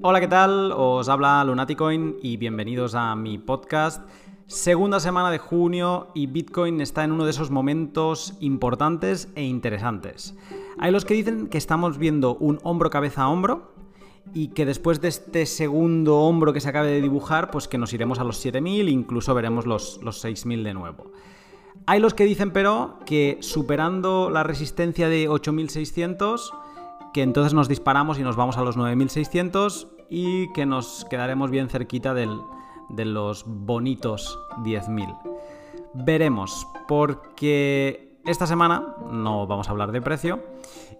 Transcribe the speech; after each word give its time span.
Hola, 0.00 0.20
¿qué 0.20 0.28
tal? 0.28 0.72
Os 0.76 1.08
habla 1.08 1.42
Lunaticoin 1.42 2.18
y 2.22 2.36
bienvenidos 2.36 2.94
a 2.94 3.16
mi 3.16 3.36
podcast. 3.36 4.08
Segunda 4.46 5.00
semana 5.00 5.28
de 5.32 5.38
junio 5.38 6.06
y 6.14 6.28
Bitcoin 6.28 6.80
está 6.80 7.02
en 7.02 7.10
uno 7.10 7.24
de 7.24 7.32
esos 7.32 7.50
momentos 7.50 8.34
importantes 8.38 9.28
e 9.34 9.42
interesantes. 9.42 10.36
Hay 10.78 10.92
los 10.92 11.04
que 11.04 11.14
dicen 11.14 11.48
que 11.48 11.58
estamos 11.58 11.98
viendo 11.98 12.36
un 12.36 12.60
hombro 12.62 12.90
cabeza 12.90 13.22
a 13.22 13.28
hombro 13.28 13.72
y 14.32 14.48
que 14.48 14.66
después 14.66 15.00
de 15.00 15.08
este 15.08 15.46
segundo 15.46 16.18
hombro 16.18 16.52
que 16.52 16.60
se 16.60 16.68
acabe 16.68 16.92
de 16.92 17.02
dibujar, 17.02 17.50
pues 17.50 17.66
que 17.66 17.76
nos 17.76 17.92
iremos 17.92 18.20
a 18.20 18.24
los 18.24 18.36
7000 18.36 18.86
e 18.86 18.90
incluso 18.92 19.34
veremos 19.34 19.66
los, 19.66 19.98
los 20.04 20.20
6000 20.20 20.62
de 20.62 20.74
nuevo. 20.74 21.10
Hay 21.86 21.98
los 21.98 22.14
que 22.14 22.24
dicen 22.24 22.52
pero 22.52 23.00
que 23.04 23.38
superando 23.40 24.30
la 24.30 24.44
resistencia 24.44 25.08
de 25.08 25.28
8600 25.28 26.52
que 27.12 27.22
entonces 27.22 27.54
nos 27.54 27.68
disparamos 27.68 28.18
y 28.18 28.22
nos 28.22 28.36
vamos 28.36 28.56
a 28.58 28.62
los 28.62 28.76
9600 28.76 29.88
y 30.08 30.52
que 30.52 30.66
nos 30.66 31.04
quedaremos 31.10 31.50
bien 31.50 31.68
cerquita 31.68 32.14
de 32.14 33.04
los 33.04 33.44
bonitos 33.46 34.38
10.000. 34.58 35.16
Veremos, 35.94 36.66
porque 36.86 38.18
esta 38.24 38.46
semana 38.46 38.94
no 39.10 39.46
vamos 39.46 39.68
a 39.68 39.70
hablar 39.70 39.90
de 39.90 40.02
precio 40.02 40.42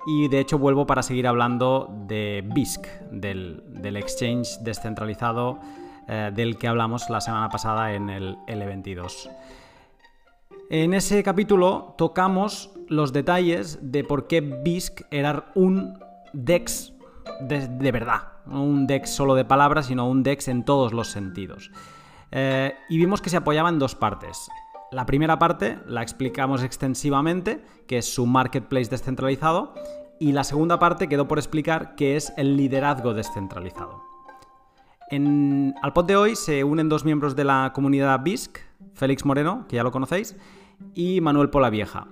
y 0.06 0.28
de 0.28 0.40
hecho 0.40 0.58
vuelvo 0.58 0.86
para 0.86 1.02
seguir 1.02 1.26
hablando 1.26 1.94
de 2.06 2.42
BISC, 2.54 2.86
del, 3.10 3.96
exchange 3.96 4.58
descentralizado 4.60 5.58
eh, 6.08 6.30
del 6.34 6.56
que 6.56 6.68
hablamos 6.68 7.10
la 7.10 7.20
semana 7.20 7.50
pasada 7.50 7.92
en 7.92 8.08
el 8.08 8.38
L22. 8.46 9.30
En 10.70 10.94
ese 10.94 11.22
capítulo 11.22 11.94
tocamos 11.98 12.70
los 12.88 13.12
detalles 13.12 13.78
de 13.82 14.04
por 14.04 14.26
qué 14.26 14.40
BISC 14.40 15.02
era 15.10 15.52
un 15.54 15.98
DEX 16.32 16.94
de, 17.40 17.92
verdad, 17.92 18.37
un 18.50 18.86
DEX 18.86 19.10
solo 19.10 19.34
de 19.34 19.44
palabras, 19.44 19.86
sino 19.86 20.08
un 20.08 20.22
DEX 20.22 20.48
en 20.48 20.64
todos 20.64 20.92
los 20.92 21.08
sentidos. 21.08 21.70
Eh, 22.30 22.74
y 22.88 22.98
vimos 22.98 23.22
que 23.22 23.30
se 23.30 23.36
apoyaba 23.36 23.68
en 23.68 23.78
dos 23.78 23.94
partes. 23.94 24.48
La 24.90 25.06
primera 25.06 25.38
parte 25.38 25.78
la 25.86 26.02
explicamos 26.02 26.62
extensivamente, 26.62 27.62
que 27.86 27.98
es 27.98 28.12
su 28.12 28.26
marketplace 28.26 28.90
descentralizado, 28.90 29.74
y 30.18 30.32
la 30.32 30.44
segunda 30.44 30.78
parte 30.78 31.08
quedó 31.08 31.28
por 31.28 31.38
explicar 31.38 31.94
que 31.94 32.16
es 32.16 32.32
el 32.36 32.56
liderazgo 32.56 33.14
descentralizado. 33.14 34.02
En, 35.10 35.74
al 35.82 35.92
pod 35.92 36.06
de 36.06 36.16
hoy 36.16 36.36
se 36.36 36.64
unen 36.64 36.88
dos 36.88 37.04
miembros 37.04 37.36
de 37.36 37.44
la 37.44 37.72
comunidad 37.74 38.22
BISC, 38.22 38.58
Félix 38.94 39.24
Moreno, 39.24 39.66
que 39.68 39.76
ya 39.76 39.82
lo 39.82 39.92
conocéis, 39.92 40.36
y 40.94 41.20
Manuel 41.20 41.50
Polavieja. 41.50 42.08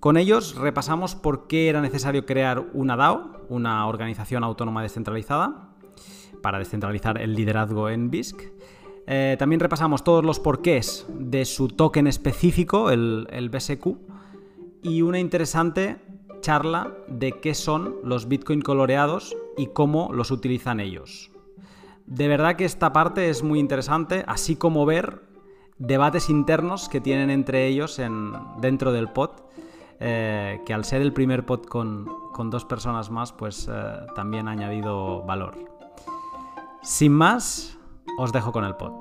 Con 0.00 0.16
ellos 0.16 0.56
repasamos 0.56 1.14
por 1.14 1.46
qué 1.46 1.68
era 1.68 1.80
necesario 1.80 2.26
crear 2.26 2.64
una 2.74 2.96
DAO, 2.96 3.46
una 3.48 3.86
organización 3.86 4.44
autónoma 4.44 4.82
descentralizada, 4.82 5.65
para 6.46 6.60
descentralizar 6.60 7.20
el 7.20 7.34
liderazgo 7.34 7.90
en 7.90 8.08
BISC. 8.08 8.40
Eh, 9.08 9.34
también 9.36 9.58
repasamos 9.58 10.04
todos 10.04 10.24
los 10.24 10.38
porqués 10.38 11.04
de 11.08 11.44
su 11.44 11.66
token 11.66 12.06
específico, 12.06 12.92
el, 12.92 13.26
el 13.32 13.50
BSQ, 13.50 13.96
y 14.80 15.02
una 15.02 15.18
interesante 15.18 15.96
charla 16.42 16.92
de 17.08 17.32
qué 17.32 17.52
son 17.52 17.96
los 18.04 18.28
Bitcoin 18.28 18.62
coloreados 18.62 19.36
y 19.56 19.66
cómo 19.66 20.12
los 20.12 20.30
utilizan 20.30 20.78
ellos. 20.78 21.32
De 22.06 22.28
verdad 22.28 22.54
que 22.54 22.64
esta 22.64 22.92
parte 22.92 23.28
es 23.28 23.42
muy 23.42 23.58
interesante, 23.58 24.22
así 24.28 24.54
como 24.54 24.86
ver 24.86 25.22
debates 25.78 26.30
internos 26.30 26.88
que 26.88 27.00
tienen 27.00 27.30
entre 27.30 27.66
ellos 27.66 27.98
en, 27.98 28.34
dentro 28.60 28.92
del 28.92 29.08
pod, 29.08 29.30
eh, 29.98 30.60
que 30.64 30.72
al 30.72 30.84
ser 30.84 31.02
el 31.02 31.12
primer 31.12 31.44
pod 31.44 31.64
con, 31.64 32.06
dos 32.50 32.64
personas 32.64 33.10
más, 33.10 33.32
pues 33.32 33.68
eh, 33.68 33.82
también 34.14 34.46
ha 34.46 34.52
añadido 34.52 35.22
valor. 35.22 35.75
Sin 36.86 37.12
más, 37.12 37.76
os 38.16 38.32
dejo 38.32 38.52
con 38.52 38.64
el 38.64 38.76
pod. 38.76 38.92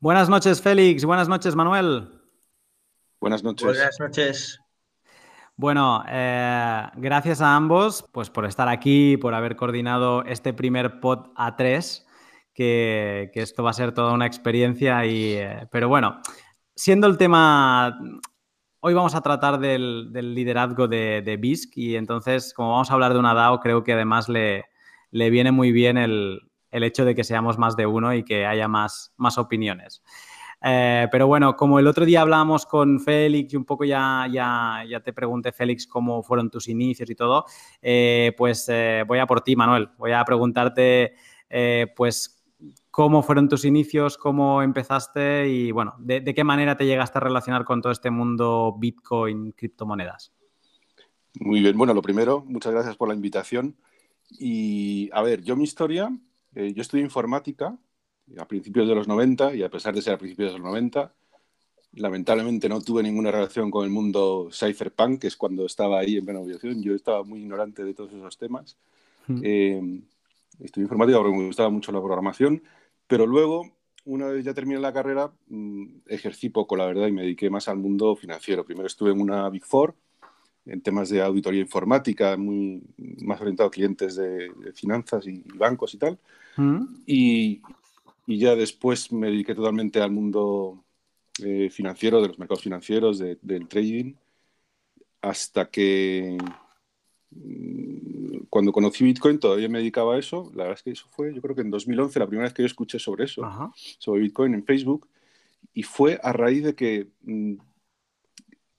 Buenas 0.00 0.30
noches, 0.30 0.62
Félix. 0.62 1.04
Buenas 1.04 1.28
noches, 1.28 1.54
Manuel. 1.54 2.08
Buenas 3.20 3.44
noches. 3.44 3.66
Buenas 3.66 4.00
noches. 4.00 4.58
Bueno, 5.56 6.02
eh, 6.08 6.86
gracias 6.96 7.42
a 7.42 7.54
ambos 7.54 8.08
pues, 8.12 8.30
por 8.30 8.46
estar 8.46 8.66
aquí, 8.66 9.18
por 9.18 9.34
haber 9.34 9.56
coordinado 9.56 10.24
este 10.24 10.54
primer 10.54 10.98
pod 10.98 11.26
A3 11.34 12.06
que, 12.54 13.30
esto 13.34 13.62
va 13.62 13.70
a 13.70 13.74
ser 13.74 13.92
toda 13.92 14.14
una 14.14 14.24
experiencia. 14.24 15.04
Y, 15.04 15.34
eh, 15.34 15.68
pero 15.70 15.90
bueno, 15.90 16.22
siendo 16.74 17.06
el 17.08 17.18
tema, 17.18 17.98
hoy 18.84 18.94
vamos 18.94 19.14
a 19.14 19.20
tratar 19.20 19.60
del, 19.60 20.12
liderazgo 20.12 20.88
de, 20.88 21.22
de, 21.24 21.36
BISC 21.36 21.78
y 21.78 21.94
entonces, 21.96 22.52
como 22.52 22.72
vamos 22.72 22.90
a 22.90 22.94
hablar 22.94 23.12
de 23.12 23.20
una 23.20 23.32
DAO, 23.32 23.60
creo 23.60 23.84
que 23.84 23.92
además 23.92 24.28
le, 24.28 24.64
viene 25.12 25.52
muy 25.52 25.70
bien 25.70 25.96
el, 25.96 26.40
hecho 26.72 27.04
de 27.04 27.14
que 27.14 27.22
seamos 27.22 27.58
más 27.58 27.76
de 27.76 27.86
uno 27.86 28.12
y 28.12 28.24
que 28.24 28.44
haya 28.44 28.66
más, 28.66 29.12
opiniones. 29.36 30.02
Eh, 30.64 31.06
pero 31.12 31.28
bueno, 31.28 31.56
como 31.56 31.78
el 31.78 31.86
otro 31.86 32.04
día 32.04 32.22
hablábamos 32.22 32.66
con 32.66 32.98
Félix 32.98 33.52
y 33.52 33.56
un 33.56 33.64
poco 33.64 33.84
ya, 33.84 34.26
ya, 34.32 35.00
te 35.00 35.12
pregunté, 35.12 35.52
Félix, 35.52 35.86
cómo 35.86 36.22
fueron 36.24 36.50
tus 36.50 36.68
inicios 36.68 37.08
y 37.08 37.14
todo, 37.14 37.44
eh, 37.80 38.32
pues 38.36 38.68
voy 39.06 39.18
a 39.20 39.26
por 39.26 39.42
ti, 39.42 39.54
Manuel. 39.54 39.90
Voy 39.96 40.10
a 40.10 40.24
preguntarte, 40.24 41.14
pues, 41.94 42.41
cómo 42.92 43.22
fueron 43.22 43.48
tus 43.48 43.64
inicios, 43.64 44.18
cómo 44.18 44.62
empezaste 44.62 45.48
y, 45.48 45.72
bueno, 45.72 45.94
de, 45.98 46.22
qué 46.22 46.44
manera 46.44 46.76
te 46.76 46.84
llegaste 46.84 47.18
a 47.18 47.22
relacionar 47.22 47.64
con 47.64 47.80
todo 47.80 47.90
este 47.90 48.10
mundo 48.10 48.76
Bitcoin, 48.78 49.52
criptomonedas. 49.52 50.30
Muy 51.40 51.60
bien, 51.60 51.76
bueno, 51.76 51.94
lo 51.94 52.02
primero, 52.02 52.44
muchas 52.46 52.72
gracias 52.72 52.94
por 52.96 53.08
la 53.08 53.14
invitación. 53.14 53.76
Y, 54.38 55.08
a 55.14 55.22
ver, 55.22 55.42
yo 55.42 55.56
mi 55.56 55.64
historia, 55.64 56.14
eh, 56.54 56.74
yo 56.76 56.82
estudié 56.82 57.02
informática 57.02 57.74
a 58.38 58.46
principios 58.46 58.86
de 58.86 58.94
los 58.94 59.08
90 59.08 59.54
y 59.54 59.62
a 59.62 59.70
pesar 59.70 59.94
de 59.94 60.02
ser 60.02 60.12
a 60.12 60.18
principios 60.18 60.52
de 60.52 60.58
los 60.58 60.66
90, 60.66 61.14
lamentablemente 61.94 62.68
no 62.68 62.82
tuve 62.82 63.02
ninguna 63.02 63.30
relación 63.30 63.70
con 63.70 63.84
el 63.84 63.90
mundo 63.90 64.50
cypherpunk, 64.52 65.22
que 65.22 65.28
es 65.28 65.36
cuando 65.36 65.64
estaba 65.64 65.98
ahí 65.98 66.18
en 66.18 66.26
plena 66.26 66.40
aviación. 66.40 66.82
Yo 66.82 66.94
estaba 66.94 67.24
muy 67.24 67.40
ignorante 67.40 67.84
de 67.84 67.94
todos 67.94 68.12
esos 68.12 68.36
temas. 68.36 68.76
Eh, 69.42 69.80
estudié 70.60 70.84
informática 70.84 71.18
porque 71.18 71.38
me 71.38 71.46
gustaba 71.46 71.70
mucho 71.70 71.90
la 71.90 72.00
programación 72.00 72.62
pero 73.12 73.26
luego, 73.26 73.70
una 74.06 74.28
vez 74.28 74.42
ya 74.42 74.54
terminé 74.54 74.80
la 74.80 74.90
carrera, 74.90 75.30
mm, 75.48 75.86
ejercí 76.06 76.48
poco, 76.48 76.76
la 76.76 76.86
verdad, 76.86 77.08
y 77.08 77.12
me 77.12 77.20
dediqué 77.20 77.50
más 77.50 77.68
al 77.68 77.76
mundo 77.76 78.16
financiero. 78.16 78.64
Primero 78.64 78.86
estuve 78.86 79.10
en 79.10 79.20
una 79.20 79.50
Big 79.50 79.66
Four, 79.66 79.94
en 80.64 80.80
temas 80.80 81.10
de 81.10 81.20
auditoría 81.20 81.60
informática, 81.60 82.38
muy, 82.38 82.82
más 83.20 83.38
orientado 83.38 83.66
a 83.68 83.70
clientes 83.70 84.16
de, 84.16 84.50
finanzas 84.74 85.26
y, 85.26 85.42
bancos 85.58 85.92
y 85.92 85.98
tal. 85.98 86.18
Mm. 86.56 86.84
Y, 87.04 87.60
ya 88.28 88.56
después 88.56 89.12
me 89.12 89.26
dediqué 89.26 89.54
totalmente 89.54 90.00
al 90.00 90.10
mundo 90.10 90.82
eh, 91.44 91.68
financiero, 91.68 92.22
de 92.22 92.28
los 92.28 92.38
mercados 92.38 92.62
financieros, 92.62 93.18
del 93.18 93.68
trading, 93.68 94.14
hasta 95.20 95.68
que 95.68 96.38
cuando 98.52 98.70
conocí 98.70 99.02
Bitcoin 99.02 99.38
todavía 99.38 99.66
me 99.70 99.78
dedicaba 99.78 100.14
a 100.14 100.18
eso. 100.18 100.52
La 100.54 100.64
verdad 100.64 100.74
es 100.76 100.82
que 100.82 100.90
eso 100.90 101.06
fue, 101.08 101.34
yo 101.34 101.40
creo 101.40 101.54
que 101.54 101.62
en 101.62 101.70
2011, 101.70 102.18
la 102.18 102.26
primera 102.26 102.44
vez 102.44 102.52
que 102.52 102.60
yo 102.60 102.66
escuché 102.66 102.98
sobre 102.98 103.24
eso, 103.24 103.40
sobre 103.96 104.20
Bitcoin 104.20 104.52
en 104.52 104.62
Facebook. 104.62 105.08
Y 105.72 105.84
fue 105.84 106.20
a 106.22 106.34
raíz 106.34 106.62
de 106.62 106.74
que 106.74 107.08
mm, 107.22 107.54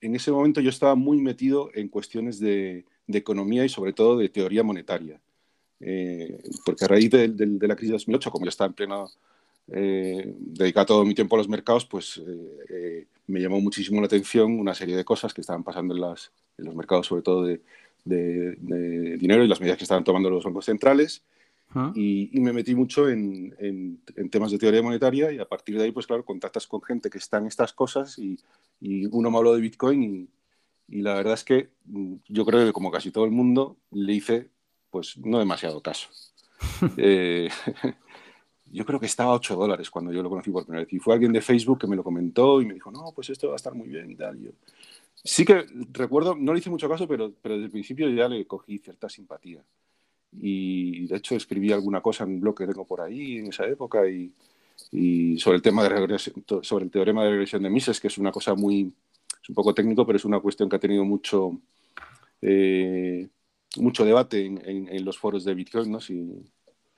en 0.02 0.16
ese 0.16 0.32
momento 0.32 0.62
yo 0.62 0.70
estaba 0.70 0.94
muy 0.94 1.20
metido 1.20 1.72
en 1.74 1.88
cuestiones 1.88 2.40
de, 2.40 2.86
economía 3.08 3.66
y 3.66 3.70
sobre 3.70 3.94
todo 3.94 4.16
de 4.16 4.30
teoría 4.30 4.62
monetaria. 4.62 5.20
Eh, 5.80 6.40
porque 6.64 6.86
a 6.86 6.90
raíz 6.90 7.10
de, 7.10 7.30
la 7.60 7.76
crisis 7.76 7.90
de 7.90 7.94
2008, 7.94 8.30
como 8.30 8.46
yo 8.46 8.50
estaba 8.50 8.68
en 8.68 8.74
pleno 8.76 9.10
eh, 9.70 10.36
dedicado 10.38 10.86
todo 10.86 11.04
mi 11.04 11.16
tiempo 11.16 11.36
a 11.36 11.40
los 11.40 11.50
mercados, 11.50 11.84
pues 11.88 12.22
eh, 12.70 13.08
me 13.26 13.40
llamó 13.40 13.60
muchísimo 13.60 14.02
la 14.02 14.06
atención 14.06 14.60
una 14.60 14.76
serie 14.76 14.96
de 14.96 15.04
cosas 15.04 15.34
que 15.34 15.42
estaban 15.42 15.64
pasando 15.64 15.96
en, 15.96 16.02
las, 16.02 16.32
en 16.60 16.66
los 16.66 16.76
mercados, 16.76 17.08
sobre 17.08 17.24
todo 17.24 17.46
de, 17.46 17.62
de, 18.04 19.18
dinero 19.18 19.44
y 19.44 19.48
las 19.48 19.60
medidas 19.60 19.78
que 19.78 19.84
estaban 19.84 20.04
tomando 20.04 20.30
los 20.30 20.44
bancos 20.44 20.66
centrales. 20.66 21.24
y, 21.96 22.30
me 22.40 22.54
metí 22.54 22.76
mucho 22.76 23.10
en, 23.10 23.56
en, 23.60 24.30
temas 24.30 24.52
de 24.52 24.60
teoría 24.60 24.82
monetaria 24.82 25.32
y 25.32 25.40
a 25.40 25.46
partir 25.46 25.78
de 25.78 25.86
ahí, 25.86 25.92
pues 25.92 26.06
claro, 26.06 26.24
contactas 26.24 26.68
con 26.68 26.82
gente 26.82 27.10
que 27.10 27.18
está 27.18 27.38
en 27.38 27.48
estas 27.48 27.74
cosas 27.74 28.20
y, 28.20 28.40
y 28.80 29.06
uno 29.08 29.32
me 29.32 29.38
habló 29.38 29.56
de 29.56 29.62
Bitcoin 29.62 30.04
y, 30.04 30.30
y, 30.88 31.02
la 31.02 31.16
verdad 31.16 31.34
es 31.34 31.44
que 31.44 31.70
mm, 31.86 32.16
yo 32.28 32.46
creo 32.46 32.66
que 32.66 32.74
como 32.74 32.92
casi 32.92 33.12
todo 33.12 33.26
el 33.26 33.32
mundo 33.32 33.78
le 33.92 34.14
hice 34.14 34.50
pues 34.94 35.18
no 35.18 35.40
demasiado 35.40 35.82
caso. 35.82 36.10
eh, 36.98 37.50
yo 38.72 38.86
creo 38.86 39.00
que 39.00 39.08
estaba 39.08 39.32
a 39.32 39.36
8 39.36 39.56
dólares 39.56 39.90
cuando 39.90 40.14
yo 40.14 40.22
lo 40.22 40.30
conocí 40.30 40.52
por 40.52 40.66
primera 40.66 40.84
vez 40.84 40.94
y 40.94 41.00
fue 41.00 41.16
alguien 41.16 41.34
de 41.34 41.42
Facebook 41.42 41.80
que 41.80 41.88
me 41.88 41.96
lo 41.96 42.04
comentó 42.04 42.62
y 42.62 42.68
me 42.68 42.76
dijo, 42.76 42.92
no, 42.92 43.12
pues 43.14 43.32
esto 43.32 43.48
va 43.48 43.54
a 43.54 43.56
estar 43.56 43.74
muy 43.74 43.88
bien 43.88 44.12
y 44.12 44.16
tal. 44.16 44.40
Y 44.40 44.46
yo, 44.46 44.52
Sí 45.24 45.46
que 45.46 45.66
recuerdo, 45.92 46.36
no 46.36 46.54
le 46.54 46.60
hice 46.60 46.70
mucho 46.70 46.90
caso, 46.90 47.08
pero, 47.08 47.34
pero 47.42 47.56
desde 47.56 47.66
el 47.66 47.72
principio 47.72 48.10
ya 48.10 48.28
le 48.28 48.46
cogí 48.46 48.80
cierta 48.80 49.10
simpatía. 49.10 49.64
Y 50.34 51.08
de 51.08 51.18
hecho 51.18 51.36
escribí 51.36 51.72
alguna 51.72 52.02
cosa 52.02 52.24
en 52.24 52.32
un 52.32 52.42
blog 52.42 52.58
que 52.58 52.68
tengo 52.68 52.86
por 52.86 53.02
ahí 53.02 53.38
en 53.38 53.48
esa 53.48 53.66
época 53.68 54.08
y, 54.10 54.34
y 54.92 55.40
sobre 55.40 55.58
el 55.58 55.62
tema 55.62 55.84
de 55.84 55.90
regresión, 55.90 56.44
sobre 56.62 56.86
el 56.86 56.92
teorema 56.92 57.24
de 57.24 57.32
regresión 57.32 57.64
de 57.64 57.70
Mises, 57.70 58.00
que 58.00 58.08
es 58.08 58.18
una 58.18 58.32
cosa 58.32 58.56
muy, 58.56 58.94
es 59.42 59.50
un 59.50 59.56
poco 59.56 59.74
técnico, 59.74 60.06
pero 60.06 60.18
es 60.18 60.26
una 60.26 60.40
cuestión 60.40 60.70
que 60.70 60.76
ha 60.76 60.80
tenido 60.80 61.04
mucho, 61.04 61.60
eh, 62.42 63.28
mucho 63.78 64.06
debate 64.06 64.46
en, 64.46 65.06
los 65.06 65.18
foros 65.18 65.44
de 65.46 65.54
Bitcoin, 65.54 65.92
¿no? 65.92 66.00
Si, 66.00 66.32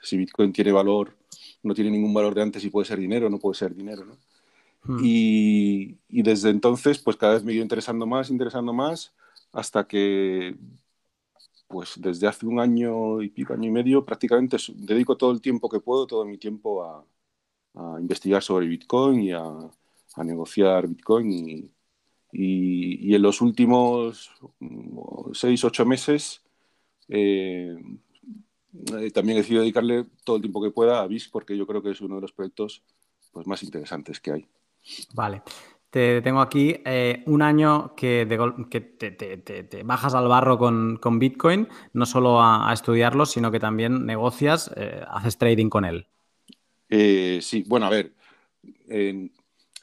si, 0.01 0.18
Bitcoin 0.18 0.51
tiene 0.51 0.72
valor, 0.72 1.18
no 1.63 1.74
tiene 1.74 1.92
ningún 1.92 2.13
valor 2.13 2.36
de 2.36 2.42
antes 2.42 2.63
y 2.63 2.69
puede 2.69 2.86
ser 2.86 3.00
dinero, 3.00 3.30
no 3.30 3.39
puede 3.39 3.56
ser 3.56 3.74
dinero, 3.74 4.06
¿no? 4.06 4.18
Hmm. 4.86 5.00
Y, 5.04 5.98
y, 6.10 6.22
desde 6.24 6.50
entonces, 6.50 7.00
pues 7.00 7.18
cada 7.18 7.34
vez 7.34 7.44
me 7.44 7.52
he 7.52 7.56
ido 7.56 7.64
interesando 7.64 8.06
más, 8.06 8.30
interesando 8.30 8.74
más, 8.74 9.14
hasta 9.52 9.88
que, 9.88 10.56
pues 11.68 11.94
desde 11.98 12.28
hace 12.28 12.46
un 12.46 12.60
año 12.60 13.22
y 13.22 13.30
pico, 13.30 13.54
año 13.54 13.70
y 13.70 13.72
medio, 13.72 14.06
prácticamente 14.06 14.58
dedico 14.76 15.18
todo 15.18 15.32
el 15.32 15.42
tiempo 15.42 15.70
que 15.70 15.80
puedo, 15.80 16.08
todo 16.08 16.26
mi 16.26 16.38
tiempo 16.38 16.84
a, 16.84 17.06
a 17.76 18.00
investigar 18.00 18.42
sobre 18.44 18.68
Bitcoin 18.68 19.22
y 19.22 19.32
a, 19.32 19.44
a 19.44 20.24
negociar 20.24 20.88
Bitcoin 20.88 21.32
y, 21.32 21.72
y, 22.32 23.16
en 23.16 23.22
los 23.22 23.42
últimos 23.42 24.32
mm, 24.60 25.32
seis, 25.34 25.64
ocho 25.64 25.86
meses 25.86 26.42
eh, 27.08 27.76
eh, 28.98 29.12
también 29.12 29.38
he 29.38 29.42
decidido 29.42 29.62
dedicarle 29.62 30.06
todo 30.24 30.38
el 30.38 30.42
tiempo 30.42 30.62
que 30.62 30.72
pueda 30.72 31.02
a 31.02 31.08
BISC 31.08 31.32
porque 31.32 31.58
yo 31.58 31.66
creo 31.68 31.82
que 31.82 31.92
es 31.92 32.02
uno 32.02 32.16
de 32.16 32.22
los 32.22 32.34
proyectos 32.34 32.84
pues, 33.32 33.48
más 33.48 33.64
interesantes 33.64 34.20
que 34.20 34.32
hay. 34.32 34.48
Vale. 35.14 35.44
Te 35.90 36.22
tengo 36.22 36.42
aquí 36.42 36.76
eh, 36.86 37.24
un 37.26 37.42
año 37.42 37.96
que, 37.96 38.28
que 38.70 38.82
te, 38.82 39.84
bajas 39.84 40.14
al 40.14 40.28
barro 40.28 40.58
con, 40.58 40.98
con 40.98 41.20
Bitcoin, 41.20 41.70
no 41.94 42.06
solo 42.06 42.42
a, 42.42 42.70
estudiarlo, 42.74 43.26
sino 43.26 43.50
que 43.50 43.62
también 43.62 44.06
negocias, 44.06 44.70
haces 45.08 45.38
trading 45.38 45.70
con 45.70 45.86
él. 45.86 46.08
sí, 46.90 47.64
bueno, 47.66 47.86
a 47.86 47.90
ver, 47.90 48.12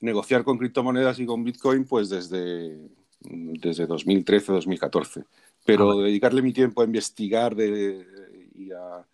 negociar 0.02 0.44
con 0.44 0.58
criptomonedas 0.58 1.18
y 1.20 1.26
con 1.26 1.42
Bitcoin 1.44 1.84
pues 1.84 2.10
desde, 2.10 2.76
desde 3.20 3.88
2013-2014. 3.88 5.24
Pero 5.64 5.92
ah, 5.92 6.02
dedicarle 6.02 6.42
mi 6.42 6.52
tiempo 6.52 6.82
a 6.82 6.84
investigar 6.84 7.56
y 7.58 8.72
a, 8.72 9.06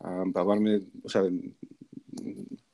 a 0.00 0.24
o 1.02 1.08
sea, 1.08 1.22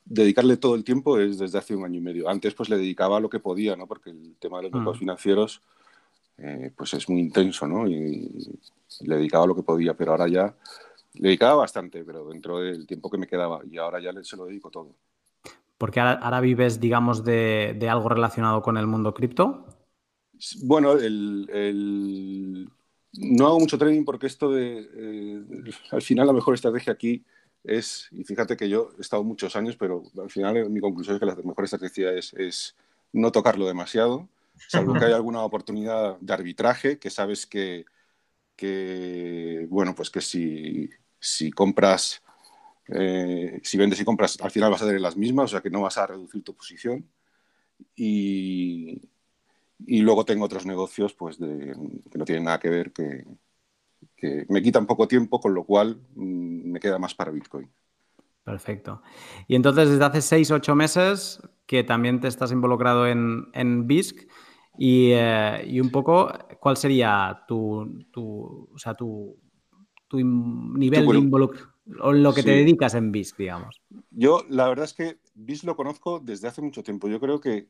dedicarle 0.05 0.57
todo 0.57 0.75
el 0.75 0.83
tiempo 0.83 1.19
es 1.19 1.37
desde 1.37 1.57
hace 1.57 1.75
un 1.75 1.85
año 1.85 1.97
y 1.97 2.01
medio. 2.01 2.29
Antes 2.29 2.53
pues 2.53 2.69
le 2.69 2.77
dedicaba 2.77 3.19
lo 3.19 3.29
que 3.29 3.39
podía, 3.39 3.75
¿no? 3.75 3.87
Porque 3.87 4.09
el 4.09 4.35
tema 4.39 4.57
de 4.57 4.63
los 4.63 4.71
mercados 4.73 4.97
mm. 4.97 4.99
financieros 4.99 5.61
eh, 6.37 6.71
pues 6.75 6.93
es 6.93 7.07
muy 7.09 7.21
intenso, 7.21 7.67
¿no? 7.67 7.87
Y, 7.87 8.59
le 9.01 9.15
dedicaba 9.15 9.47
lo 9.47 9.55
que 9.55 9.63
podía, 9.63 9.95
pero 9.95 10.11
ahora 10.11 10.27
ya 10.27 10.55
le 11.13 11.29
dedicaba 11.29 11.55
bastante, 11.55 12.03
pero 12.03 12.29
dentro 12.29 12.59
del 12.59 12.85
tiempo 12.85 13.09
que 13.09 13.17
me 13.17 13.25
quedaba 13.25 13.61
y 13.69 13.77
ahora 13.77 13.99
ya 13.99 14.11
se 14.23 14.37
lo 14.37 14.45
dedico 14.45 14.69
todo. 14.69 14.93
Porque 15.79 15.99
ahora, 15.99 16.39
vives, 16.39 16.79
digamos, 16.79 17.23
de, 17.23 17.87
algo 17.89 18.07
relacionado 18.07 18.61
con 18.61 18.77
el 18.77 18.85
mundo 18.85 19.13
cripto. 19.13 19.65
Bueno, 20.61 20.93
el, 20.93 22.69
no 23.13 23.47
hago 23.47 23.59
mucho 23.59 23.79
trading 23.79 24.05
porque 24.05 24.27
esto 24.27 24.51
de, 24.51 24.87
eh, 24.95 25.43
al 25.91 26.01
final 26.01 26.27
la 26.27 26.33
mejor 26.33 26.53
estrategia 26.53 26.93
aquí 26.93 27.25
es, 27.63 28.07
y 28.11 28.23
fíjate 28.23 28.57
que 28.57 28.69
yo 28.69 28.91
he 28.97 29.01
estado 29.01 29.23
muchos 29.23 29.55
años, 29.55 29.75
pero 29.77 30.03
al 30.21 30.29
final 30.29 30.69
mi 30.69 30.79
conclusión 30.79 31.15
es 31.15 31.19
que 31.19 31.25
la 31.25 31.35
mejor 31.35 31.63
estrategia 31.63 32.11
es, 32.11 32.75
no 33.11 33.31
tocarlo 33.31 33.67
demasiado, 33.67 34.27
salvo 34.67 34.93
que 34.93 35.05
haya 35.05 35.15
alguna 35.15 35.41
oportunidad 35.43 36.17
de 36.19 36.33
arbitraje 36.33 36.99
que 36.99 37.09
sabes 37.09 37.45
que, 37.45 37.85
que 38.55 39.67
bueno, 39.69 39.93
pues 39.95 40.09
que 40.09 40.21
si, 40.21 40.89
si 41.19 41.51
compras 41.51 42.23
eh, 42.87 43.61
si 43.63 43.77
vendes 43.77 43.99
y 43.99 44.05
compras, 44.05 44.37
al 44.41 44.51
final 44.51 44.71
vas 44.71 44.81
a 44.81 44.85
tener 44.85 45.01
las 45.01 45.17
mismas, 45.17 45.45
o 45.45 45.47
sea 45.49 45.61
que 45.61 45.69
no 45.69 45.81
vas 45.81 45.97
a 45.97 46.07
reducir 46.07 46.43
tu 46.43 46.55
posición. 46.55 47.09
Y, 47.95 49.09
y 49.85 50.01
luego 50.01 50.25
tengo 50.25 50.45
otros 50.45 50.65
negocios 50.65 51.13
pues, 51.13 51.39
de, 51.39 51.75
que 52.11 52.17
no 52.17 52.25
tienen 52.25 52.45
nada 52.45 52.59
que 52.59 52.69
ver, 52.69 52.91
que, 52.91 53.25
que 54.15 54.45
me 54.49 54.61
quitan 54.61 54.85
poco 54.85 55.07
tiempo, 55.07 55.39
con 55.39 55.53
lo 55.53 55.63
cual 55.63 56.01
mm, 56.15 56.71
me 56.71 56.79
queda 56.79 56.99
más 56.99 57.13
para 57.15 57.31
Bitcoin. 57.31 57.69
Perfecto. 58.43 59.01
Y 59.47 59.55
entonces 59.55 59.89
desde 59.89 60.03
hace 60.03 60.21
seis, 60.21 60.51
ocho 60.51 60.75
meses 60.75 61.41
que 61.65 61.83
también 61.83 62.19
te 62.19 62.27
estás 62.27 62.51
involucrado 62.51 63.07
en, 63.07 63.45
en 63.53 63.87
BISC 63.87 64.27
y, 64.77 65.11
eh, 65.13 65.63
y, 65.65 65.79
un 65.79 65.91
poco, 65.91 66.31
¿cuál 66.59 66.77
sería 66.77 67.43
tu, 67.47 68.03
tu, 68.11 68.69
o 68.73 68.77
sea, 68.77 68.95
tu, 68.95 69.37
tu 70.07 70.17
nivel 70.17 71.05
de 71.07 71.17
involucramiento? 71.19 71.73
o 71.99 72.13
lo 72.13 72.33
que 72.33 72.43
te 72.43 72.51
dedicas 72.51 72.93
en 72.95 73.11
BIS, 73.11 73.35
digamos. 73.37 73.81
Yo, 74.11 74.45
la 74.49 74.67
verdad 74.67 74.85
es 74.85 74.93
que 74.93 75.19
BIS 75.33 75.63
lo 75.63 75.75
conozco 75.75 76.19
desde 76.19 76.47
hace 76.47 76.61
mucho 76.61 76.83
tiempo. 76.83 77.07
Yo 77.07 77.19
creo 77.19 77.39
que, 77.39 77.67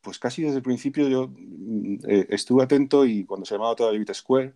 pues 0.00 0.18
casi 0.18 0.42
desde 0.42 0.58
el 0.58 0.62
principio 0.62 1.08
yo 1.08 1.28
mm, 1.28 1.94
eh, 2.06 2.26
estuve 2.30 2.62
atento 2.62 3.04
y 3.04 3.24
cuando 3.24 3.46
se 3.46 3.54
llamaba 3.54 3.74
todavía 3.74 3.98
Bit 3.98 4.14
Square 4.14 4.54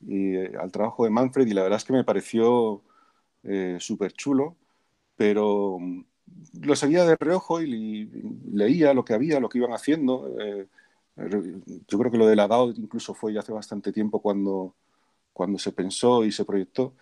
y, 0.00 0.36
eh, 0.36 0.52
al 0.60 0.72
trabajo 0.72 1.04
de 1.04 1.10
Manfred 1.10 1.46
y 1.46 1.54
la 1.54 1.62
verdad 1.62 1.78
es 1.78 1.84
que 1.84 1.92
me 1.92 2.04
pareció 2.04 2.82
eh, 3.44 3.76
súper 3.80 4.12
chulo, 4.12 4.56
pero 5.16 5.78
mm, 5.80 6.04
lo 6.62 6.76
seguía 6.76 7.04
de 7.04 7.16
reojo 7.16 7.62
y, 7.62 8.10
leía 8.52 8.94
lo 8.94 9.04
que 9.04 9.14
había, 9.14 9.40
lo 9.40 9.48
que 9.48 9.58
iban 9.58 9.72
haciendo. 9.72 10.34
yo 11.88 11.98
creo 11.98 12.10
que 12.10 12.18
lo 12.18 12.26
de 12.26 12.36
la 12.36 12.48
DAO 12.48 12.70
incluso 12.70 13.14
fue 13.14 13.32
ya 13.32 13.40
hace 13.40 13.52
bastante 13.52 13.92
tiempo 13.92 14.20
cuando, 14.22 14.74
cuando 15.32 15.58
se 15.58 15.72
pensó 15.72 16.24
y 16.24 16.32
se 16.32 16.44
proyectó 16.44 16.94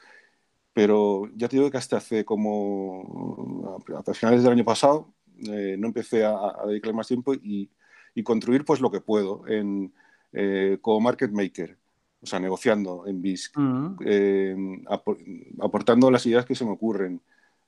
pero 0.76 1.31
ya 1.34 1.48
te 1.48 1.56
digo 1.56 1.70
que 1.70 1.78
hasta 1.78 1.96
hace 1.96 2.26
como 2.26 3.82
a 3.96 4.12
finales 4.12 4.43
del 4.43 4.52
año 4.52 4.64
pasado 4.66 5.10
eh, 5.50 5.75
no 5.78 5.87
empecé 5.87 6.22
a, 6.22 6.37
dedicarle 6.66 6.93
más 6.93 7.08
tiempo 7.08 7.32
y, 7.32 7.70
y, 8.14 8.22
construir 8.22 8.62
pues 8.62 8.82
lo 8.82 8.90
que 8.90 9.00
puedo 9.00 9.48
en, 9.48 9.94
eh, 10.34 10.76
como 10.82 11.00
market 11.00 11.31
maker, 11.31 11.78
o 12.20 12.26
sea, 12.26 12.40
negociando 12.40 13.06
en 13.06 13.22
BISC, 13.22 13.56
mm. 13.56 13.96
eh, 14.04 14.56
aportando 15.60 16.10
las 16.10 16.26
ideas 16.26 16.44
que 16.44 16.54
se 16.54 16.64
me 16.64 16.72
ocurren. 16.72 17.20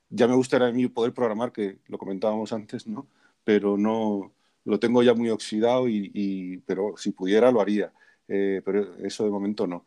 Ya 0.09 0.27
me 0.27 0.35
gustaría 0.35 0.67
a 0.67 0.71
mí 0.71 0.87
poder 0.87 1.13
programar, 1.13 1.51
que 1.51 1.79
lo 1.87 1.97
comentábamos 1.97 2.51
antes, 2.51 2.87
¿no? 2.87 3.07
Pero 3.43 3.77
no 3.77 4.31
lo 4.65 4.79
tengo 4.79 5.03
ya 5.03 5.13
muy 5.13 5.29
oxidado 5.29 5.87
y, 5.87 6.11
y 6.13 6.57
pero 6.59 6.95
si 6.97 7.11
pudiera 7.11 7.51
lo 7.51 7.61
haría, 7.61 7.91
pero 8.27 8.95
eso 8.97 9.23
de 9.23 9.31
momento 9.31 9.65
no 9.65 9.85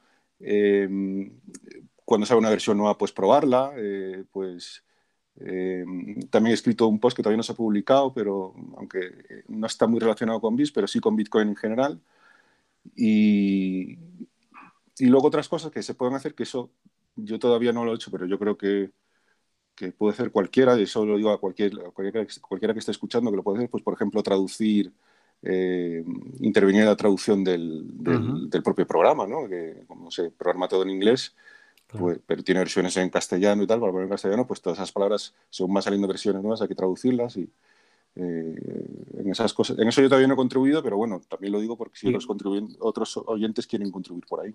cuando 2.04 2.26
sale 2.26 2.40
una 2.40 2.50
versión 2.50 2.76
nueva, 2.76 2.98
pues 2.98 3.12
probarla. 3.12 3.72
Eh, 3.76 4.24
pues 4.30 4.84
eh, 5.40 5.84
también 6.30 6.50
he 6.52 6.54
escrito 6.54 6.86
un 6.86 6.98
post 6.98 7.16
que 7.16 7.22
todavía 7.22 7.38
no 7.38 7.42
se 7.42 7.52
ha 7.52 7.56
publicado, 7.56 8.12
pero 8.12 8.54
aunque 8.76 9.44
no 9.48 9.66
está 9.66 9.86
muy 9.86 10.00
relacionado 10.00 10.40
con 10.40 10.56
BIS, 10.56 10.72
pero 10.72 10.86
sí 10.86 11.00
con 11.00 11.16
Bitcoin 11.16 11.48
en 11.48 11.56
general. 11.56 12.00
Y, 12.96 13.98
y 14.98 15.06
luego 15.06 15.28
otras 15.28 15.48
cosas 15.48 15.70
que 15.70 15.82
se 15.82 15.94
pueden 15.94 16.14
hacer, 16.14 16.34
que 16.34 16.42
eso 16.44 16.70
yo 17.16 17.38
todavía 17.38 17.72
no 17.72 17.84
lo 17.84 17.92
he 17.92 17.94
hecho, 17.96 18.10
pero 18.10 18.26
yo 18.26 18.38
creo 18.38 18.56
que, 18.56 18.90
que 19.74 19.92
puede 19.92 20.14
hacer 20.14 20.30
cualquiera, 20.30 20.78
y 20.78 20.84
eso 20.84 21.04
lo 21.04 21.16
digo 21.16 21.30
a 21.30 21.40
cualquier, 21.40 21.72
cualquiera, 21.92 22.26
cualquiera, 22.40 22.74
que 22.74 22.80
esté 22.80 22.92
escuchando, 22.92 23.30
que 23.30 23.36
lo 23.36 23.42
puede 23.42 23.58
hacer, 23.58 23.70
pues 23.70 23.82
por 23.82 23.94
ejemplo 23.94 24.22
traducir, 24.22 24.92
eh, 25.42 26.04
intervenir 26.40 26.82
en 26.82 26.88
la 26.88 26.96
traducción 26.96 27.42
del, 27.42 27.84
del, 28.48 28.62
propio 28.62 28.86
programa, 28.86 29.26
¿no? 29.26 29.48
que 29.48 29.84
como 29.86 30.10
se 30.10 30.30
programa 30.30 30.68
todo 30.68 30.82
en 30.82 30.90
inglés, 30.90 31.34
pues, 31.88 32.20
pero 32.26 32.42
tiene 32.42 32.60
versiones 32.60 32.96
en 32.96 33.10
castellano 33.10 33.62
y 33.62 33.66
tal, 33.66 33.80
para 33.80 33.92
poner 33.92 34.04
en 34.04 34.10
castellano, 34.10 34.46
pues 34.46 34.62
todas 34.62 34.78
esas 34.78 34.92
palabras, 34.92 35.34
según 35.50 35.74
van 35.74 35.82
saliendo 35.82 36.08
versiones 36.08 36.42
nuevas, 36.42 36.62
hay 36.62 36.68
que 36.68 36.74
traducirlas 36.74 37.36
y 37.36 37.50
eh, 38.14 38.54
en 39.18 39.30
esas 39.30 39.52
cosas. 39.54 39.78
En 39.78 39.88
eso 39.88 40.00
yo 40.02 40.08
todavía 40.08 40.28
no 40.28 40.34
he 40.34 40.36
contribuido, 40.36 40.82
pero 40.82 40.96
bueno, 40.96 41.20
también 41.28 41.52
lo 41.52 41.60
digo 41.60 41.76
porque 41.76 41.96
si 41.96 42.10
los 42.10 42.26
otros 42.80 43.16
oyentes 43.26 43.66
quieren 43.66 43.90
contribuir 43.90 44.26
por 44.26 44.40
ahí. 44.40 44.54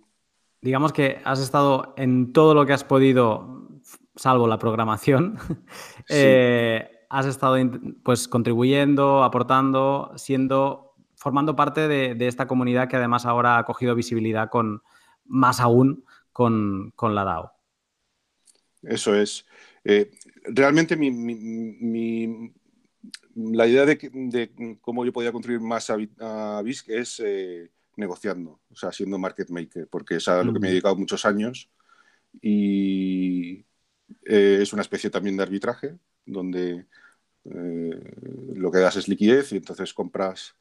Digamos 0.62 0.92
que 0.92 1.22
has 1.24 1.40
estado 1.40 1.94
en 1.98 2.34
todo 2.34 2.54
lo 2.54 2.66
que 2.66 2.74
has 2.74 2.84
podido, 2.84 3.70
salvo 4.16 4.48
la 4.48 4.58
programación, 4.58 5.38
eh, 6.10 6.90
has 7.10 7.26
estado 7.26 7.56
pues 8.04 8.28
contribuyendo, 8.28 9.24
aportando, 9.24 10.12
siendo, 10.16 10.96
formando 11.16 11.56
parte 11.56 11.88
de, 11.88 12.16
de 12.16 12.28
esta 12.28 12.48
comunidad 12.48 12.88
que 12.88 12.96
además 12.96 13.26
ahora 13.26 13.58
ha 13.58 13.66
cogido 13.66 13.96
visibilidad 13.96 14.50
con 14.50 14.82
más 15.26 15.60
aún 15.60 16.04
con, 16.38 17.16
la 17.16 17.24
DAO. 17.24 17.52
Eso 18.84 19.16
es. 19.16 19.46
Eh, 19.84 20.12
realmente 20.44 20.96
la 23.38 23.68
idea 23.68 23.86
de, 23.86 24.78
cómo 24.82 25.06
yo 25.06 25.14
podía 25.14 25.32
construir 25.32 25.60
más 25.60 25.90
a, 25.90 26.62
BISC 26.64 26.90
es 26.90 27.22
eh, 27.24 27.72
negociando, 27.96 28.60
o 28.70 28.76
sea, 28.76 28.92
siendo 28.92 29.18
market 29.18 29.50
maker, 29.50 29.88
porque 29.88 30.16
es 30.16 30.28
a 30.28 30.44
lo 30.44 30.54
que 30.54 30.60
me 30.60 30.68
he 30.68 30.72
dedicado 30.72 30.96
muchos 30.96 31.26
años 31.26 31.70
y 32.42 33.66
eh, 34.26 34.60
es 34.62 34.74
una 34.74 34.82
especie 34.82 35.10
también 35.10 35.38
de 35.38 35.44
arbitraje 35.44 35.98
donde 36.26 36.86
lo 37.50 38.70
que 38.70 38.80
das 38.80 38.98
es 38.98 39.08
liquidez 39.08 39.54
y 39.54 39.58
entonces 39.58 39.94
compras 39.94 40.54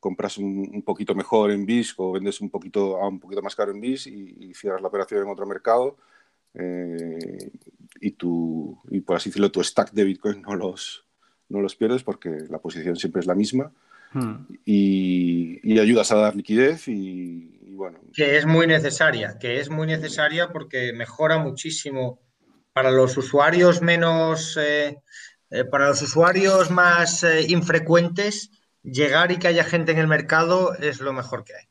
compras 0.00 0.38
un, 0.38 0.82
poquito 0.82 1.14
mejor 1.14 1.50
en 1.50 1.66
BISC 1.66 1.98
o 1.98 2.12
vendes 2.12 2.40
un 2.40 2.50
poquito, 2.50 2.96
a 3.02 3.08
un 3.08 3.18
poquito 3.18 3.42
más 3.42 3.56
caro 3.56 3.72
en 3.72 3.80
BIS 3.80 4.06
y, 4.06 4.54
cierras 4.54 4.80
la 4.80 4.88
operación 4.88 5.22
en 5.22 5.30
otro 5.30 5.46
mercado 5.46 5.96
eh, 6.54 7.50
y, 8.00 8.12
tu, 8.12 8.80
y 8.90 9.00
por 9.00 9.16
así 9.16 9.30
decirlo, 9.30 9.50
tu 9.50 9.62
stack 9.62 9.92
de 9.92 10.04
Bitcoin 10.04 10.42
no 10.42 10.54
los, 10.54 11.05
no 11.48 11.60
los 11.60 11.76
pierdes 11.76 12.02
porque 12.02 12.30
la 12.50 12.58
posición 12.58 12.96
siempre 12.96 13.20
es 13.20 13.26
la 13.26 13.34
misma 13.34 13.70
hmm. 14.12 14.34
y, 14.64 15.78
ayudas 15.78 16.10
a 16.12 16.16
dar 16.16 16.36
liquidez 16.36 16.88
y, 16.88 17.74
bueno. 17.76 17.98
Que 18.14 18.38
es 18.38 18.46
muy 18.46 18.66
necesaria, 18.66 19.38
que 19.38 19.60
es 19.60 19.68
muy 19.68 19.86
necesaria 19.86 20.50
porque 20.50 20.92
mejora 20.94 21.38
muchísimo 21.38 22.18
para 22.72 22.90
los 22.90 23.16
usuarios 23.16 23.82
menos, 23.82 24.56
eh, 24.56 24.98
eh, 25.50 25.64
para 25.64 25.88
los 25.88 26.02
usuarios 26.02 26.70
más 26.70 27.22
eh, 27.24 27.46
infrecuentes, 27.48 28.50
llegar 28.82 29.32
y 29.32 29.38
que 29.38 29.48
haya 29.48 29.64
gente 29.64 29.92
en 29.92 29.98
el 29.98 30.06
mercado 30.06 30.74
es 30.74 31.00
lo 31.00 31.12
mejor 31.12 31.44
que 31.44 31.54
hay. 31.54 31.64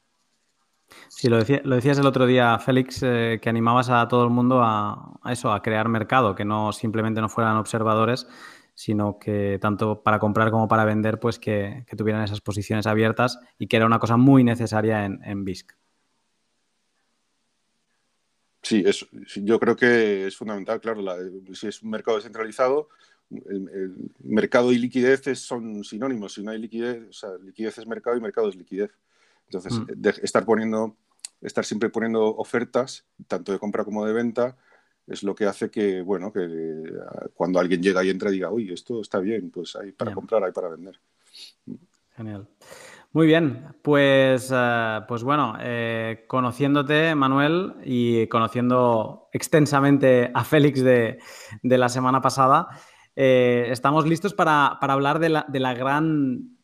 Sí, 1.10 1.28
lo, 1.30 1.38
lo 1.64 1.76
decías 1.76 1.98
el 1.98 2.06
otro 2.06 2.26
día, 2.26 2.58
Félix, 2.60 3.00
que 3.00 3.42
animabas 3.46 3.90
a 3.90 4.08
todo 4.08 4.24
el 4.24 4.30
mundo 4.30 4.62
a, 4.64 5.14
eso, 5.28 5.52
a 5.52 5.62
crear 5.62 5.88
mercado, 5.90 6.36
que 6.36 6.44
no 6.46 6.72
simplemente 6.74 7.22
no 7.22 7.30
fueran 7.30 7.58
observadores, 7.58 8.28
sino 8.76 9.18
que 9.18 9.58
tanto 9.60 10.04
para 10.04 10.20
comprar 10.20 10.52
como 10.52 10.68
para 10.68 10.86
vender, 10.86 11.20
pues 11.20 11.40
que, 11.40 11.86
tuvieran 11.98 12.24
esas 12.24 12.42
posiciones 12.42 12.86
abiertas 12.86 13.40
y 13.58 13.68
que 13.68 13.78
era 13.78 13.88
una 13.88 14.00
cosa 14.00 14.18
muy 14.18 14.44
necesaria 14.44 15.06
en, 15.06 15.24
en 15.24 15.44
BISC. 15.44 15.72
Sí, 18.62 18.84
es, 18.86 19.06
yo 19.36 19.60
creo 19.60 19.76
que 19.76 20.28
es 20.28 20.36
fundamental, 20.36 20.82
claro, 20.82 21.04
si 21.54 21.68
es 21.68 21.82
un 21.84 21.92
mercado 21.92 22.18
descentralizado, 22.18 22.90
el, 23.30 24.12
mercado 24.24 24.72
y 24.72 24.78
liquidez 24.78 25.22
son 25.40 25.84
sinónimos. 25.84 26.34
Si 26.34 26.44
no 26.44 26.52
hay 26.52 26.60
liquidez, 26.60 27.08
o 27.10 27.14
sea, 27.14 27.30
liquidez 27.44 27.78
es 27.78 27.88
mercado 27.88 28.18
y 28.18 28.22
mercado 28.22 28.50
es 28.50 28.56
liquidez. 28.56 28.92
Entonces, 29.48 29.74
mm. 29.80 30.08
estar 30.24 30.46
poniendo, 30.46 30.98
estar 31.42 31.64
siempre 31.64 31.90
poniendo 31.90 32.24
ofertas, 32.24 33.06
tanto 33.28 33.52
de 33.52 33.60
compra 33.60 33.84
como 33.84 34.06
de 34.06 34.14
venta, 34.14 34.58
es 35.08 35.24
lo 35.24 35.36
que 35.36 35.46
hace 35.46 35.70
que, 35.70 36.02
bueno, 36.02 36.32
que 36.32 36.44
eh, 36.44 36.84
cuando 37.34 37.60
alguien 37.60 37.82
llega 37.82 38.04
y 38.04 38.10
entra 38.10 38.32
diga, 38.32 38.50
uy, 38.50 38.72
esto 38.72 39.02
está 39.02 39.20
bien, 39.20 39.52
pues 39.52 39.76
hay 39.76 39.92
para 39.92 40.14
comprar, 40.14 40.44
hay 40.44 40.52
para 40.52 40.70
vender. 40.70 41.00
Genial. 42.16 42.48
Muy 43.12 43.28
bien, 43.28 43.68
pues, 43.82 44.52
eh, 44.54 45.00
pues 45.08 45.24
bueno, 45.24 45.56
eh, 45.62 46.26
conociéndote, 46.28 47.16
Manuel, 47.16 47.76
y 47.84 48.28
conociendo 48.28 49.30
extensamente 49.32 50.32
a 50.34 50.44
Félix 50.44 50.82
de, 50.84 51.20
la 51.62 51.90
semana 51.90 52.22
pasada, 52.22 52.68
estamos 53.16 54.06
listos 54.06 54.34
para, 54.34 54.68
hablar 54.68 55.20
de 55.20 55.30
la, 55.30 55.46
de 55.48 55.60
la, 55.60 55.74
gran 55.74 56.58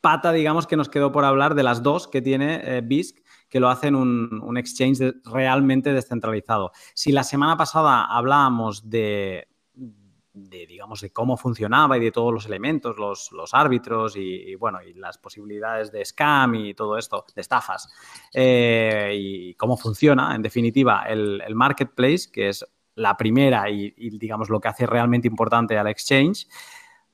pata, 0.00 0.32
digamos, 0.32 0.66
que 0.66 0.76
nos 0.76 0.88
quedó 0.88 1.12
por 1.12 1.26
hablar, 1.26 1.54
de 1.54 1.64
las 1.64 1.82
dos 1.82 2.08
que 2.08 2.22
tiene 2.22 2.80
BISC 2.80 3.19
que 3.50 3.60
lo 3.60 3.68
hacen 3.68 3.94
un, 3.94 4.40
un 4.42 4.56
exchange 4.56 5.12
realmente 5.24 5.92
descentralizado. 5.92 6.72
Si 6.94 7.12
la 7.12 7.24
semana 7.24 7.56
pasada 7.56 8.06
hablábamos 8.06 8.88
de, 8.88 9.48
digamos, 10.32 11.00
de 11.00 11.12
cómo 11.12 11.36
funcionaba 11.36 11.98
y 11.98 12.00
de 12.00 12.12
todos 12.12 12.32
los 12.32 12.46
elementos, 12.46 12.96
los, 12.96 13.30
árbitros 13.52 14.16
y, 14.16 14.54
bueno, 14.54 14.80
y 14.82 14.94
las 14.94 15.18
posibilidades 15.18 15.90
de 15.90 16.04
scam 16.04 16.54
y 16.54 16.74
todo 16.74 16.96
esto, 16.96 17.24
de 17.34 17.40
estafas, 17.40 17.88
eh, 18.32 19.12
y 19.14 19.54
cómo 19.54 19.76
funciona, 19.76 20.34
en 20.34 20.42
definitiva, 20.42 21.04
el, 21.08 21.42
marketplace, 21.54 22.30
que 22.32 22.48
es 22.48 22.64
la 22.94 23.16
primera 23.16 23.68
y, 23.70 23.92
y, 23.96 24.18
digamos, 24.18 24.48
lo 24.48 24.60
que 24.60 24.68
hace 24.68 24.86
realmente 24.86 25.28
importante 25.28 25.76
al 25.76 25.88
exchange, 25.88 26.46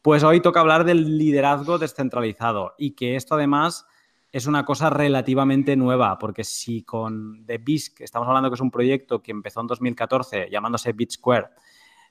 pues 0.03 0.23
hoy 0.23 0.41
toca 0.41 0.61
hablar 0.61 0.85
del 0.85 1.19
liderazgo 1.19 1.79
descentralizado 1.79 2.75
y 2.79 2.93
que 2.93 3.17
esto 3.17 3.35
además 3.35 3.87
es 4.33 4.47
una 4.47 4.65
cosa 4.65 4.91
relativamente 4.91 5.77
nueva, 5.77 6.19
porque 6.19 6.45
si 6.45 6.83
con 6.83 7.45
The 7.47 7.59
BISC 7.59 8.01
estamos 8.03 8.29
hablando 8.29 8.51
que 8.51 8.55
es 8.55 8.61
un 8.61 8.71
proyecto 8.71 9.23
que 9.23 9.31
empezó 9.31 9.61
en 9.61 9.69
2014 9.69 10.49
llamándose 10.51 10.93
BitSquare, 10.93 11.49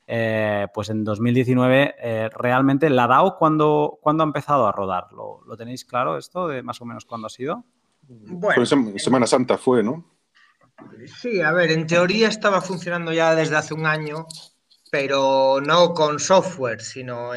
eh, 0.08 0.68
pues 0.74 0.90
en 0.90 1.04
2019 1.04 1.96
eh, 2.00 2.30
realmente 2.36 2.90
la 2.90 3.08
DAO, 3.08 3.38
¿cuándo, 3.38 4.00
ha 4.04 4.24
empezado 4.24 4.68
a 4.68 4.72
rodar? 4.72 5.08
¿Lo, 5.14 5.58
tenéis 5.58 5.84
claro 5.84 6.18
esto 6.18 6.48
de 6.48 6.62
más 6.62 6.80
o 6.82 6.86
menos 6.86 7.06
cuándo 7.06 7.28
ha 7.28 7.30
sido? 7.30 7.66
Bueno, 8.02 8.56
pues 8.56 9.04
Semana 9.04 9.26
Santa 9.26 9.58
fue, 9.58 9.82
¿no? 9.82 10.06
Sí, 11.22 11.42
a 11.42 11.52
ver, 11.54 11.72
en 11.72 11.88
teoría 11.88 12.28
estaba 12.28 12.62
funcionando 12.62 13.14
ya 13.14 13.34
desde 13.34 13.56
hace 13.56 13.74
un 13.74 13.88
año, 13.88 14.28
pero 14.92 15.60
no 15.60 15.94
con 15.94 16.20
software, 16.20 16.82
sino 16.82 17.32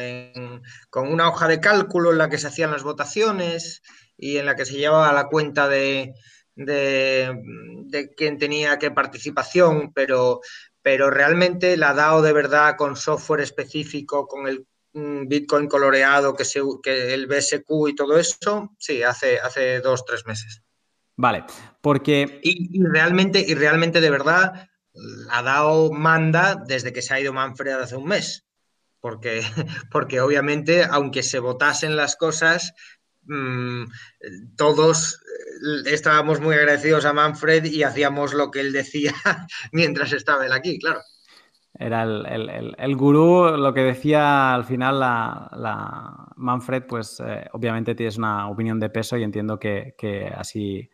con 0.89 1.11
una 1.11 1.29
hoja 1.29 1.47
de 1.47 1.59
cálculo 1.59 2.11
en 2.11 2.19
la 2.19 2.29
que 2.29 2.37
se 2.37 2.47
hacían 2.47 2.71
las 2.71 2.83
votaciones 2.83 3.81
y 4.19 4.37
en 4.37 4.45
la 4.45 4.55
que 4.55 4.65
se 4.65 4.77
llevaba 4.77 5.13
la 5.13 5.27
cuenta 5.27 5.67
de, 5.67 6.13
de, 6.55 8.11
quién 8.15 8.37
tenía 8.37 8.77
qué 8.77 8.91
participación, 8.91 9.93
pero, 9.93 10.41
pero 10.81 11.09
realmente 11.09 11.77
la 11.77 11.93
DAO 11.93 12.21
de 12.21 12.33
verdad 12.33 12.75
con 12.77 12.95
software 12.95 13.41
específico, 13.41 14.27
con 14.27 14.47
el 14.47 14.67
mm, 14.93 15.27
Bitcoin 15.27 15.67
coloreado, 15.67 16.35
que, 16.35 16.45
se, 16.45 16.61
que 16.83 17.13
el 17.13 17.27
BSQ 17.27 17.87
y 17.87 17.95
todo 17.95 18.19
eso, 18.19 18.75
sí, 18.77 19.03
hace, 19.03 19.39
hace 19.39 19.79
dos, 19.79 20.05
tres 20.05 20.25
meses. 20.25 20.61
Vale, 21.15 21.45
porque... 21.81 22.39
Y, 22.43 22.81
realmente, 22.83 23.43
y 23.45 23.53
realmente 23.53 24.01
de 24.01 24.09
verdad, 24.09 24.69
la 24.93 25.41
DAO 25.41 25.91
manda 25.91 26.55
desde 26.65 26.93
que 26.93 27.01
se 27.01 27.13
ha 27.13 27.19
ido 27.19 27.33
Manfred 27.33 27.73
hace 27.73 27.95
un 27.95 28.07
mes. 28.07 28.45
Porque, 29.01 29.41
porque 29.91 30.19
obviamente, 30.19 30.83
aunque 30.83 31.23
se 31.23 31.39
votasen 31.39 31.95
las 31.95 32.17
cosas, 32.17 32.73
Mm, 33.23 33.85
todos 34.55 35.15
eh, 35.15 35.93
estábamos 35.93 36.41
muy 36.41 36.55
agradecidos 36.55 37.05
a 37.05 37.13
Manfred 37.13 37.65
y 37.65 37.83
hacíamos 37.83 38.33
lo 38.33 38.49
que 38.49 38.61
él 38.61 38.73
decía 38.73 39.13
mientras 39.71 40.13
estaba 40.13 40.45
él 40.45 40.53
aquí, 40.53 40.79
claro. 40.79 41.01
Era 41.77 42.03
el, 42.03 42.95
gurú, 42.97 43.55
lo 43.55 43.73
que 43.73 43.81
decía 43.81 44.53
al 44.53 44.65
final 44.65 44.99
la, 44.99 46.27
Manfred, 46.35 46.83
pues 46.83 47.21
eh, 47.25 47.47
obviamente 47.53 47.95
tienes 47.95 48.17
una 48.17 48.49
opinión 48.49 48.79
de 48.79 48.89
peso 48.89 49.15
y 49.15 49.23
entiendo 49.23 49.59
que, 49.59 49.95
así, 50.35 50.89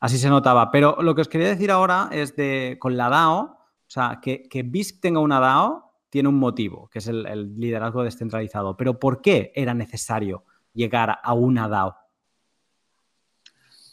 así 0.00 0.16
se 0.16 0.30
notaba. 0.30 0.70
Pero 0.70 0.96
lo 1.02 1.14
que 1.14 1.20
os 1.20 1.28
quería 1.28 1.48
decir 1.48 1.70
ahora 1.70 2.08
es 2.10 2.36
de 2.36 2.78
con 2.80 2.96
la 2.96 3.10
DAO, 3.10 3.40
o 3.40 3.90
sea, 3.90 4.20
que, 4.22 4.44
que 4.48 4.62
BISC 4.62 5.00
tenga 5.02 5.20
una 5.20 5.40
DAO 5.40 5.92
tiene 6.08 6.28
un 6.30 6.38
motivo, 6.38 6.88
que 6.90 7.00
es 7.00 7.08
el 7.08 7.56
liderazgo 7.58 8.02
descentralizado. 8.02 8.76
Pero 8.78 8.98
¿por 8.98 9.20
qué 9.20 9.52
era 9.54 9.74
necesario? 9.74 10.44
Llegar 10.74 11.18
a 11.22 11.32
una 11.32 11.68
DAO? 11.68 11.96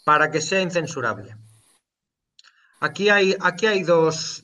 Para 0.04 0.30
que 0.32 0.42
sea 0.42 0.62
incensurable. 0.62 1.38
Aquí 2.82 3.10
hay, 3.10 3.36
aquí 3.40 3.68
hay 3.68 3.84
dos, 3.84 4.44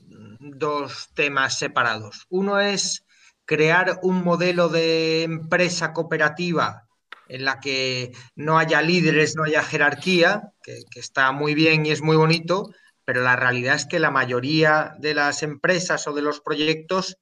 temas 1.16 1.58
separados. 1.58 2.28
Uno 2.30 2.60
es 2.60 3.04
crear 3.46 4.00
un 4.04 4.24
modelo 4.24 4.70
de 4.70 5.24
empresa 5.24 5.94
cooperativa 5.94 6.88
en 7.30 7.46
la 7.46 7.60
que 7.60 8.14
no 8.36 8.60
haya 8.60 8.82
líderes, 8.82 9.36
no 9.36 9.44
haya 9.44 9.64
jerarquía, 9.64 10.54
que, 10.62 10.84
está 10.96 11.32
muy 11.32 11.56
bien 11.56 11.86
y 11.86 11.92
es 11.92 12.02
muy 12.02 12.16
bonito, 12.16 12.72
pero 13.04 13.22
la 13.22 13.36
realidad 13.36 13.76
es 13.76 13.86
que 13.86 14.00
la 14.00 14.12
mayoría 14.12 14.96
de 15.00 15.14
las 15.16 15.42
empresas 15.42 16.08
o 16.08 16.14
de 16.14 16.22
los 16.22 16.40
proyectos 16.40 17.18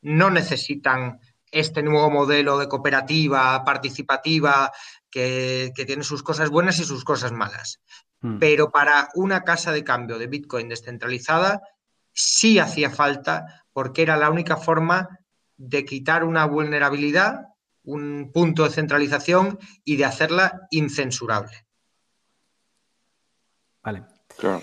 no 0.00 0.30
necesitan 0.30 1.20
este 1.50 1.82
nuevo 1.82 2.10
modelo 2.10 2.58
de 2.58 2.68
cooperativa 2.68 3.64
participativa 3.64 4.72
que, 5.10 5.72
tiene 5.86 6.02
sus 6.02 6.22
cosas 6.22 6.50
buenas 6.50 6.78
y 6.80 6.84
sus 6.84 7.04
cosas 7.04 7.32
malas. 7.32 7.80
Hmm. 8.20 8.38
Pero 8.38 8.70
para 8.70 9.08
una 9.14 9.42
casa 9.42 9.72
de 9.72 9.84
cambio 9.84 10.18
de 10.18 10.26
Bitcoin 10.26 10.68
descentralizada 10.68 11.60
sí 12.12 12.58
hacía 12.58 12.90
falta 12.90 13.64
porque 13.72 14.02
era 14.02 14.16
la 14.16 14.30
única 14.30 14.56
forma 14.56 15.20
de 15.56 15.84
quitar 15.84 16.24
una 16.24 16.46
vulnerabilidad, 16.46 17.48
un 17.84 18.30
punto 18.32 18.64
de 18.64 18.70
centralización 18.70 19.58
y 19.84 19.96
de 19.96 20.04
hacerla 20.04 20.66
incensurable. 20.70 21.66
Vale. 23.82 24.04
Claro. 24.38 24.62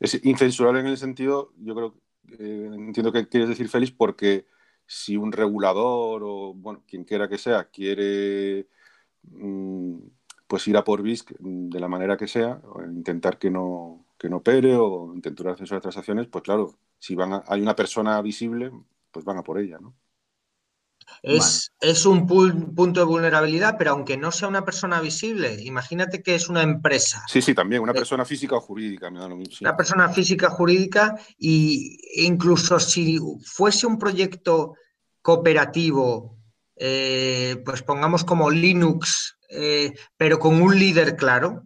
Es 0.00 0.20
incensurable 0.24 0.80
en 0.80 0.86
el 0.86 0.96
sentido, 0.96 1.52
yo 1.58 1.74
creo, 1.74 1.94
eh, 2.38 2.70
entiendo 2.72 3.12
que 3.12 3.28
quieres 3.28 3.48
decir, 3.48 3.68
Félix, 3.68 3.92
porque 3.92 4.46
si 4.88 5.16
un 5.16 5.32
regulador 5.32 6.22
o 6.24 6.54
bueno, 6.54 6.82
quien 6.88 7.04
quiera 7.04 7.28
que 7.28 7.38
sea 7.38 7.64
quiere 7.70 8.66
mm, 9.22 9.98
pues 10.48 10.66
ir 10.66 10.76
a 10.78 10.84
por 10.84 11.02
BISC 11.02 11.32
de 11.38 11.80
la 11.80 11.88
manera 11.88 12.16
que 12.16 12.26
sea, 12.26 12.60
o 12.64 12.82
intentar 12.82 13.38
que 13.38 13.50
no, 13.50 14.06
que 14.18 14.30
no 14.30 14.38
opere 14.38 14.76
o 14.76 15.12
intentar 15.14 15.48
acceso 15.48 15.76
a 15.76 15.80
transacciones, 15.80 16.26
pues 16.28 16.42
claro, 16.42 16.78
si 16.98 17.14
van 17.14 17.42
hay 17.46 17.60
una 17.60 17.76
persona 17.76 18.20
visible, 18.22 18.72
pues 19.12 19.24
van 19.24 19.38
a 19.38 19.42
por 19.44 19.58
ella, 19.60 19.78
¿no? 19.80 19.94
Es, 21.22 21.72
es 21.80 22.06
un 22.06 22.26
punto 22.26 23.00
de 23.00 23.06
vulnerabilidad, 23.06 23.76
pero 23.76 23.92
aunque 23.92 24.16
no 24.16 24.30
sea 24.30 24.48
una 24.48 24.64
persona 24.64 25.00
visible, 25.00 25.56
imagínate 25.62 26.22
que 26.22 26.34
es 26.34 26.48
una 26.48 26.62
empresa. 26.62 27.24
Sí, 27.28 27.42
sí, 27.42 27.54
también, 27.54 27.82
una 27.82 27.92
eh, 27.92 27.96
persona 27.96 28.24
física 28.24 28.56
o 28.56 28.60
jurídica. 28.60 29.10
Me 29.10 29.18
da 29.18 29.28
lo 29.28 29.36
mismo, 29.36 29.56
Una 29.60 29.76
persona 29.76 30.08
física 30.10 30.50
jurídica 30.50 31.16
y 31.36 31.98
incluso 32.24 32.78
si 32.78 33.18
fuese 33.44 33.86
un 33.86 33.98
proyecto 33.98 34.74
cooperativo, 35.20 36.38
eh, 36.76 37.60
pues 37.64 37.82
pongamos 37.82 38.24
como 38.24 38.50
Linux, 38.50 39.38
eh, 39.50 39.92
pero 40.16 40.38
con 40.38 40.60
un 40.60 40.78
líder 40.78 41.16
claro, 41.16 41.64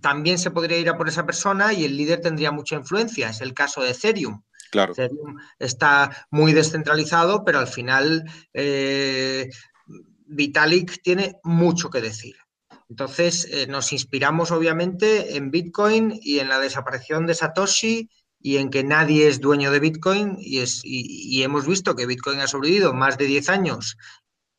también 0.00 0.38
se 0.38 0.52
podría 0.52 0.78
ir 0.78 0.88
a 0.88 0.96
por 0.96 1.08
esa 1.08 1.26
persona 1.26 1.72
y 1.72 1.84
el 1.84 1.96
líder 1.96 2.20
tendría 2.20 2.52
mucha 2.52 2.76
influencia. 2.76 3.30
Es 3.30 3.40
el 3.40 3.52
caso 3.52 3.82
de 3.82 3.90
Ethereum. 3.90 4.40
Ethereum 4.74 5.38
está 5.58 6.26
muy 6.30 6.52
descentralizado, 6.52 7.44
pero 7.44 7.58
al 7.58 7.66
final 7.66 8.24
eh, 8.52 9.50
Vitalik 10.26 11.02
tiene 11.02 11.36
mucho 11.42 11.90
que 11.90 12.00
decir. 12.00 12.36
Entonces, 12.88 13.48
eh, 13.50 13.66
nos 13.66 13.92
inspiramos 13.92 14.50
obviamente 14.50 15.36
en 15.36 15.50
Bitcoin 15.50 16.18
y 16.22 16.38
en 16.38 16.48
la 16.48 16.58
desaparición 16.58 17.26
de 17.26 17.34
Satoshi 17.34 18.10
y 18.40 18.58
en 18.58 18.68
que 18.68 18.84
nadie 18.84 19.28
es 19.28 19.40
dueño 19.40 19.70
de 19.70 19.80
Bitcoin 19.80 20.36
y, 20.38 20.58
es, 20.58 20.82
y, 20.84 21.42
hemos 21.42 21.66
visto 21.66 21.96
que 21.96 22.04
Bitcoin 22.04 22.40
ha 22.40 22.46
sobrevivido 22.46 22.92
más 22.92 23.16
de 23.16 23.24
10 23.24 23.48
años 23.48 23.96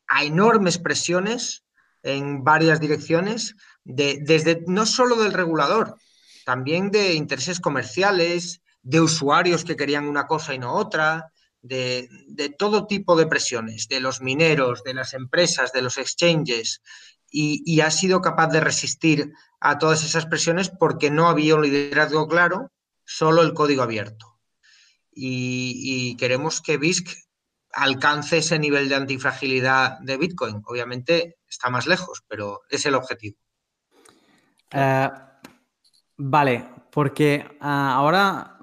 a 0.08 0.24
enormes 0.24 0.78
presiones 0.78 1.64
en 2.02 2.42
varias 2.42 2.80
direcciones, 2.80 3.54
de, 3.84 4.18
desde 4.22 4.64
no 4.66 4.86
solo 4.86 5.16
del 5.16 5.32
regulador, 5.32 5.96
también 6.44 6.90
de 6.90 7.14
intereses 7.14 7.60
comerciales, 7.60 8.60
de 8.86 9.00
usuarios 9.00 9.64
que 9.64 9.74
querían 9.74 10.06
una 10.06 10.28
cosa 10.28 10.54
y 10.54 10.60
no 10.60 10.72
otra, 10.74 11.32
de, 11.60 12.08
de, 12.28 12.50
todo 12.50 12.86
tipo 12.86 13.16
de 13.16 13.26
presiones, 13.26 13.88
de 13.88 13.98
los 13.98 14.20
mineros, 14.20 14.84
de 14.84 14.94
las 14.94 15.12
empresas, 15.12 15.72
de 15.72 15.82
los 15.82 15.98
exchanges, 15.98 16.82
y, 17.28 17.64
y, 17.66 17.80
ha 17.80 17.90
sido 17.90 18.20
capaz 18.20 18.46
de 18.46 18.60
resistir 18.60 19.32
a 19.58 19.78
todas 19.78 20.04
esas 20.04 20.26
presiones 20.26 20.70
porque 20.70 21.10
no 21.10 21.26
había 21.26 21.56
un 21.56 21.62
liderazgo 21.62 22.28
claro 22.28 22.70
solo 23.04 23.42
el 23.42 23.54
código 23.54 23.82
abierto. 23.82 24.38
Y, 25.10 26.16
queremos 26.16 26.60
que 26.60 26.76
BISC 26.76 27.08
alcance 27.72 28.38
ese 28.38 28.60
nivel 28.60 28.88
de 28.88 28.94
antifragilidad 28.94 29.98
de 29.98 30.16
Bitcoin. 30.16 30.62
Obviamente 30.64 31.38
está 31.48 31.70
más 31.70 31.88
lejos, 31.88 32.22
pero 32.28 32.60
es 32.70 32.86
el 32.86 32.94
objetivo. 32.94 33.36
Eh, 34.70 35.10
vale, 36.18 36.68
porque 36.92 37.44
ah, 37.60 37.94
ahora 37.94 38.55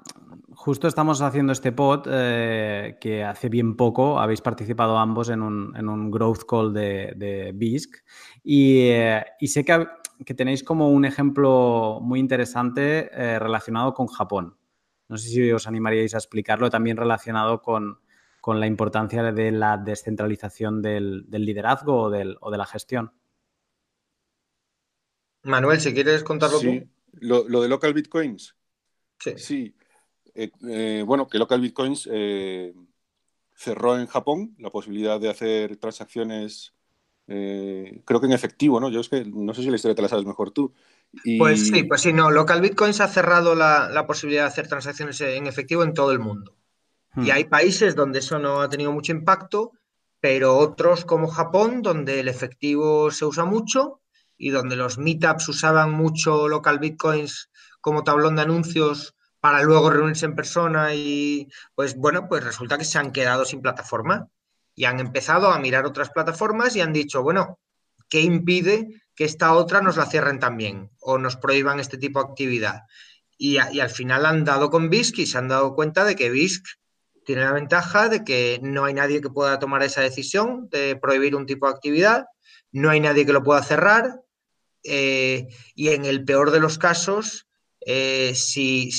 justo 0.64 0.88
estamos 0.88 1.20
haciendo 1.20 1.52
este 1.52 1.72
pod 1.72 2.06
eh, 2.10 2.96
que 2.98 3.22
hace 3.22 3.50
bien 3.50 3.76
poco 3.76 4.18
habéis 4.18 4.40
participado 4.40 4.96
ambos 4.96 5.28
en 5.28 5.42
un, 5.42 6.10
growth 6.10 6.44
call 6.48 6.72
de, 6.72 7.52
BISC 7.54 8.02
y, 8.42 8.78
eh, 8.88 9.26
y 9.40 9.48
sé 9.48 9.62
que 9.62 9.86
que 10.24 10.32
tenéis 10.32 10.64
como 10.64 10.88
un 10.90 11.04
ejemplo 11.04 11.98
muy 12.00 12.18
interesante 12.18 13.10
eh, 13.12 13.38
relacionado 13.38 13.92
con 13.92 14.06
Japón. 14.06 14.56
No 15.08 15.18
sé 15.18 15.28
si 15.28 15.52
os 15.52 15.66
animaríais 15.66 16.14
a 16.14 16.18
explicarlo, 16.18 16.70
también 16.70 16.96
relacionado 16.96 17.60
con, 17.60 17.98
la 18.46 18.66
importancia 18.66 19.22
de 19.32 19.50
la 19.50 19.76
descentralización 19.76 20.80
del, 20.80 21.26
liderazgo 21.30 22.04
o, 22.04 22.10
de 22.50 22.58
la 22.58 22.66
gestión. 22.66 23.12
Manuel, 25.42 25.80
si 25.80 25.92
quieres 25.92 26.22
contarlo 26.22 26.58
sí. 26.58 26.80
tú. 26.80 26.88
Lo, 27.20 27.46
lo, 27.48 27.60
de 27.60 27.68
local 27.68 27.92
bitcoins. 27.92 28.56
Sí. 29.18 29.34
sí. 29.36 29.76
Eh, 30.34 30.50
eh, 30.68 31.04
bueno, 31.06 31.28
que 31.28 31.38
local 31.38 31.60
bitcoins 31.60 32.08
cerró 33.56 33.98
en 33.98 34.06
Japón 34.06 34.54
la 34.58 34.70
posibilidad 34.70 35.20
de 35.20 35.30
hacer 35.30 35.76
transacciones 35.76 36.74
eh, 37.26 38.02
creo 38.04 38.20
que 38.20 38.26
en 38.26 38.32
efectivo, 38.32 38.80
¿no? 38.80 38.90
Yo 38.90 39.00
es 39.00 39.08
que 39.08 39.24
no 39.24 39.54
sé 39.54 39.62
si 39.62 39.70
la 39.70 39.76
historia 39.76 39.94
te 39.94 40.02
la 40.02 40.08
sabes 40.08 40.26
mejor 40.26 40.50
tú. 40.50 40.72
Pues 41.38 41.68
sí, 41.68 41.84
pues 41.84 42.02
sí, 42.02 42.12
no. 42.12 42.30
Local 42.30 42.60
Bitcoins 42.60 43.00
ha 43.00 43.08
cerrado 43.08 43.54
la, 43.54 44.04
posibilidad 44.06 44.42
de 44.42 44.48
hacer 44.48 44.68
transacciones 44.68 45.20
en 45.20 45.46
efectivo 45.46 45.84
en 45.84 45.94
todo 45.94 46.12
el 46.12 46.18
mundo. 46.18 46.56
Y 47.16 47.30
hmm. 47.30 47.32
hay 47.32 47.44
países 47.44 47.94
donde 47.94 48.18
eso 48.18 48.38
no 48.38 48.60
ha 48.60 48.68
tenido 48.68 48.92
mucho 48.92 49.12
impacto, 49.12 49.72
pero 50.20 50.58
otros 50.58 51.04
como 51.04 51.28
Japón, 51.28 51.82
donde 51.82 52.20
el 52.20 52.28
efectivo 52.28 53.10
se 53.10 53.24
usa 53.24 53.44
mucho 53.44 54.00
y 54.36 54.50
donde 54.50 54.76
los 54.76 54.98
meetups 54.98 55.48
usaban 55.48 55.92
mucho 55.92 56.48
local 56.48 56.78
bitcoins 56.80 57.50
como 57.80 58.02
tablón 58.02 58.36
de 58.36 58.42
anuncios 58.42 59.13
para 59.44 59.62
luego 59.62 59.90
reunirse 59.90 60.24
en 60.24 60.34
persona 60.34 60.94
y 60.94 61.50
pues 61.74 61.96
bueno, 61.96 62.30
pues 62.30 62.42
resulta 62.42 62.78
que 62.78 62.86
se 62.86 62.96
han 62.98 63.12
quedado 63.12 63.44
sin 63.44 63.60
plataforma 63.60 64.26
y 64.74 64.86
han 64.86 65.00
empezado 65.00 65.50
a 65.50 65.58
mirar 65.58 65.84
otras 65.84 66.08
plataformas 66.08 66.74
y 66.74 66.80
han 66.80 66.94
dicho, 66.94 67.22
bueno, 67.22 67.58
¿qué 68.08 68.22
impide 68.22 69.02
que 69.14 69.26
esta 69.26 69.52
otra 69.52 69.82
nos 69.82 69.98
la 69.98 70.06
cierren 70.06 70.38
también 70.38 70.90
o 70.98 71.18
nos 71.18 71.36
prohíban 71.36 71.78
este 71.78 71.98
tipo 71.98 72.20
de 72.20 72.30
actividad? 72.30 72.84
Y, 73.36 73.58
al 73.58 73.90
final 73.90 74.24
han 74.24 74.44
dado 74.46 74.70
con 74.70 74.88
BISC 74.88 75.18
y 75.18 75.26
se 75.26 75.36
han 75.36 75.48
dado 75.48 75.74
cuenta 75.74 76.06
de 76.06 76.16
que 76.16 76.30
BISC 76.30 76.64
tiene 77.26 77.42
la 77.42 77.52
ventaja 77.52 78.08
de 78.08 78.24
que 78.24 78.60
no 78.62 78.86
hay 78.86 78.94
nadie 78.94 79.20
que 79.20 79.28
pueda 79.28 79.58
tomar 79.58 79.82
esa 79.82 80.00
decisión 80.00 80.70
de 80.70 80.96
prohibir 80.96 81.36
un 81.36 81.44
tipo 81.44 81.66
de 81.66 81.74
actividad, 81.74 82.24
no 82.72 82.88
hay 82.88 83.00
nadie 83.00 83.26
que 83.26 83.34
lo 83.34 83.42
pueda 83.42 83.62
cerrar 83.62 84.22
eh, 84.84 85.48
y 85.74 85.90
en 85.90 86.06
el 86.06 86.24
peor 86.24 86.50
de 86.50 86.60
los 86.60 86.78
casos 86.78 87.46
eh, 87.86 88.34
si, 88.34 88.90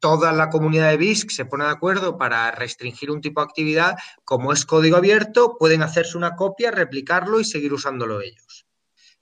toda 0.00 0.32
la 0.32 0.50
comunidad 0.50 0.90
de 0.90 0.96
BISC 0.96 1.30
se 1.30 1.44
pone 1.44 1.64
de 1.64 1.70
acuerdo 1.70 2.18
para 2.18 2.50
restringir 2.50 3.10
un 3.10 3.20
tipo 3.20 3.40
de 3.40 3.46
actividad, 3.46 3.96
como 4.24 4.52
es 4.52 4.66
código 4.66 4.96
abierto, 4.96 5.56
pueden 5.58 5.82
hacerse 5.82 6.16
una 6.16 6.34
copia, 6.34 6.70
replicarlo 6.70 7.40
y 7.40 7.44
seguir 7.44 7.72
usándolo 7.72 8.20
ellos. 8.20 8.66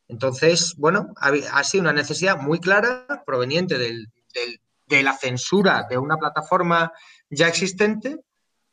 Entonces, 0.09 0.75
bueno, 0.79 1.13
ha, 1.17 1.65
sido 1.65 1.83
una 1.83 1.93
necesidad 1.93 2.39
muy 2.39 2.61
clara 2.61 3.23
proveniente 3.27 3.77
de 3.77 5.03
la 5.03 5.13
censura 5.13 5.87
de 5.89 5.99
una 5.99 6.17
plataforma 6.17 6.93
ya 7.29 7.47
existente, 7.47 8.19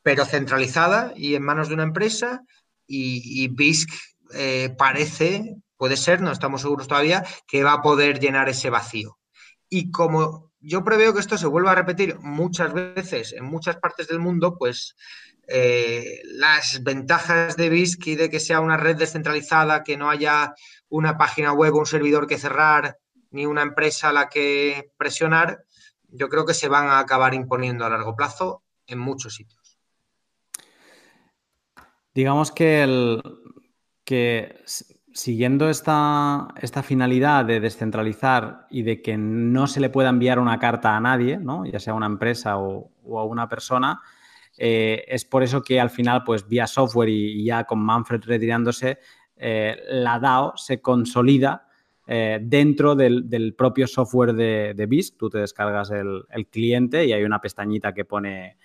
pero 0.02 0.24
centralizada 0.24 1.12
y 1.16 1.36
en 1.36 1.44
manos 1.44 1.68
de 1.68 1.74
una 1.74 1.84
empresa, 1.84 2.42
y, 2.88 3.48
BISC 3.50 3.90
eh, 4.34 4.74
parece, 4.78 5.56
puede 5.78 5.98
ser, 5.98 6.22
no 6.22 6.32
estamos 6.32 6.62
seguros 6.62 6.88
todavía, 6.88 7.26
que 7.48 7.64
va 7.64 7.74
a 7.74 7.82
poder 7.82 8.20
llenar 8.20 8.48
ese 8.48 8.70
vacío. 8.70 9.18
Y 9.76 9.92
como 9.92 10.54
yo 10.62 10.86
preveo 10.86 11.14
que 11.14 11.20
esto 11.20 11.38
se 11.38 11.48
vuelva 11.48 11.74
a 11.74 11.76
repetir 11.76 12.18
muchas 12.22 12.72
veces 12.74 13.34
en 13.34 13.44
muchas 13.44 13.76
partes 13.76 14.08
del 14.08 14.20
mundo, 14.20 14.58
pues 14.58 14.96
eh, 15.50 16.22
las 16.24 16.82
ventajas 16.82 17.58
de 17.58 17.68
BISC 17.68 18.08
y 18.08 18.16
de 18.16 18.30
que 18.30 18.40
sea 18.40 18.62
una 18.62 18.78
red 18.78 18.96
descentralizada, 18.96 19.84
que 19.84 19.98
no 19.98 20.10
haya 20.10 20.56
una 20.88 21.18
página 21.18 21.52
web 21.52 21.76
o 21.76 21.80
un 21.80 21.86
servidor 21.86 22.26
que 22.26 22.38
cerrar, 22.38 23.00
ni 23.32 23.46
una 23.46 23.64
empresa 23.64 24.08
a 24.08 24.14
la 24.14 24.30
que 24.30 24.92
presionar, 24.96 25.66
yo 26.08 26.30
creo 26.30 26.46
que 26.46 26.54
se 26.54 26.70
van 26.70 26.88
a 26.88 27.00
acabar 27.00 27.34
imponiendo 27.34 27.84
a 27.84 27.90
largo 27.90 28.16
plazo 28.16 28.64
en 28.88 29.00
muchos 29.00 29.36
sitios. 29.36 29.78
Digamos 32.14 32.50
que, 32.54 32.82
el, 32.82 33.22
que 34.06 34.64
siguiendo 35.16 35.70
esta, 35.70 36.50
esta, 36.62 36.84
finalidad 36.84 37.46
de 37.46 37.62
descentralizar 37.62 38.68
y 38.70 38.84
de 38.84 39.02
que 39.02 39.18
no 39.18 39.66
se 39.66 39.80
le 39.80 39.90
pueda 39.90 40.10
enviar 40.10 40.40
una 40.40 40.60
carta 40.60 40.98
a 40.98 41.00
nadie, 41.00 41.38
¿no? 41.38 41.66
ya 41.66 41.80
sea 41.80 41.94
a 41.94 41.96
una 41.96 42.06
empresa 42.06 42.58
o, 42.58 42.92
a 43.18 43.24
una 43.24 43.48
persona, 43.48 44.02
eh, 44.58 45.06
es 45.08 45.24
por 45.24 45.42
eso 45.42 45.62
que 45.62 45.80
al 45.80 45.90
final, 45.90 46.26
pues 46.26 46.46
vía 46.46 46.68
software 46.68 47.08
y, 47.08 47.46
ya 47.46 47.64
con 47.64 47.80
Manfred 47.80 48.26
retirándose, 48.26 49.00
eh, 49.38 49.78
la 49.88 50.20
DAO 50.20 50.58
se 50.58 50.82
consolida 50.82 51.66
eh, 52.08 52.40
dentro 52.42 52.94
del, 52.94 53.56
propio 53.58 53.88
software 53.88 54.34
de, 54.34 54.74
de 54.76 54.86
BISC. 54.86 55.18
Tú 55.18 55.30
te 55.30 55.38
descargas 55.38 55.92
el, 55.92 56.26
el, 56.30 56.48
cliente 56.48 57.06
y 57.06 57.14
hay 57.14 57.24
una 57.24 57.40
pestañita 57.40 57.94
que 57.94 58.04
pone 58.04 58.58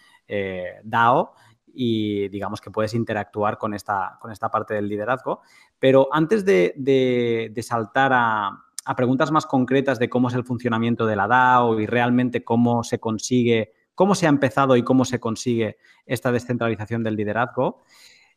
DAO 0.83 1.35
y 1.74 2.28
digamos 2.28 2.61
que 2.61 2.70
puedes 2.70 2.94
interactuar 2.94 3.59
con 3.59 3.74
esta, 3.74 4.18
con 4.20 4.30
esta 4.30 4.50
parte 4.50 4.74
del 4.74 4.88
liderazgo. 4.88 5.40
Pero 5.78 6.09
antes 6.12 6.44
de, 6.44 7.52
saltar 7.62 8.12
a, 8.14 8.66
preguntas 8.96 9.30
más 9.30 9.46
concretas 9.46 9.98
de 9.98 10.09
cómo 10.09 10.28
es 10.28 10.35
el 10.35 10.44
funcionamiento 10.44 11.06
de 11.06 11.16
la 11.16 11.28
DAO 11.28 11.78
y 11.80 11.87
realmente 11.87 12.42
cómo 12.42 12.83
se 12.83 12.98
consigue, 12.98 13.72
cómo 13.94 14.14
se 14.14 14.26
ha 14.26 14.30
empezado 14.30 14.76
y 14.76 14.83
cómo 14.83 15.04
se 15.04 15.20
consigue 15.20 15.76
esta 16.06 16.33
descentralización 16.33 17.02
del 17.02 17.16
liderazgo, 17.16 17.83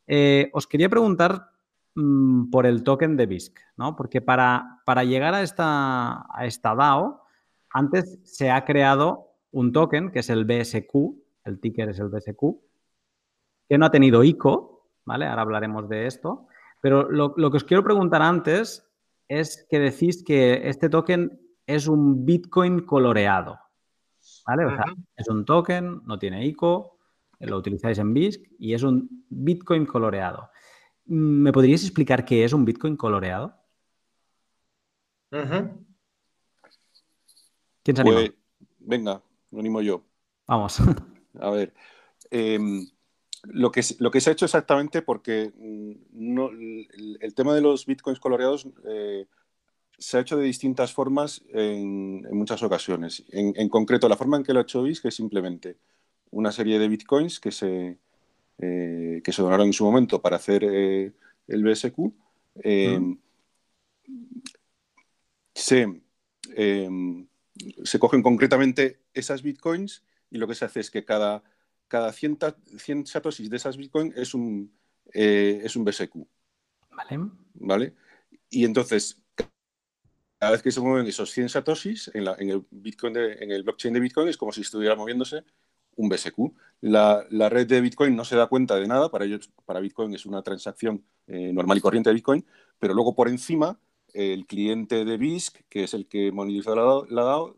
eh, 0.06 0.50
os 0.54 0.68
quería 0.68 0.90
preguntar 0.90 1.50
mm, 1.96 2.50
por 2.50 2.66
el 2.66 2.84
token 2.84 3.18
de 3.18 3.26
BISC, 3.26 3.58
¿no? 3.78 3.96
Porque 3.96 4.22
para, 4.22 4.82
para 4.86 5.04
llegar 5.04 5.34
a 5.34 5.42
esta, 5.42 6.26
a 6.30 6.46
esta 6.46 6.76
DAO, 6.76 7.24
antes 7.72 8.20
se 8.24 8.52
ha 8.52 8.64
creado 8.66 9.34
un 9.52 9.72
token 9.72 10.12
que 10.12 10.20
es 10.20 10.30
el 10.30 10.46
BSQ, 10.46 10.94
el 11.46 11.60
ticker 11.60 11.90
es 11.90 12.00
el 12.00 12.10
BSQ, 12.10 12.58
que 13.74 13.80
no 13.80 13.88
ha 13.88 13.90
tenido 13.90 14.24
ICO, 14.24 14.86
¿vale? 15.04 15.26
Ahora 15.26 15.42
hablaremos 15.42 15.90
de 15.90 16.06
esto. 16.06 16.46
Pero 16.80 17.10
lo, 17.10 17.34
que 17.34 17.58
os 17.58 17.64
quiero 17.64 17.84
preguntar 17.84 18.22
antes 18.22 18.88
es 19.28 19.66
que 19.68 19.80
decís 19.80 20.24
que 20.24 20.70
este 20.70 20.90
token 20.90 21.42
es 21.66 21.88
un 21.88 22.24
Bitcoin 22.24 22.86
coloreado, 22.86 23.60
¿vale? 24.46 24.66
O 24.66 24.76
sea, 24.76 24.86
es 25.16 25.28
un 25.28 25.44
token, 25.44 26.04
no 26.06 26.20
tiene 26.20 26.46
ICO, 26.46 27.00
lo 27.40 27.58
utilizáis 27.58 27.98
en 27.98 28.14
BISC 28.14 28.46
y 28.60 28.76
es 28.76 28.84
un 28.84 29.26
Bitcoin 29.28 29.88
coloreado. 29.88 30.52
¿Me 31.06 31.52
podríais 31.52 31.82
explicar 31.82 32.26
qué 32.26 32.44
es 32.44 32.54
un 32.54 32.66
Bitcoin 32.66 32.96
coloreado? 32.96 33.56
¿Quién 35.32 35.88
se 37.96 38.02
anima? 38.02 38.18
Pues, 38.18 38.34
venga, 38.78 39.20
lo 39.50 39.60
animo 39.60 39.82
yo. 39.82 40.04
Vamos. 40.46 40.80
A 41.42 41.50
ver, 41.50 41.74
em, 42.30 42.86
lo 43.44 43.72
que, 43.72 43.82
lo 44.00 44.12
que 44.12 44.22
se 44.22 44.30
ha 44.30 44.34
hecho 44.34 44.46
exactamente 44.46 45.02
porque 45.02 45.52
mm, 45.56 45.92
no, 46.14 46.50
el, 46.50 47.34
tema 47.36 47.54
de 47.54 47.62
los 47.62 47.86
bitcoins 47.86 48.20
coloreados 48.20 48.68
eh, 48.86 49.26
se 49.98 50.18
ha 50.18 50.22
hecho 50.22 50.38
de 50.38 50.46
distintas 50.46 50.94
formas 50.94 51.44
en, 51.50 52.22
muchas 52.36 52.64
ocasiones. 52.64 53.24
En, 53.30 53.70
concreto, 53.70 54.10
la 54.10 54.18
forma 54.18 54.38
en 54.38 54.44
que 54.44 54.54
lo 54.54 54.60
ha 54.60 54.64
hecho 54.64 54.84
BIS, 54.84 55.02
que 55.02 55.10
es 55.10 55.16
simplemente 55.16 55.78
una 56.32 56.52
serie 56.52 56.80
de 56.80 56.88
bitcoins 56.88 57.40
que 57.40 57.52
se, 57.52 57.98
eh, 58.58 59.22
que 59.24 59.32
se 59.32 59.42
donaron 59.42 59.68
en 59.68 59.74
su 59.74 59.86
momento 59.86 60.22
para 60.22 60.38
hacer 60.38 60.64
eh, 60.64 61.14
el 61.48 61.64
BSQ. 61.64 62.12
se, 65.54 66.02
em, 66.56 67.28
se 67.84 68.00
cogen 68.00 68.24
concretamente 68.24 69.00
esas 69.14 69.44
bitcoins 69.44 70.04
y 70.32 70.38
lo 70.38 70.48
que 70.48 70.56
se 70.56 70.66
hace 70.66 70.80
es 70.80 70.90
que 70.90 71.06
cada, 71.06 71.44
cada 71.94 72.12
100, 72.12 72.40
100 72.76 73.06
satoshis 73.06 73.52
de 73.52 73.58
esas 73.58 73.78
bitcoins 73.78 74.18
es 74.18 74.34
un, 74.34 74.76
eh, 75.14 75.62
es 75.64 75.76
un 75.76 75.86
BSQ. 75.86 76.26
Vale. 76.90 77.30
¿Vale? 77.54 77.94
Y 78.50 78.66
entonces, 78.66 79.22
cada 80.40 80.54
vez 80.54 80.64
que 80.64 80.72
se 80.72 80.82
mueven 80.82 81.06
esos 81.06 81.30
100 81.30 81.50
satoshis 81.50 82.10
en, 82.16 82.26
la, 82.26 82.36
en, 82.40 82.50
el, 82.50 82.66
Bitcoin 82.72 83.16
en 83.16 83.52
el 83.52 83.62
blockchain 83.62 83.94
de 83.94 84.00
Bitcoin 84.00 84.28
es 84.28 84.38
como 84.38 84.52
si 84.52 84.62
estuviera 84.62 84.96
moviéndose 84.96 85.44
un 85.96 86.10
BSQ. 86.10 86.40
La, 86.82 87.28
la, 87.30 87.50
red 87.50 87.68
de 87.68 87.80
Bitcoin 87.80 88.16
no 88.16 88.26
se 88.26 88.38
da 88.38 88.48
cuenta 88.48 88.76
de 88.78 88.88
nada, 88.88 89.12
para 89.12 89.26
ellos, 89.26 89.52
para 89.64 89.80
Bitcoin 89.80 90.16
es 90.16 90.26
una 90.26 90.42
transacción 90.42 91.06
eh, 91.28 91.54
normal 91.54 91.78
y 91.78 91.82
corriente 91.82 92.10
de 92.10 92.16
Bitcoin, 92.16 92.44
pero 92.80 92.96
luego 92.96 93.14
por 93.14 93.28
encima 93.28 93.80
el 94.16 94.48
cliente 94.48 95.06
de 95.06 95.18
BISC, 95.18 95.62
que 95.70 95.84
es 95.84 95.94
el 95.94 96.08
que 96.08 96.32
monetiza 96.32 96.74
la, 96.74 97.04
la 97.10 97.24
DAO, 97.24 97.56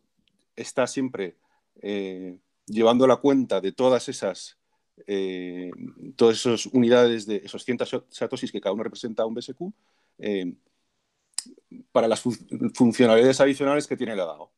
está 0.58 0.88
siempre 0.88 1.38
eh, 1.82 2.38
llevando 2.66 3.08
la 3.08 3.18
cuenta 3.18 3.62
de 3.62 3.72
todas 3.72 4.10
esas, 4.10 4.58
eh, 5.08 5.72
todas 6.16 6.38
esas 6.38 6.66
unidades 6.68 7.26
de 7.26 7.38
esos 7.38 7.64
100 7.64 7.80
satoshis 8.10 8.52
que 8.52 8.62
cada 8.62 8.74
uno 8.74 8.84
representa 8.84 9.26
un 9.26 9.36
BSQ 9.36 9.72
eh, 10.20 10.54
para 11.92 12.08
las 12.08 12.22
funcionalidades 12.74 13.42
adicionales 13.42 13.88
que 13.88 13.98
tiene 13.98 14.16
la 14.16 14.26
DAO. 14.26 14.52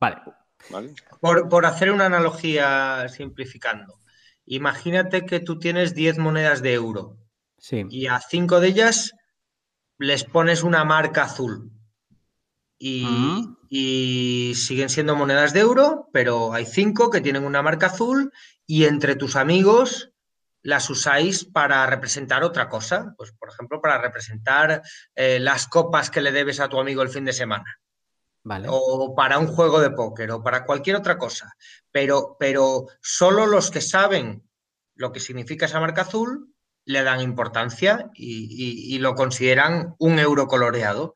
Vale. 0.00 0.16
¿Vale? 0.70 0.94
Por, 1.20 1.48
por, 1.48 1.66
hacer 1.66 1.92
una 1.92 2.06
analogía 2.06 3.08
simplificando, 3.08 4.00
imagínate 4.44 5.24
que 5.24 5.38
tú 5.38 5.58
tienes 5.58 5.94
10 5.94 6.18
monedas 6.18 6.62
de 6.62 6.74
euro 6.74 7.16
sí. 7.58 7.86
y 7.88 8.08
a 8.08 8.20
5 8.20 8.58
de 8.58 8.68
ellas 8.68 9.14
les 9.98 10.24
pones 10.24 10.64
una 10.64 10.84
marca 10.84 11.24
azul. 11.24 11.70
Y, 12.78 13.04
Mm. 13.04 13.56
y 13.68 14.52
siguen 14.54 14.88
siendo 14.88 15.16
monedas 15.16 15.52
de 15.52 15.60
euro, 15.60 16.08
pero 16.12 16.52
hay 16.52 16.64
cinco 16.64 17.10
que 17.10 17.20
tienen 17.20 17.44
una 17.44 17.60
marca 17.62 17.86
azul 17.86 18.32
y 18.66 18.84
entre 18.84 19.16
tus 19.16 19.34
amigos 19.36 20.12
las 20.62 20.88
usáis 20.90 21.44
para 21.44 21.86
representar 21.86 22.42
otra 22.44 22.68
cosa. 22.68 23.14
Pues, 23.16 23.32
por 23.32 23.48
ejemplo, 23.48 23.80
para 23.80 23.98
representar 23.98 24.82
eh, 25.14 25.38
las 25.40 25.66
copas 25.66 26.10
que 26.10 26.20
le 26.20 26.30
debes 26.32 26.60
a 26.60 26.68
tu 26.68 26.78
amigo 26.78 27.02
el 27.02 27.08
fin 27.08 27.24
de 27.24 27.32
semana. 27.32 27.80
Vale. 28.44 28.68
O 28.70 29.14
para 29.16 29.38
un 29.38 29.46
juego 29.48 29.80
de 29.80 29.90
póker 29.90 30.30
o 30.30 30.42
para 30.42 30.64
cualquier 30.64 30.96
otra 30.96 31.18
cosa. 31.18 31.52
Pero, 31.90 32.36
pero 32.38 32.86
solo 33.00 33.46
los 33.46 33.70
que 33.70 33.80
saben 33.80 34.42
lo 34.94 35.12
que 35.12 35.20
significa 35.20 35.66
esa 35.66 35.80
marca 35.80 36.02
azul 36.02 36.54
le 36.84 37.02
dan 37.02 37.20
importancia 37.20 38.10
y, 38.14 38.46
y, 38.50 38.94
y 38.94 38.98
lo 38.98 39.14
consideran 39.14 39.94
un 39.98 40.18
euro 40.18 40.46
coloreado. 40.46 41.14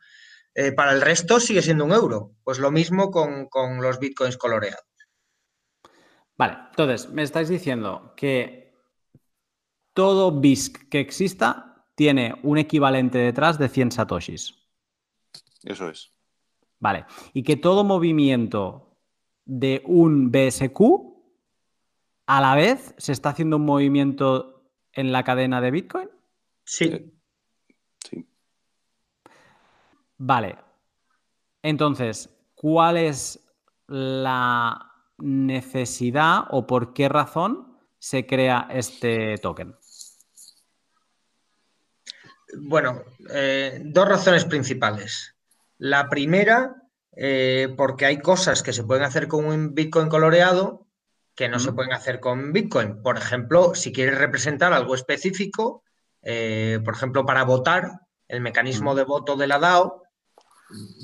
Eh, 0.54 0.72
para 0.72 0.92
el 0.92 1.00
resto 1.00 1.40
sigue 1.40 1.62
siendo 1.62 1.84
un 1.84 1.92
euro. 1.92 2.32
Pues 2.44 2.58
lo 2.58 2.70
mismo 2.70 3.10
con, 3.10 3.46
con, 3.48 3.80
los 3.80 3.98
bitcoins 3.98 4.36
coloreados. 4.36 4.84
Vale, 6.36 6.58
entonces 6.70 7.08
me 7.10 7.22
estáis 7.22 7.48
diciendo 7.48 8.14
que 8.16 8.74
todo 9.92 10.40
BISC 10.40 10.88
que 10.88 11.00
exista 11.00 11.86
tiene 11.94 12.34
un 12.42 12.58
equivalente 12.58 13.18
detrás 13.18 13.58
de 13.58 13.68
100 13.68 13.92
satoshis. 13.92 14.54
Eso 15.62 15.88
es. 15.88 16.12
Vale, 16.78 17.04
y 17.32 17.42
que 17.44 17.56
todo 17.56 17.84
movimiento 17.84 18.98
de 19.44 19.82
un 19.86 20.32
BSQ 20.32 20.80
a 22.26 22.40
la 22.40 22.54
vez 22.54 22.94
se 22.98 23.12
está 23.12 23.30
haciendo 23.30 23.56
un 23.56 23.64
movimiento 23.64 24.64
en 24.92 25.12
la 25.12 25.22
cadena 25.22 25.60
de 25.60 25.70
Bitcoin. 25.70 26.08
Sí. 26.64 27.12
Sí. 28.08 28.26
Vale. 30.24 30.56
Entonces, 31.64 32.30
¿cuál 32.54 32.96
es 32.96 33.40
la 33.88 34.92
necesidad 35.18 36.44
o 36.50 36.64
por 36.64 36.94
qué 36.94 37.08
razón 37.08 37.76
se 37.98 38.24
crea 38.24 38.68
este 38.70 39.36
token? 39.38 39.74
Bueno, 42.56 43.02
eh, 43.30 43.80
dos 43.84 44.08
razones 44.08 44.44
principales. 44.44 45.34
La 45.78 46.08
primera, 46.08 46.76
eh, 47.16 47.74
porque 47.76 48.06
hay 48.06 48.20
cosas 48.20 48.62
que 48.62 48.72
se 48.72 48.84
pueden 48.84 49.02
hacer 49.02 49.26
con 49.26 49.44
un 49.44 49.74
Bitcoin 49.74 50.08
coloreado 50.08 50.86
que 51.34 51.48
no 51.48 51.56
mm. 51.56 51.60
se 51.60 51.72
pueden 51.72 51.94
hacer 51.94 52.20
con 52.20 52.52
Bitcoin. 52.52 53.02
Por 53.02 53.18
ejemplo, 53.18 53.74
si 53.74 53.92
quieres 53.92 54.18
representar 54.18 54.72
algo 54.72 54.94
específico, 54.94 55.82
eh, 56.22 56.78
por 56.84 56.94
ejemplo, 56.94 57.26
para 57.26 57.42
votar, 57.42 58.02
el 58.28 58.40
mecanismo 58.40 58.92
mm. 58.92 58.96
de 58.96 59.04
voto 59.04 59.36
de 59.36 59.48
la 59.48 59.58
DAO, 59.58 60.01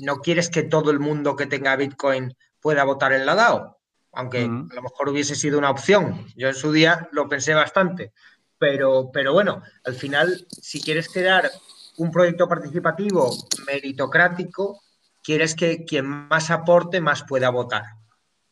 no 0.01 0.17
quieres 0.17 0.49
que 0.49 0.63
todo 0.63 0.91
el 0.91 0.99
mundo 0.99 1.35
que 1.35 1.45
tenga 1.45 1.75
Bitcoin 1.75 2.35
pueda 2.59 2.83
votar 2.83 3.13
en 3.13 3.25
la 3.25 3.35
DAO, 3.35 3.79
aunque 4.13 4.47
mm. 4.47 4.69
a 4.71 4.75
lo 4.75 4.81
mejor 4.83 5.09
hubiese 5.09 5.35
sido 5.35 5.57
una 5.57 5.69
opción. 5.69 6.27
Yo 6.35 6.47
en 6.47 6.55
su 6.55 6.71
día 6.71 7.07
lo 7.11 7.27
pensé 7.27 7.53
bastante. 7.53 8.13
Pero, 8.57 9.09
pero 9.13 9.31
bueno, 9.31 9.63
al 9.85 9.95
final, 9.95 10.45
si 10.49 10.81
quieres 10.81 11.07
crear 11.07 11.49
un 11.97 12.11
proyecto 12.11 12.47
participativo 12.47 13.31
meritocrático, 13.65 14.81
quieres 15.23 15.55
que 15.55 15.85
quien 15.85 16.05
más 16.05 16.51
aporte, 16.51 16.99
más 16.99 17.23
pueda 17.23 17.49
votar. 17.49 17.83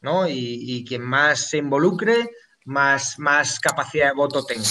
¿no? 0.02 0.28
Y, 0.28 0.60
y, 0.62 0.86
quien 0.86 1.02
más 1.02 1.50
se 1.50 1.58
involucre, 1.58 2.30
más, 2.66 3.20
más 3.20 3.60
capacidad 3.60 4.08
de 4.08 4.16
voto 4.16 4.46
tenga. 4.46 4.70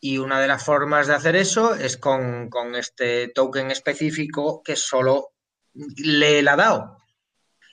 Y 0.00 0.18
una 0.18 0.40
de 0.40 0.48
las 0.48 0.64
formas 0.64 1.06
de 1.06 1.14
hacer 1.14 1.36
eso 1.36 1.74
es 1.74 1.96
con, 1.96 2.48
con 2.48 2.74
este 2.76 3.28
token 3.28 3.70
específico 3.70 4.62
que 4.62 4.76
solo 4.76 5.32
le 5.96 6.42
la 6.42 6.56
DAO. 6.56 6.98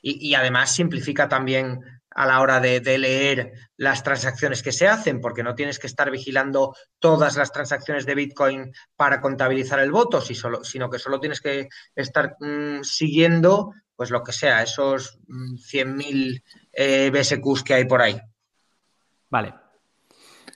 Y, 0.02 0.30
y, 0.30 0.36
además 0.36 0.72
simplifica 0.72 1.28
también 1.28 1.80
a 2.16 2.26
la 2.26 2.40
hora 2.40 2.62
de, 2.62 2.80
leer 2.98 3.52
las 3.76 4.02
transacciones 4.02 4.64
que 4.64 4.72
se 4.72 4.88
hacen, 4.88 5.20
porque 5.20 5.44
no 5.44 5.54
tienes 5.54 5.80
que 5.80 5.88
estar 5.88 6.10
vigilando 6.10 6.74
todas 6.98 7.36
las 7.36 7.52
transacciones 7.52 8.06
de 8.06 8.16
Bitcoin 8.16 8.72
para 8.96 9.20
contabilizar 9.20 9.80
el 9.80 9.92
voto, 9.92 10.22
si 10.22 10.34
solo, 10.34 10.64
sino 10.64 10.90
que 10.90 10.98
solo 10.98 11.20
tienes 11.20 11.42
que 11.42 11.68
estar 11.94 12.38
mmm, 12.40 12.82
siguiendo, 12.84 13.74
pues 13.98 14.12
lo 14.12 14.24
que 14.24 14.32
sea, 14.32 14.64
esos 14.64 15.20
mmm, 15.28 15.56
100.000 15.56 16.44
eh, 16.72 17.12
BSQs 17.12 17.64
que 17.64 17.74
hay 17.74 17.86
por 17.86 18.02
ahí. 18.02 18.18
Vale. 19.30 19.54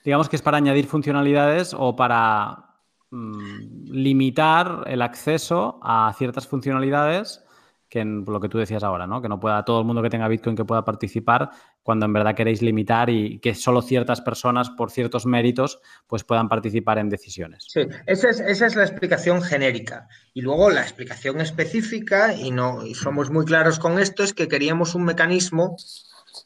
Digamos 0.02 0.30
que 0.30 0.36
es 0.36 0.42
para 0.42 0.56
añadir 0.56 0.86
funcionalidades 0.86 1.74
o 1.76 1.94
para 1.94 2.69
mmm, 3.10 3.84
limitar 3.84 4.84
el 4.86 5.02
acceso 5.02 5.80
a 5.82 6.12
ciertas 6.16 6.46
funcionalidades 6.46 7.44
que 7.90 7.98
en 7.98 8.24
lo 8.24 8.40
que 8.40 8.48
tú 8.48 8.56
decías 8.56 8.84
ahora, 8.84 9.06
¿no? 9.06 9.20
Que 9.20 9.28
no 9.28 9.40
pueda 9.40 9.64
todo 9.64 9.80
el 9.80 9.84
mundo 9.84 10.00
que 10.00 10.08
tenga 10.08 10.28
Bitcoin 10.28 10.54
que 10.54 10.64
pueda 10.64 10.84
participar 10.84 11.50
cuando 11.82 12.06
en 12.06 12.12
verdad 12.12 12.36
queréis 12.36 12.62
limitar 12.62 13.10
y 13.10 13.40
que 13.40 13.54
solo 13.54 13.82
ciertas 13.82 14.20
personas 14.20 14.70
por 14.70 14.92
ciertos 14.92 15.26
méritos 15.26 15.80
pues 16.06 16.22
puedan 16.22 16.48
participar 16.48 16.98
en 16.98 17.08
decisiones. 17.08 17.66
Sí, 17.68 17.80
esa 18.06 18.30
es, 18.30 18.38
esa 18.38 18.66
es 18.66 18.76
la 18.76 18.84
explicación 18.84 19.42
genérica. 19.42 20.06
Y 20.32 20.42
luego 20.42 20.70
la 20.70 20.82
explicación 20.82 21.40
específica, 21.40 22.32
y, 22.32 22.52
no, 22.52 22.86
y 22.86 22.94
somos 22.94 23.30
muy 23.30 23.44
claros 23.44 23.80
con 23.80 23.98
esto, 23.98 24.22
es 24.22 24.34
que 24.34 24.46
queríamos 24.46 24.94
un 24.94 25.04
mecanismo 25.04 25.76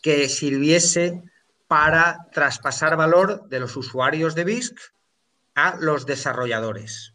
que 0.02 0.30
sirviese 0.30 1.22
para 1.66 2.26
traspasar 2.32 2.96
valor 2.96 3.48
de 3.50 3.60
los 3.60 3.76
usuarios 3.76 4.34
de 4.34 4.44
BISC 4.44 4.93
a 5.54 5.76
los 5.80 6.06
desarrolladores. 6.06 7.14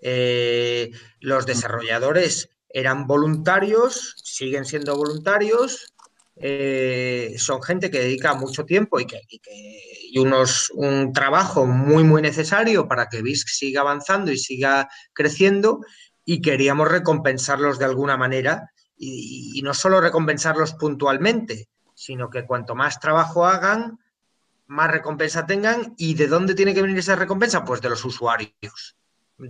Eh, 0.00 0.92
los 1.20 1.46
desarrolladores 1.46 2.50
eran 2.68 3.06
voluntarios, 3.06 4.14
siguen 4.22 4.64
siendo 4.64 4.96
voluntarios, 4.96 5.94
eh, 6.36 7.36
son 7.38 7.62
gente 7.62 7.90
que 7.90 8.00
dedica 8.00 8.34
mucho 8.34 8.64
tiempo 8.64 8.98
y, 8.98 9.06
que, 9.06 9.20
y, 9.28 9.38
que, 9.38 9.80
y 10.10 10.18
unos, 10.18 10.70
un 10.74 11.12
trabajo 11.12 11.64
muy, 11.66 12.02
muy 12.02 12.20
necesario 12.20 12.88
para 12.88 13.08
que 13.08 13.22
BISC 13.22 13.48
siga 13.48 13.82
avanzando 13.82 14.32
y 14.32 14.38
siga 14.38 14.88
creciendo 15.12 15.80
y 16.24 16.42
queríamos 16.42 16.88
recompensarlos 16.88 17.78
de 17.78 17.84
alguna 17.84 18.16
manera 18.16 18.72
y, 18.96 19.52
y 19.54 19.62
no 19.62 19.74
solo 19.74 20.00
recompensarlos 20.00 20.74
puntualmente, 20.74 21.68
sino 21.94 22.28
que 22.30 22.44
cuanto 22.44 22.74
más 22.74 22.98
trabajo 22.98 23.46
hagan, 23.46 24.00
más 24.74 24.90
recompensa 24.90 25.46
tengan. 25.46 25.94
¿Y 25.96 26.14
de 26.14 26.26
dónde 26.26 26.54
tiene 26.54 26.74
que 26.74 26.82
venir 26.82 26.98
esa 26.98 27.16
recompensa? 27.16 27.64
Pues 27.64 27.80
de 27.80 27.88
los 27.88 28.04
usuarios. 28.04 28.96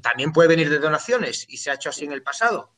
También 0.02 0.32
puede 0.32 0.48
venir 0.48 0.70
de 0.70 0.78
donaciones 0.78 1.46
y 1.48 1.56
se 1.56 1.70
ha 1.70 1.74
hecho 1.74 1.88
así 1.88 2.04
en 2.04 2.12
el 2.12 2.22
pasado. 2.22 2.74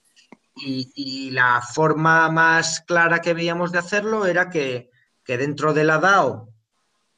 Y, 0.58 1.30
la 1.32 1.60
forma 1.60 2.30
más 2.30 2.80
clara 2.80 3.20
que 3.20 3.34
veíamos 3.34 3.72
de 3.72 3.78
hacerlo 3.78 4.24
era 4.24 4.48
que, 4.48 4.90
que, 5.22 5.36
dentro 5.36 5.74
de 5.74 5.84
la 5.84 5.98
DAO, 5.98 6.48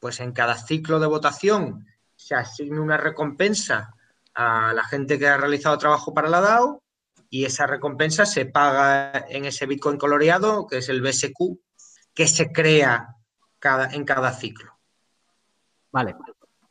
pues 0.01 0.19
en 0.19 0.33
cada 0.33 0.57
ciclo 0.57 0.99
de 0.99 1.07
votación 1.07 1.87
se 2.17 2.35
asigne 2.35 2.81
una 2.81 2.97
recompensa 2.97 3.95
a 4.35 4.73
la 4.73 4.83
gente 4.83 5.21
que 5.21 5.29
ha 5.29 5.37
realizado 5.37 5.79
trabajo 5.79 6.12
para 6.12 6.29
la 6.29 6.41
DAO 6.41 6.83
y 7.31 7.45
esa 7.45 7.69
recompensa 7.69 8.27
se 8.27 8.47
paga 8.47 9.27
en 9.29 9.45
ese 9.45 9.67
Bitcoin 9.67 9.99
coloreado, 9.99 10.67
que 10.67 10.79
es 10.79 10.88
el 10.88 11.01
BSQ, 11.01 11.61
que 12.14 12.27
se 12.27 12.51
crea 12.51 13.17
cada, 13.61 13.93
en 13.93 14.05
cada 14.05 14.33
ciclo. 14.33 14.78
Vale. 15.92 16.16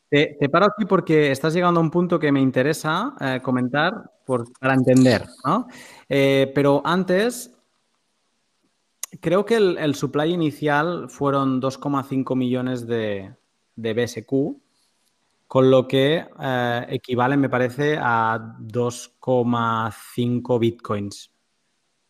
Te, 0.09 0.37
te, 0.39 0.49
paro 0.49 0.67
aquí 0.67 0.85
porque 0.85 1.31
estás 1.31 1.53
llegando 1.53 1.79
a 1.79 1.83
un 1.83 1.91
punto 1.91 2.17
que 2.17 2.31
me 2.31 2.39
interesa 2.39 3.13
eh, 3.19 3.41
comentar 3.43 4.09
para 4.59 4.73
entender, 4.73 5.25
¿no? 5.45 5.67
Eh, 6.09 6.51
pero 6.53 6.81
antes, 6.85 7.55
creo 9.21 9.45
que 9.45 9.55
el, 9.55 9.95
supply 9.95 10.33
inicial 10.33 11.09
fueron 11.09 11.61
2,5 11.61 12.35
millones 12.35 12.85
de, 12.85 13.33
de, 13.75 13.93
BSQ, 13.93 14.57
con 15.47 15.71
lo 15.71 15.87
que 15.87 16.27
eh, 16.39 16.85
equivale, 16.89 17.37
me 17.37 17.49
parece, 17.49 17.97
a 17.99 18.55
2,5 18.59 20.59
bitcoins 20.59 21.31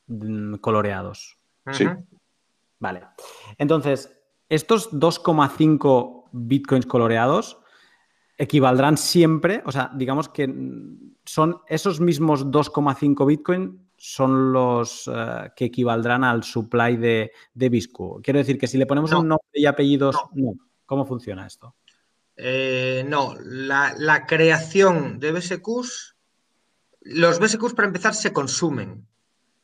mm, 0.08 0.56
coloreados. 0.56 1.38
Sí. 1.72 1.86
Vale. 2.80 3.04
Entonces, 3.58 4.12
estos 4.50 4.92
2,5 4.92 6.17
bitcoins 6.38 6.86
coloreados 6.86 7.60
equivaldrán 8.38 8.98
siempre, 8.98 9.64
o 9.66 9.72
sea, 9.72 9.92
digamos 9.96 10.30
que 10.30 10.48
son 11.26 11.62
esos 11.68 12.00
mismos 12.00 12.46
2,5 12.48 13.26
bitcoins 13.26 13.76
son 13.98 14.54
los 14.54 15.10
eh, 15.12 15.50
que 15.56 15.66
equivaldrán 15.66 16.24
al 16.24 16.44
supply 16.44 16.98
de, 16.98 17.32
de 17.54 17.70
Biscu. 17.70 18.22
Quiero 18.22 18.38
decir 18.38 18.60
que 18.60 18.68
si 18.68 18.78
le 18.78 18.86
ponemos 18.86 19.12
un 19.12 19.28
nombre 19.28 19.48
y 19.54 19.66
apellidos, 19.66 20.16
no. 20.34 20.54
¿Cómo 20.86 21.04
funciona 21.06 21.48
esto? 21.48 21.76
Eh, 22.36 23.04
no, 23.08 23.34
la, 23.42 23.96
la, 23.98 24.28
creación 24.28 25.20
de 25.20 25.32
BSQs, 25.32 26.16
los 27.02 27.40
BSQs 27.40 27.74
para 27.74 27.88
empezar 27.88 28.14
se 28.14 28.32
consumen 28.32 29.08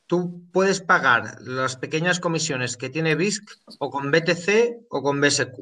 tú 0.06 0.46
puedes 0.52 0.80
pagar 0.80 1.40
las 1.40 1.76
pequeñas 1.76 2.20
comisiones 2.20 2.76
que 2.76 2.90
tiene 2.90 3.14
BISC 3.14 3.44
o 3.78 3.90
con 3.90 4.10
BTC 4.10 4.86
o 4.88 5.02
con 5.02 5.20
BSQ. 5.20 5.60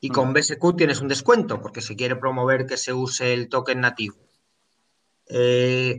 Y 0.00 0.08
con 0.08 0.32
BSQ 0.32 0.76
tienes 0.76 1.00
un 1.00 1.08
descuento 1.08 1.60
porque 1.60 1.82
se 1.82 1.94
quiere 1.94 2.16
promover 2.16 2.66
que 2.66 2.76
se 2.76 2.92
use 2.92 3.34
el 3.34 3.48
token 3.48 3.80
nativo. 3.80 4.16
Eh, 5.26 5.98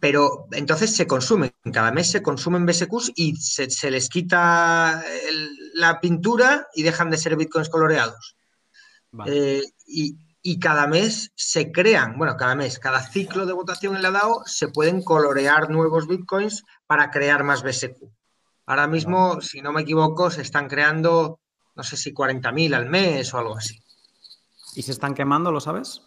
pero 0.00 0.46
entonces 0.52 0.94
se 0.94 1.06
consumen, 1.06 1.52
cada 1.72 1.90
mes 1.90 2.10
se 2.10 2.22
consumen 2.22 2.66
BSQs 2.66 3.12
y 3.16 3.36
se, 3.36 3.90
les 3.90 4.08
quita 4.08 5.02
la 5.74 6.00
pintura 6.00 6.68
y 6.74 6.82
dejan 6.82 7.10
de 7.10 7.16
ser 7.16 7.36
bitcoins 7.36 7.68
coloreados. 7.68 8.36
Eh, 9.26 9.62
y, 9.86 10.16
y 10.42 10.58
cada 10.60 10.86
mes 10.86 11.32
se 11.34 11.72
crean, 11.72 12.16
bueno, 12.16 12.36
cada 12.36 12.54
mes, 12.54 12.78
cada 12.78 13.00
ciclo 13.00 13.46
de 13.46 13.52
votación 13.52 13.96
en 13.96 14.02
la 14.02 14.10
DAO 14.10 14.42
se 14.46 14.68
pueden 14.68 15.02
colorear 15.02 15.70
nuevos 15.70 16.06
bitcoins 16.06 16.64
para 16.86 17.10
crear 17.10 17.42
más 17.42 17.62
BSQ. 17.62 17.96
Ahora 18.66 18.86
mismo, 18.86 19.40
si 19.40 19.60
no 19.62 19.72
me 19.72 19.82
equivoco, 19.82 20.30
se 20.30 20.42
están 20.42 20.68
creando, 20.68 21.40
no 21.78 21.84
sé 21.84 21.96
si 21.96 22.12
40.000 22.12 22.74
al 22.74 22.86
mes 22.86 23.32
o 23.32 23.38
algo 23.38 23.56
así. 23.56 23.80
¿Y 24.74 24.82
se 24.82 24.90
están 24.90 25.14
quemando, 25.14 25.52
lo 25.52 25.60
sabes? 25.60 26.02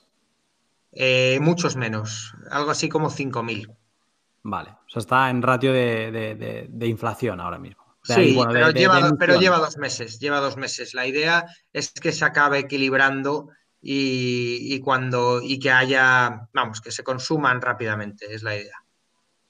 Eh, 0.92 1.40
muchos 1.42 1.78
menos, 1.78 2.36
algo 2.52 2.72
así 2.72 2.90
como 2.90 3.10
5.000. 3.10 3.74
Vale, 4.44 4.72
o 4.72 4.90
sea, 4.90 5.00
está 5.00 5.30
en 5.30 5.42
ratio 5.42 5.72
de, 5.72 6.68
inflación 6.82 7.40
ahora 7.40 7.58
mismo. 7.58 7.86
sí, 8.04 8.38
pero, 8.52 8.72
lleva, 8.72 9.12
pero 9.18 9.40
lleva 9.40 9.60
dos 9.60 9.78
meses, 9.78 10.20
lleva 10.20 10.42
dos 10.42 10.58
meses. 10.58 10.94
La 10.94 11.08
idea 11.08 11.46
es 11.72 11.94
que 11.94 12.12
se 12.12 12.26
acabe 12.26 12.60
equilibrando 12.60 13.48
y, 13.82 14.78
cuando 14.82 15.42
y 15.42 15.58
que 15.58 15.72
haya, 15.72 16.50
vamos, 16.54 16.82
que 16.82 16.92
se 16.92 17.04
consuman 17.04 17.62
rápidamente, 17.62 18.34
es 18.34 18.44
la 18.44 18.58
idea. 18.58 18.76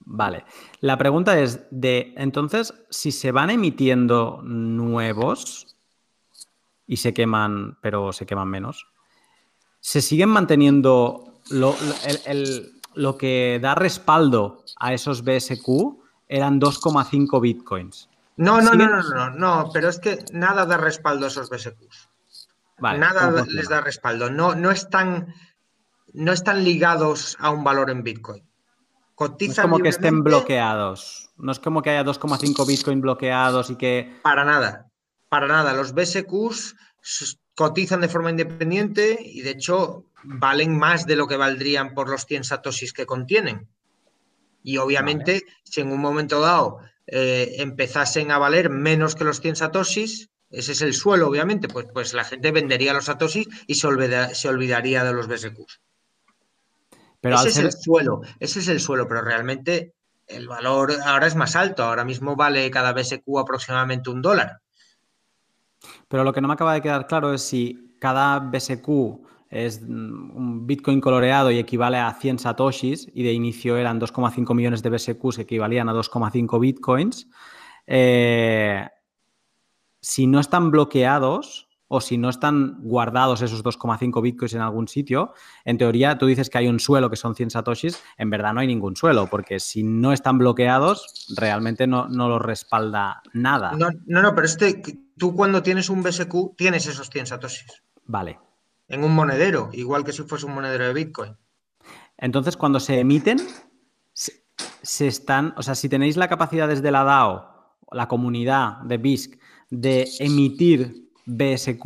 Vale. 0.02 0.46
La 0.82 0.98
pregunta 0.98 1.40
es 1.40 1.62
de, 1.72 2.14
entonces, 2.18 2.74
si 2.92 3.12
se 3.12 3.32
van 3.32 3.50
emitiendo 3.50 4.42
nuevos 4.44 5.71
y 6.92 6.98
se 6.98 7.14
queman, 7.14 7.78
pero 7.80 8.12
se 8.12 8.26
queman 8.26 8.50
menos, 8.50 8.86
¿se 9.80 10.02
siguen 10.02 10.28
manteniendo 10.28 11.24
lo, 11.50 11.74
lo 12.96 13.18
que 13.18 13.60
da 13.62 13.76
respaldo 13.76 14.66
a 14.76 14.92
esos 14.92 15.24
BSQ? 15.24 15.70
Eran 16.28 16.60
2,5 16.60 17.40
bitcoins. 17.40 18.10
No, 18.36 18.60
no, 18.60 18.74
no, 18.74 18.90
no, 18.90 19.04
no, 19.04 19.30
no, 19.30 19.70
pero 19.72 19.88
es 19.88 20.00
que 20.00 20.20
nada 20.34 20.66
da 20.66 20.76
respaldo 20.76 21.24
a 21.24 21.30
esos 21.30 21.50
BSQs. 21.50 22.10
Nada 22.80 23.46
les 23.48 23.70
da 23.70 23.80
respaldo. 23.80 24.30
No, 24.30 24.54
no, 24.54 24.70
están, 24.70 25.34
no 26.12 26.34
están 26.34 26.66
ligados 26.66 27.38
a 27.40 27.52
un 27.52 27.64
valor 27.64 27.90
en 27.90 28.04
Bitcoin. 28.04 28.46
Cotizan 29.16 29.56
no 29.56 29.62
es 29.62 29.72
como 29.72 29.84
que 29.84 29.90
estén 29.90 30.24
bloqueados. 30.26 31.32
No 31.38 31.54
es 31.54 31.60
como 31.60 31.82
que 31.82 31.92
haya 31.92 32.04
2,5 32.04 32.68
Bitcoin 32.68 33.00
bloqueados 33.00 33.70
y 33.70 33.78
que. 33.78 34.20
Para 34.24 34.44
nada. 34.44 34.91
Para 35.32 35.48
nada. 35.48 35.72
Los 35.72 35.94
BSQs 35.94 36.76
cotizan 37.56 38.02
de 38.02 38.10
forma 38.10 38.32
independiente 38.32 39.18
y 39.24 39.44
de 39.44 39.52
hecho 39.52 40.04
valen 40.24 40.78
más 40.78 41.06
de 41.06 41.16
lo 41.16 41.26
que 41.26 41.38
valdrían 41.38 41.94
por 41.94 42.10
los 42.10 42.26
100 42.26 42.44
satoshis 42.44 42.92
que 42.92 43.06
contienen. 43.06 43.70
Y 44.62 44.76
obviamente, 44.76 45.44
si 45.64 45.80
en 45.80 45.90
un 45.90 46.02
momento 46.02 46.42
dado 46.42 46.80
eh, 47.08 47.56
empezasen 47.60 48.30
a 48.30 48.40
valer 48.40 48.70
menos 48.70 49.16
que 49.16 49.24
los 49.24 49.40
100 49.40 49.56
satoshis, 49.56 50.30
ese 50.50 50.74
es 50.74 50.82
el 50.82 50.94
suelo, 50.94 51.30
obviamente, 51.30 51.70
pues, 51.70 51.88
pues 51.94 52.14
la 52.14 52.26
gente 52.26 52.52
vendería 52.52 52.92
los 52.92 53.06
satoshis 53.06 53.48
y 53.68 53.76
se, 53.76 53.88
olvidaría 53.88 55.06
de 55.06 55.14
los 55.14 55.30
BSQs. 55.30 55.80
Pero 57.22 57.38
ese 57.38 57.48
es 57.48 57.58
el 57.58 57.72
suelo, 57.72 58.20
ese 58.42 58.60
es 58.60 58.68
el 58.68 58.82
suelo, 58.82 59.08
pero 59.08 59.22
realmente 59.22 59.94
el 60.28 60.50
valor 60.50 60.92
ahora 61.06 61.28
es 61.28 61.36
más 61.36 61.56
alto. 61.56 61.86
Ahora 61.86 62.04
mismo 62.04 62.36
vale 62.36 62.70
cada 62.70 62.92
BSQ 62.92 63.24
aproximadamente 63.40 64.10
un 64.10 64.22
dólar. 64.22 64.60
Pero 66.12 66.26
lo 66.26 66.34
que 66.34 66.42
no 66.42 66.50
me 66.50 66.56
acaba 66.56 66.74
de 66.74 66.82
quedar 66.82 67.08
claro 67.08 67.34
es 67.34 67.42
si 67.42 67.96
cada 67.98 68.38
BSQ 68.40 68.90
es 69.50 69.82
un 69.82 70.68
Bitcoin 70.68 71.00
coloreado 71.00 71.52
y 71.52 71.58
equivale 71.58 72.00
a 72.00 72.14
100 72.14 72.40
satoshis 72.40 73.10
y 73.14 73.24
de 73.24 73.32
inicio 73.32 73.78
eran 73.78 74.00
2,5 74.00 74.54
millones 74.54 74.84
de 74.84 74.90
BSQs 74.90 75.38
que 75.38 75.44
equivalían 75.44 75.88
a 75.88 75.94
2,5 75.94 76.60
Bitcoins. 76.60 77.30
Eh, 77.88 78.86
si 80.02 80.28
no 80.28 80.42
están 80.42 80.70
bloqueados 80.70 81.70
o 81.94 82.00
si 82.00 82.18
no 82.18 82.30
están 82.30 82.78
guardados 82.80 83.42
esos 83.42 83.66
2,5 83.66 84.22
bitcoins 84.22 84.54
en 84.54 84.62
algún 84.62 84.88
sitio, 84.88 85.34
en 85.66 85.78
teoría 85.78 86.18
tú 86.18 86.26
dices 86.26 86.50
que 86.50 86.58
hay 86.58 86.70
un 86.70 86.80
suelo 86.80 87.10
que 87.10 87.18
son 87.18 87.36
100 87.36 87.50
satoshis, 87.50 88.02
en 88.18 88.30
verdad 88.30 88.54
no 88.54 88.62
hay 88.62 88.68
ningún 88.68 88.96
suelo, 88.96 89.28
porque 89.28 89.60
si 89.60 89.84
no 89.84 90.14
están 90.14 90.38
bloqueados, 90.38 91.28
realmente 91.36 91.88
no, 91.88 92.08
no 92.08 92.30
lo 92.30 92.40
respalda 92.40 93.22
nada. 93.34 93.74
No, 93.74 93.90
no, 94.06 94.22
no, 94.22 94.34
pero 94.34 94.48
este, 94.48 94.82
tú 95.18 95.36
cuando 95.36 95.62
tienes 95.62 95.90
un 95.90 96.02
BSQ 96.02 96.56
tienes 96.56 96.88
esos 96.88 97.10
100 97.10 97.26
satoshis. 97.26 97.84
Vale. 98.06 98.40
En 98.88 99.04
un 99.04 99.14
monedero, 99.14 99.70
igual 99.74 100.06
que 100.06 100.14
si 100.14 100.24
fuese 100.24 100.46
un 100.46 100.54
monedero 100.54 100.86
de 100.86 100.94
Bitcoin. 100.94 101.36
Entonces, 102.18 102.56
cuando 102.56 102.80
se 102.80 103.00
emiten, 103.00 103.38
se, 104.14 105.08
están, 105.08 105.54
o 105.58 105.62
sea, 105.62 105.76
si 105.76 105.90
tenéis 105.90 106.16
la 106.16 106.30
capacidad 106.30 106.70
desde 106.70 106.90
la 106.90 107.04
DAO, 107.04 107.78
la 107.92 108.08
comunidad 108.08 108.78
de 108.84 108.98
BISC, 108.98 109.38
de 109.70 110.08
emitir 110.20 111.11
BSQ, 111.32 111.86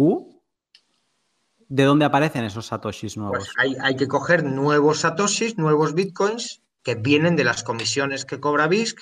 ¿de 1.68 1.84
dónde 1.84 2.06
aparecen 2.06 2.44
esos 2.44 2.68
satoshis 2.68 3.18
nuevos? 3.18 3.52
Pues 3.56 3.78
hay, 3.82 3.96
que 3.96 4.08
coger 4.08 4.44
nuevos 4.44 5.02
satoshis, 5.02 5.58
nuevos 5.58 5.94
bitcoins 5.94 6.62
que 6.84 6.96
vienen 6.96 7.36
de 7.36 7.44
las 7.44 7.64
comisiones 7.64 8.26
que 8.26 8.40
cobra 8.40 8.68
BISC 8.68 9.00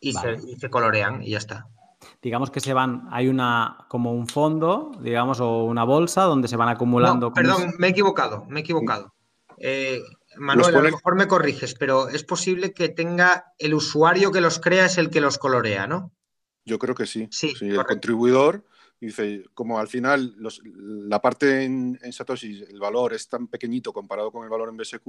y, 0.00 0.12
se, 0.12 0.70
colorean 0.70 1.22
y 1.22 1.30
ya 1.30 1.38
está. 1.38 1.68
Digamos 2.20 2.50
que 2.50 2.60
se 2.60 2.74
van, 2.74 3.08
hay 3.10 3.28
una 3.28 3.86
como 3.88 4.12
un 4.12 4.26
fondo, 4.26 4.92
digamos, 5.00 5.40
o 5.40 5.64
una 5.64 5.84
bolsa 5.84 6.22
donde 6.22 6.48
se 6.48 6.56
van 6.56 6.68
acumulando. 6.68 7.32
perdón, 7.32 7.74
me 7.78 7.88
he 7.88 7.90
equivocado, 7.90 8.44
me 8.48 8.60
he 8.60 8.62
equivocado. 8.62 9.14
Eh, 9.58 10.00
Manuel, 10.36 10.74
a 10.74 10.78
lo 10.78 10.90
mejor 10.90 11.14
me 11.14 11.28
corriges, 11.28 11.74
pero 11.74 12.08
es 12.08 12.24
posible 12.24 12.72
que 12.72 12.88
tenga 12.88 13.52
el 13.58 13.74
usuario 13.74 14.32
que 14.32 14.40
los 14.40 14.58
crea 14.58 14.86
es 14.86 14.98
el 14.98 15.10
que 15.10 15.20
los 15.20 15.38
colorea, 15.38 15.86
¿no? 15.86 16.10
Yo 16.64 16.78
creo 16.78 16.94
que 16.94 17.06
sí. 17.06 17.28
Sí, 17.30 17.54
el 17.60 17.84
contribuidor 17.84 18.64
dice, 19.06 19.44
como 19.54 19.78
al 19.78 19.88
final 19.88 20.36
la 20.64 21.20
parte 21.20 21.64
en, 21.64 21.98
Satoshi, 22.12 22.64
el 22.68 22.78
valor 22.78 23.12
es 23.12 23.28
tan 23.28 23.48
pequeñito 23.48 23.92
comparado 23.92 24.30
con 24.30 24.44
el 24.44 24.50
valor 24.50 24.68
en 24.68 24.76
BSQ, 24.76 25.04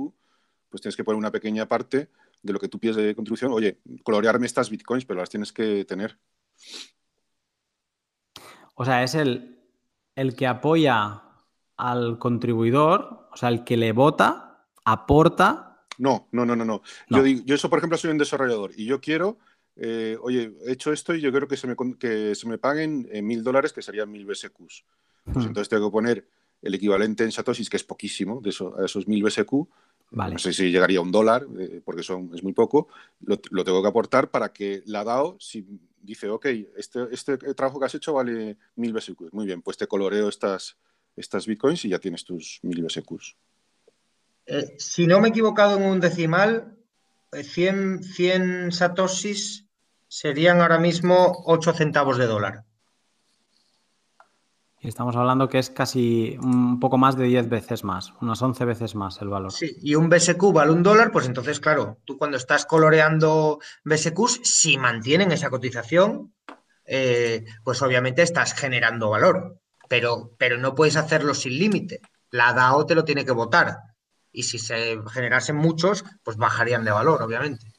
pues 0.70 0.82
tienes 0.82 0.96
que 0.96 1.04
poner 1.04 1.20
una 1.20 1.32
pequeña 1.32 1.68
parte 1.68 2.10
de 2.42 2.54
lo 2.54 2.60
que 2.60 2.68
tú 2.68 2.80
pides 2.80 2.96
de 2.96 3.14
contribución. 3.14 3.52
Oye, 3.52 3.80
colorearme 4.04 4.48
estas 4.48 4.70
bitcoins, 4.70 5.06
pero 5.06 5.20
las 5.20 5.30
tienes 5.30 5.54
que 5.54 5.86
tener. 5.86 6.18
O 8.74 8.84
sea, 8.84 9.04
es 9.04 9.14
el, 9.14 9.60
el 10.16 10.36
que 10.36 10.48
apoya 10.48 11.22
al 11.78 12.18
contribuidor, 12.18 13.30
o 13.32 13.38
sea, 13.38 13.50
el 13.50 13.64
que 13.64 13.78
le 13.78 13.92
vota, 13.92 14.66
aporta. 14.84 15.86
No, 16.00 16.28
no, 16.32 16.46
no, 16.46 16.56
no, 16.56 16.66
no. 16.66 16.82
Yo, 17.10 17.24
yo 17.26 17.54
eso, 17.54 17.70
por 17.70 17.78
ejemplo, 17.78 17.98
soy 18.00 18.10
un 18.10 18.18
desarrollador 18.18 18.72
y 18.76 18.86
yo 18.86 19.00
quiero 19.00 19.38
eh, 19.76 20.18
oye, 20.22 20.54
he 20.66 20.72
hecho 20.72 20.92
esto 20.92 21.14
y 21.16 21.22
yo 21.22 21.32
quiero 21.32 21.48
que 21.48 21.58
se 21.58 21.68
me, 21.68 21.76
que 22.00 22.36
se 22.36 22.48
me 22.48 22.58
paguen 22.58 23.08
mil 23.26 23.44
dólares, 23.44 23.74
que 23.74 23.82
serían 23.82 24.12
mil 24.12 24.26
BSQs. 24.26 24.86
Pues 25.26 25.38
hmm. 25.38 25.48
entonces 25.48 25.70
tengo 25.70 25.90
que 25.90 25.94
poner 25.94 26.28
el 26.64 26.76
equivalente 26.76 27.24
en 27.24 27.32
Satoshis, 27.32 27.70
que 27.70 27.78
es 27.78 27.84
poquísimo, 27.84 28.42
de 28.42 28.50
a 28.50 28.86
esos 28.86 29.08
mil 29.08 29.24
BSQ. 29.24 29.52
No 30.12 30.38
sé 30.38 30.54
si 30.54 30.72
llegaría 30.72 31.00
a 31.00 31.02
un 31.02 31.12
dólar, 31.12 31.46
eh, 31.60 31.82
porque 31.84 32.04
son, 32.04 32.32
es 32.34 32.44
muy 32.44 32.54
poco. 32.54 32.88
Lo, 33.22 33.38
tengo 33.38 33.82
que 33.82 33.88
aportar 33.88 34.30
para 34.30 34.54
que 34.54 34.84
la 34.86 35.04
DAO, 35.04 35.38
si 35.40 35.66
dice, 36.00 36.30
ok, 36.30 36.46
este, 36.78 37.08
este 37.12 37.38
trabajo 37.38 37.80
que 37.80 37.88
has 37.88 37.96
hecho 37.96 38.14
vale 38.14 38.58
mil 38.76 38.94
BSQs. 38.94 39.34
Muy 39.34 39.46
bien, 39.46 39.62
pues 39.62 39.76
te 39.76 39.88
coloreo 39.88 40.30
estas, 40.30 40.78
estas 41.16 41.48
bitcoins 41.48 41.84
y 41.86 41.90
ya 41.90 42.00
tienes 42.00 42.24
tus 42.24 42.60
mil 42.62 42.84
BSQs. 42.84 43.36
Eh, 44.46 44.76
si 44.78 45.08
no 45.08 45.20
me 45.20 45.28
he 45.28 45.32
equivocado 45.32 45.78
en 45.78 45.84
un 45.84 46.00
decimal, 46.00 46.78
100, 47.32 48.04
100 48.04 48.72
satoshis 48.72 49.63
serían 50.14 50.62
ahora 50.62 50.78
mismo 50.78 51.42
8 51.46 51.74
centavos 51.74 52.20
de 52.20 52.28
dólar. 52.28 52.66
Y 54.80 54.88
estamos 54.88 55.16
hablando 55.16 55.50
que 55.50 55.58
es 55.58 55.72
casi 55.72 56.38
un 56.40 56.80
poco 56.80 57.00
más 57.00 57.18
de 57.18 57.24
10 57.24 57.50
veces 57.50 57.84
más, 57.84 58.14
unas 58.22 58.40
11 58.40 58.64
veces 58.66 58.94
más 58.94 59.20
el 59.24 59.30
valor. 59.30 59.52
Sí, 59.52 59.76
y 59.82 59.96
un 59.96 60.10
BSQ 60.10 60.54
vale 60.54 60.72
un 60.72 60.84
dólar, 60.84 61.12
pues 61.12 61.26
entonces, 61.26 61.60
claro, 61.60 61.98
tú 62.06 62.20
cuando 62.20 62.38
estás 62.38 62.68
coloreando 62.68 63.58
BSQs, 63.86 64.42
si 64.44 64.78
mantienen 64.78 65.32
esa 65.32 65.50
cotización, 65.50 66.36
eh, 66.86 67.46
pues 67.64 67.82
obviamente 67.82 68.22
estás 68.22 68.54
generando 68.54 69.10
valor, 69.10 69.62
pero, 69.90 70.36
pero 70.38 70.60
no 70.60 70.76
puedes 70.76 70.96
hacerlo 70.96 71.34
sin 71.34 71.58
límite. 71.58 72.02
La 72.30 72.54
DAO 72.54 72.86
te 72.86 72.94
lo 72.94 73.04
tiene 73.04 73.26
que 73.26 73.32
votar. 73.32 73.78
Y 74.32 74.44
si 74.44 74.60
se 74.60 75.00
generasen 75.12 75.56
muchos, 75.56 76.06
pues 76.22 76.38
bajarían 76.38 76.86
de 76.86 76.92
valor, 76.92 77.24
obviamente. 77.24 77.73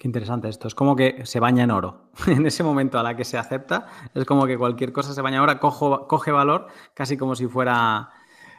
Qué 0.00 0.08
interesante 0.08 0.48
esto. 0.48 0.66
Es 0.66 0.74
como 0.74 0.96
que 0.96 1.26
se 1.26 1.40
baña 1.40 1.64
en 1.64 1.70
oro. 1.70 2.10
en 2.26 2.46
ese 2.46 2.62
momento 2.62 2.98
a 2.98 3.02
la 3.02 3.14
que 3.14 3.26
se 3.26 3.36
acepta, 3.36 3.86
es 4.14 4.24
como 4.24 4.46
que 4.46 4.56
cualquier 4.56 4.94
cosa 4.94 5.12
se 5.12 5.20
baña 5.20 5.40
ahora, 5.40 5.60
coge 5.60 6.32
valor 6.32 6.68
casi 6.94 7.18
como 7.18 7.36
si 7.36 7.46
fuera, 7.46 8.08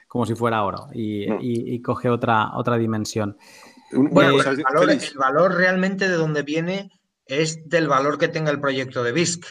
como 0.07 0.27
si 0.27 0.35
fuera 0.35 0.61
oro 0.61 0.89
y, 0.93 1.81
coge 1.81 2.09
otra, 2.09 2.51
otra 2.55 2.77
dimensión. 2.77 3.39
Bueno, 3.91 4.33
pues 4.33 4.45
el, 4.45 4.61
valor, 4.61 4.91
el 4.91 5.17
valor 5.17 5.55
realmente 5.55 6.07
de 6.07 6.15
donde 6.15 6.43
viene 6.43 6.91
es 7.25 7.67
del 7.67 7.87
valor 7.87 8.19
que 8.19 8.27
tenga 8.27 8.51
el 8.51 8.61
proyecto 8.61 9.01
de 9.01 9.11
BISC. 9.11 9.43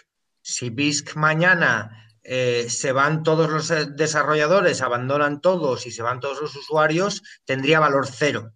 Si 0.42 0.70
BISC 0.70 1.16
mañana 1.16 2.14
eh, 2.22 2.66
se 2.68 2.92
van 2.92 3.24
todos 3.24 3.50
los 3.50 3.68
eh, 3.72 3.86
desarrolladores, 3.86 4.80
abandonan 4.80 5.40
todos 5.40 5.88
y 5.88 5.90
se 5.90 6.04
van 6.04 6.20
todos 6.20 6.40
los 6.40 6.54
usuarios, 6.54 7.24
tendría 7.44 7.80
valor 7.80 8.06
cero. 8.06 8.52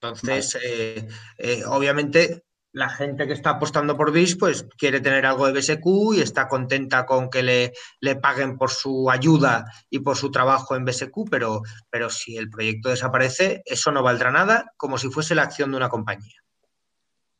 Entonces, 0.00 0.58
eh, 0.62 1.64
obviamente, 1.66 2.44
la 2.76 2.90
gente 2.90 3.26
que 3.26 3.32
está 3.32 3.50
apostando 3.50 3.96
por 3.96 4.12
BIS, 4.12 4.36
pues 4.36 4.66
quiere 4.76 5.00
tener 5.00 5.24
algo 5.24 5.46
de 5.46 5.58
BSQ 5.58 6.14
y 6.14 6.20
está 6.20 6.46
contenta 6.46 7.06
con 7.06 7.30
que 7.30 7.42
le, 7.42 7.72
le, 8.00 8.16
paguen 8.16 8.58
por 8.58 8.70
su 8.70 9.10
ayuda 9.10 9.64
y 9.88 10.00
por 10.00 10.16
su 10.16 10.30
trabajo 10.30 10.76
en 10.76 10.84
BSQ, 10.84 11.30
pero, 11.30 11.62
pero 11.88 12.10
si 12.10 12.36
el 12.36 12.50
proyecto 12.50 12.90
desaparece, 12.90 13.62
eso 13.64 13.90
no 13.92 14.02
valdrá 14.02 14.30
nada, 14.30 14.74
como 14.76 14.98
si 14.98 15.08
fuese 15.08 15.34
la 15.34 15.44
acción 15.44 15.70
de 15.70 15.78
una 15.78 15.88
compañía. 15.88 16.36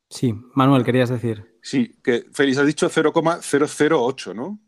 Sí, 0.09 0.33
Manuel, 0.55 0.83
querías 0.83 1.09
decir. 1.09 1.59
Sí, 1.61 1.99
que 2.03 2.25
Félix, 2.33 2.57
has 2.57 2.65
dicho 2.65 2.89
0,008, 2.89 4.33
¿no? 4.33 4.59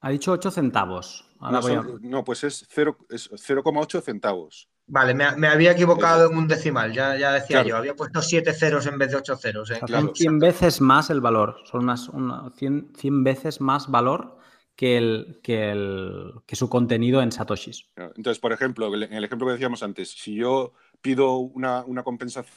Ha 0.00 0.10
dicho 0.10 0.32
8 0.32 0.50
centavos. 0.50 1.24
no, 1.40 2.22
pues 2.22 2.44
es 2.44 2.68
0,8 2.68 4.02
centavos. 4.02 4.68
Vale, 4.86 5.14
me, 5.14 5.46
había 5.46 5.72
equivocado 5.72 6.30
en 6.30 6.36
un 6.36 6.48
decimal, 6.48 6.92
ya, 6.92 7.16
ya 7.16 7.32
decía 7.32 7.62
yo, 7.62 7.76
había 7.76 7.94
puesto 7.94 8.20
7 8.20 8.52
ceros 8.52 8.86
en 8.86 8.98
vez 8.98 9.10
de 9.10 9.16
8 9.16 9.36
ceros. 9.36 9.70
¿eh? 9.70 9.80
son 9.86 10.14
100 10.14 10.38
veces 10.38 10.80
más 10.80 11.08
el 11.08 11.20
valor, 11.20 11.56
son 11.64 11.84
unas 11.84 12.10
100, 12.56 13.24
veces 13.24 13.60
más 13.60 13.90
valor 13.90 14.36
que, 14.76 14.98
el, 14.98 15.40
que, 15.42 15.70
el, 15.70 16.32
que 16.46 16.56
su 16.56 16.68
contenido 16.68 17.22
en 17.22 17.32
Satoshis. 17.32 17.86
Entonces, 17.96 18.38
por 18.38 18.52
ejemplo, 18.52 18.94
en 18.94 19.14
el 19.14 19.24
ejemplo 19.24 19.46
que 19.46 19.54
decíamos 19.54 19.82
antes, 19.82 20.10
si 20.10 20.34
yo 20.34 20.74
pido 21.00 21.36
una, 21.36 21.84
una 21.84 22.02
compensación 22.02 22.52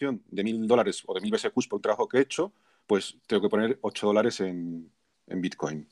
de 0.00 0.44
mil 0.44 0.66
dólares 0.66 1.02
o 1.06 1.14
de 1.14 1.20
mil 1.20 1.32
BSQs 1.32 1.68
por 1.68 1.78
un 1.78 1.82
trabajo 1.82 2.08
que 2.08 2.18
he 2.18 2.22
hecho, 2.22 2.52
pues 2.86 3.16
tengo 3.26 3.42
que 3.42 3.48
poner 3.48 3.78
8 3.80 4.06
dólares 4.06 4.40
en, 4.40 4.90
Bitcoin. 5.26 5.88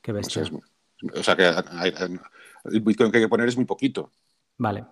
Qué 0.00 0.12
bestia. 0.12 0.44
O 1.14 1.22
sea, 1.22 1.36
que 1.36 1.44
el 2.70 2.80
Bitcoin 2.80 3.10
que 3.10 3.18
hay 3.18 3.24
que 3.24 3.28
poner 3.28 3.48
es 3.48 3.56
muy 3.56 3.66
poquito. 3.66 4.10
Vale. 4.56 4.84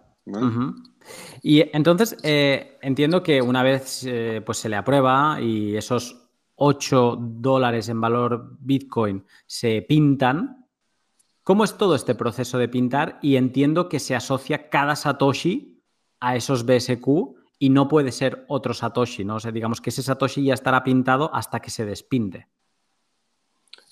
Y 1.42 1.60
entonces 1.76 2.16
eh, 2.22 2.78
entiendo 2.82 3.22
que 3.22 3.40
una 3.40 3.62
vez 3.62 4.04
eh, 4.04 4.42
pues 4.44 4.58
se 4.58 4.68
le 4.68 4.76
aprueba 4.76 5.40
y 5.40 5.76
esos 5.76 6.28
8 6.56 7.16
dólares 7.20 7.88
en 7.88 8.00
valor 8.00 8.56
Bitcoin 8.58 9.24
se 9.46 9.82
pintan, 9.82 10.66
¿cómo 11.44 11.62
es 11.64 11.76
todo 11.76 11.94
este 11.94 12.14
proceso 12.14 12.58
de 12.58 12.68
pintar? 12.68 13.18
Y 13.22 13.36
entiendo 13.36 13.88
que 13.88 14.00
se 14.00 14.16
asocia 14.16 14.68
cada 14.68 14.96
Satoshi 14.96 15.80
a 16.18 16.34
esos 16.34 16.66
BSQ 16.66 17.36
y 17.58 17.70
no 17.70 17.86
puede 17.88 18.10
ser 18.10 18.44
otro 18.48 18.74
Satoshi, 18.74 19.24
¿no? 19.24 19.36
O 19.36 19.40
sea, 19.40 19.52
digamos 19.52 19.80
que 19.80 19.90
ese 19.90 20.02
Satoshi 20.02 20.44
ya 20.44 20.54
estará 20.54 20.82
pintado 20.82 21.32
hasta 21.32 21.60
que 21.60 21.70
se 21.70 21.84
despinte. 21.84 22.48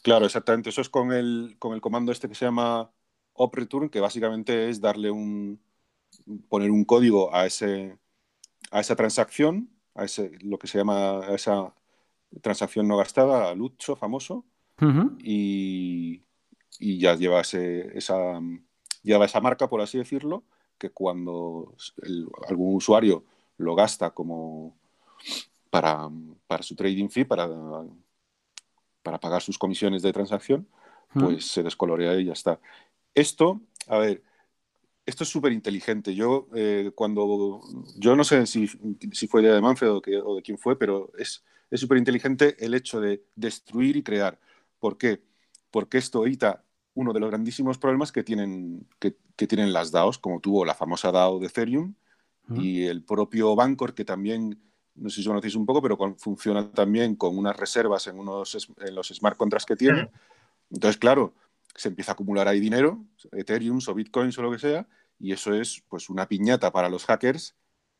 Claro, 0.03 0.27
exactamente. 0.27 0.71
Eso 0.71 0.81
es 0.81 0.91
con 0.91 1.13
el, 1.13 1.57
con 1.59 1.75
el 1.75 1.81
comando 1.81 2.13
este 2.13 2.29
que 2.29 2.35
se 2.35 2.45
llama 2.45 2.91
opreturn, 3.35 3.89
que 3.89 4.01
básicamente 4.01 4.69
es 4.71 4.81
darle 4.81 5.11
un 5.11 5.61
poner 6.49 6.71
un 6.71 6.85
código 6.85 7.35
a 7.35 7.47
ese 7.47 7.99
a 8.71 8.81
esa 8.81 8.97
transacción, 8.97 9.69
a 9.95 10.05
ese 10.05 10.33
lo 10.41 10.59
que 10.59 10.67
se 10.67 10.79
llama 10.79 11.21
esa 11.31 11.75
transacción 12.41 12.89
no 12.89 12.97
gastada, 12.97 13.51
al 13.51 13.59
Lucho 13.59 13.97
famoso, 13.97 14.45
y, 15.21 16.23
y, 16.81 16.99
ya 16.99 17.15
lleva 17.15 17.41
ese, 17.41 17.97
esa 17.97 18.41
lleva 19.03 19.27
esa 19.27 19.41
marca, 19.41 19.69
por 19.69 19.81
así 19.81 19.99
decirlo, 19.99 20.43
que 20.79 20.91
cuando 20.91 21.75
algún 22.49 22.75
usuario 22.75 23.25
lo 23.59 23.75
gasta 23.75 24.11
como 24.11 24.77
para, 25.71 26.09
su 26.61 26.75
trading 26.75 27.09
fee, 27.09 27.25
para, 27.25 27.49
para 29.03 29.21
pagar 29.21 29.43
sus 29.43 29.59
comisiones 29.59 30.03
de 30.03 30.13
transacción, 30.13 30.67
pues 31.13 31.47
se 31.47 31.63
descolorea 31.63 32.19
y 32.19 32.25
ya 32.25 32.33
está. 32.33 32.59
Esto, 33.15 33.61
a 33.89 33.99
ver, 33.99 34.23
esto 35.07 35.25
es 35.25 35.31
súper 35.31 35.53
inteligente. 35.53 36.15
Yo, 36.15 36.49
eh, 36.55 36.91
cuando, 36.95 37.61
yo 37.97 38.17
no 38.17 38.25
sé 38.25 38.47
si, 38.47 38.67
fue 38.67 39.43
de 39.43 39.61
Manfred 39.61 39.91
o, 39.91 40.03
o, 40.25 40.37
de 40.37 40.43
quién 40.43 40.59
fue, 40.59 40.79
pero 40.79 41.13
es 41.19 41.45
súper 41.73 41.99
inteligente 41.99 42.57
el 42.65 42.75
hecho 42.75 43.01
de 43.01 43.25
destruir 43.35 43.97
y 43.97 44.03
crear. 44.03 44.39
¿Por 44.79 44.99
qué? 44.99 45.23
Porque 45.71 45.99
esto 45.99 46.25
evita 46.25 46.65
uno 46.95 47.13
de 47.13 47.21
los 47.21 47.31
grandísimos 47.31 47.79
problemas 47.79 48.13
que 48.13 48.23
tienen, 48.23 48.87
que, 48.99 49.17
tienen 49.47 49.73
las 49.73 49.91
DAOs, 49.91 50.19
como 50.19 50.41
tuvo 50.41 50.65
la 50.65 50.75
famosa 50.75 51.11
DAO 51.11 51.39
de 51.39 51.47
Ethereum 51.47 51.95
y 52.51 52.85
el 52.85 53.03
propio 53.03 53.57
Bancor, 53.57 53.95
que 53.95 54.05
también, 54.05 54.63
no 54.95 55.09
sé 55.09 55.23
si 55.23 55.27
conocéis 55.27 55.55
un 55.55 55.65
poco, 55.65 55.81
pero 55.81 55.97
funciona 56.19 56.71
también 56.71 57.17
con 57.17 57.37
unas 57.39 57.57
reservas 57.57 58.07
en, 58.07 58.19
unos, 58.19 58.69
en 58.81 58.95
los 58.95 59.09
smart 59.09 59.37
contracts 59.37 59.67
que 59.67 59.77
tiene. 59.77 60.11
Entonces, 60.71 60.99
claro, 60.99 61.35
se 61.75 61.89
empieza 61.89 62.13
a 62.13 62.15
acumular 62.15 62.49
ahí 62.49 62.61
dinero, 62.61 63.05
Ethereum 63.33 63.79
o 63.87 63.95
Bitcoins 63.95 64.39
o 64.39 64.43
lo 64.43 64.53
que 64.53 64.59
sea, 64.59 64.89
y 65.19 65.33
eso 65.33 65.55
es 65.55 65.83
pues 65.89 66.11
una 66.11 66.29
piñata 66.29 66.73
para 66.73 66.89
los 66.89 67.05
hackers 67.07 67.57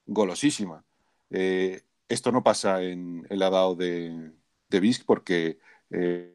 golosísima. 0.07 0.85
Eh, 1.31 1.83
esto 2.09 2.33
no 2.33 2.43
pasa 2.43 2.83
en, 2.83 3.27
la 3.31 3.51
DAO 3.51 3.75
de, 3.75 4.33
de 4.69 4.81
BISC 4.81 5.05
porque 5.05 5.59
eh, 5.91 6.35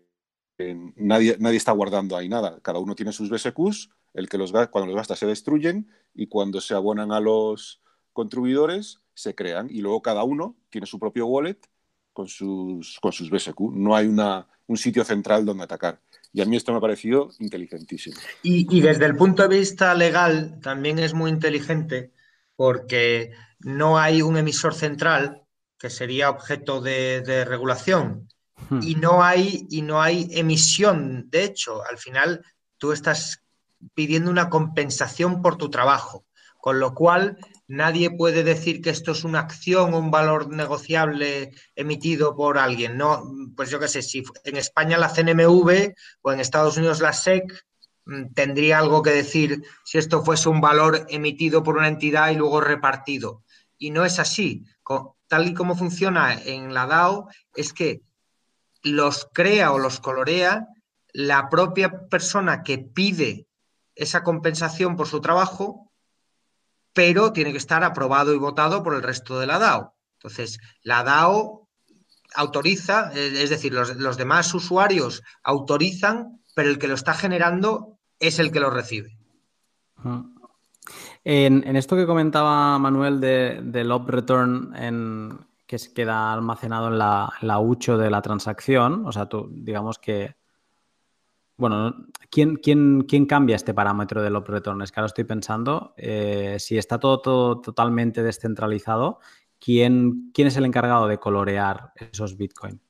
nadie, 0.96 1.38
nadie 1.40 1.58
está 1.58 1.72
guardando 1.72 2.18
ahí 2.18 2.30
nada. 2.30 2.60
Cada 2.62 2.80
uno 2.80 2.96
tiene 2.96 3.12
sus 3.12 3.30
BSQs, 3.30 3.90
el 4.14 4.30
que 4.30 4.38
los, 4.38 4.52
cuando 4.52 4.88
los 4.88 4.96
gasta 4.96 5.16
se 5.16 5.26
destruyen 5.26 5.90
y 6.14 6.28
cuando 6.28 6.62
se 6.62 6.74
abonan 6.74 7.12
a 7.12 7.20
los 7.20 7.82
contribuidores 8.14 9.00
se 9.14 9.36
crean 9.36 9.68
y 9.70 9.82
luego 9.82 10.02
cada 10.02 10.24
uno 10.24 10.58
tiene 10.70 10.88
su 10.88 11.00
propio 11.00 11.28
wallet 11.28 11.60
con 12.14 12.28
sus, 12.28 13.00
con 13.00 13.12
sus 13.12 13.30
BSQ. 13.30 13.60
No 13.72 13.96
hay 13.96 14.08
una, 14.08 14.48
un 14.68 14.78
sitio 14.78 15.04
central 15.04 15.46
donde 15.46 15.64
atacar. 15.64 16.02
Y 16.32 16.42
a 16.42 16.46
mí 16.46 16.56
esto 16.56 16.72
me 16.72 16.78
ha 16.78 16.82
parecido 16.82 17.30
inteligentísimo. 17.40 18.18
Y, 18.44 18.82
desde 18.82 19.06
el 19.06 19.16
punto 19.16 19.48
de 19.48 19.58
vista 19.58 19.94
legal 19.96 20.60
también 20.62 21.00
es 21.00 21.14
muy 21.14 21.32
inteligente 21.32 22.12
porque 22.56 23.32
no 23.60 23.98
hay 23.98 24.22
un 24.22 24.38
emisor 24.38 24.74
central 24.74 25.44
que 25.78 25.90
sería 25.90 26.30
objeto 26.30 26.82
de, 26.82 27.22
de 27.22 27.46
regulación 27.46 28.30
Hmm. 28.68 28.80
y 28.84 28.96
no 28.96 29.24
hay 29.24 29.68
y 29.70 29.82
no 29.82 30.02
hay 30.02 30.28
emisión. 30.32 31.30
De 31.30 31.44
hecho, 31.44 31.84
al 31.86 31.98
final 31.98 32.44
tú 32.78 32.92
estás 32.92 33.42
pidiendo 33.94 34.30
una 34.30 34.50
compensación 34.50 35.42
por 35.42 35.58
tu 35.58 35.70
trabajo, 35.70 36.26
con 36.60 36.80
lo 36.80 36.94
cual 36.94 37.38
nadie 37.70 38.10
puede 38.10 38.44
decir 38.44 38.82
que 38.82 38.90
esto 38.90 39.12
es 39.12 39.24
una 39.24 39.40
acción 39.40 39.94
o 39.94 40.00
un 40.00 40.10
valor 40.10 40.50
negociable 40.50 41.52
emitido 41.76 42.36
por 42.36 42.58
alguien. 42.58 42.98
No, 42.98 43.24
pues 43.56 43.70
yo 43.70 43.80
qué 43.80 43.88
sé, 43.88 44.02
si 44.02 44.24
en 44.44 44.58
España 44.58 44.98
la 44.98 45.14
CNMV 45.14 45.94
o 46.24 46.32
en 46.34 46.40
Estados 46.40 46.78
Unidos 46.78 47.00
la 47.00 47.14
SEC 47.14 47.44
mm, 48.06 48.34
tendría 48.34 48.80
algo 48.80 49.04
que 49.04 49.12
decir 49.12 49.64
si 49.86 50.00
esto 50.00 50.26
fuese 50.26 50.50
un 50.50 50.62
valor 50.62 51.06
emitido 51.10 51.62
por 51.62 51.78
una 51.78 51.88
entidad 51.88 52.32
y 52.32 52.36
luego 52.36 52.60
repartido. 52.60 53.44
Y 53.78 53.92
no 53.92 54.04
es 54.04 54.20
así. 54.20 54.66
Tal 55.28 55.48
y 55.48 55.54
como 55.54 55.76
funciona 55.76 56.34
en 56.34 56.74
la 56.74 56.88
DAO, 56.88 57.30
es 57.56 57.72
que 57.72 58.02
los 58.82 59.30
crea 59.32 59.72
o 59.74 59.78
los 59.78 60.00
colorea 60.00 60.68
la 61.14 61.50
propia 61.50 62.08
persona 62.10 62.64
que 62.64 62.80
pide 62.80 63.46
esa 63.94 64.24
compensación 64.24 64.96
por 64.96 65.08
su 65.08 65.22
trabajo, 65.22 65.89
pero 66.94 67.32
tiene 67.32 67.52
que 67.52 67.58
estar 67.58 67.84
aprobado 67.84 68.34
y 68.34 68.38
votado 68.38 68.84
por 68.84 68.96
el 68.96 69.04
resto 69.04 69.40
de 69.40 69.48
la 69.48 69.60
DAO. 69.60 69.96
Entonces, 70.16 70.60
la 70.84 71.04
DAO 71.04 71.68
autoriza, 72.36 73.12
eh, 73.14 73.44
es 73.44 73.50
decir, 73.50 73.74
los, 73.74 73.96
los 73.96 74.18
demás 74.18 74.54
usuarios 74.54 75.24
autorizan, 75.44 76.42
pero 76.56 76.70
el 76.70 76.78
que 76.78 76.88
lo 76.88 76.96
está 76.96 77.14
generando 77.14 78.00
es 78.20 78.40
el 78.40 78.52
que 78.52 78.60
lo 78.60 78.70
recibe. 78.70 79.18
En, 81.24 81.76
esto 81.76 81.96
que 81.96 82.06
comentaba 82.06 82.78
Manuel 82.80 83.20
de, 83.20 83.62
del 83.64 83.92
op 83.92 84.10
return 84.10 84.74
en, 84.76 85.40
que 85.68 85.78
se 85.78 85.94
queda 85.94 86.34
almacenado 86.34 86.88
en 86.88 86.98
la, 86.98 87.32
la 87.42 87.60
UCHO 87.60 87.98
de 87.98 88.10
la 88.10 88.22
transacción, 88.22 89.06
o 89.06 89.12
sea, 89.12 89.28
tú 89.28 89.50
digamos 89.52 90.00
que 90.00 90.39
bueno, 91.60 92.08
¿quién, 92.32 92.56
quién, 92.56 93.02
quién 93.02 93.26
cambia 93.26 93.58
este 93.58 93.74
parámetro 93.74 94.24
del 94.24 94.36
op 94.38 94.48
return? 94.48 94.82
Es 94.82 94.92
que 94.92 95.00
ahora 95.02 95.08
estoy 95.08 95.26
pensando, 95.26 95.94
eh, 95.98 96.56
si 96.58 96.78
está 96.78 97.00
todo, 97.00 97.60
totalmente 97.60 98.24
descentralizado, 98.24 99.20
¿quién, 99.60 100.32
¿quién 100.34 100.48
es 100.48 100.56
el 100.56 100.66
encargado 100.66 101.08
de 101.08 101.20
colorear 101.20 101.92
esos 101.96 102.38
Bitcoin? 102.38 102.82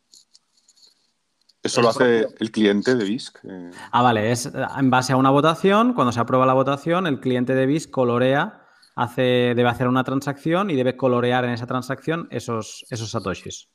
Eso 1.64 1.82
lo 1.82 1.90
hace 1.90 2.28
el 2.40 2.52
cliente 2.52 2.96
de 2.96 3.04
BISC. 3.04 3.40
Eh. 3.44 3.72
Ah, 3.92 4.04
vale, 4.04 4.32
es 4.32 4.50
en 4.78 4.90
base 4.90 5.14
a 5.14 5.18
una 5.18 5.32
votación, 5.32 5.94
cuando 5.94 6.12
se 6.12 6.20
aprueba 6.20 6.46
la 6.46 6.54
votación, 6.54 7.08
el 7.08 7.20
cliente 7.20 7.56
de 7.56 7.66
BISC 7.66 7.90
colorea, 7.90 8.68
hace, 8.96 9.54
debe 9.56 9.68
hacer 9.68 9.88
una 9.88 10.04
transacción 10.04 10.70
y 10.70 10.76
debe 10.76 10.96
colorear 10.96 11.44
en 11.44 11.52
esa 11.52 11.66
transacción 11.66 12.28
esos, 12.30 12.86
esos 12.92 13.10
satoshis. 13.10 13.68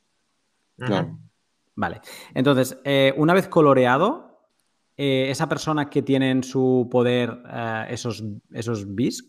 Claro. 0.79 1.19
Vale, 1.75 2.01
entonces, 2.35 2.79
eh, 2.85 3.13
una 3.17 3.35
vez 3.35 3.49
coloreado, 3.49 4.34
eh, 4.97 5.29
esa 5.29 5.49
persona 5.49 5.91
que 5.91 6.03
tiene 6.03 6.31
en 6.31 6.45
su 6.45 6.89
poder 6.89 7.43
eh, 7.51 7.87
esos, 7.91 8.23
esos 8.53 8.95
BISC 8.95 9.25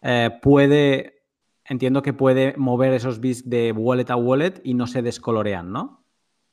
eh, 0.00 0.30
puede, 0.40 1.24
entiendo 1.64 2.00
que 2.00 2.14
puede 2.14 2.56
mover 2.56 2.94
esos 2.94 3.20
BISC 3.20 3.44
de 3.44 3.72
wallet 3.72 4.10
a 4.10 4.16
wallet 4.16 4.62
y 4.64 4.72
no 4.72 4.86
se 4.86 5.02
descolorean, 5.02 5.70
¿no? 5.70 6.06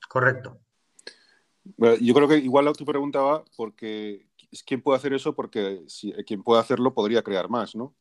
Correcto. 0.09 0.59
yo 1.77 2.13
creo 2.13 2.27
que 2.27 2.37
igual 2.39 2.73
tu 2.75 2.83
pregunta 2.83 3.21
va 3.21 3.45
porque 3.55 4.27
quién 4.65 4.81
puede 4.81 4.97
hacer 4.97 5.13
eso, 5.13 5.33
porque 5.33 5.83
si 5.87 6.11
quien 6.25 6.43
puede 6.43 6.59
hacerlo 6.59 6.93
podría 6.93 7.23
crear 7.23 7.49
más, 7.49 7.73
¿no? 7.75 7.95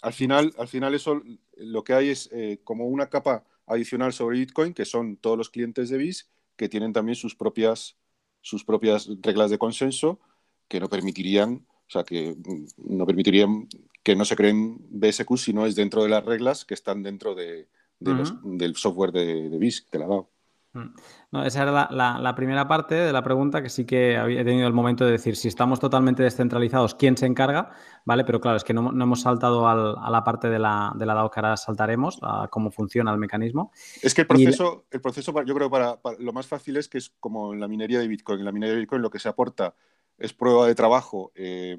al, 0.00 0.12
final, 0.12 0.54
al 0.56 0.68
final 0.68 0.94
eso 0.94 1.22
lo 1.56 1.84
que 1.84 1.92
hay 1.92 2.08
es 2.08 2.30
como 2.64 2.86
una 2.88 3.10
capa 3.10 3.44
adicional 3.66 4.14
sobre 4.14 4.38
Bitcoin, 4.38 4.72
que 4.72 4.86
son 4.86 5.18
todos 5.18 5.36
los 5.36 5.50
clientes 5.50 5.90
de 5.90 5.98
BISC 5.98 6.30
que 6.56 6.70
tienen 6.70 6.94
también 6.94 7.16
sus 7.16 7.36
propias 7.36 7.98
sus 8.42 8.64
propias 8.64 9.08
reglas 9.22 9.50
de 9.50 9.58
consenso 9.58 10.20
que 10.68 10.80
no 10.80 10.88
permitirían, 10.88 11.66
o 11.88 11.90
sea, 11.90 12.04
que 12.04 12.36
mm, 12.36 12.96
no 12.96 13.06
permitirían 13.06 13.68
que 14.02 14.16
no 14.16 14.24
se 14.24 14.36
creen 14.36 14.78
BSQ 14.90 15.36
si 15.36 15.52
no 15.52 15.64
es 15.64 15.74
dentro 15.74 16.02
de 16.02 16.10
las 16.10 16.24
reglas 16.24 16.64
que 16.64 16.74
están 16.74 17.02
dentro 17.02 17.34
de, 17.34 17.68
del 18.00 18.76
software 18.76 19.12
de, 19.12 19.48
de 19.48 19.58
BISC, 19.58 19.90
de 19.90 19.98
la 19.98 20.06
DAO. 20.06 20.31
Mm. 20.74 20.94
No, 21.32 21.44
esa 21.44 21.62
era 21.62 21.88
la, 21.90 22.34
primera 22.34 22.66
parte 22.66 22.94
de 22.94 23.12
la 23.12 23.22
pregunta 23.22 23.62
que 23.62 23.68
sí 23.68 23.84
que 23.84 24.16
había 24.16 24.44
tenido 24.44 24.66
el 24.66 24.72
momento 24.72 25.04
de 25.04 25.12
decir 25.12 25.36
si 25.36 25.48
estamos 25.48 25.80
totalmente 25.80 26.22
descentralizados, 26.22 26.94
¿quién 26.94 27.16
se 27.16 27.26
encarga? 27.26 27.72
¿Vale? 28.04 28.24
Pero 28.24 28.40
claro, 28.40 28.56
es 28.56 28.64
que 28.64 28.72
no, 28.72 28.90
hemos 28.90 29.20
saltado 29.20 29.68
a 29.68 30.10
la 30.10 30.24
parte 30.24 30.48
de 30.48 30.58
la, 30.58 30.92
de 30.96 31.06
la 31.06 31.14
DAO 31.14 31.30
que 31.30 31.40
ahora 31.40 31.56
saltaremos, 31.56 32.18
a 32.22 32.48
cómo 32.50 32.70
funciona 32.70 33.12
el 33.12 33.18
mecanismo. 33.18 33.72
Es 34.02 34.14
que 34.14 34.22
el 34.22 34.26
proceso, 34.26 34.86
el 34.90 35.00
proceso 35.00 35.32
yo 35.44 35.54
creo 35.54 35.70
para, 35.70 35.98
lo 36.18 36.32
más 36.32 36.46
fácil 36.46 36.76
es 36.76 36.88
que 36.88 36.98
es 36.98 37.12
como 37.20 37.52
en 37.52 37.60
la 37.60 37.68
minería 37.68 37.98
de 37.98 38.08
Bitcoin. 38.08 38.38
En 38.40 38.46
la 38.46 38.52
minería 38.52 38.74
de 38.74 38.80
Bitcoin 38.80 39.02
lo 39.02 39.10
que 39.10 39.18
se 39.18 39.28
aporta 39.28 39.74
es 40.18 40.32
prueba 40.32 40.66
de 40.66 40.74
trabajo, 40.74 41.32
eh, 41.34 41.76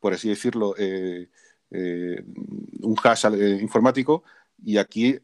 por 0.00 0.12
así 0.12 0.28
decirlo, 0.28 0.74
eh, 0.78 1.28
eh, 1.70 2.22
un 2.82 2.96
hash 3.02 3.26
informático, 3.60 4.22
y 4.62 4.78
aquí 4.78 5.18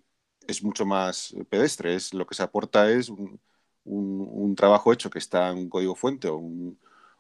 es 0.47 0.63
mucho 0.63 0.85
más 0.85 1.35
pedestre. 1.49 1.95
Es, 1.95 2.15
lo 2.15 2.27
que 2.27 2.35
se 2.35 2.43
aporta 2.43 2.91
es 2.91 3.11
un, 3.11 4.55
trabajo 4.57 4.93
hecho 4.93 5.11
que 5.11 5.19
está 5.19 5.51
en 5.51 5.59
un 5.59 5.69
código 5.69 5.95
fuente 5.95 6.29
o, 6.29 6.41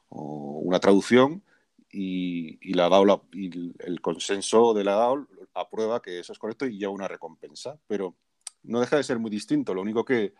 una 0.08 0.78
traducción 0.78 1.42
y, 1.90 2.74
la 2.74 2.88
DAO 2.88 3.24
y 3.32 3.72
el 3.80 4.00
consenso 4.00 4.74
de 4.74 4.84
la 4.84 4.94
DAO 4.94 5.26
aprueba 5.54 6.02
que 6.02 6.20
eso 6.20 6.32
es 6.32 6.38
correcto 6.38 6.66
y 6.66 6.78
ya 6.78 6.88
una 6.88 7.08
recompensa. 7.08 7.78
Pero 7.86 8.14
no 8.62 8.80
deja 8.80 8.96
de 8.96 9.02
ser 9.02 9.18
muy 9.18 9.30
distinto. 9.30 9.74
Lo 9.74 9.82
único 9.82 10.04
que, 10.04 10.34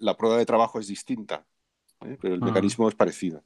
la 0.00 0.16
prueba 0.16 0.36
de 0.36 0.46
trabajo 0.46 0.78
es 0.78 0.86
distinta, 0.86 1.44
¿eh? 2.04 2.16
pero 2.20 2.34
el 2.34 2.40
mecanismo 2.40 2.88
es 2.88 2.94
parecido. 2.94 3.42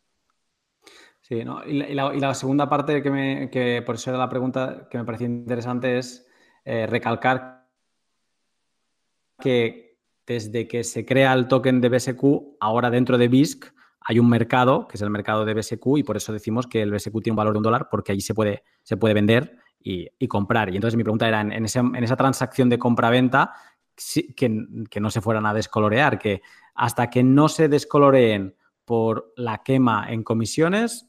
Sí, 1.22 1.45
¿no? 1.45 1.64
y, 1.64 1.95
la, 1.95 2.35
segunda 2.35 2.68
parte 2.68 3.03
que, 3.03 3.11
me, 3.11 3.51
que 3.51 3.83
por 3.85 3.97
eso 3.97 4.11
era 4.11 4.18
la 4.18 4.29
pregunta 4.29 4.87
que 4.91 4.99
me 4.99 5.05
pareció 5.05 5.27
interesante 5.27 5.99
es 5.99 6.27
eh, 6.64 6.87
recalcar 6.87 7.56
que 9.39 9.99
desde 10.26 10.66
que 10.66 10.84
se 10.84 11.05
crea 11.05 11.32
el 11.32 11.49
token 11.49 11.80
de 11.80 11.89
BSQ, 11.89 12.57
ahora 12.61 12.91
dentro 12.91 13.16
de 13.18 13.28
BISC 13.28 13.72
hay 14.01 14.18
un 14.18 14.28
mercado, 14.28 14.87
que 14.87 14.97
es 14.97 15.03
el 15.03 15.11
mercado 15.11 15.45
de 15.45 15.55
BSQ, 15.55 15.99
y 15.99 16.03
por 16.03 16.16
eso 16.16 16.32
decimos 16.32 16.66
que 16.66 16.82
el 16.82 16.93
BSQ 16.93 17.22
tiene 17.22 17.32
un 17.32 17.37
valor 17.37 17.55
de 17.55 17.59
un 17.59 17.64
dólar, 17.64 17.89
porque 17.91 18.12
allí 18.12 18.20
se 18.20 18.34
puede, 18.34 18.62
se 18.82 18.97
puede 18.97 19.14
vender 19.14 19.59
y, 19.80 20.09
comprar. 20.28 20.72
Y 20.72 20.76
entonces 20.76 20.97
mi 20.97 21.05
pregunta 21.05 21.28
era, 21.28 21.41
en, 21.41 21.64
esa 21.64 22.16
transacción 22.16 22.68
de 22.68 22.78
compra-venta, 22.78 23.53
que, 23.97 24.66
que, 24.91 25.01
no 25.01 25.11
se 25.11 25.20
fueran 25.20 25.47
a 25.47 25.55
descolorear, 25.55 26.18
que 26.18 26.43
hasta 26.74 27.09
que 27.09 27.22
no 27.22 27.49
se 27.49 27.68
descoloreen 27.68 28.55
por 28.84 29.32
la 29.37 29.62
quema 29.62 30.07
en 30.09 30.22
comisiones, 30.22 31.09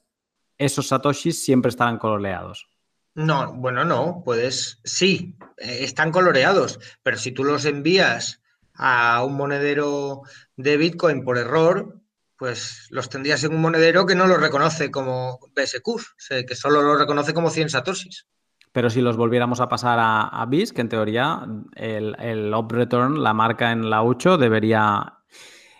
esos 0.57 0.87
satoshis 0.87 1.43
siempre 1.43 1.69
estarán 1.69 1.97
coloreados. 1.97 2.69
No, 3.17 3.51
bueno, 3.51 3.83
no, 3.83 4.21
puedes, 4.23 4.79
sí, 4.83 5.35
eh, 5.57 5.79
están 5.81 6.11
coloreados, 6.11 6.79
pero 7.01 7.17
si 7.17 7.31
tú 7.31 7.43
los 7.43 7.65
envías 7.65 8.43
a 8.75 9.23
un 9.23 9.35
monedero 9.35 10.21
de 10.55 10.77
Bitcoin 10.77 11.23
por 11.23 11.39
error, 11.39 11.99
pues 12.37 12.85
los 12.91 13.09
tendrías 13.09 13.43
en 13.43 13.55
un 13.55 13.61
monedero 13.61 14.05
que 14.05 14.13
no 14.13 14.27
lo 14.27 14.37
reconoce 14.37 14.91
como 14.91 15.39
BSQ, 15.55 16.45
que 16.47 16.53
solo 16.53 16.83
lo 16.83 16.95
reconoce 16.95 17.33
como 17.33 17.49
100 17.49 17.69
satoshis. 17.69 18.27
Pero 18.71 18.91
si 18.91 19.01
los 19.01 19.17
volviéramos 19.17 19.61
a 19.61 19.67
pasar 19.67 19.97
a, 19.97 20.27
a 20.27 20.45
BISC, 20.45 20.77
en 20.77 20.89
teoría, 20.89 21.41
el, 21.73 22.15
el 22.19 22.53
op 22.53 22.71
return, 22.71 23.23
la 23.23 23.33
marca 23.33 23.71
en 23.71 23.89
la 23.89 24.03
8, 24.03 24.37
debería. 24.37 25.15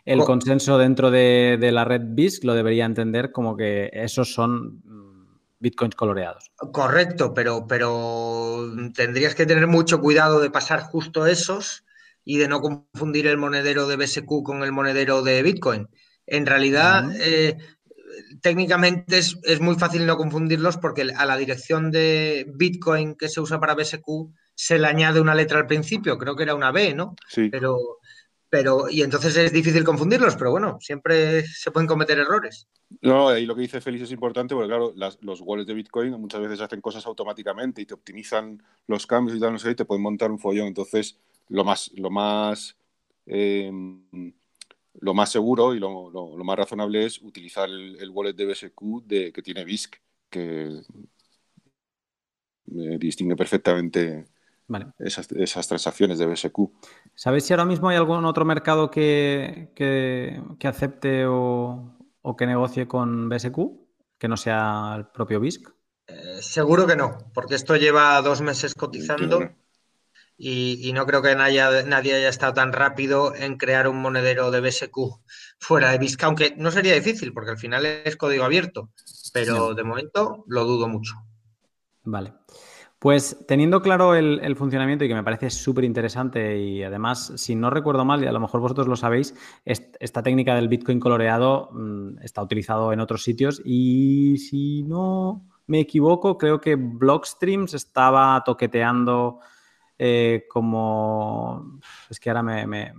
El 0.06 0.24
consenso 0.24 0.80
dentro 0.80 1.12
de, 1.12 1.58
de 1.60 1.72
la 1.72 1.86
red 1.86 2.02
BISC 2.04 2.46
lo 2.46 2.56
debería 2.56 2.86
entender 2.86 3.32
como 3.32 3.56
que 3.56 3.92
esos 3.94 4.34
son 4.34 4.82
bitcoins 5.60 5.96
coloreados. 5.96 6.52
Correcto, 6.72 7.34
pero, 7.34 7.66
pero 7.68 8.72
tendrías 8.94 9.36
que 9.36 9.46
tener 9.46 9.68
mucho 9.68 10.00
cuidado 10.00 10.40
de 10.40 10.50
pasar 10.50 10.82
justo 10.82 11.26
esos 11.26 11.84
y 12.24 12.38
de 12.38 12.48
no 12.48 12.62
confundir 12.62 13.28
el 13.28 13.38
monedero 13.38 13.88
de 13.88 13.96
BSQ 13.96 14.44
con 14.44 14.64
el 14.64 14.72
monedero 14.72 15.22
de 15.22 15.42
Bitcoin. 15.42 15.88
En 16.26 16.46
realidad, 16.46 17.10
eh, 17.22 17.58
técnicamente 18.42 19.18
es, 19.18 19.62
muy 19.62 19.76
fácil 19.76 20.06
no 20.06 20.18
confundirlos 20.18 20.78
porque 20.78 21.04
a 21.16 21.26
la 21.26 21.38
dirección 21.38 21.90
de 21.90 22.46
Bitcoin 22.54 23.16
que 23.16 23.30
se 23.30 23.40
usa 23.40 23.60
para 23.60 23.76
BSQ 23.76 24.30
se 24.54 24.78
le 24.78 24.88
añade 24.88 25.22
una 25.22 25.36
letra 25.36 25.60
al 25.60 25.68
principio, 25.68 26.18
creo 26.18 26.36
que 26.36 26.44
era 26.44 26.56
una 26.56 26.72
B, 26.72 26.94
¿no? 26.94 27.16
Sí. 27.30 27.48
Pero, 27.50 27.97
pero, 28.50 28.90
y 28.90 29.02
entonces 29.02 29.36
es 29.36 29.52
difícil 29.52 29.84
confundirlos, 29.84 30.36
pero 30.36 30.52
bueno, 30.52 30.78
siempre 30.80 31.46
se 31.46 31.72
pueden 31.72 31.88
cometer 31.88 32.18
errores. 32.20 32.68
No, 33.02 33.30
ahí 33.30 33.46
lo 33.46 33.56
que 33.56 33.62
dice 33.62 33.82
Félix 33.82 34.04
es 34.04 34.12
importante 34.12 34.56
porque, 34.56 34.70
claro, 34.70 34.94
los 35.22 35.42
wallets 35.42 35.68
de 35.68 35.74
Bitcoin 35.74 36.12
muchas 36.12 36.42
veces 36.42 36.62
hacen 36.62 36.80
cosas 36.80 37.06
automáticamente 37.06 37.82
y 37.82 37.86
te 37.86 37.94
optimizan 37.94 38.64
los 38.88 39.06
cambios 39.06 39.38
y 39.38 39.42
tal, 39.42 39.52
no 39.52 39.60
sé, 39.60 39.72
y 39.72 39.76
te 39.76 39.86
pueden 39.86 40.04
montar 40.04 40.32
un 40.32 40.40
follón. 40.40 40.68
Entonces, 40.68 41.20
lo 41.50 41.66
más, 41.66 41.92
lo 41.96 42.10
más, 42.10 42.78
eh, 43.26 43.72
lo 45.00 45.14
más 45.14 45.32
seguro 45.32 45.76
y 45.76 45.80
lo, 45.80 46.10
más 46.44 46.58
razonable 46.58 47.06
es 47.06 47.22
utilizar 47.22 47.70
el, 47.70 48.10
wallet 48.12 48.34
de 48.34 48.46
BSQ 48.46 49.04
de, 49.06 49.34
que 49.34 49.42
tiene 49.42 49.66
BISC, 49.66 49.96
que 50.30 50.82
eh, 52.68 52.98
distingue 52.98 53.36
perfectamente 53.36 54.26
esas, 55.00 55.68
transacciones 55.68 56.20
de 56.20 56.26
BSQ. 56.26 56.58
¿Sabéis 57.16 57.46
si 57.46 57.54
ahora 57.54 57.66
mismo 57.66 57.90
hay 57.90 57.98
algún 57.98 58.26
otro 58.26 58.46
mercado 58.46 58.92
que, 58.92 59.72
que, 59.76 60.68
acepte 60.68 61.26
o, 61.26 61.96
que 62.38 62.46
negocie 62.46 62.88
con 62.88 63.30
BSQ, 63.30 63.58
que 64.18 64.28
no 64.28 64.38
sea 64.38 64.96
el 64.98 65.08
propio 65.08 65.40
BISC? 65.40 65.70
Eh, 66.08 66.42
seguro 66.42 66.88
que 66.88 66.96
no, 66.96 67.18
porque 67.34 67.56
esto 67.56 67.76
lleva 67.76 68.22
dos 68.22 68.42
meses 68.42 68.74
cotizando 68.74 69.52
y, 70.38 70.92
no 70.94 71.06
creo 71.06 71.22
que 71.22 71.36
nadie, 71.36 71.84
nadie, 71.86 72.14
haya 72.14 72.30
estado 72.30 72.54
tan 72.54 72.72
rápido 72.72 73.34
en 73.34 73.58
crear 73.58 73.88
un 73.88 74.02
monedero 74.02 74.52
de 74.52 74.62
BSQ 74.62 74.96
fuera 75.60 75.92
de 75.92 75.98
BISC, 75.98 76.24
aunque 76.24 76.54
no 76.58 76.72
sería 76.72 76.94
difícil, 76.94 77.34
porque 77.34 77.52
al 77.52 77.58
final 77.58 77.86
es 77.86 78.16
código 78.16 78.44
abierto, 78.44 78.92
pero 79.34 79.74
de 79.74 79.84
momento 79.84 80.44
lo 80.48 80.66
dudo 80.66 80.88
mucho. 80.88 81.16
Vale. 82.04 82.34
Pues 83.00 83.46
teniendo 83.48 83.84
claro 83.84 84.16
el, 84.16 84.56
funcionamiento 84.56 85.06
y 85.06 85.08
que 85.08 85.14
me 85.14 85.24
parece 85.24 85.52
súper 85.52 85.84
interesante 85.84 86.58
y 86.58 86.82
además, 86.82 87.32
si 87.36 87.56
no 87.56 87.70
recuerdo 87.70 88.06
mal, 88.06 88.24
y 88.24 88.28
a 88.28 88.32
lo 88.32 88.40
mejor 88.40 88.60
vosotros 88.60 88.88
lo 88.88 88.96
sabéis, 88.96 89.36
esta 89.66 90.24
técnica 90.24 90.56
del 90.56 90.68
Bitcoin 90.68 91.00
coloreado 91.00 91.70
mm, 91.74 92.20
está 92.24 92.42
utilizado 92.42 92.92
en 92.94 93.00
otros 93.00 93.24
sitios 93.24 93.62
y 93.64 94.38
si 94.38 94.82
no 94.82 95.44
me 95.68 95.82
equivoco, 95.82 96.40
creo 96.40 96.60
que 96.60 96.76
Blockstreams 96.76 97.76
estaba 97.76 98.42
toqueteando 98.44 99.42
eh, 100.00 100.46
como... 100.50 101.80
Es 102.10 102.20
que 102.20 102.32
ahora, 102.32 102.42
me, 102.42 102.94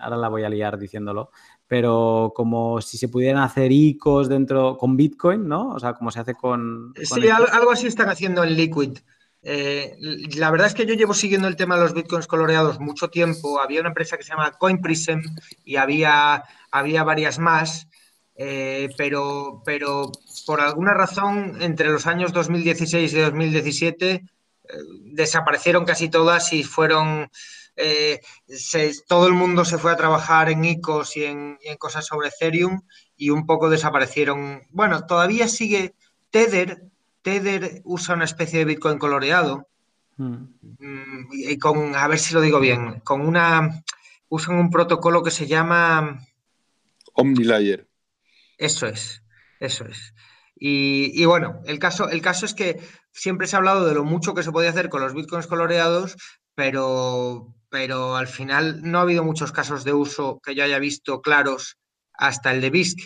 ahora 0.00 0.16
la 0.16 0.28
voy 0.28 0.42
a 0.42 0.48
liar 0.48 0.76
diciéndolo, 0.78 1.30
pero 1.68 2.32
como 2.34 2.80
si 2.80 2.98
se 2.98 3.08
pudieran 3.08 3.42
hacer 3.42 3.70
ICOs 3.70 4.28
dentro 4.28 4.76
con 4.76 4.96
Bitcoin, 4.96 5.46
¿no? 5.46 5.68
O 5.68 5.78
sea, 5.78 5.94
como 5.94 6.10
se 6.10 6.20
hace 6.20 6.34
con... 6.34 6.92
sí, 7.02 7.28
algo 7.28 7.70
así 7.70 7.86
están 7.86 8.08
haciendo 8.08 8.42
en 8.42 8.56
Liquid. 8.56 8.98
Eh, 9.46 9.96
la 10.36 10.50
verdad 10.50 10.68
es 10.68 10.74
que 10.74 10.86
yo 10.86 10.94
llevo 10.94 11.12
siguiendo 11.12 11.48
el 11.48 11.56
tema 11.56 11.76
de 11.76 11.82
los 11.82 11.92
bitcoins 11.92 12.26
coloreados 12.26 12.80
mucho 12.80 13.08
tiempo. 13.08 13.60
Había 13.60 13.80
una 13.80 13.90
empresa 13.90 14.16
que 14.16 14.22
se 14.22 14.30
llama 14.30 14.52
CoinPrism 14.52 15.20
y 15.64 15.76
había, 15.76 16.44
había 16.70 17.04
varias 17.04 17.38
más, 17.38 17.86
eh, 18.36 18.88
pero, 18.96 19.62
pero 19.64 20.10
por 20.46 20.62
alguna 20.62 20.94
razón 20.94 21.60
entre 21.60 21.90
los 21.90 22.06
años 22.06 22.32
2016 22.32 23.12
y 23.12 23.18
2017 23.18 24.12
eh, 24.12 24.22
desaparecieron 25.12 25.84
casi 25.84 26.08
todas 26.08 26.52
y 26.52 26.64
fueron... 26.64 27.30
todo 29.08 29.26
el 29.26 29.34
mundo 29.34 29.64
se 29.64 29.78
fue 29.78 29.92
a 29.92 29.96
trabajar 29.96 30.48
en 30.48 30.64
ICOs 30.64 31.16
y 31.16 31.24
en, 31.24 31.58
y 31.60 31.68
en 31.68 31.76
cosas 31.76 32.06
sobre 32.06 32.28
Ethereum 32.28 32.80
y 33.16 33.30
un 33.30 33.46
poco 33.46 33.68
desaparecieron. 33.68 34.62
Bueno, 34.70 35.06
todavía 35.06 35.48
sigue 35.48 35.94
Tether, 36.30 36.82
Tether 37.24 37.80
usa 37.84 38.14
una 38.14 38.26
especie 38.26 38.60
de 38.60 38.66
Bitcoin 38.66 38.98
coloreado. 38.98 39.66
Hmm. 40.16 40.44
Mm, 40.78 41.28
y 41.32 41.58
con, 41.58 41.96
a 41.96 42.06
ver 42.06 42.18
si 42.18 42.34
lo 42.34 42.40
digo 42.40 42.60
bien, 42.60 43.00
con 43.00 43.22
una, 43.22 43.82
usan 44.28 44.56
un 44.56 44.70
protocolo 44.70 45.24
que 45.24 45.32
se 45.32 45.46
llama... 45.46 46.20
OmniLayer. 47.14 47.88
Eso 48.58 48.86
es, 48.86 49.22
eso 49.58 49.86
es. 49.86 50.14
Y, 50.56 51.24
bueno, 51.24 51.60
el 51.66 51.78
caso, 51.78 52.08
el 52.08 52.22
caso 52.22 52.46
es 52.46 52.54
que 52.54 52.80
siempre 53.12 53.46
se 53.46 53.56
ha 53.56 53.58
hablado 53.58 53.86
de 53.86 53.94
lo 53.94 54.04
mucho 54.04 54.34
que 54.34 54.42
se 54.42 54.52
podía 54.52 54.70
hacer 54.70 54.88
con 54.88 55.00
los 55.00 55.14
bitcoins 55.14 55.46
coloreados, 55.46 56.16
pero, 56.54 57.54
pero 57.70 58.16
al 58.16 58.28
final 58.28 58.80
no 58.82 58.98
ha 58.98 59.02
habido 59.02 59.24
muchos 59.24 59.50
casos 59.50 59.84
de 59.84 59.92
uso 59.92 60.40
que 60.44 60.54
yo 60.54 60.64
haya 60.64 60.78
visto 60.78 61.20
claros 61.20 61.78
hasta 62.12 62.52
el 62.52 62.60
de 62.60 62.70
BISC. 62.70 62.98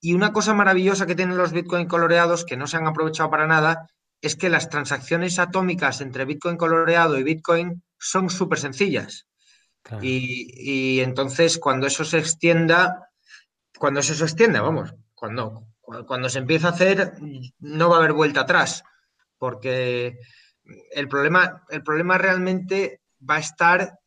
Y 0.00 0.14
una 0.14 0.32
cosa 0.32 0.54
maravillosa 0.54 1.06
que 1.06 1.14
tienen 1.14 1.36
los 1.36 1.52
Bitcoin 1.52 1.86
coloreados, 1.86 2.44
que 2.44 2.56
no 2.56 2.66
se 2.66 2.76
han 2.76 2.86
aprovechado 2.86 3.30
para 3.30 3.46
nada, 3.46 3.88
es 4.20 4.36
que 4.36 4.48
las 4.48 4.68
transacciones 4.68 5.38
atómicas 5.38 6.00
entre 6.00 6.24
Bitcoin 6.24 6.56
coloreado 6.56 7.18
y 7.18 7.22
Bitcoin 7.22 7.82
son 7.98 8.30
súper 8.30 8.58
sencillas. 8.58 9.26
Y, 10.02 11.00
entonces 11.00 11.58
cuando 11.58 11.86
eso 11.86 12.04
se 12.04 12.18
extienda, 12.18 13.10
cuando 13.78 14.00
eso 14.00 14.14
se 14.14 14.24
extienda, 14.24 14.60
vamos, 14.60 14.94
cuando, 15.14 15.68
cuando 15.80 16.28
se 16.28 16.40
empieza 16.40 16.68
a 16.68 16.72
hacer, 16.72 17.14
no 17.58 17.88
va 17.88 17.96
a 17.96 17.98
haber 18.00 18.12
vuelta 18.12 18.40
atrás, 18.40 18.84
porque 19.38 20.18
el 20.90 21.08
problema, 21.08 21.64
el 21.70 21.82
problema 21.82 22.18
realmente 22.18 23.00
va 23.28 23.36
a 23.36 23.40
estar 23.40 23.98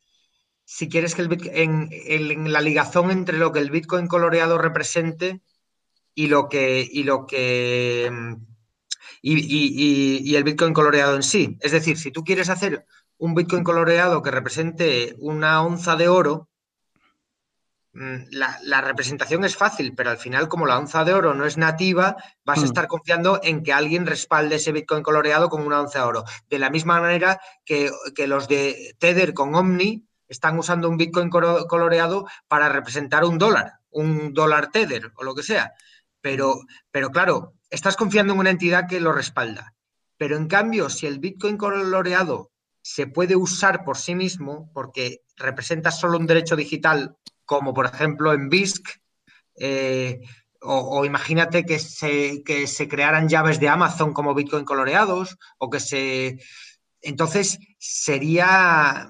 si 0.64 0.88
quieres 0.88 1.14
que 1.14 1.22
el 1.22 1.50
en, 1.52 1.88
en, 1.90 2.52
la 2.52 2.60
ligazón 2.60 3.10
entre 3.10 3.36
lo 3.36 3.52
que 3.52 3.58
el 3.58 3.70
Bitcoin 3.70 4.06
coloreado 4.06 4.58
represente 4.58 5.42
y 6.14 6.26
lo 6.26 6.48
que, 6.48 6.86
y 6.90 7.04
lo 7.04 7.26
que 7.26 8.10
y, 9.22 10.34
el 10.34 10.44
Bitcoin 10.44 10.74
coloreado 10.74 11.16
en 11.16 11.22
sí. 11.22 11.56
Es 11.60 11.72
decir, 11.72 11.96
si 11.96 12.10
tú 12.10 12.24
quieres 12.24 12.48
hacer 12.48 12.86
un 13.18 13.34
Bitcoin 13.34 13.62
coloreado 13.62 14.22
que 14.22 14.30
represente 14.30 15.14
una 15.18 15.62
onza 15.62 15.96
de 15.96 16.08
oro, 16.08 16.48
mm, 17.92 18.24
la, 18.30 18.80
representación 18.80 19.44
es 19.44 19.56
fácil, 19.56 19.94
pero 19.94 20.10
al 20.10 20.18
final, 20.18 20.48
como 20.48 20.66
la 20.66 20.78
onza 20.78 21.04
de 21.04 21.14
oro 21.14 21.34
no 21.34 21.46
es 21.46 21.56
nativa, 21.56 22.16
vas 22.44 22.58
a 22.58 22.62
hmm. 22.62 22.64
estar 22.64 22.88
confiando 22.88 23.40
en 23.42 23.62
que 23.62 23.72
alguien 23.72 24.06
respalde 24.06 24.56
ese 24.56 24.72
Bitcoin 24.72 25.02
coloreado 25.02 25.48
con 25.48 25.64
una 25.64 25.80
onza 25.80 26.00
de 26.00 26.04
oro. 26.04 26.24
De 26.50 26.58
la 26.58 26.70
misma 26.70 27.00
manera 27.00 27.40
que, 27.64 27.90
que 28.14 28.26
los 28.26 28.48
de 28.48 28.96
Tether 28.98 29.34
con 29.34 29.54
Omni 29.54 30.04
están 30.26 30.58
usando 30.58 30.88
un 30.88 30.96
Bitcoin 30.96 31.28
coloreado 31.30 32.26
para 32.48 32.70
representar 32.70 33.24
un 33.24 33.38
dólar, 33.38 33.74
un 33.90 34.32
dólar 34.32 34.70
Tether 34.70 35.12
o 35.14 35.22
lo 35.22 35.34
que 35.34 35.42
sea. 35.42 35.74
Pero, 36.22 36.60
pero 36.90 37.10
claro, 37.10 37.54
estás 37.68 37.96
confiando 37.96 38.32
en 38.32 38.38
una 38.38 38.50
entidad 38.50 38.88
que 38.88 39.00
lo 39.00 39.12
respalda. 39.12 39.74
Pero 40.16 40.36
en 40.36 40.46
cambio, 40.46 40.88
si 40.88 41.06
el 41.06 41.18
Bitcoin 41.18 41.56
coloreado 41.56 42.52
se 42.80 43.06
puede 43.06 43.36
usar 43.36 43.84
por 43.84 43.98
sí 43.98 44.14
mismo, 44.14 44.70
porque 44.72 45.22
representa 45.36 45.90
solo 45.90 46.18
un 46.18 46.26
derecho 46.26 46.56
digital, 46.56 47.16
como 47.44 47.74
por 47.74 47.86
ejemplo 47.86 48.32
en 48.32 48.48
BISC, 48.48 48.88
eh, 49.56 50.20
o, 50.60 51.04
imagínate 51.04 51.64
que 51.64 51.78
se, 51.78 52.42
que 52.44 52.68
se 52.68 52.88
crearan 52.88 53.28
llaves 53.28 53.58
de 53.58 53.68
Amazon 53.68 54.12
como 54.12 54.34
Bitcoin 54.34 54.64
coloreados, 54.64 55.36
o 55.58 55.68
que 55.70 55.80
se... 55.80 56.38
Entonces 57.00 57.58
sería, 57.78 59.08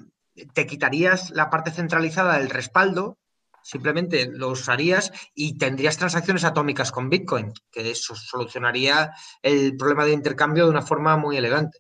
te 0.54 0.66
quitarías 0.66 1.30
la 1.30 1.50
parte 1.50 1.70
centralizada 1.70 2.38
del 2.38 2.48
respaldo 2.48 3.18
Simplemente 3.62 4.28
lo 4.30 4.50
usarías 4.50 5.12
y 5.34 5.58
tendrías 5.58 5.96
transacciones 5.96 6.44
atómicas 6.44 6.90
con 6.90 7.08
Bitcoin, 7.08 7.52
que 7.70 7.90
eso 7.90 8.14
solucionaría 8.14 9.12
el 9.42 9.76
problema 9.76 10.04
de 10.04 10.12
intercambio 10.12 10.64
de 10.64 10.70
una 10.70 10.82
forma 10.82 11.16
muy 11.16 11.36
elegante. 11.36 11.78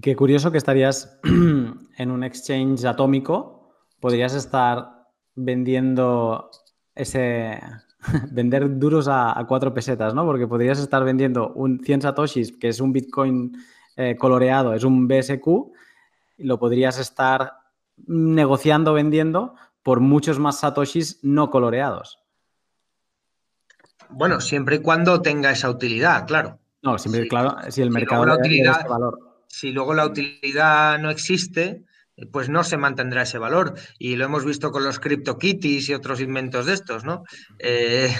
Qué 0.00 0.14
curioso 0.14 0.52
que 0.52 0.58
estarías 0.58 1.18
en 1.24 2.10
un 2.10 2.22
exchange 2.22 2.84
atómico, 2.84 3.74
podrías 4.00 4.34
estar 4.34 5.08
vendiendo 5.34 6.50
ese, 6.94 7.60
vender 8.30 8.78
duros 8.78 9.08
a, 9.08 9.44
cuatro 9.48 9.74
pesetas, 9.74 10.14
¿no? 10.14 10.24
Porque 10.24 10.46
podrías 10.46 10.78
estar 10.78 11.04
vendiendo 11.04 11.52
un 11.54 11.80
100 11.80 12.02
satoshis, 12.02 12.52
que 12.52 12.68
es 12.68 12.80
un 12.80 12.92
Bitcoin 12.92 13.56
eh, 13.96 14.16
coloreado, 14.16 14.74
es 14.74 14.84
un 14.84 15.08
BSQ, 15.08 15.46
y 16.38 16.44
lo 16.44 16.58
podrías 16.58 16.98
estar 16.98 17.54
negociando, 18.06 18.92
vendiendo 18.92 19.54
por 19.88 20.00
muchos 20.00 20.38
más 20.38 20.60
satoshis 20.60 21.18
no 21.22 21.48
coloreados. 21.48 22.18
Bueno, 24.10 24.38
siempre 24.38 24.76
y 24.76 24.78
cuando 24.80 25.22
tenga 25.22 25.50
esa 25.50 25.70
utilidad, 25.70 26.26
claro. 26.26 26.58
No, 26.82 26.98
siempre, 26.98 27.26
claro, 27.26 27.56
si 27.70 27.80
el 27.80 27.90
mercado 27.90 28.26
la 28.26 28.34
utilidad, 28.34 28.86
valor. 28.86 29.18
Si 29.46 29.72
luego 29.72 29.94
la 29.94 30.04
utilidad 30.04 30.98
no 30.98 31.08
existe, 31.08 31.86
pues 32.30 32.50
no 32.50 32.64
se 32.64 32.76
mantendrá 32.76 33.22
ese 33.22 33.38
valor. 33.38 33.76
Y 33.98 34.16
lo 34.16 34.26
hemos 34.26 34.44
visto 34.44 34.70
con 34.70 34.84
los 34.84 35.00
CryptoKitties 35.00 35.88
y 35.88 35.94
otros 35.94 36.20
inventos 36.20 36.66
de 36.66 36.74
estos, 36.74 37.04
¿no? 37.04 37.24
Eh, 37.58 38.14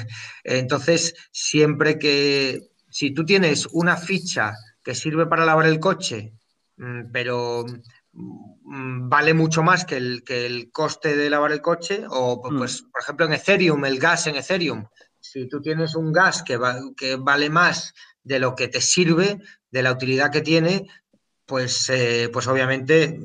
entonces, 0.44 1.14
siempre 1.32 1.98
que, 1.98 2.62
si 2.88 3.10
tú 3.10 3.26
tienes 3.26 3.66
una 3.72 3.98
ficha 3.98 4.54
que 4.82 4.94
sirve 4.94 5.26
para 5.26 5.44
lavar 5.44 5.66
el 5.66 5.80
coche, 5.80 6.32
mm, 6.78 7.10
pero 7.12 7.66
vale 8.12 9.34
mucho 9.34 9.62
más 9.62 9.84
que 9.84 9.96
el, 9.96 10.22
que 10.24 10.46
el 10.46 10.70
coste 10.70 11.16
de 11.16 11.30
lavar 11.30 11.52
el 11.52 11.62
coche, 11.62 12.04
o 12.08 12.36
mm. 12.36 12.58
pues, 12.58 12.82
por 12.82 13.02
ejemplo, 13.02 13.26
en 13.26 13.32
Ethereum, 13.32 13.84
el 13.84 13.98
gas 13.98 14.26
en 14.26 14.36
Ethereum. 14.36 14.86
Si 15.20 15.48
tú 15.48 15.60
tienes 15.60 15.94
un 15.94 16.12
gas 16.12 16.42
que, 16.42 16.58
que 16.96 17.16
vale 17.16 17.50
más 17.50 17.94
de 18.22 18.38
lo 18.38 18.54
que 18.54 18.68
te 18.68 18.80
sirve, 18.80 19.38
de 19.70 19.82
la 19.82 19.92
utilidad 19.92 20.30
que 20.30 20.42
tiene, 20.42 20.86
pues, 21.46 21.88
eh, 21.90 22.30
pues 22.32 22.46
obviamente 22.46 23.20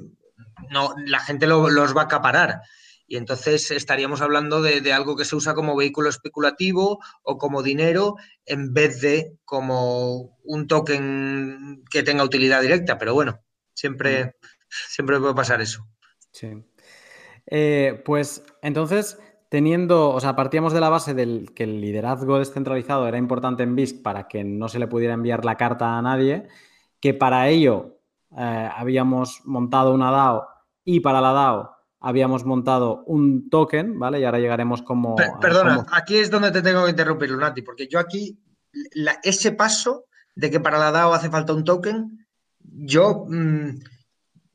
no, 0.70 0.94
la 1.06 1.20
gente 1.20 1.48
los 1.48 1.96
va 1.96 2.02
a 2.02 2.06
acaparar. 2.06 2.62
Y 3.06 3.18
entonces 3.18 3.70
estaríamos 3.70 4.22
hablando 4.22 4.62
de, 4.62 4.82
de, 4.82 4.94
algo 4.94 5.16
que 5.16 5.26
se 5.26 5.36
usa 5.36 5.54
como 5.54 5.76
vehículo 5.76 6.10
especulativo 6.10 7.00
o 7.22 7.38
como 7.38 7.62
dinero 7.62 8.16
en 8.46 8.74
vez 8.74 9.02
de 9.02 9.38
como 9.44 10.40
un 10.44 10.68
token 10.68 11.84
que 11.92 12.02
tenga 12.02 12.24
utilidad 12.24 12.62
directa. 12.62 12.98
Pero 12.98 13.14
bueno, 13.14 13.42
siempre, 13.74 14.26
mm 14.26 14.53
siempre 14.88 15.20
puede 15.20 15.34
pasar 15.34 15.62
eso. 15.62 15.88
Sí. 16.32 16.64
Eh, 17.48 18.02
pues 18.06 18.44
entonces, 18.62 19.20
teniendo, 19.50 20.10
o 20.10 20.20
sea, 20.20 20.36
partíamos 20.36 20.74
de 20.74 20.80
la 20.80 20.90
base 20.90 21.14
del 21.14 21.54
que 21.54 21.64
el 21.64 21.82
liderazgo 21.82 22.40
descentralizado 22.40 23.08
era 23.08 23.18
importante 23.18 23.64
en 23.64 23.76
BISC 23.76 24.02
para 24.02 24.28
que 24.28 24.44
no 24.44 24.68
se 24.68 24.80
le 24.80 24.88
pudiera 24.88 25.14
enviar 25.14 25.46
la 25.46 25.58
carta 25.58 25.98
a 25.98 26.02
nadie, 26.02 26.48
que 27.00 27.14
para 27.14 27.50
ello 27.50 28.00
eh, 28.38 28.70
habíamos 28.76 29.42
montado 29.46 29.94
una 29.94 30.10
DAO 30.12 30.48
y 30.84 31.02
para 31.02 31.22
la 31.22 31.34
DAO 31.34 31.74
habíamos 32.00 32.46
montado 32.46 33.04
un 33.06 33.50
token, 33.50 33.98
¿vale? 33.98 34.20
Y 34.20 34.26
ahora 34.26 34.40
llegaremos 34.40 34.82
como... 34.82 35.16
Perdona, 35.40 35.86
aquí 35.92 36.18
es 36.18 36.30
donde 36.30 36.52
te 36.52 36.62
tengo 36.62 36.84
que 36.84 36.90
interrumpir, 36.90 37.30
Lunati, 37.30 37.62
porque 37.62 37.88
yo 37.88 38.00
aquí, 38.00 38.38
ese 39.24 39.54
paso 39.54 40.06
de 40.36 40.52
que 40.52 40.60
para 40.60 40.80
la 40.80 40.92
DAO 40.92 41.14
hace 41.14 41.30
falta 41.30 41.54
un 41.54 41.64
token, 41.64 42.26
yo... 42.60 43.26
Mm, 43.30 43.80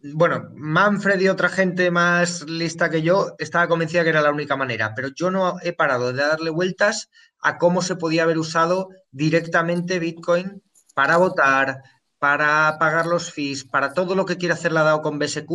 bueno, 0.01 0.51
Manfred 0.55 1.21
y 1.21 1.29
otra 1.29 1.49
gente 1.49 1.91
más 1.91 2.43
lista 2.43 2.89
que 2.89 3.03
yo 3.03 3.35
estaba 3.39 3.67
convencida 3.67 4.05
que 4.05 4.11
era 4.11 4.23
la 4.23 4.31
única 4.31 4.57
manera, 4.57 4.95
pero 4.95 5.09
yo 5.09 5.31
no 5.31 5.57
he 5.63 5.73
parado 5.73 6.13
de 6.13 6.23
darle 6.23 6.51
vueltas 6.51 7.11
a 7.41 7.59
cómo 7.59 7.83
se 7.83 7.97
podía 7.97 8.23
haber 8.23 8.39
usado 8.39 8.91
directamente 9.11 9.99
Bitcoin 9.99 10.63
para 10.95 11.17
votar, 11.17 11.83
para 12.19 12.79
pagar 12.79 13.07
los 13.07 13.33
fees, 13.33 13.65
para 13.65 13.93
todo 13.93 14.15
lo 14.15 14.25
que 14.25 14.37
quiere 14.37 14.55
hacer 14.55 14.73
la 14.73 14.85
DAO 14.85 15.03
con 15.03 15.19
BSQ. 15.19 15.51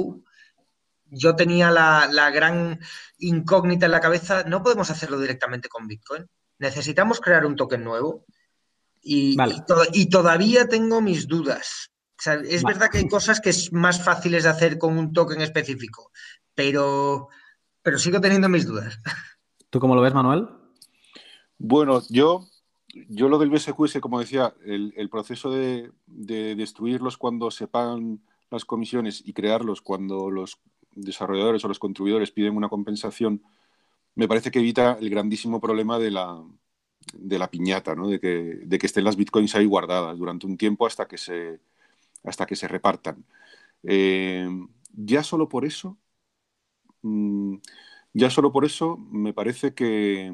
Yo 1.05 1.35
tenía 1.35 1.71
la, 1.71 2.29
gran 2.31 2.79
incógnita 3.19 3.85
en 3.85 3.91
la 3.91 4.01
cabeza, 4.01 4.43
no 4.43 4.61
podemos 4.61 4.89
hacerlo 4.89 5.19
directamente 5.19 5.69
con 5.69 5.87
Bitcoin. 5.87 6.27
Necesitamos 6.59 7.21
crear 7.21 7.45
un 7.45 7.55
token 7.55 7.83
nuevo 7.83 8.25
y, 9.01 9.37
y 9.93 10.09
todavía 10.09 10.67
tengo 10.67 11.01
mis 11.01 11.27
dudas 11.27 11.92
es 12.47 12.63
verdad 12.63 12.89
que 12.89 12.99
hay 12.99 13.07
cosas 13.07 13.41
que 13.41 13.49
es 13.49 13.71
más 13.73 14.03
fáciles 14.03 14.43
de 14.43 14.49
hacer 14.49 14.77
con 14.77 14.97
un 14.97 15.13
token 15.13 15.41
específico, 15.41 16.11
pero, 16.55 17.29
pero 17.81 17.97
sigo 17.97 18.21
teniendo 18.21 18.49
mis 18.49 18.65
dudas. 18.65 18.99
¿Tú 19.69 19.79
cómo 19.79 19.95
lo 19.95 20.01
ves, 20.01 20.13
Manuel? 20.13 20.47
Bueno, 21.57 22.01
yo, 22.09 22.45
yo 23.09 23.29
lo 23.29 23.39
del 23.39 23.49
BSQ 23.49 23.85
es 23.85 23.93
que, 23.93 24.01
como 24.01 24.19
decía, 24.19 24.53
el, 24.65 25.09
proceso 25.09 25.51
de, 25.51 25.91
destruirlos 26.05 27.17
cuando 27.17 27.49
se 27.51 27.67
pagan 27.67 28.21
las 28.51 28.65
comisiones 28.65 29.23
y 29.25 29.33
crearlos 29.33 29.81
cuando 29.81 30.29
los 30.29 30.59
desarrolladores 30.91 31.65
o 31.65 31.67
los 31.67 31.79
contribuidores 31.79 32.31
piden 32.31 32.55
una 32.55 32.69
compensación, 32.69 33.41
me 34.15 34.27
parece 34.27 34.51
que 34.51 34.59
evita 34.59 34.97
el 34.99 35.09
grandísimo 35.09 35.59
problema 35.59 35.97
de 35.97 36.11
la, 36.11 36.43
de 37.13 37.39
la 37.39 37.49
piñata, 37.49 37.95
¿no? 37.95 38.07
de, 38.07 38.19
que, 38.19 38.59
de 38.63 38.77
que 38.77 38.85
estén 38.85 39.05
las 39.05 39.15
bitcoins 39.15 39.55
ahí 39.55 39.65
guardadas 39.65 40.17
durante 40.19 40.45
un 40.45 40.55
tiempo 40.55 40.85
hasta 40.85 41.07
que 41.07 41.17
se, 41.17 41.59
hasta 42.23 42.45
que 42.45 42.55
se 42.55 42.67
repartan. 42.67 43.25
Eh, 43.83 44.47
ya 44.93 45.23
solo 45.23 45.49
por 45.49 45.65
eso, 45.65 45.97
mm, 47.01 47.57
ya 48.13 48.29
solo 48.29 48.51
por 48.51 48.65
eso 48.65 48.97
me 48.97 49.33
parece 49.33 49.73
que, 49.73 50.31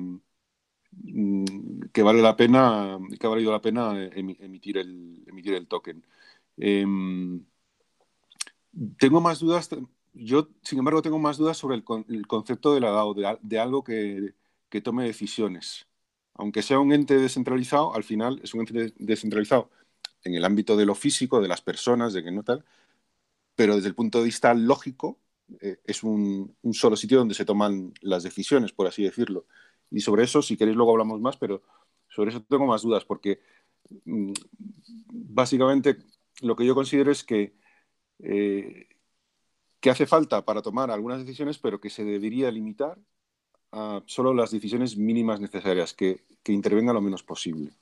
mm, 0.92 1.82
que 1.94 2.04
vale 2.04 2.22
la 2.22 2.36
pena, 2.36 3.00
que 3.20 3.28
ha 3.28 3.30
valido 3.30 3.52
la 3.52 3.62
pena 3.62 3.94
emitir 4.14 4.78
el, 4.78 5.24
emitir 5.28 5.54
el 5.54 5.68
token. 5.68 6.06
Em, 6.58 7.44
tengo 8.98 9.22
más 9.22 9.40
dudas, 9.40 9.70
yo 10.14 10.50
sin 10.64 10.80
embargo 10.80 11.02
tengo 11.02 11.20
más 11.20 11.38
dudas 11.38 11.58
sobre 11.58 11.76
el, 11.76 11.84
concepto 12.28 12.74
de 12.74 12.82
la 12.82 12.92
DAO, 12.92 13.14
de, 13.14 13.60
algo 13.60 13.84
que, 13.84 14.34
tome 14.84 15.06
decisiones. 15.06 15.88
Aunque 16.36 16.62
sea 16.62 16.80
un 16.80 16.94
ente 16.94 17.18
descentralizado, 17.18 17.96
al 17.96 18.04
final 18.04 18.40
es 18.44 18.54
un 18.54 18.62
ente 18.62 18.94
descentralizado 18.98 19.70
en 20.24 20.36
el 20.36 20.45
ámbito 20.45 20.76
de 20.78 20.86
lo 20.86 20.95
físico, 20.95 21.41
de 21.41 21.47
las 21.47 21.61
personas, 21.61 22.13
de 22.13 22.24
que 22.24 22.32
no 22.32 22.43
tal, 22.43 22.65
pero 23.55 23.76
desde 23.76 23.89
el 23.89 23.95
punto 23.95 24.20
de 24.20 24.26
vista 24.26 24.53
lógico 24.53 25.20
eh, 25.61 25.80
es 25.86 26.03
un, 26.03 26.55
solo 26.74 26.95
sitio 26.95 27.17
donde 27.20 27.36
se 27.36 27.45
toman 27.45 27.93
las 28.01 28.24
decisiones, 28.24 28.72
por 28.72 28.88
así 28.88 29.03
decirlo. 29.03 29.45
Y 29.91 30.01
sobre 30.01 30.24
eso, 30.24 30.41
si 30.41 30.57
queréis, 30.57 30.78
luego 30.78 30.91
hablamos 30.91 31.20
más, 31.20 31.38
pero 31.38 31.63
sobre 32.07 32.32
eso 32.32 32.41
tengo 32.43 32.65
más 32.67 32.82
dudas, 32.84 33.05
porque 33.05 33.41
mm, 34.05 34.34
básicamente 35.07 35.97
lo 36.41 36.55
que 36.55 36.65
yo 36.65 36.76
considero 36.76 37.11
es 37.11 37.24
que, 37.24 37.53
eh, 38.20 38.88
que 39.80 39.89
hace 39.89 40.05
falta 40.05 40.45
para 40.45 40.61
tomar 40.61 40.91
algunas 40.91 41.20
decisiones, 41.20 41.57
pero 41.57 41.82
que 41.82 41.89
se 41.89 42.03
debería 42.03 42.51
limitar 42.51 42.97
a 43.72 44.01
solo 44.05 44.34
las 44.34 44.51
decisiones 44.51 44.97
mínimas 44.97 45.39
necesarias, 45.39 45.93
que, 45.93 46.24
que 46.43 46.53
intervenga 46.53 46.93
lo 46.93 47.01
menos 47.01 47.24
posible. 47.24 47.74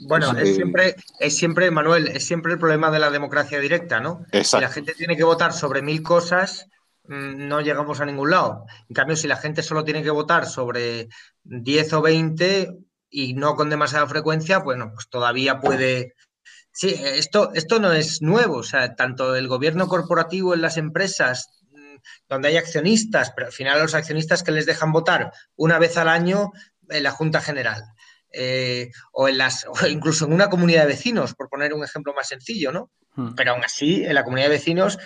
Bueno, 0.00 0.36
es 0.36 0.56
siempre, 0.56 0.96
es 1.20 1.36
siempre, 1.36 1.70
Manuel, 1.70 2.08
es 2.08 2.26
siempre 2.26 2.52
el 2.52 2.58
problema 2.58 2.90
de 2.90 2.98
la 2.98 3.10
democracia 3.10 3.60
directa, 3.60 4.00
¿no? 4.00 4.24
Si 4.42 4.58
la 4.58 4.68
gente 4.68 4.94
tiene 4.94 5.16
que 5.16 5.24
votar 5.24 5.52
sobre 5.52 5.82
mil 5.82 6.02
cosas, 6.02 6.66
mm, 7.04 7.46
no 7.46 7.60
llegamos 7.60 8.00
a 8.00 8.06
ningún 8.06 8.30
lado. 8.30 8.64
En 8.88 8.94
cambio, 8.94 9.16
si 9.16 9.28
la 9.28 9.36
gente 9.36 9.62
solo 9.62 9.84
tiene 9.84 10.02
que 10.02 10.10
votar 10.10 10.46
sobre 10.46 11.08
10 11.44 11.92
o 11.92 12.02
20 12.02 12.76
y 13.08 13.34
no 13.34 13.54
con 13.54 13.70
demasiada 13.70 14.06
frecuencia, 14.08 14.58
bueno, 14.58 14.90
pues 14.92 15.08
todavía 15.08 15.60
puede. 15.60 16.14
Sí, 16.72 17.00
esto, 17.00 17.52
esto 17.54 17.78
no 17.78 17.92
es 17.92 18.20
nuevo. 18.20 18.56
O 18.56 18.62
sea, 18.64 18.96
tanto 18.96 19.36
el 19.36 19.46
gobierno 19.46 19.86
corporativo 19.86 20.54
en 20.54 20.62
las 20.62 20.76
empresas, 20.76 21.62
mm, 21.70 21.96
donde 22.28 22.48
hay 22.48 22.56
accionistas, 22.56 23.32
pero 23.36 23.46
al 23.46 23.52
final 23.52 23.80
los 23.80 23.94
accionistas 23.94 24.42
que 24.42 24.50
les 24.50 24.66
dejan 24.66 24.90
votar 24.90 25.32
una 25.54 25.78
vez 25.78 25.96
al 25.96 26.08
año 26.08 26.50
en 26.88 27.02
la 27.04 27.12
Junta 27.12 27.40
General 27.40 27.93
eh, 28.34 28.90
o, 29.12 29.28
en 29.28 29.38
las, 29.38 29.66
incluso 29.88 30.26
en 30.26 30.32
una 30.32 30.50
comunidad 30.50 30.82
de 30.82 30.88
vecinos, 30.88 31.34
por 31.34 31.48
poner 31.48 31.72
un 31.72 31.84
ejemplo 31.84 32.12
más 32.14 32.28
sencillo, 32.28 32.72
¿no? 32.72 32.90
Hmm. 33.14 33.34
Pero 33.34 33.52
aún 33.52 33.64
así, 33.64 34.04
en 34.04 34.14
la 34.14 34.24
comunidad 34.24 34.48
de 34.48 34.56
vecinos, 34.56 34.98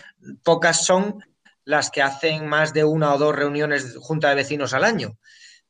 pocas 0.42 0.84
son 0.84 1.22
las 1.64 1.90
que 1.90 2.02
hacen 2.02 2.48
más 2.48 2.72
de 2.72 2.84
una 2.84 3.12
o 3.12 3.18
dos 3.18 3.36
reuniones 3.36 3.92
de 3.92 4.00
junta 4.00 4.30
de 4.30 4.36
vecinos 4.36 4.72
al 4.72 4.84
año. 4.84 5.18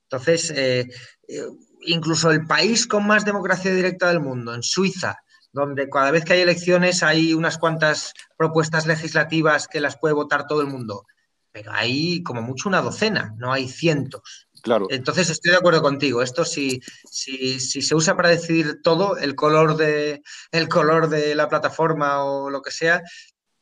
Entonces, 0.04 0.50
eh, 0.50 0.86
eh, 1.26 1.42
incluso 1.82 2.30
el 2.30 2.46
país 2.46 2.86
con 2.86 3.06
más 3.06 3.24
democracia 3.24 3.74
directa 3.74 4.08
del 4.08 4.20
mundo, 4.20 4.54
en 4.54 4.62
Suiza, 4.62 5.16
donde 5.52 5.88
cada 5.88 6.10
vez 6.10 6.24
que 6.24 6.34
hay 6.34 6.40
elecciones 6.40 7.02
hay 7.02 7.34
unas 7.34 7.58
cuantas 7.58 8.14
propuestas 8.36 8.86
legislativas 8.86 9.66
que 9.66 9.80
las 9.80 9.98
puede 9.98 10.14
votar 10.14 10.46
todo 10.46 10.60
el 10.60 10.68
mundo, 10.68 11.04
pero 11.50 11.72
hay 11.72 12.22
como 12.22 12.42
mucho 12.42 12.68
una 12.68 12.80
docena, 12.80 13.34
no 13.36 13.52
hay 13.52 13.68
cientos. 13.68 14.47
Entonces 14.90 15.30
estoy 15.30 15.52
de 15.52 15.58
acuerdo 15.58 15.82
contigo. 15.82 16.22
Esto 16.22 16.44
si, 16.44 16.80
si, 17.10 17.60
se 17.60 17.94
usa 17.94 18.16
para 18.16 18.30
decidir 18.30 18.80
todo, 18.82 19.16
el 19.16 19.34
color 19.34 19.76
de, 19.76 20.22
el 20.52 20.68
color 20.68 21.08
de 21.08 21.34
la 21.34 21.48
plataforma 21.48 22.24
o 22.24 22.50
lo 22.50 22.62
que 22.62 22.70
sea, 22.70 23.02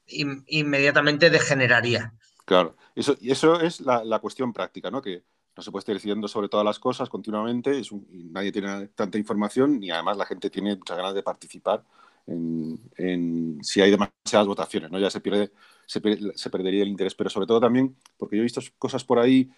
inmediatamente 0.07 1.31
degeneraría. 1.31 2.13
Claro, 2.45 2.77
eso, 2.95 3.17
y 3.21 3.31
eso 3.31 3.61
es 3.61 3.81
la, 3.81 4.19
cuestión 4.21 4.53
práctica, 4.53 4.91
¿no? 4.91 5.03
Que 5.03 5.25
no 5.57 5.63
se 5.63 5.71
puede 5.71 5.81
estar 5.81 5.95
decidiendo 5.95 6.29
sobre 6.29 6.49
todas 6.49 6.65
las 6.65 6.79
cosas 6.79 7.09
continuamente, 7.09 7.79
es 7.79 7.91
y 7.91 8.29
nadie 8.31 8.53
tiene 8.53 8.89
tanta 8.89 9.19
información 9.19 9.83
y 9.83 9.91
además 9.91 10.17
la 10.17 10.27
gente 10.27 10.51
tiene 10.51 10.77
muchas 10.77 10.97
ganas 10.97 11.15
de 11.15 11.23
participar 11.23 11.83
en, 12.27 13.59
si 13.63 13.81
hay 13.81 13.91
demasiadas 13.91 14.47
votaciones, 14.47 14.91
¿no? 14.91 14.99
Ya 14.99 15.11
se 15.11 15.21
pierde, 15.21 15.53
se, 15.87 16.01
se 16.35 16.51
perdería 16.51 16.83
el 16.83 16.89
interés, 16.89 17.15
pero 17.15 17.31
sobre 17.31 17.47
todo 17.47 17.61
también, 17.61 17.97
porque 18.17 18.37
yo 18.37 18.43
he 18.43 18.45
visto 18.45 18.61
cosas 18.79 19.05
por 19.05 19.19
ahí 19.19 19.51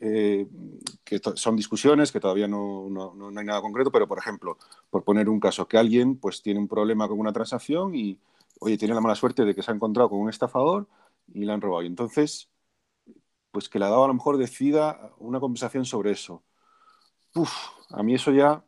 eh, 0.00 0.48
que 1.04 1.20
son 1.36 1.56
discusiones, 1.56 2.10
que 2.10 2.20
todavía 2.20 2.48
no, 2.48 2.88
no, 2.90 3.28
hay 3.28 3.44
nada 3.44 3.60
concreto, 3.60 3.92
pero 3.92 4.08
por 4.08 4.18
ejemplo, 4.18 4.58
por 4.90 5.04
poner 5.04 5.28
un 5.28 5.38
caso, 5.40 5.68
que 5.68 5.78
alguien 5.78 6.16
pues 6.16 6.42
tiene 6.42 6.58
un 6.60 6.68
problema 6.68 7.06
con 7.08 7.18
una 7.18 7.32
transacción 7.32 7.94
y, 7.94 8.18
oye, 8.60 8.76
tiene 8.78 8.94
la 8.94 9.00
mala 9.00 9.14
suerte 9.14 9.44
de 9.44 9.54
que 9.54 9.62
se 9.62 9.70
ha 9.70 9.74
encontrado 9.74 10.10
con 10.10 10.20
un 10.20 10.28
estafador 10.30 10.88
y 11.32 11.44
la 11.44 11.54
han 11.54 11.60
robado. 11.60 11.82
Y 11.82 11.86
entonces, 11.86 12.50
pues 13.52 13.68
que 13.68 13.78
la 13.78 13.88
DAO 13.88 14.04
a 14.04 14.08
lo 14.08 14.14
mejor 14.14 14.38
decida 14.38 15.12
una 15.18 15.40
conversación 15.40 15.84
sobre 15.84 16.12
eso. 16.12 16.42
Uf, 17.34 17.52
a 17.90 18.02
mí 18.02 18.14
eso 18.14 18.32
ya, 18.32 18.64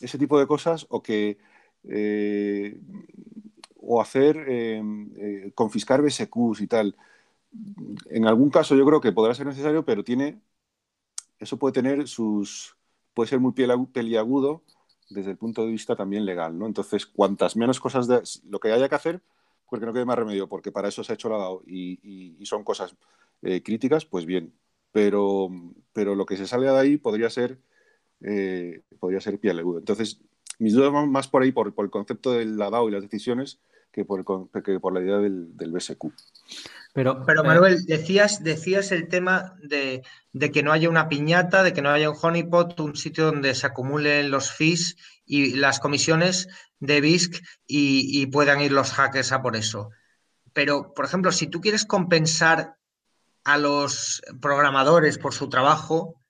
ese 0.00 0.18
tipo 0.18 0.38
de 0.38 0.46
cosas, 0.46 0.86
o 0.90 1.02
que... 1.02 1.38
Eh, 1.84 2.78
o 3.84 4.00
hacer, 4.00 4.44
eh, 4.46 5.50
confiscar 5.56 6.02
BSQs 6.02 6.60
y 6.60 6.68
tal 6.68 6.96
en 8.10 8.26
algún 8.26 8.50
caso 8.50 8.74
yo 8.74 8.84
creo 8.86 9.00
que 9.00 9.12
podrá 9.12 9.34
ser 9.34 9.46
necesario, 9.46 9.84
pero 9.84 10.04
tiene, 10.04 10.40
eso 11.38 11.58
puede 11.58 11.72
tener 11.72 12.08
sus, 12.08 12.76
puede 13.14 13.28
ser 13.28 13.40
muy 13.40 13.52
peliagudo 13.52 14.62
desde 15.10 15.30
el 15.32 15.36
punto 15.36 15.64
de 15.64 15.70
vista 15.70 15.96
también 15.96 16.24
legal, 16.24 16.58
¿no? 16.58 16.66
Entonces, 16.66 17.06
cuantas 17.06 17.56
menos 17.56 17.80
cosas 17.80 18.06
de 18.06 18.22
lo 18.48 18.60
que 18.60 18.72
haya 18.72 18.88
que 18.88 18.94
hacer, 18.94 19.22
porque 19.68 19.86
no 19.86 19.92
quede 19.92 20.04
más 20.04 20.18
remedio, 20.18 20.48
porque 20.48 20.72
para 20.72 20.88
eso 20.88 21.02
se 21.02 21.12
ha 21.12 21.14
hecho 21.14 21.28
la 21.28 21.38
DAO 21.38 21.62
y, 21.66 22.38
son 22.44 22.64
cosas 22.64 22.94
eh, 23.42 23.62
críticas, 23.62 24.04
pues 24.04 24.26
bien. 24.26 24.52
Pero, 24.92 25.48
pero 25.92 26.14
lo 26.14 26.26
que 26.26 26.36
se 26.36 26.46
salga 26.46 26.72
de 26.72 26.80
ahí 26.80 26.96
podría 26.98 27.30
ser, 27.30 27.58
eh, 28.20 28.82
podría 28.98 29.20
ser 29.20 29.38
peliagudo. 29.38 29.78
Entonces, 29.78 30.20
mis 30.58 30.74
dudas 30.74 30.92
van 30.92 31.10
más 31.10 31.28
por 31.28 31.42
ahí, 31.42 31.52
por, 31.52 31.72
el 31.76 31.90
concepto 31.90 32.32
de 32.32 32.44
la 32.44 32.68
y 32.86 32.90
las 32.90 33.02
decisiones, 33.02 33.60
que 33.92 34.04
por, 34.04 34.24
que 34.62 34.80
por 34.80 34.94
la 34.94 35.00
idea 35.00 35.18
del, 35.18 35.56
del 35.56 35.70
BSQ. 35.70 36.06
Pero, 36.92 37.24
Pero 37.24 37.42
eh, 37.42 37.46
Manuel, 37.46 37.84
decías, 37.84 38.42
decías 38.42 38.92
el 38.92 39.08
tema 39.08 39.54
de, 39.62 40.02
que 40.52 40.62
no 40.62 40.72
haya 40.72 40.88
una 40.88 41.08
piñata, 41.08 41.62
de 41.62 41.72
que 41.72 41.82
no 41.82 41.90
haya 41.90 42.10
un 42.10 42.16
honeypot, 42.20 42.78
un 42.80 42.96
sitio 42.96 43.26
donde 43.26 43.54
se 43.54 43.66
acumulen 43.66 44.30
los 44.30 44.50
fees 44.50 44.96
y 45.24 45.54
las 45.54 45.78
comisiones 45.78 46.48
de 46.80 47.00
BISC 47.00 47.42
y, 47.66 48.26
puedan 48.26 48.60
ir 48.60 48.72
los 48.72 48.92
hackers 48.92 49.32
a 49.32 49.42
por 49.42 49.56
eso. 49.56 49.90
Pero, 50.52 50.92
por 50.94 51.04
ejemplo, 51.04 51.32
si 51.32 51.46
tú 51.46 51.60
quieres 51.60 51.84
compensar 51.84 52.76
a 53.44 53.58
los 53.58 54.22
programadores 54.40 55.18
por 55.18 55.32
su 55.32 55.48
trabajo, 55.48 56.21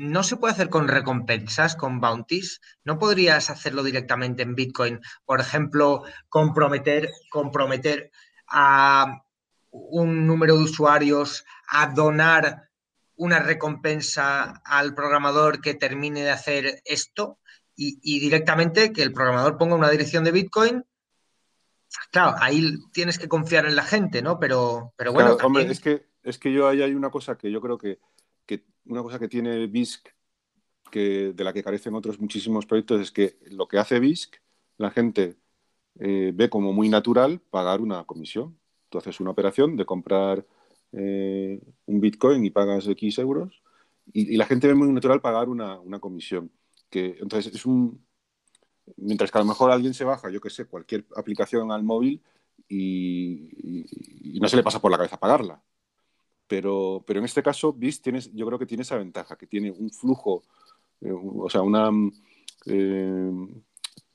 no 0.00 0.22
se 0.22 0.36
puede 0.36 0.54
hacer 0.54 0.70
con 0.70 0.88
recompensas, 0.88 1.76
con 1.76 2.00
bounties. 2.00 2.62
No 2.84 2.98
podrías 2.98 3.50
hacerlo 3.50 3.82
directamente 3.82 4.42
en 4.42 4.54
Bitcoin. 4.54 4.98
Por 5.26 5.40
ejemplo, 5.40 6.04
comprometer, 6.30 7.10
comprometer 7.30 8.10
a 8.48 9.22
un 9.70 10.26
número 10.26 10.56
de 10.56 10.64
usuarios 10.64 11.44
a 11.68 11.88
donar 11.88 12.70
una 13.16 13.40
recompensa 13.40 14.62
al 14.64 14.94
programador 14.94 15.60
que 15.60 15.74
termine 15.74 16.22
de 16.22 16.30
hacer 16.30 16.80
esto 16.86 17.38
y, 17.76 18.20
directamente 18.20 18.94
que 18.94 19.02
el 19.02 19.12
programador 19.12 19.58
ponga 19.58 19.74
una 19.74 19.90
dirección 19.90 20.24
de 20.24 20.32
Bitcoin. 20.32 20.82
Claro, 22.10 22.36
ahí 22.40 22.74
tienes 22.94 23.18
que 23.18 23.28
confiar 23.28 23.66
en 23.66 23.76
la 23.76 23.82
gente, 23.82 24.22
¿no? 24.22 24.38
Pero, 24.38 24.94
pero 24.96 25.12
bueno. 25.12 25.36
Hombre, 25.42 25.70
es 25.70 25.80
que, 25.80 26.06
es 26.22 26.38
que 26.38 26.52
yo 26.52 26.68
ahí 26.68 26.80
hay 26.80 26.94
una 26.94 27.10
cosa 27.10 27.36
que 27.36 27.50
yo 27.50 27.60
creo 27.60 27.76
que, 27.76 27.98
una 28.86 29.02
cosa 29.02 29.18
que 29.18 29.28
tiene 29.28 29.66
BISC 29.66 30.08
que, 30.90 31.32
de 31.32 31.44
la 31.44 31.52
que 31.52 31.62
carecen 31.62 31.94
otros 31.94 32.20
muchísimos 32.20 32.66
proyectos 32.66 33.00
es 33.00 33.10
que 33.10 33.38
lo 33.50 33.68
que 33.68 33.78
hace 33.78 34.00
BISC, 34.00 34.36
la 34.78 34.90
gente 34.90 35.36
eh, 35.98 36.32
ve 36.34 36.48
como 36.50 36.72
muy 36.72 36.88
natural 36.88 37.40
pagar 37.50 37.80
una 37.80 38.04
comisión. 38.04 38.58
Tú 38.88 38.98
haces 38.98 39.20
una 39.20 39.30
operación 39.30 39.76
de 39.76 39.86
comprar 39.86 40.46
eh, 40.92 41.60
un 41.86 42.00
Bitcoin 42.00 42.44
y 42.44 42.50
pagas 42.50 42.86
X 42.88 43.18
euros 43.18 43.62
y, 44.12 44.36
la 44.36 44.46
gente 44.46 44.66
ve 44.66 44.74
muy 44.74 44.88
natural 44.92 45.20
pagar 45.20 45.48
una, 45.48 45.80
comisión. 46.00 46.50
Que, 46.90 47.18
entonces, 47.20 47.54
es 47.54 47.66
un, 47.66 48.04
Mientras 48.96 49.30
que 49.30 49.38
a 49.38 49.40
lo 49.40 49.46
mejor 49.46 49.70
alguien 49.70 49.94
se 49.94 50.04
baja, 50.04 50.30
yo 50.30 50.40
que 50.40 50.50
sé, 50.50 50.66
cualquier 50.66 51.06
aplicación 51.16 51.70
al 51.72 51.82
móvil 51.82 52.22
y, 52.68 54.38
no 54.40 54.48
se 54.48 54.56
le 54.56 54.62
pasa 54.62 54.80
por 54.80 54.90
la 54.90 54.96
cabeza 54.96 55.18
pagarla. 55.18 55.62
Pero, 56.50 57.04
pero 57.06 57.20
en 57.20 57.26
este 57.26 57.44
caso, 57.44 57.72
BIS 57.72 58.02
tienes, 58.02 58.32
yo 58.34 58.44
creo 58.44 58.58
que 58.58 58.66
tiene 58.66 58.82
esa 58.82 58.96
ventaja, 58.96 59.36
que 59.36 59.46
tiene 59.46 59.70
un 59.70 59.88
flujo, 59.88 60.42
eh, 61.00 61.12
o 61.12 61.48
sea, 61.48 61.62
una, 61.62 61.90
eh, 62.66 63.30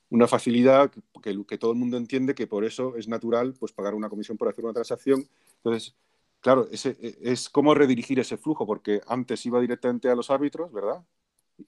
una 0.10 0.28
facilidad 0.28 0.92
que, 1.24 1.58
todo 1.58 1.72
el 1.72 1.78
mundo 1.78 1.96
entiende 1.96 2.36
que 2.36 2.46
por 2.46 2.66
eso 2.66 2.98
es 2.98 3.08
natural 3.08 3.54
pues, 3.58 3.72
pagar 3.72 3.96
una 3.96 4.10
comisión 4.10 4.38
por 4.38 4.50
hacer 4.50 4.66
una 4.66 4.74
transacción. 4.74 5.26
Entonces, 5.64 5.96
claro, 6.42 6.68
ese, 6.72 6.98
es 7.22 7.50
cómo 7.50 7.74
redirigir 7.74 8.20
ese 8.20 8.36
flujo, 8.36 8.68
porque 8.68 9.00
antes 9.08 9.46
iba 9.46 9.62
directamente 9.62 10.10
a 10.10 10.16
los 10.16 10.30
árbitros, 10.30 10.74
¿verdad? 10.74 11.06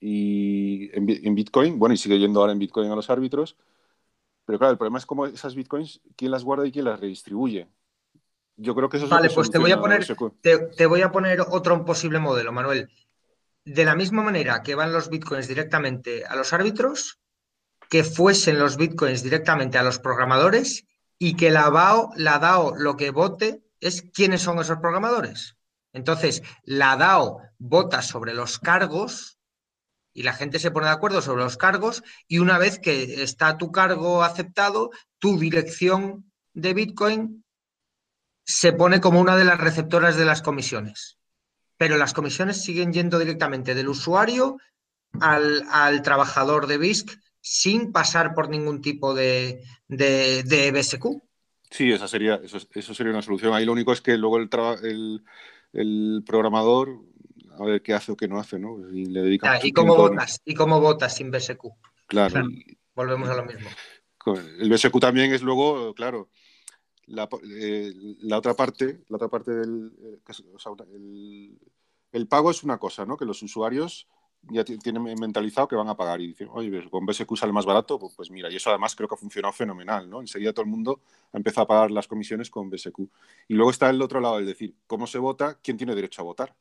Y 0.00 0.90
en, 0.94 1.08
en 1.08 1.34
Bitcoin, 1.34 1.78
bueno, 1.78 1.94
y 1.94 1.96
sigue 1.96 2.18
yendo 2.18 2.40
ahora 2.40 2.52
en 2.52 2.58
Bitcoin 2.58 2.90
a 2.90 2.96
los 2.96 3.08
árbitros, 3.08 3.56
pero 4.44 4.58
claro, 4.58 4.72
el 4.72 4.78
problema 4.78 4.98
es 4.98 5.06
cómo 5.06 5.24
esas 5.24 5.54
bitcoins, 5.54 6.02
quién 6.14 6.30
las 6.30 6.44
guarda 6.44 6.66
y 6.66 6.72
quién 6.72 6.84
las 6.84 7.00
redistribuye. 7.00 7.68
Yo 8.60 8.74
creo 8.74 8.88
que 8.88 8.96
eso 8.96 9.06
es 9.06 9.10
Vale, 9.10 9.30
pues 9.30 9.50
te 9.50 9.58
voy, 9.58 9.70
a 9.70 9.80
poner, 9.80 10.04
te, 10.42 10.86
voy 10.86 11.02
a 11.02 11.12
poner 11.12 11.40
otro 11.40 11.84
posible 11.84 12.18
modelo, 12.18 12.50
Manuel. 12.50 12.90
De 13.64 13.84
la 13.84 13.94
misma 13.94 14.20
manera 14.22 14.64
que 14.64 14.74
van 14.74 14.92
los 14.92 15.08
bitcoins 15.08 15.46
directamente 15.46 16.24
a 16.26 16.34
los 16.34 16.52
árbitros, 16.52 17.20
que 17.88 18.02
fuesen 18.02 18.58
los 18.58 18.76
bitcoins 18.76 19.22
directamente 19.22 19.78
a 19.78 19.84
los 19.84 20.00
programadores 20.00 20.84
y 21.20 21.36
que 21.36 21.52
la 21.52 21.70
DAO, 21.70 22.10
la 22.16 22.40
DAO 22.40 22.74
lo 22.74 22.96
que 22.96 23.12
vote 23.12 23.62
es 23.80 24.02
quiénes 24.12 24.42
son 24.42 24.58
esos 24.58 24.78
programadores. 24.78 25.56
Entonces, 25.92 26.42
la 26.64 26.96
DAO 26.96 27.40
vota 27.58 28.02
sobre 28.02 28.34
los 28.34 28.58
cargos 28.58 29.38
y 30.12 30.24
la 30.24 30.32
gente 30.32 30.58
se 30.58 30.72
pone 30.72 30.86
de 30.86 30.92
acuerdo 30.92 31.22
sobre 31.22 31.44
los 31.44 31.56
cargos 31.56 32.02
y 32.26 32.40
una 32.40 32.58
vez 32.58 32.80
que 32.80 33.22
está 33.22 33.56
tu 33.56 33.70
cargo 33.70 34.24
aceptado, 34.24 34.90
tu 35.20 35.38
dirección 35.38 36.32
de 36.54 36.74
Bitcoin 36.74 37.44
se 38.48 38.72
pone 38.72 38.98
como 38.98 39.20
una 39.20 39.36
de 39.36 39.44
las 39.44 39.60
receptoras 39.60 40.16
de 40.16 40.24
las 40.24 40.40
comisiones. 40.40 41.18
Pero 41.76 41.98
las 41.98 42.14
comisiones 42.14 42.62
siguen 42.62 42.94
yendo 42.94 43.18
directamente 43.18 43.74
del 43.74 43.88
usuario 43.88 44.56
al, 45.20 46.00
trabajador 46.02 46.66
de 46.66 46.78
BISC 46.78 47.10
sin 47.42 47.92
pasar 47.92 48.34
por 48.34 48.48
ningún 48.48 48.80
tipo 48.80 49.12
de, 49.14 49.62
de, 49.86 50.72
BSQ. 50.72 51.22
Sí, 51.70 51.92
esa 51.92 52.08
sería, 52.08 52.40
eso, 52.42 52.94
sería 52.94 53.12
una 53.12 53.20
solución. 53.20 53.52
Ahí 53.52 53.66
lo 53.66 53.72
único 53.72 53.92
es 53.92 54.00
que 54.00 54.16
luego 54.16 54.38
el, 54.38 55.22
el 55.74 56.22
programador 56.26 57.02
a 57.58 57.64
ver 57.64 57.82
qué 57.82 57.92
hace 57.92 58.12
o 58.12 58.16
qué 58.16 58.28
no 58.28 58.40
hace, 58.40 58.58
¿no? 58.58 58.78
Y, 58.90 59.04
le 59.04 59.20
dedica 59.20 59.60
¿y 59.62 59.72
cómo 59.72 59.94
votas? 59.94 60.40
¿Y 60.46 60.54
cómo 60.54 60.80
votas 60.80 61.14
sin 61.14 61.30
BSQ? 61.30 61.66
Claro. 62.06 62.48
volvemos 62.94 63.28
a 63.28 63.34
lo 63.34 63.44
mismo. 63.44 63.68
El 64.58 64.70
BSQ 64.70 64.98
también 65.00 65.34
es 65.34 65.42
luego, 65.42 65.94
claro, 65.94 66.30
la, 67.08 67.28
eh, 67.42 67.92
otra 68.32 68.54
parte, 68.54 69.00
la 69.08 69.16
otra 69.16 69.28
parte 69.28 69.52
del 69.52 69.92
eh, 70.02 71.58
el, 72.12 72.28
pago 72.28 72.50
es 72.50 72.62
una 72.62 72.78
cosa, 72.78 73.04
¿no? 73.04 73.16
Que 73.16 73.24
los 73.24 73.42
usuarios 73.42 74.06
ya 74.50 74.64
tienen 74.64 75.02
mentalizado 75.02 75.66
que 75.68 75.76
van 75.76 75.88
a 75.88 75.96
pagar 75.96 76.20
y 76.20 76.28
dicen, 76.28 76.48
oye, 76.52 76.70
pues, 76.70 76.88
con 76.88 77.04
BSQ 77.04 77.36
sale 77.36 77.52
más 77.52 77.66
barato, 77.66 77.98
pues, 77.98 78.14
pues, 78.14 78.30
mira, 78.30 78.50
y 78.50 78.56
eso 78.56 78.70
además 78.70 78.94
creo 78.94 79.08
que 79.08 79.14
ha 79.14 79.18
funcionado 79.18 79.52
fenomenal, 79.52 80.08
¿no? 80.08 80.20
Enseguida 80.20 80.52
todo 80.52 80.64
el 80.64 80.70
mundo 80.70 81.00
ha 81.32 81.36
empezado 81.36 81.64
a 81.64 81.68
pagar 81.68 81.90
las 81.90 82.06
comisiones 82.06 82.50
con 82.50 82.70
BSQ. 82.70 82.98
Y 83.48 83.54
luego 83.54 83.70
está 83.70 83.90
el 83.90 84.00
otro 84.00 84.20
lado, 84.20 84.38
el 84.38 84.46
decir, 84.46 84.74
¿cómo 84.86 85.06
se 85.06 85.18
vota? 85.18 85.58
¿Quién 85.62 85.76
tiene 85.76 85.94
derecho 85.94 86.22
a 86.22 86.24
votar? 86.24 86.54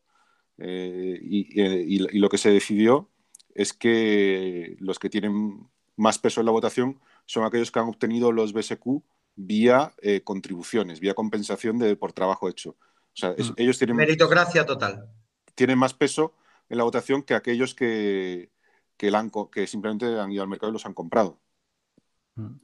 Eh, 0.57 1.19
y, 1.21 2.17
lo 2.19 2.29
que 2.29 2.37
se 2.37 2.51
decidió 2.51 3.09
es 3.53 3.73
que 3.73 4.75
los 4.79 4.99
que 4.99 5.09
tienen 5.09 5.67
más 5.95 6.19
peso 6.19 6.41
en 6.41 6.45
la 6.45 6.51
votación 6.51 6.99
son 7.25 7.43
aquellos 7.43 7.71
que 7.71 7.79
han 7.79 7.87
obtenido 7.87 8.31
los 8.31 8.53
BSQ 8.53 9.03
vía 9.37 9.93
eh, 10.01 10.21
contribuciones, 10.21 10.99
vía 10.99 11.13
compensación 11.13 11.77
de, 11.77 11.95
por 11.95 12.11
trabajo 12.11 12.49
hecho. 12.49 12.71
O 12.71 12.75
sea, 13.13 13.29
mm. 13.31 13.53
ellos 13.55 13.77
tienen... 13.77 13.95
Meritocracia 13.95 14.65
total. 14.65 15.09
Tienen 15.55 15.77
más 15.77 15.93
peso 15.93 16.33
en 16.67 16.77
la 16.77 16.83
votación 16.83 17.23
que 17.23 17.35
aquellos 17.35 17.73
que, 17.73 18.51
que, 18.97 19.11
que 19.51 19.67
simplemente 19.67 20.19
han 20.19 20.31
ido 20.31 20.43
al 20.43 20.49
mercado 20.49 20.71
y 20.71 20.73
los 20.73 20.85
han 20.85 20.93
comprado. 20.93 21.39
Mm. 22.35 22.55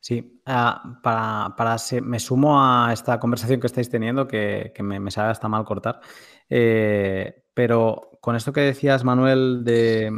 Sí, 0.00 0.40
ah, 0.46 0.98
para, 1.02 1.76
me 2.02 2.18
sumo 2.18 2.60
a 2.60 2.92
esta 2.92 3.20
conversación 3.20 3.60
que 3.60 3.68
estáis 3.68 3.88
teniendo, 3.88 4.26
que, 4.26 4.72
me, 4.80 4.98
me, 4.98 5.12
sabe 5.12 5.30
hasta 5.30 5.46
mal 5.48 5.64
cortar, 5.64 6.00
eh, 6.50 7.44
pero 7.54 8.10
con 8.20 8.34
esto 8.34 8.52
que 8.52 8.62
decías, 8.62 9.04
Manuel, 9.04 9.62
de, 9.62 10.10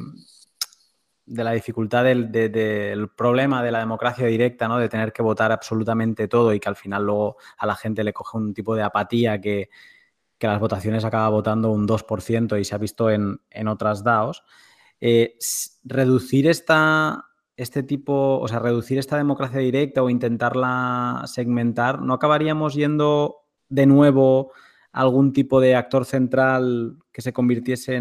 de 1.26 1.44
la 1.44 1.52
dificultad 1.52 2.04
del, 2.04 3.10
problema 3.16 3.62
de 3.62 3.70
la 3.70 3.78
democracia 3.78 4.26
directa, 4.26 4.68
¿no? 4.68 4.78
de 4.78 4.88
tener 4.88 5.12
que 5.12 5.22
votar 5.22 5.52
absolutamente 5.52 6.28
todo 6.28 6.52
y 6.52 6.60
que 6.60 6.68
al 6.68 6.76
final 6.76 7.04
luego 7.04 7.36
a 7.58 7.66
la 7.66 7.74
gente 7.74 8.04
le 8.04 8.12
coge 8.12 8.36
un 8.36 8.52
tipo 8.52 8.74
de 8.74 8.82
apatía 8.82 9.40
que, 9.40 9.68
las 10.40 10.60
votaciones 10.60 11.06
acaba 11.06 11.30
votando 11.30 11.70
un 11.70 11.88
2% 11.88 12.60
y 12.60 12.64
se 12.66 12.74
ha 12.74 12.78
visto 12.78 13.08
en, 13.08 13.40
otras 13.66 14.04
DAOs, 14.04 14.42
eh, 15.00 15.38
reducir 15.84 16.48
esta 16.48 17.24
este 17.56 17.82
tipo, 17.82 18.40
o 18.40 18.48
sea, 18.48 18.58
reducir 18.58 18.98
esta 18.98 19.16
democracia 19.16 19.60
directa 19.60 20.02
o 20.02 20.10
intentarla 20.10 21.22
segmentar, 21.26 22.02
¿no 22.02 22.14
acabaríamos 22.14 22.74
yendo 22.74 23.46
de 23.68 23.86
nuevo 23.86 24.52
algún 24.94 25.32
tipo 25.32 25.60
de 25.60 25.74
actor 25.74 26.04
central 26.04 26.96
que 27.12 27.20
se 27.20 27.32
convirtiese 27.32 28.00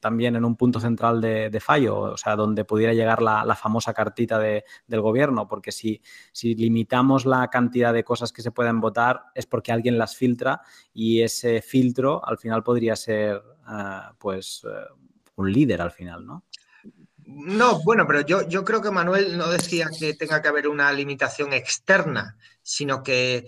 también 0.00 0.34
en 0.34 0.44
un 0.44 0.56
punto 0.56 0.80
central 0.80 1.20
de, 1.20 1.60
fallo, 1.60 1.98
o 1.98 2.16
sea, 2.16 2.36
donde 2.36 2.64
pudiera 2.64 2.94
llegar 2.94 3.22
la, 3.22 3.54
famosa 3.54 3.92
cartita 3.92 4.38
del 4.38 5.00
gobierno? 5.00 5.46
Porque 5.46 5.72
si, 5.72 6.00
si, 6.32 6.54
limitamos 6.54 7.26
la 7.26 7.48
cantidad 7.48 7.92
de 7.92 8.02
cosas 8.02 8.32
que 8.32 8.42
se 8.42 8.50
pueden 8.50 8.80
votar 8.80 9.24
es 9.34 9.46
porque 9.46 9.72
alguien 9.72 9.98
las 9.98 10.16
filtra 10.16 10.62
y 10.92 11.20
ese 11.20 11.60
filtro 11.60 12.26
al 12.26 12.38
final 12.38 12.62
podría 12.62 12.96
ser, 12.96 13.42
eh, 13.70 14.00
pues, 14.18 14.62
eh, 14.64 14.68
un 15.36 15.52
líder 15.52 15.82
al 15.82 15.90
final, 15.90 16.26
¿no? 16.26 16.44
No, 17.26 17.80
bueno, 17.84 18.06
pero 18.06 18.22
yo, 18.22 18.48
yo 18.48 18.64
creo 18.64 18.82
que 18.82 18.90
Manuel 18.90 19.36
no 19.36 19.48
decía 19.50 19.88
que 19.96 20.14
tenga 20.14 20.42
que 20.42 20.48
haber 20.48 20.66
una 20.66 20.92
limitación 20.92 21.52
externa, 21.52 22.36
sino 22.62 23.02
que, 23.02 23.46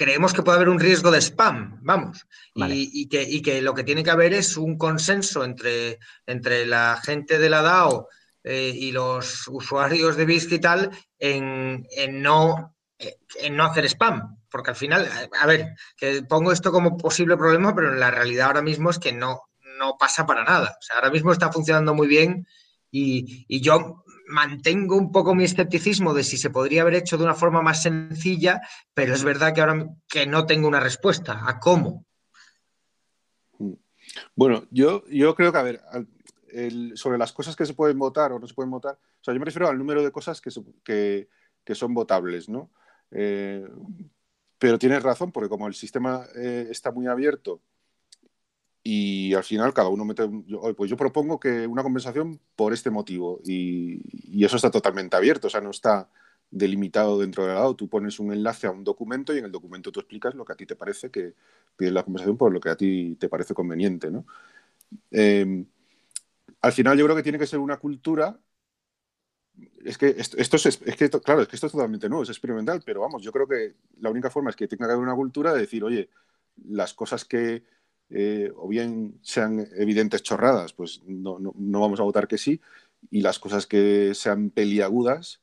creemos 0.00 0.32
que 0.32 0.42
puede 0.42 0.56
haber 0.56 0.70
un 0.70 0.80
riesgo 0.80 1.10
de 1.10 1.20
spam, 1.20 1.78
vamos, 1.82 2.26
y, 2.54 3.06
que, 3.06 3.42
que, 3.42 3.60
lo 3.60 3.74
que 3.74 3.84
tiene 3.84 4.02
que 4.02 4.10
haber 4.10 4.32
es 4.32 4.56
un 4.56 4.78
consenso 4.78 5.44
entre, 5.44 5.98
entre 6.24 6.64
la 6.64 6.98
gente 7.04 7.38
de 7.38 7.50
la 7.50 7.60
DAO 7.60 8.08
eh, 8.42 8.72
y 8.74 8.92
los 8.92 9.46
usuarios 9.48 10.16
de 10.16 10.24
BISC 10.24 10.52
y 10.52 10.58
tal 10.58 10.90
en, 11.18 11.86
no, 12.12 12.74
en 12.98 13.56
no 13.56 13.64
hacer 13.66 13.84
spam, 13.90 14.38
porque 14.50 14.70
al 14.70 14.76
final, 14.76 15.06
a 15.38 15.46
ver, 15.46 15.74
que 15.98 16.22
pongo 16.22 16.50
esto 16.50 16.72
como 16.72 16.96
posible 16.96 17.36
problema, 17.36 17.74
pero 17.74 17.94
la 17.94 18.10
realidad 18.10 18.46
ahora 18.46 18.62
mismo 18.62 18.88
es 18.88 18.98
que 18.98 19.12
no, 19.12 19.50
no 19.78 19.98
pasa 19.98 20.24
para 20.24 20.44
nada. 20.44 20.78
O 20.80 20.82
sea, 20.82 20.96
ahora 20.96 21.10
mismo 21.10 21.30
está 21.30 21.52
funcionando 21.52 21.92
muy 21.92 22.08
bien 22.08 22.46
y, 22.90 23.60
yo 23.60 24.02
mantengo 24.30 24.96
un 24.96 25.12
poco 25.12 25.34
mi 25.34 25.44
escepticismo 25.44 26.14
de 26.14 26.24
si 26.24 26.36
se 26.36 26.50
podría 26.50 26.82
haber 26.82 26.94
hecho 26.94 27.18
de 27.18 27.24
una 27.24 27.34
forma 27.34 27.62
más 27.62 27.82
sencilla, 27.82 28.60
pero 28.94 29.14
es 29.14 29.24
verdad 29.24 29.52
que 29.52 29.60
ahora 29.60 29.88
que 30.08 30.26
no 30.26 30.46
tengo 30.46 30.68
una 30.68 30.80
respuesta 30.80 31.42
a 31.46 31.58
cómo. 31.58 32.06
Bueno, 34.34 34.64
yo, 34.70 35.04
yo 35.08 35.34
creo 35.34 35.52
que, 35.52 35.58
a 35.58 35.62
ver, 35.62 35.80
sobre 36.94 37.18
las 37.18 37.32
cosas 37.32 37.54
que 37.54 37.66
se 37.66 37.74
pueden 37.74 37.98
votar 37.98 38.32
o 38.32 38.38
no 38.38 38.46
se 38.46 38.54
pueden 38.54 38.70
votar, 38.70 38.94
o 38.94 39.24
sea, 39.24 39.34
yo 39.34 39.40
me 39.40 39.46
refiero 39.46 39.68
al 39.68 39.78
número 39.78 40.02
de 40.02 40.10
cosas 40.10 40.40
que, 40.40 41.28
que, 41.64 41.74
son 41.74 41.94
votables, 41.94 42.48
¿no? 42.48 42.70
Eh, 43.10 43.68
pero 44.58 44.78
tienes 44.78 45.02
razón, 45.02 45.32
porque 45.32 45.48
como 45.48 45.66
el 45.66 45.74
sistema 45.74 46.26
eh, 46.34 46.68
está 46.70 46.90
muy 46.90 47.06
abierto 47.06 47.62
y 48.82 49.34
al 49.34 49.44
final 49.44 49.74
cada 49.74 49.88
uno 49.88 50.04
mete, 50.04 50.28
pues 50.76 50.90
yo 50.90 50.96
propongo 50.96 51.38
que 51.38 51.66
una 51.66 51.82
compensación 51.82 52.40
por 52.56 52.72
este 52.72 52.90
motivo 52.90 53.40
y, 53.44 54.44
eso 54.44 54.56
está 54.56 54.70
totalmente 54.70 55.16
abierto, 55.16 55.48
o 55.48 55.50
sea, 55.50 55.60
no 55.60 55.70
está 55.70 56.08
delimitado 56.50 57.18
dentro 57.18 57.44
del 57.44 57.54
lado. 57.54 57.76
Tú 57.76 57.88
pones 57.88 58.18
un 58.18 58.32
enlace 58.32 58.66
a 58.66 58.70
un 58.70 58.84
documento 58.84 59.34
y 59.34 59.38
en 59.38 59.44
el 59.44 59.52
documento 59.52 59.92
tú 59.92 60.00
explicas 60.00 60.34
lo 60.34 60.44
que 60.44 60.52
a 60.54 60.56
ti 60.56 60.66
te 60.66 60.76
parece 60.76 61.10
que 61.10 61.34
pides 61.76 61.92
la 61.92 62.02
compensación 62.02 62.36
por 62.36 62.52
lo 62.52 62.60
que 62.60 62.70
a 62.70 62.76
ti 62.76 63.16
te 63.20 63.28
parece 63.28 63.54
conveniente, 63.54 64.10
¿no? 64.10 64.26
Em, 65.10 65.66
al 66.62 66.72
final 66.72 66.98
yo 66.98 67.04
creo 67.04 67.16
que 67.16 67.22
tiene 67.22 67.38
que 67.38 67.46
ser 67.46 67.60
una 67.60 67.78
cultura 67.78 68.40
es 69.84 69.98
que 69.98 70.14
esto, 70.16 70.36
es, 70.56 70.66
es, 70.66 70.96
que, 70.96 71.10
claro, 71.10 71.42
es 71.42 71.48
que 71.48 71.56
esto 71.56 71.66
es 71.66 71.72
totalmente 71.72 72.08
nuevo, 72.08 72.22
es 72.22 72.28
experimental, 72.30 72.82
pero 72.84 73.00
vamos, 73.00 73.22
yo 73.22 73.32
creo 73.32 73.46
que 73.46 73.74
la 74.00 74.10
única 74.10 74.30
forma 74.30 74.50
es 74.50 74.56
que 74.56 74.68
tenga 74.68 74.86
que 74.86 74.92
haber 74.92 75.04
una 75.04 75.14
cultura 75.14 75.52
de 75.52 75.60
decir, 75.60 75.84
oye, 75.84 76.10
las 76.64 76.94
cosas 76.94 77.24
que, 77.24 77.64
eh, 78.10 78.50
o 78.56 78.68
bien 78.68 79.18
sean 79.22 79.66
evidentes 79.76 80.22
chorradas, 80.22 80.72
pues 80.72 81.02
no, 81.06 81.38
vamos 81.54 82.00
a 82.00 82.04
votar 82.04 82.26
que 82.26 82.38
sí, 82.38 82.60
y 83.10 83.20
las 83.20 83.38
cosas 83.38 83.66
que 83.66 84.14
sean 84.14 84.50
peliagudas, 84.50 85.40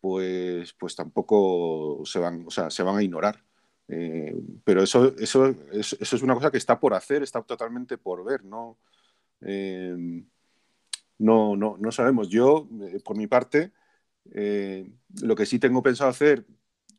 pues, 0.00 0.72
pues 0.74 0.96
tampoco 0.96 2.02
se 2.04 2.18
van, 2.18 2.44
o 2.46 2.50
sea, 2.50 2.70
se 2.70 2.82
van 2.82 2.96
a 2.96 3.02
ignorar. 3.02 3.44
Eh, 3.88 4.36
pero 4.64 4.82
eso, 4.82 5.14
eso, 5.18 5.54
eso, 5.72 5.96
es 6.00 6.22
una 6.22 6.34
cosa 6.34 6.50
que 6.50 6.58
está 6.58 6.78
por 6.78 6.94
hacer, 6.94 7.22
está 7.22 7.42
totalmente 7.42 7.96
por 7.96 8.24
ver, 8.24 8.44
¿no? 8.44 8.78
Eh, 9.40 9.96
no, 11.18 11.56
no, 11.56 11.76
no 11.78 11.92
sabemos. 11.92 12.28
Yo, 12.28 12.68
eh, 12.82 13.00
por 13.04 13.16
mi 13.16 13.26
parte, 13.26 13.72
lo 15.22 15.34
que 15.34 15.46
sí 15.46 15.58
tengo 15.58 15.82
pensado 15.82 16.10
hacer 16.10 16.44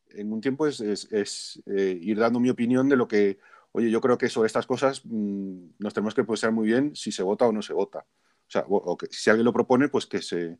en 0.10 0.34
un 0.34 0.42
tiempo 0.42 0.66
es, 0.66 1.62
ir 1.68 2.18
dando 2.18 2.40
mi 2.40 2.50
opinión 2.50 2.90
de 2.90 2.96
lo 2.96 3.08
que, 3.08 3.38
oye, 3.80 3.92
yo 3.92 4.02
creo 4.02 4.18
que 4.18 4.30
sobre 4.30 4.48
estas 4.48 4.66
cosas 4.66 5.02
mm, 5.06 5.72
nos 5.80 5.94
tenemos 5.94 6.14
que 6.14 6.24
pensar 6.24 6.52
muy 6.52 6.68
bien 6.68 6.96
si 6.96 7.12
se 7.12 7.24
vota 7.24 7.46
o 7.46 7.52
no 7.52 7.62
se 7.62 7.74
vota. 7.74 8.00
O 8.00 8.52
sea, 8.52 8.66
o, 8.68 8.98
que, 8.98 9.08
si 9.12 9.30
alguien 9.30 9.46
lo 9.46 9.54
propone, 9.54 9.90
pues 9.90 10.06
que 10.06 10.22
se... 10.22 10.58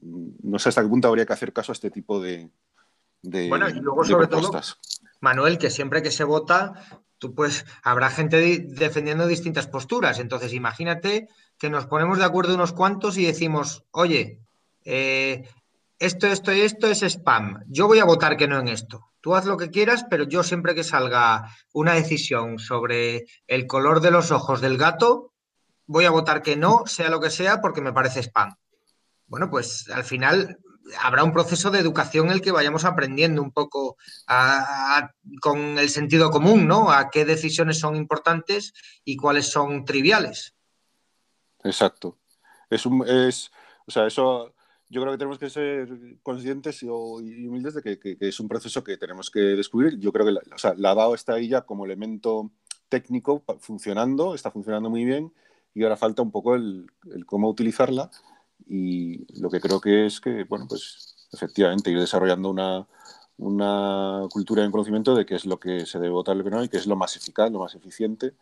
Mm, 0.00 0.28
no 0.42 0.58
sé 0.58 0.68
hasta 0.68 0.82
qué 0.82 0.88
punto 0.88 1.08
habría 1.08 1.26
que 1.26 1.32
hacer 1.32 1.52
caso 1.52 1.72
a 1.72 1.74
este 1.74 1.90
tipo 1.90 2.20
de, 2.20 2.50
bueno, 3.22 3.68
y 3.68 3.74
luego 3.74 4.04
sobre 4.04 4.26
todo, 4.26 4.50
Manuel, 5.20 5.58
que 5.58 5.70
siempre 5.70 6.02
que 6.02 6.10
se 6.10 6.24
vota, 6.24 6.72
tú 7.18 7.34
pues 7.34 7.66
habrá 7.82 8.10
gente 8.10 8.64
defendiendo 8.66 9.26
distintas 9.26 9.66
posturas. 9.66 10.18
Entonces, 10.18 10.54
imagínate 10.54 11.28
que 11.58 11.70
nos 11.70 11.86
ponemos 11.86 12.18
de 12.18 12.24
acuerdo 12.24 12.54
unos 12.54 12.72
cuantos 12.72 13.18
y 13.18 13.26
decimos, 13.26 13.84
oye, 13.90 14.40
eh, 14.84 15.48
esto, 16.00 16.26
esto 16.26 16.52
y 16.52 16.62
esto 16.62 16.86
es 16.86 17.02
spam. 17.02 17.62
Yo 17.68 17.86
voy 17.86 17.98
a 17.98 18.04
votar 18.04 18.36
que 18.38 18.48
no 18.48 18.58
en 18.58 18.68
esto. 18.68 19.12
Tú 19.20 19.34
haz 19.34 19.44
lo 19.44 19.58
que 19.58 19.70
quieras, 19.70 20.06
pero 20.08 20.24
yo 20.24 20.42
siempre 20.42 20.74
que 20.74 20.82
salga 20.82 21.54
una 21.74 21.92
decisión 21.92 22.58
sobre 22.58 23.26
el 23.46 23.66
color 23.66 24.00
de 24.00 24.10
los 24.10 24.30
ojos 24.30 24.62
del 24.62 24.78
gato, 24.78 25.34
voy 25.86 26.06
a 26.06 26.10
votar 26.10 26.42
que 26.42 26.56
no, 26.56 26.86
sea 26.86 27.10
lo 27.10 27.20
que 27.20 27.28
sea, 27.28 27.60
porque 27.60 27.82
me 27.82 27.92
parece 27.92 28.20
spam. 28.22 28.56
Bueno, 29.26 29.50
pues 29.50 29.90
al 29.90 30.04
final 30.04 30.58
habrá 30.98 31.22
un 31.22 31.34
proceso 31.34 31.70
de 31.70 31.80
educación 31.80 32.26
en 32.26 32.32
el 32.32 32.40
que 32.40 32.50
vayamos 32.50 32.86
aprendiendo 32.86 33.42
un 33.42 33.52
poco 33.52 33.98
con 35.42 35.78
el 35.78 35.90
sentido 35.90 36.30
común, 36.30 36.66
¿no? 36.66 36.90
A 36.90 37.10
qué 37.10 37.26
decisiones 37.26 37.78
son 37.78 37.94
importantes 37.94 38.72
y 39.04 39.16
cuáles 39.16 39.50
son 39.50 39.84
triviales. 39.84 40.54
Exacto. 41.62 42.18
Es 42.70 42.86
un, 42.86 43.06
es, 43.06 43.50
o 43.86 43.90
sea, 43.90 44.06
eso 44.06 44.54
yo 44.90 45.00
creo 45.00 45.12
que 45.12 45.18
tenemos 45.18 45.38
que 45.38 45.50
ser 45.50 45.88
conscientes 46.22 46.82
y, 46.82 46.88
humildes 46.88 47.74
de 47.74 47.98
que, 47.98 48.16
es 48.20 48.40
un 48.40 48.48
proceso 48.48 48.84
que 48.84 48.96
tenemos 48.98 49.30
que 49.30 49.40
descubrir. 49.40 49.98
Yo 49.98 50.12
creo 50.12 50.26
que 50.26 50.32
la, 50.32 50.40
o 50.54 50.58
sea, 50.58 50.74
la 50.76 50.94
DAO 50.94 51.14
está 51.14 51.34
ahí 51.34 51.48
ya 51.48 51.62
como 51.62 51.86
elemento 51.86 52.50
técnico 52.88 53.44
funcionando, 53.60 54.34
está 54.34 54.50
funcionando 54.50 54.90
muy 54.90 55.04
bien 55.04 55.32
y 55.74 55.84
ahora 55.84 55.96
falta 55.96 56.22
un 56.22 56.32
poco 56.32 56.56
el 56.56 56.86
cómo 57.26 57.48
utilizarla 57.48 58.10
y 58.68 59.26
lo 59.40 59.50
que 59.50 59.60
creo 59.60 59.80
que 59.80 60.06
es 60.06 60.20
que, 60.20 60.44
bueno, 60.44 60.66
pues 60.68 61.28
efectivamente 61.32 61.90
ir 61.90 61.98
desarrollando 61.98 62.50
una, 62.50 62.86
una 63.40 64.28
cultura 64.30 64.62
de 64.62 64.70
conocimiento 64.70 65.14
de 65.14 65.26
qué 65.26 65.34
es 65.34 65.46
lo 65.46 65.58
que 65.58 65.86
se 65.86 65.98
debe 65.98 66.12
votar 66.12 66.36
y 66.36 66.68
qué 66.68 66.76
es 66.76 66.86
lo 66.86 66.96
más 66.96 67.16
eficaz, 67.16 67.50
lo 67.50 67.60
más 67.60 67.74
eficiente. 67.74 68.34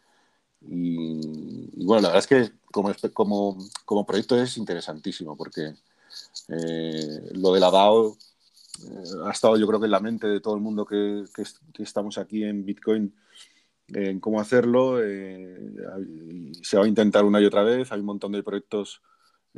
Y, 0.60 1.84
bueno, 1.84 2.02
la 2.02 2.08
verdad 2.08 2.18
es 2.18 2.26
que 2.26 2.52
como, 2.72 2.92
como, 3.12 3.58
como 3.84 4.06
proyecto 4.06 4.40
es 4.40 4.56
interesantísimo 4.56 5.36
porque 5.36 5.74
eh, 6.48 7.30
lo 7.32 7.52
de 7.52 7.60
la 7.60 7.70
DAO 7.70 8.16
eh, 8.84 9.04
ha 9.26 9.30
estado 9.30 9.56
yo 9.56 9.66
creo 9.66 9.80
que 9.80 9.86
en 9.86 9.92
la 9.92 10.00
mente 10.00 10.26
de 10.26 10.40
todo 10.40 10.54
el 10.54 10.60
mundo 10.60 10.84
que, 10.84 11.24
que, 11.34 11.82
estamos 11.82 12.16
aquí 12.18 12.44
en 12.44 12.64
Bitcoin 12.64 13.12
en 13.88 14.20
cómo 14.20 14.40
hacerlo. 14.40 15.02
Eh, 15.02 15.72
se 16.62 16.76
va 16.76 16.84
a 16.84 16.88
intentar 16.88 17.24
una 17.24 17.40
y 17.40 17.44
otra 17.44 17.62
vez. 17.62 17.90
Hay 17.92 18.00
un 18.00 18.06
montón 18.06 18.32
de 18.32 18.42
proyectos 18.42 19.02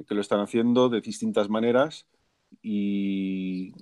que 0.06 0.14
lo 0.14 0.20
están 0.20 0.40
haciendo 0.40 0.88
de 0.88 1.00
distintas 1.00 1.48
maneras 1.48 2.06
y, 2.62 3.72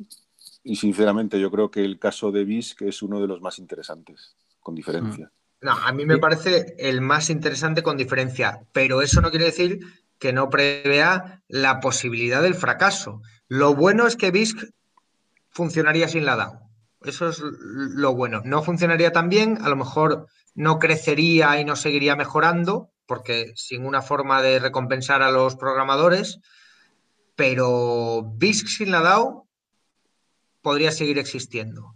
sinceramente 0.74 1.40
yo 1.40 1.50
creo 1.50 1.70
que 1.70 1.84
el 1.84 1.98
caso 1.98 2.32
de 2.32 2.44
BISC 2.44 2.82
es 2.82 3.02
uno 3.02 3.20
de 3.20 3.28
los 3.28 3.40
más 3.40 3.58
interesantes, 3.58 4.36
con 4.60 4.74
diferencia. 4.74 5.26
Mm. 5.26 5.66
No, 5.66 5.72
a 5.72 5.92
mí 5.92 6.06
me 6.06 6.18
parece 6.18 6.74
el 6.78 7.00
más 7.00 7.30
interesante 7.30 7.82
con 7.82 7.96
diferencia, 7.96 8.60
pero 8.72 9.02
eso 9.02 9.20
no 9.20 9.30
quiere 9.30 9.46
decir 9.46 9.80
que 10.18 10.32
no 10.32 10.50
prevea 10.50 11.42
la 11.48 11.80
posibilidad 11.80 12.42
del 12.42 12.54
fracaso. 12.54 13.22
Lo 13.46 13.74
bueno 13.74 14.06
es 14.06 14.16
que 14.16 14.30
BISC 14.30 14.58
funcionaría 15.50 16.08
sin 16.08 16.24
la 16.24 16.36
DAO. 16.36 16.68
Eso 17.02 17.28
es 17.28 17.40
lo 17.40 18.14
bueno. 18.14 18.42
No 18.44 18.62
funcionaría 18.62 19.12
tan 19.12 19.28
bien, 19.28 19.58
a 19.62 19.68
lo 19.68 19.76
mejor 19.76 20.26
no 20.54 20.78
crecería 20.78 21.60
y 21.60 21.64
no 21.64 21.76
seguiría 21.76 22.16
mejorando, 22.16 22.90
porque 23.06 23.52
sin 23.54 23.86
una 23.86 24.02
forma 24.02 24.42
de 24.42 24.58
recompensar 24.58 25.22
a 25.22 25.30
los 25.30 25.56
programadores, 25.56 26.40
pero 27.36 28.24
BISC 28.34 28.66
sin 28.66 28.90
la 28.90 29.00
DAO 29.00 29.48
podría 30.60 30.90
seguir 30.90 31.18
existiendo. 31.18 31.94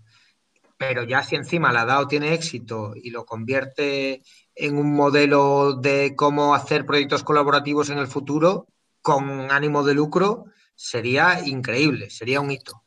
Pero 0.89 1.05
ya 1.05 1.23
si 1.23 1.37
encima 1.37 1.73
la 1.73 1.85
DAO 1.85 2.09
tiene 2.09 2.35
éxito 2.35 2.95
y 2.97 3.11
lo 3.11 3.25
convierte 3.25 4.23
en 4.53 4.77
un 4.77 4.93
modelo 4.93 5.75
de 5.75 6.15
cómo 6.17 6.57
hacer 6.57 6.85
proyectos 6.85 7.23
colaborativos 7.23 7.89
en 7.91 7.99
el 7.99 8.09
futuro 8.09 8.67
con 9.01 9.53
ánimo 9.53 9.85
de 9.85 9.95
lucro, 9.95 10.47
sería 10.75 11.47
increíble, 11.47 12.11
sería 12.11 12.41
un 12.41 12.51
hito. 12.51 12.83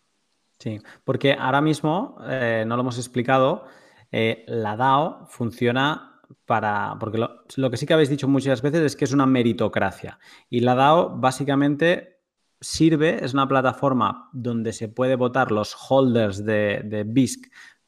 Sí, 0.59 0.81
porque 1.05 1.37
ahora 1.39 1.61
mismo, 1.61 2.17
eh, 2.27 2.65
no 2.67 2.75
lo 2.75 2.81
hemos 2.81 2.97
explicado, 2.97 3.65
eh, 4.11 4.43
la 4.47 4.75
DAO 4.75 5.27
funciona 5.27 6.19
para. 6.45 6.97
Porque 6.99 7.17
lo, 7.17 7.71
que 7.71 7.77
sí 7.77 7.85
que 7.85 7.93
habéis 7.93 8.09
dicho 8.09 8.27
muchas 8.27 8.61
veces 8.61 8.81
es 8.81 8.95
que 8.97 9.05
es 9.05 9.13
una 9.13 9.25
meritocracia. 9.25 10.19
Y 10.49 10.59
la 10.59 10.75
DAO 10.75 11.15
básicamente 11.17 12.15
sirve, 12.59 13.23
es 13.23 13.33
una 13.33 13.47
plataforma 13.47 14.29
donde 14.33 14.73
se 14.73 14.89
puede 14.89 15.15
votar, 15.15 15.51
los 15.51 15.75
holders 15.89 16.43
de, 16.43 17.03
BISC 17.05 17.45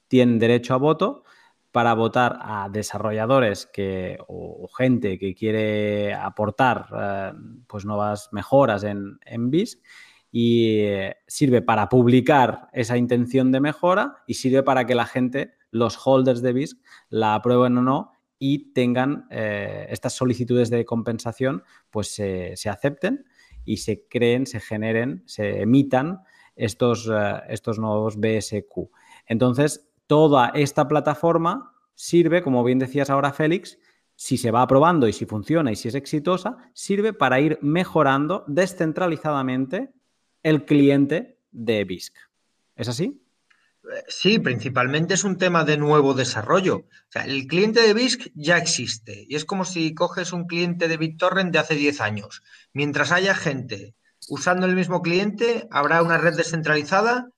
tienen 0.07 0.39
derecho 0.39 0.73
a 0.73 0.77
voto 0.77 1.23
para 1.71 1.93
votar 1.93 2.39
a 2.41 2.69
desarrolladores 2.69 3.67
que, 3.67 4.17
o, 4.27 4.67
gente 4.75 5.19
que 5.19 5.35
quiere 5.35 6.13
aportar 6.13 6.87
eh, 6.97 7.33
pues 7.67 7.85
nuevas 7.85 8.29
mejoras 8.31 8.83
en, 8.83 9.19
en 9.23 9.51
BISC 9.51 9.79
y 10.31 10.79
eh, 10.79 11.17
sirve 11.27 11.61
para 11.61 11.87
publicar 11.87 12.69
esa 12.73 12.97
intención 12.97 13.51
de 13.51 13.59
mejora 13.59 14.23
y 14.25 14.33
sirve 14.35 14.63
para 14.63 14.85
que 14.85 14.95
la 14.95 15.05
gente, 15.05 15.53
los 15.69 15.99
holders 16.03 16.41
de 16.41 16.53
BISC, 16.53 16.77
la 17.09 17.35
aprueben 17.35 17.77
o 17.77 17.81
no 17.81 18.11
y 18.39 18.73
tengan 18.73 19.27
eh, 19.29 19.87
estas 19.89 20.13
solicitudes 20.13 20.69
de 20.69 20.85
compensación, 20.85 21.63
pues 21.91 22.07
se 22.07 22.69
acepten 22.69 23.25
y 23.65 23.77
se 23.77 24.07
creen, 24.07 24.47
se 24.47 24.59
generen, 24.59 25.21
se 25.27 25.61
emitan 25.61 26.21
estos, 26.55 27.07
estos 27.49 27.77
nuevos 27.77 28.17
BSQ. 28.17 28.89
Entonces, 29.27 29.87
toda 30.07 30.49
esta 30.49 30.87
plataforma 30.87 31.73
sirve, 31.95 32.41
como 32.41 32.63
bien 32.63 32.79
decías 32.79 33.09
ahora, 33.09 33.33
Félix, 33.33 33.77
si 34.15 34.37
se 34.37 34.51
va 34.51 34.63
aprobando 34.63 35.07
y 35.07 35.13
si 35.13 35.25
funciona 35.25 35.71
y 35.71 35.75
si 35.75 35.89
es 35.89 35.95
exitosa, 35.95 36.57
sirve 36.73 37.13
para 37.13 37.39
ir 37.39 37.59
mejorando 37.61 38.43
descentralizadamente 38.47 39.91
el 40.41 40.65
cliente 40.65 41.37
de 41.51 41.83
BISC. 41.83 42.15
¿Es 42.75 42.87
así? 42.87 43.21
Sí, 44.07 44.39
principalmente 44.39 45.13
es 45.13 45.23
un 45.23 45.37
tema 45.37 45.63
de 45.63 45.77
nuevo 45.77 46.13
desarrollo. 46.13 46.77
O 46.77 47.11
sea, 47.11 47.23
el 47.23 47.47
cliente 47.47 47.81
de 47.81 47.93
BISC 47.93 48.31
ya 48.33 48.57
existe 48.57 49.25
y 49.29 49.35
es 49.35 49.45
como 49.45 49.65
si 49.65 49.93
coges 49.93 50.33
un 50.33 50.45
cliente 50.45 50.87
de 50.87 50.97
BitTorrent 50.97 51.53
de 51.53 51.59
hace 51.59 51.75
10 51.75 52.01
años. 52.01 52.43
Mientras 52.73 53.11
haya 53.11 53.33
gente 53.33 53.95
usando 54.29 54.65
el 54.65 54.75
mismo 54.75 55.01
cliente, 55.01 55.67
habrá 55.71 56.01
una 56.01 56.17
red 56.17 56.35
descentralizada, 56.35 57.29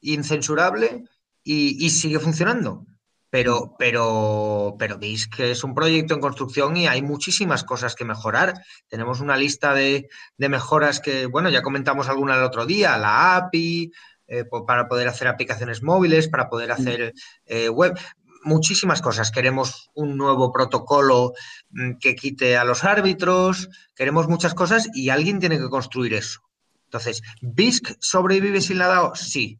incensurable 0.00 1.04
y, 1.44 1.90
sigue 1.90 2.18
funcionando. 2.18 2.86
Pero, 3.30 3.76
pero, 3.78 4.76
pero 4.78 4.98
BISC 4.98 5.40
es 5.40 5.64
un 5.64 5.74
proyecto 5.74 6.12
en 6.12 6.20
construcción 6.20 6.76
y 6.76 6.86
hay 6.86 7.00
muchísimas 7.00 7.64
cosas 7.64 7.94
que 7.94 8.04
mejorar. 8.04 8.52
Tenemos 8.88 9.20
una 9.20 9.38
lista 9.38 9.72
de, 9.72 10.10
de 10.36 10.48
mejoras 10.50 11.00
que, 11.00 11.24
bueno, 11.24 11.48
ya 11.48 11.62
comentamos 11.62 12.10
alguna 12.10 12.36
el 12.36 12.42
otro 12.42 12.66
día, 12.66 12.98
la 12.98 13.36
API, 13.36 13.90
eh, 14.26 14.44
para 14.66 14.86
poder 14.86 15.08
hacer 15.08 15.28
aplicaciones 15.28 15.82
móviles, 15.82 16.28
para 16.28 16.48
poder 16.48 16.70
mm. 16.70 16.72
hacer 16.72 17.14
eh, 17.46 17.68
web, 17.68 17.98
muchísimas 18.44 19.02
cosas. 19.02 19.30
Queremos 19.30 19.90
un 19.94 20.16
nuevo 20.16 20.52
protocolo 20.52 21.32
mm, 21.70 21.98
que 22.00 22.14
quite 22.14 22.56
a 22.56 22.64
los 22.64 22.84
árbitros, 22.84 23.68
queremos 23.94 24.28
muchas 24.28 24.54
cosas 24.54 24.88
y 24.94 25.10
alguien 25.10 25.38
tiene 25.38 25.58
que 25.58 25.68
construir 25.68 26.14
eso. 26.14 26.40
Entonces, 26.84 27.22
¿BISC 27.40 27.96
sobrevive 28.00 28.60
sin 28.60 28.78
la 28.78 28.88
DAO? 28.88 29.14
Sí. 29.14 29.58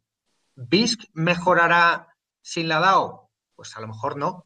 ¿BISC 0.55 1.09
mejorará 1.13 2.15
sin 2.41 2.67
la 2.67 2.79
DAO? 2.79 3.29
Pues 3.55 3.75
a 3.77 3.81
lo 3.81 3.87
mejor 3.87 4.17
no. 4.17 4.45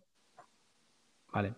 Vale. 1.32 1.56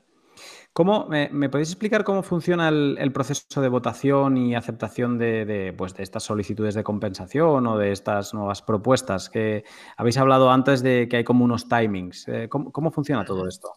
¿Cómo, 0.73 1.07
me, 1.07 1.49
podéis 1.49 1.69
explicar 1.71 2.03
cómo 2.03 2.23
funciona 2.23 2.69
el, 2.69 3.11
proceso 3.11 3.59
de 3.61 3.67
votación 3.67 4.37
y 4.37 4.55
aceptación 4.55 5.17
de, 5.17 5.73
pues, 5.77 5.93
de, 5.95 6.03
estas 6.03 6.23
solicitudes 6.23 6.75
de 6.75 6.83
compensación 6.83 7.67
o 7.67 7.77
de 7.77 7.91
estas 7.91 8.33
nuevas 8.33 8.61
propuestas? 8.61 9.29
Que 9.29 9.65
habéis 9.97 10.17
hablado 10.17 10.51
antes 10.51 10.81
de 10.81 11.07
que 11.09 11.17
hay 11.17 11.23
como 11.23 11.43
unos 11.43 11.67
timings. 11.67 12.27
Eh, 12.29 12.47
¿cómo, 12.47 12.91
funciona 12.91 13.25
todo 13.25 13.47
esto? 13.47 13.73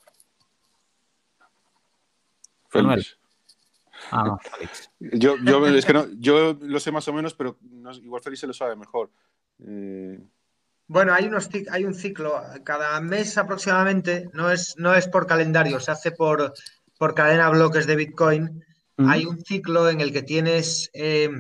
Félix. 2.69 3.19
Ah, 4.11 4.25
no, 4.25 4.39
Yo, 5.01 5.35
es 5.67 5.87
que 5.87 5.93
no, 5.93 6.07
yo 6.19 6.57
lo 6.61 6.81
sé 6.81 6.93
más 6.93 7.07
o 7.09 7.13
menos, 7.13 7.35
pero 7.35 7.59
igual 8.03 8.23
Félix 8.23 8.41
se 8.41 8.47
lo 8.47 8.53
sabe 8.53 8.77
mejor. 8.77 9.11
Eh, 9.61 10.21
bueno, 10.87 11.15
hay, 11.15 11.27
unos, 11.27 11.49
hay 11.71 11.85
un 11.85 11.95
ciclo, 11.95 12.43
cada 12.65 13.01
mes 13.01 13.39
aproximadamente, 13.39 14.29
no 14.33 14.51
es, 14.51 14.75
no 14.77 14.95
es 14.95 15.09
por 15.09 15.27
calendario, 15.27 15.81
se 15.81 15.91
hace 15.91 16.13
por, 16.13 16.53
por 16.99 17.15
cadena 17.15 17.49
bloques 17.51 17.87
de 17.87 17.97
Bitcoin 17.97 18.65
mm. 18.97 19.09
hay 19.09 19.25
un 19.25 19.43
ciclo 19.45 19.89
en 19.89 20.01
el 20.01 20.13
que 20.13 20.23
tienes 20.23 20.91
eh, 20.93 21.31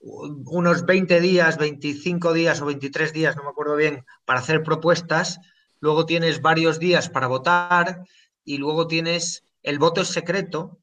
unos 0.00 0.86
20 0.86 1.20
días, 1.20 1.58
25 1.58 2.32
días 2.32 2.60
o 2.60 2.66
23 2.66 3.12
días, 3.12 3.36
no 3.36 3.42
me 3.42 3.50
acuerdo 3.50 3.76
bien, 3.76 4.04
para 4.24 4.40
hacer 4.40 4.62
propuestas, 4.62 5.40
luego 5.80 6.06
tienes 6.06 6.40
varios 6.40 6.78
días 6.78 7.08
para 7.08 7.26
votar 7.26 8.04
y 8.44 8.58
luego 8.58 8.86
tienes, 8.86 9.44
el 9.62 9.78
voto 9.78 10.02
es 10.02 10.08
secreto 10.08 10.78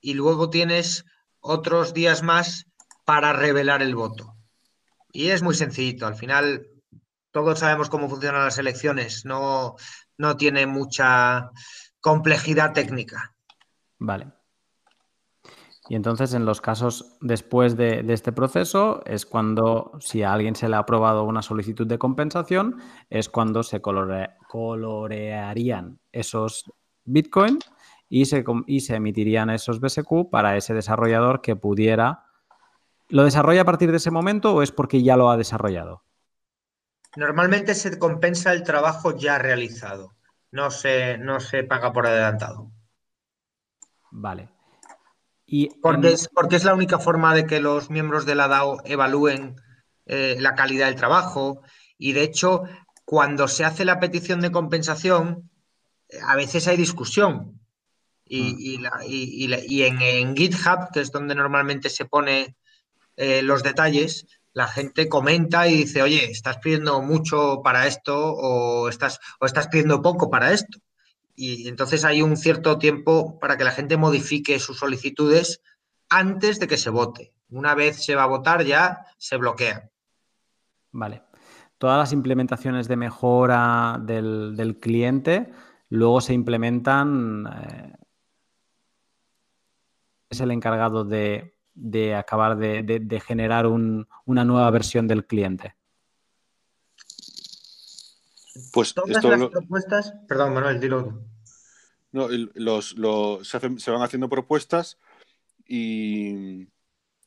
y 0.00 0.14
luego 0.14 0.50
tienes 0.50 1.04
otros 1.40 1.94
días 1.94 2.22
más 2.22 2.66
para 3.04 3.32
revelar 3.32 3.82
el 3.82 3.94
voto. 3.94 4.34
Y 5.12 5.28
es 5.28 5.42
muy 5.42 5.54
sencillito, 5.54 6.06
al 6.06 6.16
final 6.16 6.66
todos 7.30 7.58
sabemos 7.58 7.88
cómo 7.88 8.08
funcionan 8.08 8.44
las 8.44 8.58
elecciones, 8.58 9.24
no, 9.24 9.76
no 10.16 10.36
tiene 10.36 10.66
mucha 10.66 11.50
complejidad 12.00 12.72
técnica. 12.72 13.34
Vale. 13.98 14.32
Y 15.88 15.94
entonces 15.94 16.34
en 16.34 16.44
los 16.44 16.60
casos 16.60 17.16
después 17.22 17.74
de, 17.76 18.04
este 18.08 18.30
proceso 18.30 19.02
es 19.06 19.24
cuando, 19.24 19.92
si 20.00 20.22
a 20.22 20.34
alguien 20.34 20.54
se 20.54 20.68
le 20.68 20.76
ha 20.76 20.80
aprobado 20.80 21.24
una 21.24 21.40
solicitud 21.40 21.86
de 21.86 21.96
compensación, 21.98 22.76
es 23.08 23.30
cuando 23.30 23.62
se 23.62 23.80
colorearían 23.80 25.98
esos 26.12 26.70
Bitcoin 27.04 27.58
y 28.10 28.26
se, 28.26 28.44
y 28.66 28.80
se 28.80 28.96
emitirían 28.96 29.48
esos 29.48 29.80
BSQ 29.80 30.28
para 30.30 30.58
ese 30.58 30.74
desarrollador 30.74 31.40
que 31.40 31.56
pudiera... 31.56 32.26
¿Lo 33.08 33.24
desarrolla 33.24 33.62
a 33.62 33.64
partir 33.64 33.90
de 33.90 33.96
ese 33.96 34.10
momento 34.10 34.54
o 34.54 34.60
es 34.60 34.70
porque 34.70 35.02
ya 35.02 35.16
lo 35.16 35.30
ha 35.30 35.38
desarrollado? 35.38 36.02
Normalmente 37.16 37.74
se 37.74 37.98
compensa 37.98 38.52
el 38.52 38.62
trabajo 38.62 39.16
ya 39.16 39.38
realizado, 39.38 40.14
no 40.50 40.70
se, 40.70 41.18
no 41.18 41.40
se 41.40 41.64
paga 41.64 41.92
por 41.92 42.06
adelantado. 42.06 42.70
Vale 44.10 44.50
porque, 45.80 46.08
es, 46.08 46.28
porque 46.28 46.56
es 46.56 46.64
la 46.64 46.74
única 46.74 46.98
forma 46.98 47.34
de 47.34 47.46
que 47.46 47.60
los 47.60 47.90
miembros 47.90 48.26
de 48.26 48.34
la 48.34 48.48
DAO 48.48 48.82
evalúen 48.84 49.56
eh, 50.06 50.36
la 50.40 50.54
calidad 50.54 50.86
del 50.86 50.96
trabajo. 50.96 51.62
Y 51.96 52.12
de 52.12 52.22
hecho, 52.22 52.64
cuando 53.04 53.48
se 53.48 53.64
hace 53.64 53.84
la 53.84 53.98
petición 53.98 54.40
de 54.40 54.52
compensación, 54.52 55.50
a 56.22 56.36
veces 56.36 56.68
hay 56.68 56.76
discusión. 56.76 57.60
Y, 58.26 58.78
mm. 58.78 59.52
en, 60.02 60.36
GitHub, 60.36 60.90
que 60.92 61.00
es 61.00 61.10
donde 61.10 61.34
normalmente 61.34 61.88
se 61.88 62.04
pone 62.04 62.56
eh, 63.16 63.40
los 63.42 63.62
detalles, 63.62 64.26
la 64.58 64.68
gente 64.68 65.08
comenta 65.08 65.68
y 65.68 65.76
dice, 65.78 66.02
oye, 66.02 66.30
estás 66.30 66.58
pidiendo 66.58 67.00
mucho 67.00 67.62
para 67.62 67.86
esto 67.86 68.34
o 68.34 68.88
estás, 68.88 69.20
o 69.40 69.46
estás 69.46 69.68
pidiendo 69.68 70.02
poco 70.02 70.28
para 70.28 70.52
esto 70.52 70.78
y 71.38 71.68
entonces 71.68 72.04
hay 72.04 72.20
un 72.20 72.36
cierto 72.36 72.78
tiempo 72.78 73.38
para 73.38 73.56
que 73.56 73.62
la 73.62 73.70
gente 73.70 73.96
modifique 73.96 74.58
sus 74.58 74.78
solicitudes 74.78 75.62
antes 76.10 76.58
de 76.58 76.66
que 76.66 76.76
se 76.76 76.90
vote. 76.90 77.32
Una 77.50 77.76
vez 77.76 78.04
se 78.04 78.16
va 78.16 78.24
a 78.24 78.26
votar 78.26 78.64
ya 78.64 79.06
se 79.18 79.36
bloquea. 79.36 79.88
Vale. 80.90 81.22
Todas 81.78 81.96
las 81.96 82.12
implementaciones 82.12 82.88
de 82.88 82.96
mejora 82.96 84.00
del, 84.02 84.78
cliente 84.80 85.52
luego 85.90 86.20
se 86.20 86.34
implementan. 86.34 87.46
Eh, 87.46 87.92
es 90.30 90.40
el 90.40 90.50
encargado 90.50 91.04
de, 91.04 91.56
acabar 92.16 92.56
de, 92.56 93.22
generar 93.26 93.66
una 93.66 94.44
nueva 94.44 94.70
versión 94.70 95.06
del 95.06 95.26
cliente. 95.26 95.74
Pues 98.72 98.94
Todas 98.94 99.24
las 99.24 99.50
propuestas, 99.50 100.14
perdón 100.26 100.54
Manuel, 100.54 100.80
dilo. 100.80 101.22
No, 102.10 102.28
los, 102.54 102.96
se, 103.46 103.90
van 103.90 104.02
haciendo 104.02 104.28
propuestas 104.28 104.98
y 105.66 106.66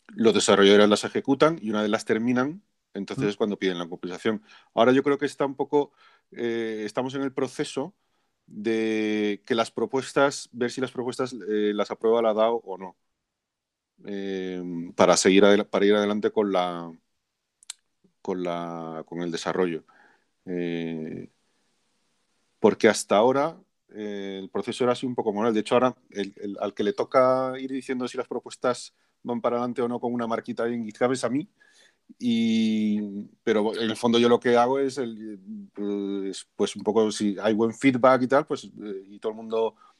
los 0.07 0.33
desarrolladores 0.33 0.89
las 0.89 1.03
ejecutan 1.03 1.59
y 1.61 1.69
una 1.69 1.81
vez 1.81 1.91
las 1.91 2.05
terminan, 2.05 2.63
entonces 2.93 3.29
es 3.29 3.37
cuando 3.37 3.57
piden 3.57 3.77
la 3.77 3.87
compensación. 3.87 4.43
Ahora 4.73 4.91
yo 4.91 5.03
creo 5.03 5.17
que 5.17 5.25
está 5.25 5.45
un 5.45 5.55
poco, 5.55 5.91
eh, 6.31 6.83
estamos 6.85 7.13
en 7.15 7.21
el 7.21 7.31
proceso 7.31 7.93
de 8.47 9.43
que 9.45 9.55
las 9.55 9.71
propuestas, 9.71 10.49
ver 10.51 10.71
si 10.71 10.81
las 10.81 10.91
propuestas 10.91 11.33
eh, 11.33 11.71
las 11.73 11.91
aprueba 11.91 12.21
la 12.21 12.33
DAO 12.33 12.61
o 12.65 12.77
no, 12.77 12.97
eh, 14.05 14.61
para 14.95 15.17
seguir 15.17 15.43
para 15.69 15.85
ir 15.85 15.95
adelante 15.95 16.31
con 16.31 16.51
la 16.51 16.91
con 18.21 18.43
la 18.43 19.03
con 19.05 19.21
el 19.21 19.31
desarrollo. 19.31 19.83
porque 22.59 22.87
hasta 22.87 23.17
ahora 23.17 23.57
el 23.89 24.49
proceso 24.49 24.83
era 24.83 24.93
así 24.93 25.05
un 25.05 25.15
poco 25.15 25.33
moral. 25.33 25.53
De 25.53 25.61
hecho, 25.61 25.75
ahora 25.75 25.95
al 26.59 26.73
que 26.73 26.83
le 26.83 26.93
toca 26.93 27.53
ir 27.59 27.71
diciendo 27.71 28.07
si 28.07 28.17
las 28.17 28.27
propuestas 28.27 28.93
van 29.23 29.41
para 29.41 29.57
adelante 29.57 29.81
o 29.81 29.87
no 29.87 29.99
con 29.99 30.13
una 30.13 30.27
marquita 30.27 30.67
en 30.67 30.85
GitHub 30.85 31.11
es 31.11 31.23
a 31.23 31.29
mí. 31.29 31.49
Y, 32.19 33.29
pero 33.43 33.73
en 33.75 33.89
el 33.89 33.95
fondo 33.95 34.19
yo 34.19 34.27
lo 34.29 34.39
que 34.39 34.57
hago 34.57 34.79
es, 34.79 34.99
pues, 35.73 36.47
pues, 36.55 36.75
un 36.75 36.83
poco 36.83 37.11
si 37.11 37.37
hay 37.41 37.53
buen 37.53 37.73
feedback 37.73 38.23
y 38.23 38.27
tal, 38.27 38.45
pues 38.45 38.65
eh, 38.65 39.03
y 39.07 39.19
todo 39.19 39.31
el 39.31 39.37
mundo 39.37 39.75
eh, 39.75 39.90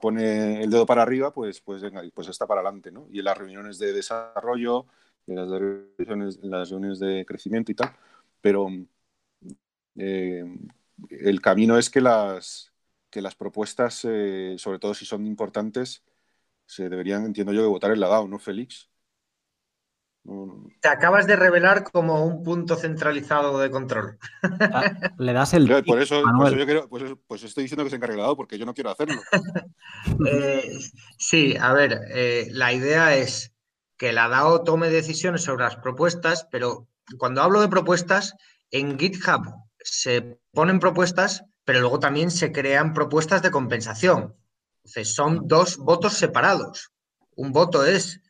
pone 0.00 0.62
el 0.62 0.70
dedo 0.70 0.86
para 0.86 1.02
arriba, 1.02 1.32
pues, 1.32 1.60
pues 1.60 1.82
venga, 1.82 2.02
pues 2.14 2.28
está 2.28 2.46
para 2.46 2.60
adelante, 2.60 2.90
¿no? 2.90 3.06
Y 3.10 3.18
en 3.18 3.24
las 3.24 3.38
reuniones 3.38 3.78
de 3.78 3.92
desarrollo, 3.92 4.86
en 5.26 5.36
las 5.36 5.48
reuniones, 5.50 6.38
las 6.42 6.70
reuniones 6.70 6.98
de 6.98 7.24
crecimiento 7.26 7.72
y 7.72 7.74
tal, 7.74 7.94
pero 8.40 8.68
eh, 9.96 10.44
el 11.10 11.40
camino 11.40 11.78
es 11.78 11.90
que 11.90 12.00
las, 12.00 12.72
que 13.10 13.22
las 13.22 13.34
propuestas, 13.34 14.04
eh, 14.04 14.56
sobre 14.58 14.78
todo 14.78 14.94
si 14.94 15.04
son 15.04 15.26
importantes, 15.26 16.02
se 16.66 16.88
deberían, 16.88 17.24
entiendo 17.24 17.52
yo, 17.52 17.62
de 17.62 17.68
votar 17.68 17.92
en 17.92 18.00
la 18.00 18.08
DAO, 18.08 18.28
¿no, 18.28 18.38
Félix? 18.38 18.90
Te 20.80 20.88
acabas 20.88 21.26
de 21.26 21.36
revelar 21.36 21.84
como 21.84 22.24
un 22.24 22.42
punto 22.42 22.76
centralizado 22.76 23.58
de 23.58 23.70
control. 23.70 24.18
Ah, 24.60 24.92
le 25.18 25.32
das 25.32 25.54
el. 25.54 25.66
Por 25.84 26.02
eso, 26.02 26.22
por 26.22 26.56
yo 26.56 26.66
quiero, 26.66 26.88
pues, 26.88 27.04
pues, 27.26 27.42
estoy 27.44 27.64
diciendo 27.64 27.84
que 27.84 27.90
se 27.90 27.96
encargue 27.96 28.16
la 28.16 28.24
DAO 28.24 28.36
porque 28.36 28.58
yo 28.58 28.66
no 28.66 28.74
quiero 28.74 28.90
hacerlo. 28.90 29.20
Eh, 30.26 30.78
sí, 31.18 31.56
a 31.60 31.72
ver, 31.72 32.00
eh, 32.10 32.48
la 32.50 32.72
idea 32.72 33.16
es 33.16 33.52
que 33.96 34.12
la 34.12 34.28
DAO 34.28 34.62
tome 34.62 34.90
decisiones 34.90 35.42
sobre 35.42 35.64
las 35.64 35.76
propuestas, 35.76 36.46
pero 36.50 36.86
cuando 37.18 37.42
hablo 37.42 37.60
de 37.60 37.68
propuestas, 37.68 38.34
en 38.70 38.98
GitHub 38.98 39.42
se 39.80 40.38
ponen 40.52 40.78
propuestas 40.78 41.44
pero 41.68 41.80
luego 41.80 42.00
también 42.00 42.30
se 42.30 42.50
crean 42.50 42.94
propuestas 42.94 43.42
de 43.42 43.50
compensación. 43.50 44.34
Entonces, 44.78 45.14
son 45.14 45.46
dos 45.46 45.76
votos 45.76 46.14
separados. 46.14 46.92
Un 47.36 47.52
voto 47.52 47.84
es, 47.84 48.22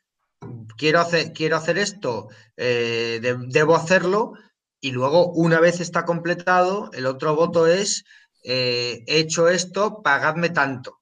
quiero 0.77 1.01
hacer, 1.01 1.33
quiero 1.33 1.57
hacer 1.57 1.79
esto, 1.79 2.29
eh, 2.57 3.21
debo 3.49 3.77
hacerlo, 3.77 4.35
y 4.81 4.93
luego, 4.93 5.33
una 5.33 5.61
vez 5.61 5.81
está 5.81 6.05
completado, 6.05 6.91
el 6.93 7.07
otro 7.07 7.35
voto 7.35 7.67
es, 7.67 8.05
eh, 8.45 9.05
he 9.07 9.19
hecho 9.19 9.49
esto, 9.49 10.03
pagadme 10.03 10.51
tanto. 10.51 11.01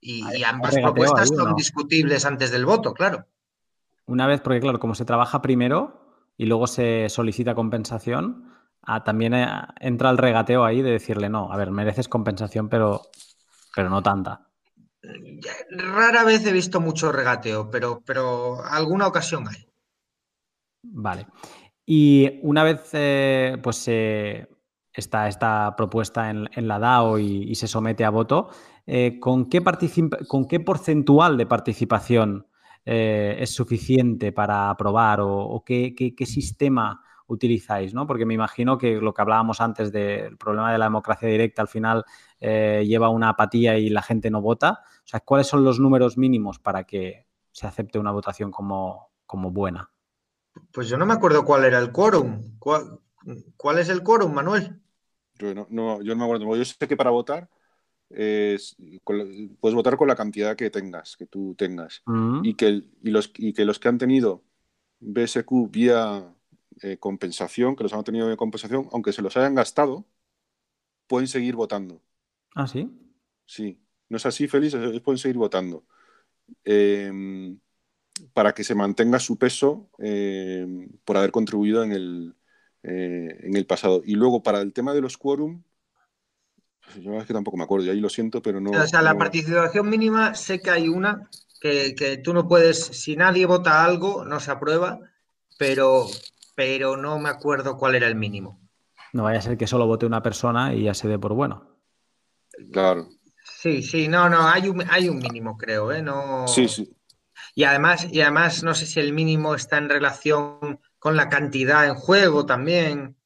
Y, 0.00 0.44
ambas 0.44 0.76
propuestas 0.76 1.28
son 1.28 1.56
discutibles 1.56 2.24
antes 2.24 2.50
del 2.50 2.64
voto, 2.64 2.94
claro. 2.94 3.26
Una 4.06 4.26
vez, 4.26 4.40
porque 4.40 4.60
claro, 4.60 4.78
como 4.78 4.94
se 4.94 5.04
trabaja 5.04 5.42
primero 5.42 6.30
y 6.36 6.46
luego 6.46 6.66
se 6.66 7.08
solicita 7.08 7.54
compensación, 7.54 8.48
Ah, 8.90 9.04
también 9.04 9.34
eh, 9.34 9.46
entra 9.80 10.08
el 10.08 10.16
regateo 10.16 10.64
ahí 10.64 10.80
de 10.80 10.92
decirle, 10.92 11.28
no, 11.28 11.52
a 11.52 11.56
ver, 11.58 11.70
mereces 11.70 12.08
compensación, 12.08 12.70
pero, 12.70 13.02
pero 13.76 13.90
no 13.90 14.02
tanta. 14.02 14.47
Rara 15.70 16.24
vez 16.24 16.44
he 16.46 16.52
visto 16.52 16.80
mucho 16.80 17.12
regateo, 17.12 17.70
pero, 17.70 18.02
pero 18.04 18.64
alguna 18.64 19.06
ocasión 19.06 19.46
hay. 19.48 19.68
Vale. 20.82 21.26
Y 21.86 22.40
una 22.42 22.64
vez 22.64 22.90
eh, 22.92 23.56
pues 23.62 23.88
está 24.92 25.28
esta 25.28 25.74
propuesta 25.76 26.30
en, 26.30 26.68
la 26.68 26.78
DAO 26.78 27.18
y, 27.18 27.54
se 27.54 27.68
somete 27.68 28.04
a 28.04 28.10
voto, 28.10 28.50
eh, 28.86 29.18
¿con, 29.20 29.48
qué 29.48 29.62
¿con, 30.26 30.46
qué 30.46 30.60
porcentual 30.60 31.36
de 31.36 31.46
participación 31.46 32.46
es 32.84 33.54
suficiente 33.54 34.32
para 34.32 34.70
aprobar 34.70 35.20
o, 35.20 35.62
qué, 35.64 35.94
qué, 35.94 36.26
sistema 36.26 37.02
utilizáis, 37.28 37.94
¿no? 37.94 38.06
Porque 38.06 38.26
me 38.26 38.34
imagino 38.34 38.76
que 38.76 38.96
lo 39.00 39.14
que 39.14 39.22
hablábamos 39.22 39.60
antes 39.60 39.92
del 39.92 40.36
problema 40.36 40.72
de 40.72 40.78
la 40.78 40.86
democracia 40.86 41.28
directa 41.28 41.62
al 41.62 41.68
final 41.68 42.04
eh, 42.40 42.84
lleva 42.86 43.10
una 43.10 43.30
apatía 43.30 43.78
y 43.78 43.88
la 43.90 44.02
gente 44.02 44.30
no 44.30 44.42
vota. 44.42 44.82
O 45.04 45.06
sea, 45.06 45.20
¿cuáles 45.20 45.46
son 45.46 45.62
los 45.62 45.78
números 45.78 46.18
mínimos 46.18 46.58
para 46.58 46.84
que 46.84 47.26
se 47.52 47.66
acepte 47.66 47.98
una 47.98 48.10
votación 48.10 48.50
como, 48.50 49.10
como 49.26 49.50
buena? 49.50 49.90
Pues 50.72 50.88
yo 50.88 50.96
no 50.96 51.06
me 51.06 51.14
acuerdo 51.14 51.44
cuál 51.44 51.64
era 51.64 51.78
el 51.78 51.92
quórum. 51.92 52.58
¿Cuál, 52.58 53.78
es 53.78 53.88
el 53.88 54.02
quórum, 54.02 54.32
Manuel? 54.32 54.80
Yo 55.38 55.54
no, 55.54 56.02
yo 56.02 56.14
no 56.14 56.16
me 56.16 56.24
acuerdo. 56.24 56.56
Yo 56.56 56.64
sé 56.64 56.88
que 56.88 56.96
para 56.96 57.10
votar 57.10 57.48
puedes 58.08 59.74
votar 59.74 59.96
con 59.96 60.08
la 60.08 60.16
cantidad 60.16 60.56
que 60.56 60.70
tengas, 60.70 61.16
que 61.16 61.26
tú 61.26 61.54
tengas. 61.56 62.02
Mm. 62.06 62.40
Y, 62.44 62.54
que, 62.54 62.84
los, 63.02 63.30
y 63.36 63.52
que 63.52 63.64
los 63.64 63.78
que 63.78 63.88
han 63.88 63.98
tenido 63.98 64.42
BSQ 65.00 65.70
vía 65.70 66.34
eh, 66.82 66.98
compensación, 66.98 67.76
que 67.76 67.82
los 67.82 67.92
han 67.92 68.04
tenido 68.04 68.28
de 68.28 68.36
compensación, 68.36 68.88
aunque 68.92 69.12
se 69.12 69.22
los 69.22 69.36
hayan 69.36 69.54
gastado, 69.54 70.06
pueden 71.06 71.28
seguir 71.28 71.56
votando. 71.56 72.00
¿Ah, 72.54 72.66
sí? 72.66 72.90
Sí. 73.46 73.80
¿No 74.08 74.16
es 74.16 74.26
así, 74.26 74.48
Félix? 74.48 74.74
Pueden 75.02 75.18
seguir 75.18 75.36
votando. 75.36 75.84
em, 76.64 77.58
para 78.32 78.52
que 78.54 78.64
se 78.64 78.74
mantenga 78.74 79.18
su 79.18 79.38
peso 79.38 79.90
em, 79.98 80.88
por 81.04 81.16
haber 81.16 81.30
contribuido 81.30 81.84
en 81.84 81.92
el, 81.92 82.34
eh, 82.82 83.38
en 83.42 83.56
el 83.56 83.66
pasado. 83.66 84.02
Y 84.04 84.14
luego, 84.14 84.42
para 84.42 84.60
el 84.60 84.72
tema 84.72 84.94
de 84.94 85.00
los 85.00 85.18
quórum, 85.18 85.62
pues 86.80 87.04
yo 87.04 87.14
es 87.14 87.26
que 87.26 87.34
tampoco 87.34 87.56
me 87.56 87.64
acuerdo, 87.64 87.86
y 87.86 87.90
ahí 87.90 88.00
lo 88.00 88.08
siento, 88.08 88.40
pero 88.42 88.60
no. 88.60 88.70
O 88.70 88.86
sea, 88.86 89.02
la 89.02 89.16
participación 89.16 89.88
mínima, 89.88 90.34
sé 90.34 90.60
que 90.60 90.70
hay 90.70 90.88
una 90.88 91.28
que, 91.60 91.94
que, 91.94 92.16
tú 92.18 92.32
no 92.32 92.48
puedes, 92.48 92.78
si 92.78 93.16
nadie 93.16 93.46
vota 93.46 93.84
algo, 93.84 94.24
no 94.24 94.40
se 94.40 94.50
aprueba, 94.50 95.00
pero, 95.58 96.06
pero 96.58 96.96
no 96.96 97.20
me 97.20 97.28
acuerdo 97.28 97.76
cuál 97.76 97.94
era 97.94 98.08
el 98.08 98.16
mínimo. 98.16 98.60
No 99.12 99.22
vaya 99.22 99.38
a 99.38 99.42
ser 99.42 99.56
que 99.56 99.68
solo 99.68 99.86
vote 99.86 100.06
una 100.06 100.24
persona 100.24 100.74
y 100.74 100.82
ya 100.82 100.92
se 100.92 101.06
dé 101.06 101.16
por 101.16 101.32
bueno. 101.32 101.78
Claro. 102.72 103.10
Sí, 103.44 103.80
sí, 103.80 104.08
no, 104.08 104.28
no, 104.28 104.48
hay 104.48 104.68
un, 104.68 104.82
hay 104.90 105.08
un 105.08 105.18
mínimo, 105.18 105.56
creo, 105.56 105.92
¿eh? 105.92 106.02
No... 106.02 106.48
Sí, 106.48 106.66
sí. 106.66 106.92
Y 107.54 107.62
además, 107.62 108.08
y 108.10 108.22
además, 108.22 108.64
no 108.64 108.74
sé 108.74 108.86
si 108.86 108.98
el 108.98 109.12
mínimo 109.12 109.54
está 109.54 109.78
en 109.78 109.88
relación 109.88 110.80
con 110.98 111.16
la 111.16 111.28
cantidad 111.28 111.86
en 111.86 111.94
juego 111.94 112.44
también. 112.44 113.16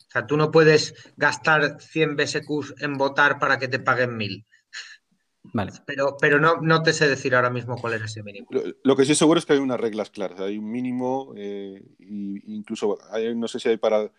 O 0.00 0.10
sea, 0.10 0.26
tú 0.26 0.36
no 0.36 0.50
puedes 0.50 0.92
gastar 1.16 1.80
100 1.80 2.16
BSQs 2.16 2.74
en 2.80 2.98
votar 2.98 3.38
para 3.38 3.60
que 3.60 3.68
te 3.68 3.78
paguen 3.78 4.16
1000. 4.16 4.44
Vale. 5.44 5.72
Pero, 5.86 6.16
pero 6.20 6.38
no, 6.38 6.56
no 6.60 6.82
te 6.82 6.92
sé 6.92 7.08
decir 7.08 7.34
ahora 7.34 7.50
mismo 7.50 7.76
cuál 7.76 7.94
es 7.94 8.02
ese 8.02 8.22
mínimo. 8.22 8.46
Lo, 8.50 8.62
lo 8.82 8.96
que 8.96 9.04
sí 9.04 9.14
seguro 9.14 9.38
es 9.38 9.46
que 9.46 9.54
hay 9.54 9.58
unas 9.58 9.80
reglas 9.80 10.10
claras. 10.10 10.40
Hay 10.40 10.58
un 10.58 10.70
mínimo, 10.70 11.34
eh, 11.36 11.82
y 11.98 12.54
incluso 12.54 12.98
hay, 13.10 13.34
no 13.34 13.48
sé 13.48 13.58
si 13.58 13.68
hay 13.68 13.76
para 13.76 14.10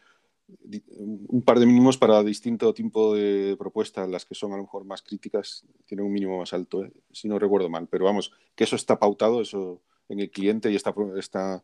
un 0.98 1.42
par 1.44 1.60
de 1.60 1.66
mínimos 1.66 1.98
para 1.98 2.24
distinto 2.24 2.74
tipo 2.74 3.16
de 3.16 3.56
propuestas, 3.58 4.10
las 4.10 4.26
que 4.26 4.36
son 4.36 4.54
a 4.54 4.58
lo 4.58 4.64
mejor 4.64 4.86
más 4.86 5.02
críticas 5.02 5.66
tienen 5.86 6.06
un 6.06 6.12
mínimo 6.12 6.38
más 6.38 6.54
alto, 6.54 6.84
¿eh? 6.84 6.92
si 7.12 7.28
no 7.28 7.40
recuerdo 7.40 7.70
mal. 7.70 7.88
Pero 7.90 8.06
vamos, 8.06 8.32
que 8.56 8.64
eso 8.64 8.76
está 8.76 9.00
pautado 9.00 9.42
eso 9.42 9.82
en 10.10 10.20
el 10.20 10.30
cliente 10.30 10.72
y 10.72 10.76
está, 10.76 10.94
está 11.18 11.64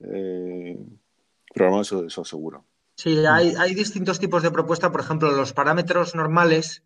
eh, 0.00 0.78
programado, 1.52 1.82
eso, 1.82 2.06
eso 2.06 2.24
seguro. 2.24 2.64
Sí, 2.96 3.16
hay, 3.26 3.54
hay, 3.58 3.74
distintos 3.74 4.20
tipos 4.20 4.42
de 4.42 4.52
propuesta. 4.52 4.92
Por 4.92 5.00
ejemplo, 5.00 5.30
los 5.32 5.52
parámetros 5.52 6.14
normales, 6.14 6.84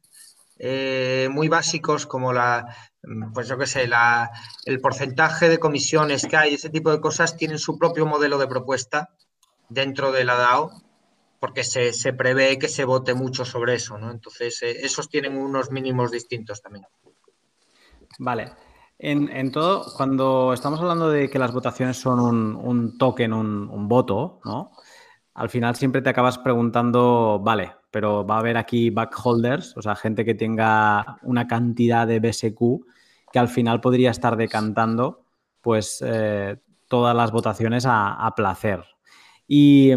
eh, 0.59 1.29
muy 1.31 1.49
básicos, 1.49 2.07
como 2.07 2.33
la, 2.33 2.75
pues 3.33 3.49
yo 3.49 3.57
qué 3.57 3.67
sé, 3.67 3.87
la, 3.87 4.31
el 4.65 4.81
porcentaje 4.81 5.49
de 5.49 5.59
comisiones 5.59 6.27
que 6.27 6.37
hay, 6.37 6.55
ese 6.55 6.71
tipo 6.71 6.91
de 6.91 7.01
cosas, 7.01 7.37
tienen 7.37 7.59
su 7.59 7.79
propio 7.79 8.07
modelo 8.07 8.39
de 8.39 8.47
propuesta 8.47 9.11
dentro 9.69 10.13
de 10.13 10.25
la 10.25 10.37
DAO, 10.37 10.73
porque 11.41 11.63
se, 11.63 11.93
se 11.93 12.13
prevé 12.13 12.59
que 12.59 12.69
se 12.69 12.85
vote 12.85 13.15
mucho 13.15 13.45
sobre 13.45 13.75
eso, 13.75 13.99
¿no? 13.99 14.11
Entonces, 14.11 14.63
eh, 14.63 14.77
esos 14.83 15.09
tienen 15.09 15.37
unos 15.37 15.71
mínimos 15.71 16.11
distintos 16.11 16.61
también. 16.61 16.87
Vale. 18.19 18.53
En, 18.99 19.29
en, 19.29 19.53
todo, 19.53 19.95
cuando 19.97 20.53
estamos 20.53 20.81
hablando 20.81 21.09
de 21.09 21.31
que 21.31 21.39
las 21.39 21.53
votaciones 21.53 21.97
son 21.97 22.19
un, 22.19 22.57
un 22.57 22.99
token, 22.99 23.33
un, 23.33 23.71
un, 23.71 23.87
voto, 23.87 24.41
¿no? 24.45 24.73
Al 25.35 25.49
final 25.51 25.77
siempre 25.77 26.03
te 26.03 26.11
acabas 26.11 26.37
preguntando, 26.39 27.39
vale, 27.41 27.78
pero 27.99 28.25
va 28.25 28.37
a 28.37 28.39
haber 28.39 28.57
aquí 28.57 28.91
backholders, 28.91 29.77
o 29.77 29.83
sea, 29.83 29.97
gente 29.97 30.25
que 30.25 30.37
tenga 30.37 31.19
una 31.23 31.49
cantidad 31.49 32.07
de 32.07 32.21
BSQ 32.21 32.87
que 33.33 33.41
al 33.41 33.49
final 33.49 33.81
podría 33.81 34.13
estar 34.13 34.37
decantando, 34.37 35.25
pues, 35.61 35.99
eh, 36.07 36.59
todas 36.87 37.17
las 37.17 37.33
votaciones 37.33 37.87
a, 37.89 38.33
placer. 38.37 38.85
Y 39.49 39.95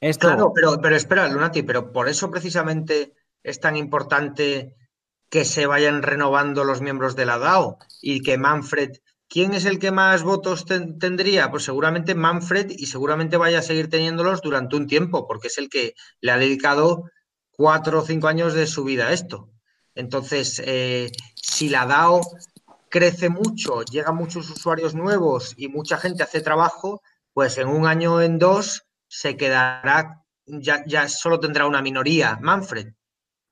esto... 0.00 0.28
Claro, 0.28 0.54
pero 0.54 0.96
espera, 0.96 1.28
Lunati, 1.28 1.64
pero 1.64 1.92
por 1.92 2.08
eso 2.08 2.30
precisamente 2.30 3.12
es 3.42 3.60
tan 3.60 3.76
importante 3.76 4.74
que 5.28 5.44
se 5.44 5.66
vayan 5.66 6.00
renovando 6.00 6.64
los 6.64 6.80
miembros 6.80 7.14
de 7.14 7.26
la 7.26 7.36
DAO 7.36 7.76
y 8.00 8.22
que 8.22 8.38
Manfred, 8.38 8.92
¿quién 9.28 9.54
es 9.54 9.64
el 9.64 9.78
que 9.78 9.90
más 9.90 10.22
votos 10.22 10.64
ten, 10.64 10.98
tendría? 10.98 11.50
Pues 11.50 11.64
seguramente 11.64 12.14
Manfred 12.14 12.70
y 12.70 12.86
seguramente 12.86 13.36
vaya 13.36 13.60
a 13.60 13.62
seguir 13.62 13.90
teniéndolos 13.90 14.42
durante 14.42 14.76
un 14.76 14.86
tiempo, 14.86 15.26
porque 15.26 15.48
es 15.48 15.58
el 15.58 15.68
que 15.68 15.94
le 16.20 16.32
ha 16.32 16.38
dedicado 16.38 17.04
cuatro 17.50 18.00
o 18.00 18.04
cinco 18.04 18.28
años 18.28 18.54
de 18.54 18.66
su 18.66 18.84
vida 18.84 19.08
a 19.08 19.12
esto. 19.12 19.50
Entonces, 19.94 20.62
eh, 20.64 21.10
si 21.34 21.68
la 21.68 21.86
DAO 21.86 22.20
crece 22.88 23.28
mucho, 23.28 23.82
llegan 23.82 24.16
muchos 24.16 24.48
usuarios 24.50 24.94
nuevos 24.94 25.54
y 25.56 25.68
mucha 25.68 25.96
gente 25.96 26.22
hace 26.22 26.40
trabajo, 26.40 27.02
pues 27.32 27.58
en 27.58 27.68
un 27.68 27.86
año 27.86 28.14
o 28.14 28.20
en 28.20 28.38
dos 28.38 28.84
se 29.08 29.36
quedará, 29.36 30.24
ya, 30.46 30.84
ya 30.86 31.08
solo 31.08 31.40
tendrá 31.40 31.66
una 31.66 31.82
minoría, 31.82 32.38
Manfred. 32.40 32.92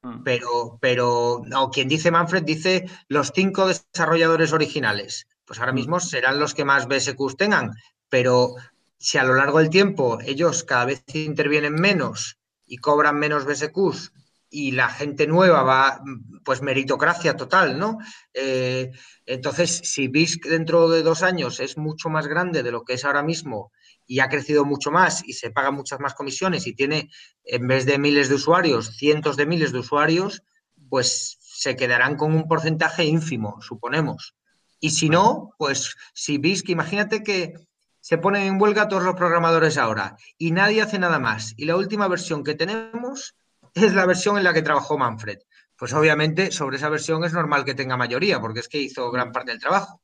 Mm. 0.02 0.22
Pero, 0.22 0.78
pero, 0.80 1.42
no, 1.46 1.70
quien 1.70 1.88
dice 1.88 2.10
Manfred 2.10 2.44
dice 2.44 2.86
los 3.08 3.32
cinco 3.34 3.66
desarrolladores 3.66 4.52
originales. 4.52 5.26
Pues 5.44 5.58
ahora 5.58 5.72
mm. 5.72 5.76
mismo 5.76 6.00
serán 6.00 6.38
los 6.38 6.54
que 6.54 6.64
más 6.64 6.86
BSQs 6.88 7.36
tengan, 7.36 7.72
pero 8.08 8.54
si 8.98 9.18
a 9.18 9.24
lo 9.24 9.34
largo 9.34 9.58
del 9.58 9.70
tiempo 9.70 10.18
ellos 10.24 10.64
cada 10.64 10.86
vez 10.86 11.04
intervienen 11.14 11.74
menos 11.74 12.38
y 12.66 12.78
cobran 12.78 13.18
menos 13.18 13.44
BSQs 13.44 14.12
y 14.54 14.70
la 14.70 14.88
gente 14.88 15.26
nueva 15.26 15.62
va, 15.64 16.00
pues 16.44 16.62
meritocracia 16.62 17.36
total, 17.36 17.76
¿no? 17.76 17.98
Eh, 18.32 18.92
entonces, 19.26 19.80
si 19.82 20.06
BISC 20.06 20.46
dentro 20.46 20.88
de 20.88 21.02
dos 21.02 21.24
años 21.24 21.58
es 21.58 21.76
mucho 21.76 22.08
más 22.08 22.28
grande 22.28 22.62
de 22.62 22.70
lo 22.70 22.84
que 22.84 22.94
es 22.94 23.04
ahora 23.04 23.24
mismo 23.24 23.72
y 24.06 24.20
ha 24.20 24.28
crecido 24.28 24.64
mucho 24.64 24.92
más 24.92 25.26
y 25.26 25.32
se 25.32 25.50
pagan 25.50 25.74
muchas 25.74 25.98
más 25.98 26.14
comisiones 26.14 26.68
y 26.68 26.74
tiene, 26.74 27.10
en 27.42 27.66
vez 27.66 27.84
de 27.84 27.98
miles 27.98 28.28
de 28.28 28.36
usuarios, 28.36 28.96
cientos 28.96 29.36
de 29.36 29.46
miles 29.46 29.72
de 29.72 29.80
usuarios, 29.80 30.42
pues 30.88 31.36
se 31.40 31.74
quedarán 31.74 32.16
con 32.16 32.32
un 32.32 32.46
porcentaje 32.46 33.04
ínfimo, 33.04 33.60
suponemos. 33.60 34.36
Y 34.84 34.90
si 34.90 35.08
no, 35.08 35.54
pues 35.56 35.96
si 36.12 36.36
veis 36.36 36.62
que 36.62 36.72
imagínate 36.72 37.22
que 37.22 37.54
se 38.00 38.18
ponen 38.18 38.42
en 38.42 38.60
huelga 38.60 38.86
todos 38.86 39.02
los 39.02 39.16
programadores 39.16 39.78
ahora 39.78 40.14
y 40.36 40.50
nadie 40.50 40.82
hace 40.82 40.98
nada 40.98 41.18
más. 41.18 41.54
Y 41.56 41.64
la 41.64 41.76
última 41.76 42.06
versión 42.06 42.44
que 42.44 42.54
tenemos 42.54 43.34
es 43.72 43.94
la 43.94 44.04
versión 44.04 44.36
en 44.36 44.44
la 44.44 44.52
que 44.52 44.60
trabajó 44.60 44.98
Manfred. 44.98 45.38
Pues 45.74 45.94
obviamente 45.94 46.52
sobre 46.52 46.76
esa 46.76 46.90
versión 46.90 47.24
es 47.24 47.32
normal 47.32 47.64
que 47.64 47.72
tenga 47.72 47.96
mayoría, 47.96 48.42
porque 48.42 48.60
es 48.60 48.68
que 48.68 48.76
hizo 48.76 49.10
gran 49.10 49.32
parte 49.32 49.52
del 49.52 49.60
trabajo. 49.62 50.02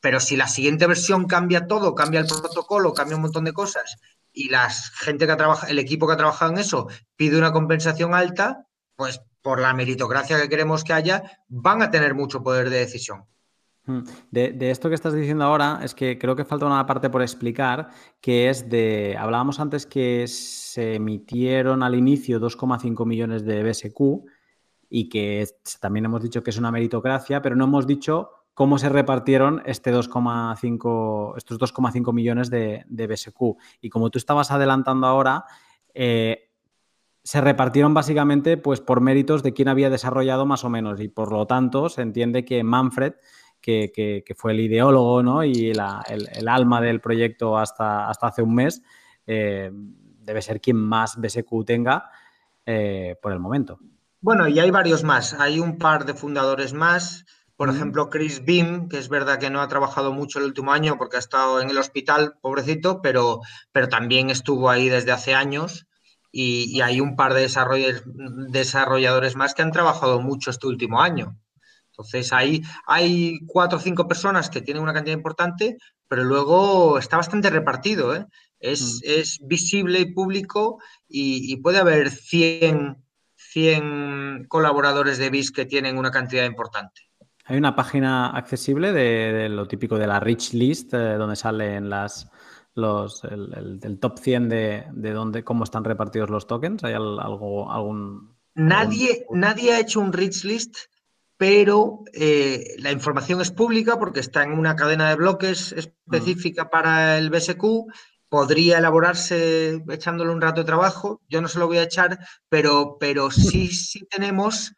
Pero 0.00 0.18
si 0.18 0.34
la 0.34 0.48
siguiente 0.48 0.86
versión 0.86 1.26
cambia 1.26 1.66
todo, 1.66 1.94
cambia 1.94 2.20
el 2.20 2.26
protocolo, 2.26 2.94
cambia 2.94 3.16
un 3.16 3.22
montón 3.22 3.44
de 3.44 3.52
cosas 3.52 3.98
y 4.32 4.48
la 4.48 4.70
gente 4.70 5.26
que 5.26 5.32
ha 5.32 5.36
trabajado, 5.36 5.70
el 5.70 5.78
equipo 5.78 6.06
que 6.06 6.14
ha 6.14 6.16
trabajado 6.16 6.52
en 6.52 6.58
eso 6.60 6.88
pide 7.16 7.36
una 7.36 7.52
compensación 7.52 8.14
alta, 8.14 8.66
pues 8.94 9.20
por 9.42 9.60
la 9.60 9.74
meritocracia 9.74 10.40
que 10.40 10.48
queremos 10.48 10.84
que 10.84 10.94
haya, 10.94 11.22
van 11.48 11.82
a 11.82 11.90
tener 11.90 12.14
mucho 12.14 12.42
poder 12.42 12.70
de 12.70 12.78
decisión. 12.78 13.26
Hmm. 13.86 14.00
De, 14.30 14.70
esto 14.70 14.88
que 14.88 14.96
estás 14.96 15.14
diciendo 15.14 15.44
ahora 15.44 15.80
es 15.82 15.94
que 15.94 16.18
creo 16.18 16.34
que 16.34 16.44
falta 16.44 16.66
una 16.66 16.84
parte 16.86 17.08
por 17.08 17.22
explicar, 17.22 17.90
que 18.20 18.50
es 18.50 18.68
de, 18.68 19.16
hablábamos 19.18 19.60
antes 19.60 19.86
que 19.86 20.26
se 20.26 20.96
emitieron 20.96 21.82
al 21.82 21.94
inicio 21.94 22.40
2,5 22.40 23.06
millones 23.06 23.44
de 23.44 23.62
BSQ 23.62 24.00
y 24.90 25.08
que 25.08 25.46
también 25.80 26.04
hemos 26.04 26.22
dicho 26.22 26.42
que 26.42 26.50
es 26.50 26.58
una 26.58 26.72
meritocracia, 26.72 27.40
pero 27.42 27.54
no 27.54 27.64
hemos 27.64 27.86
dicho 27.86 28.30
cómo 28.54 28.78
se 28.78 28.88
repartieron 28.88 29.62
este 29.66 29.94
2,5, 29.94 31.34
estos 31.36 31.58
2,5 31.58 32.12
millones 32.12 32.50
de, 32.50 32.84
de, 32.88 33.06
BSQ. 33.06 33.56
Y 33.82 33.90
como 33.90 34.10
tú 34.10 34.18
estabas 34.18 34.50
adelantando 34.50 35.06
ahora, 35.06 35.44
eh, 35.92 36.46
se 37.26 37.40
repartieron 37.40 37.92
básicamente 37.92 38.56
pues, 38.56 38.80
por 38.80 39.00
méritos 39.00 39.42
de 39.42 39.52
quién 39.52 39.66
había 39.66 39.90
desarrollado 39.90 40.46
más 40.46 40.64
o 40.64 40.70
menos. 40.70 41.00
Y 41.00 41.08
por 41.08 41.32
lo 41.32 41.46
tanto, 41.46 41.88
se 41.88 42.02
entiende 42.02 42.44
que 42.44 42.62
Manfred, 42.62 43.14
que, 43.66 43.90
que, 43.92 44.22
que 44.24 44.34
fue 44.36 44.52
el 44.52 44.60
ideólogo 44.60 45.24
¿no? 45.24 45.42
y 45.42 45.74
la, 45.74 46.00
el, 46.08 46.28
el, 46.32 46.46
alma 46.46 46.80
del 46.80 47.00
proyecto 47.00 47.58
hasta, 47.58 48.08
hasta 48.08 48.28
hace 48.28 48.40
un 48.40 48.54
mes, 48.54 48.80
eh, 49.26 49.72
debe 49.72 50.40
ser 50.40 50.60
quien 50.60 50.76
más 50.76 51.20
BSQ 51.20 51.64
tenga 51.66 52.08
eh, 52.64 53.16
por 53.20 53.32
el 53.32 53.40
momento. 53.40 53.80
Bueno, 54.20 54.46
y 54.46 54.60
hay 54.60 54.70
varios 54.70 55.02
más. 55.02 55.34
Hay 55.40 55.58
un 55.58 55.78
par 55.78 56.04
de 56.04 56.14
fundadores 56.14 56.74
más. 56.74 57.24
Por 57.56 57.68
ejemplo, 57.68 58.08
Chris 58.08 58.44
Beam, 58.44 58.88
que 58.88 58.98
es 58.98 59.08
verdad 59.08 59.40
que 59.40 59.50
no 59.50 59.60
ha 59.60 59.66
trabajado 59.66 60.12
mucho 60.12 60.38
el 60.38 60.44
último 60.44 60.70
año 60.70 60.96
porque 60.96 61.16
ha 61.16 61.18
estado 61.18 61.60
en 61.60 61.68
el 61.68 61.78
hospital, 61.78 62.38
pobrecito, 62.40 63.02
pero, 63.02 63.40
pero 63.72 63.88
también 63.88 64.30
estuvo 64.30 64.70
ahí 64.70 64.88
desde 64.88 65.10
hace 65.10 65.34
años. 65.34 65.88
Y, 66.30 66.66
y 66.70 66.82
hay 66.82 67.00
un 67.00 67.16
par 67.16 67.34
de 67.34 67.48
desarrolladores 68.48 69.34
más 69.34 69.54
que 69.54 69.62
han 69.62 69.72
trabajado 69.72 70.20
mucho 70.20 70.50
este 70.50 70.68
último 70.68 71.00
año. 71.00 71.36
Entonces, 71.96 72.30
ahí 72.32 72.62
hay 72.86 73.38
cuatro 73.46 73.78
o 73.78 73.80
cinco 73.80 74.06
personas 74.06 74.50
que 74.50 74.60
tienen 74.60 74.82
una 74.82 74.92
cantidad 74.92 75.16
importante, 75.16 75.78
pero 76.08 76.24
luego 76.24 76.98
está 76.98 77.16
bastante 77.16 77.48
repartido. 77.48 78.14
¿eh? 78.14 78.26
Es, 78.60 78.96
mm. 78.96 78.98
es, 79.04 79.38
visible 79.42 80.00
y 80.00 80.12
público 80.12 80.78
y, 81.08 81.50
y 81.50 81.56
puede 81.56 81.78
haber 81.78 82.10
100, 82.10 83.02
100 83.36 84.44
colaboradores 84.48 85.16
de 85.16 85.30
BIS 85.30 85.52
que 85.52 85.64
tienen 85.64 85.96
una 85.96 86.10
cantidad 86.10 86.44
importante. 86.44 87.02
Hay 87.46 87.56
una 87.56 87.74
página 87.74 88.26
accesible 88.30 88.92
de, 88.92 89.32
de 89.32 89.48
lo 89.48 89.66
típico 89.66 89.96
de 89.96 90.06
la 90.06 90.20
Rich 90.20 90.52
List, 90.52 90.92
eh, 90.92 91.14
donde 91.14 91.36
salen 91.36 91.88
las, 91.88 92.28
los, 92.74 93.24
el, 93.24 93.54
el, 93.54 93.80
el 93.82 93.98
top 93.98 94.18
100 94.18 94.48
de, 94.50 94.84
de 94.92 95.12
dónde, 95.12 95.44
cómo 95.44 95.64
están 95.64 95.84
repartidos 95.84 96.28
los 96.28 96.46
tokens. 96.46 96.84
¿Hay 96.84 96.92
algo, 96.92 97.72
algún...? 97.72 98.36
Nadie, 98.54 99.20
algún... 99.22 99.40
nadie 99.40 99.72
ha 99.72 99.80
hecho 99.80 100.00
un 100.00 100.12
Rich 100.12 100.44
List 100.44 100.76
pero 101.36 102.04
eh, 102.12 102.74
la 102.78 102.92
información 102.92 103.40
es 103.40 103.50
pública 103.50 103.98
porque 103.98 104.20
está 104.20 104.42
en 104.42 104.52
una 104.52 104.74
cadena 104.74 105.08
de 105.08 105.16
bloques 105.16 105.72
específica 105.72 106.70
para 106.70 107.18
el 107.18 107.30
BSQ. 107.30 107.62
Podría 108.28 108.78
elaborarse 108.78 109.82
echándole 109.88 110.32
un 110.32 110.40
rato 110.40 110.62
de 110.62 110.66
trabajo. 110.66 111.20
Yo 111.28 111.40
no 111.40 111.48
se 111.48 111.58
lo 111.58 111.66
voy 111.66 111.78
a 111.78 111.84
echar, 111.84 112.18
pero, 112.48 112.96
pero 112.98 113.30
sí, 113.30 113.68
sí 113.68 114.06
tenemos 114.06 114.72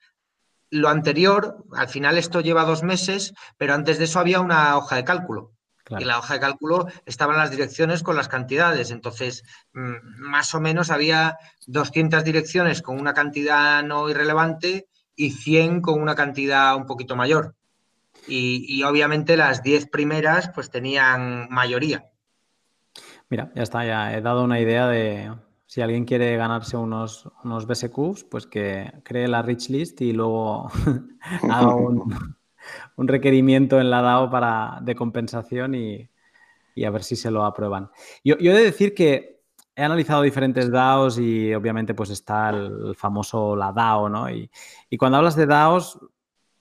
lo 0.71 0.89
anterior. 0.89 1.65
Al 1.73 1.89
final 1.89 2.19
esto 2.19 2.41
lleva 2.41 2.65
dos 2.65 2.83
meses, 2.83 3.33
pero 3.57 3.75
antes 3.75 3.99
de 3.99 4.05
eso 4.05 4.19
había 4.19 4.41
una 4.41 4.77
hoja 4.77 4.97
de 4.97 5.05
cálculo. 5.05 5.53
Y 5.99 6.05
la 6.05 6.19
hoja 6.19 6.35
de 6.35 6.41
cálculo 6.41 6.87
estaban 7.07 7.39
las 7.39 7.51
direcciones 7.51 8.03
con 8.03 8.15
las 8.15 8.29
cantidades. 8.29 8.91
Entonces, 8.91 9.43
mm, 9.73 9.95
más 10.19 10.55
o 10.55 10.61
menos 10.61 10.91
había 10.91 11.39
200 11.67 12.25
direcciones 12.25 12.83
con 12.83 13.01
una 13.01 13.15
cantidad 13.15 13.83
no 13.83 14.11
irrelevante 14.11 14.89
y 15.19 15.33
100 15.33 15.83
con 15.83 16.01
una 16.01 16.15
cantidad 16.15 16.77
un 16.77 16.87
poquito 16.87 17.17
mayor. 17.17 17.57
Y, 18.27 18.83
obviamente 18.85 19.37
las 19.37 19.63
10 19.63 19.87
primeras 19.87 20.51
pues 20.55 20.71
tenían 20.71 21.49
mayoría. 21.51 22.11
Mira, 23.29 23.51
ya 23.55 23.63
está, 23.63 23.85
ya 23.85 24.17
he 24.17 24.21
dado 24.21 24.45
una 24.45 24.61
idea 24.61 24.87
de 24.87 25.33
si 25.67 25.81
alguien 25.83 26.05
quiere 26.05 26.37
ganarse 26.37 26.77
unos, 26.77 27.29
unos 27.43 27.67
BSQs, 27.67 28.25
pues 28.25 28.47
que 28.47 28.93
cree 29.03 29.29
la 29.29 29.43
rich 29.43 29.71
list 29.71 30.01
y 30.01 30.13
luego 30.13 30.69
haga 31.51 31.75
un, 31.75 32.39
requerimiento 32.97 33.81
en 33.81 33.91
la 33.91 34.03
DAO 34.03 34.31
para, 34.31 34.79
de 34.83 34.95
compensación 34.95 35.75
y, 35.75 36.09
a 36.85 36.91
ver 36.91 37.03
si 37.03 37.17
se 37.17 37.31
lo 37.31 37.45
aprueban. 37.45 37.91
Yo, 38.23 38.39
yo 38.39 38.53
he 38.53 38.57
de 38.57 38.65
decir 38.65 38.95
que 38.95 39.38
he 39.79 39.85
analizado 39.85 40.23
diferentes 40.23 40.73
DAOs 40.73 41.21
y 41.21 41.55
obviamente 41.55 41.95
pues 41.95 42.11
está 42.11 42.51
el, 42.51 42.97
famoso 42.97 43.55
la 43.55 43.71
DAO, 43.71 44.09
¿no? 44.09 44.29
Y, 44.29 44.51
cuando 44.99 45.19
hablas 45.19 45.37
de 45.37 45.47
DAOs, 45.47 46.01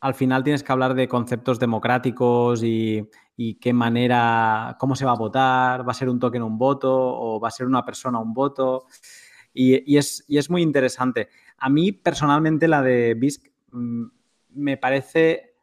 al 0.01 0.13
final 0.13 0.43
tienes 0.43 0.61
que 0.61 0.71
hablar 0.71 0.93
de 0.93 1.07
conceptos 1.07 1.57
democráticos 1.57 2.61
y, 2.63 3.09
qué 3.59 3.73
manera, 3.73 4.77
cómo 4.79 4.95
se 4.95 5.05
va 5.05 5.13
a 5.13 5.17
votar, 5.17 5.87
va 5.87 5.93
a 5.93 5.95
ser 5.95 6.09
un 6.09 6.19
token 6.19 6.43
un 6.43 6.59
voto 6.59 6.93
o 6.93 7.39
va 7.39 7.47
a 7.47 7.51
ser 7.51 7.65
una 7.65 7.83
persona 7.83 8.19
un 8.19 8.35
voto. 8.35 8.85
Y, 9.51 9.97
es, 9.97 10.23
es, 10.27 10.51
muy 10.51 10.61
interesante. 10.61 11.29
A 11.57 11.69
mí 11.69 11.91
personalmente 11.93 12.67
la 12.67 12.83
de 12.83 13.15
BISC 13.15 13.51
mm, 13.71 14.05
me 14.49 14.77
parece 14.77 15.55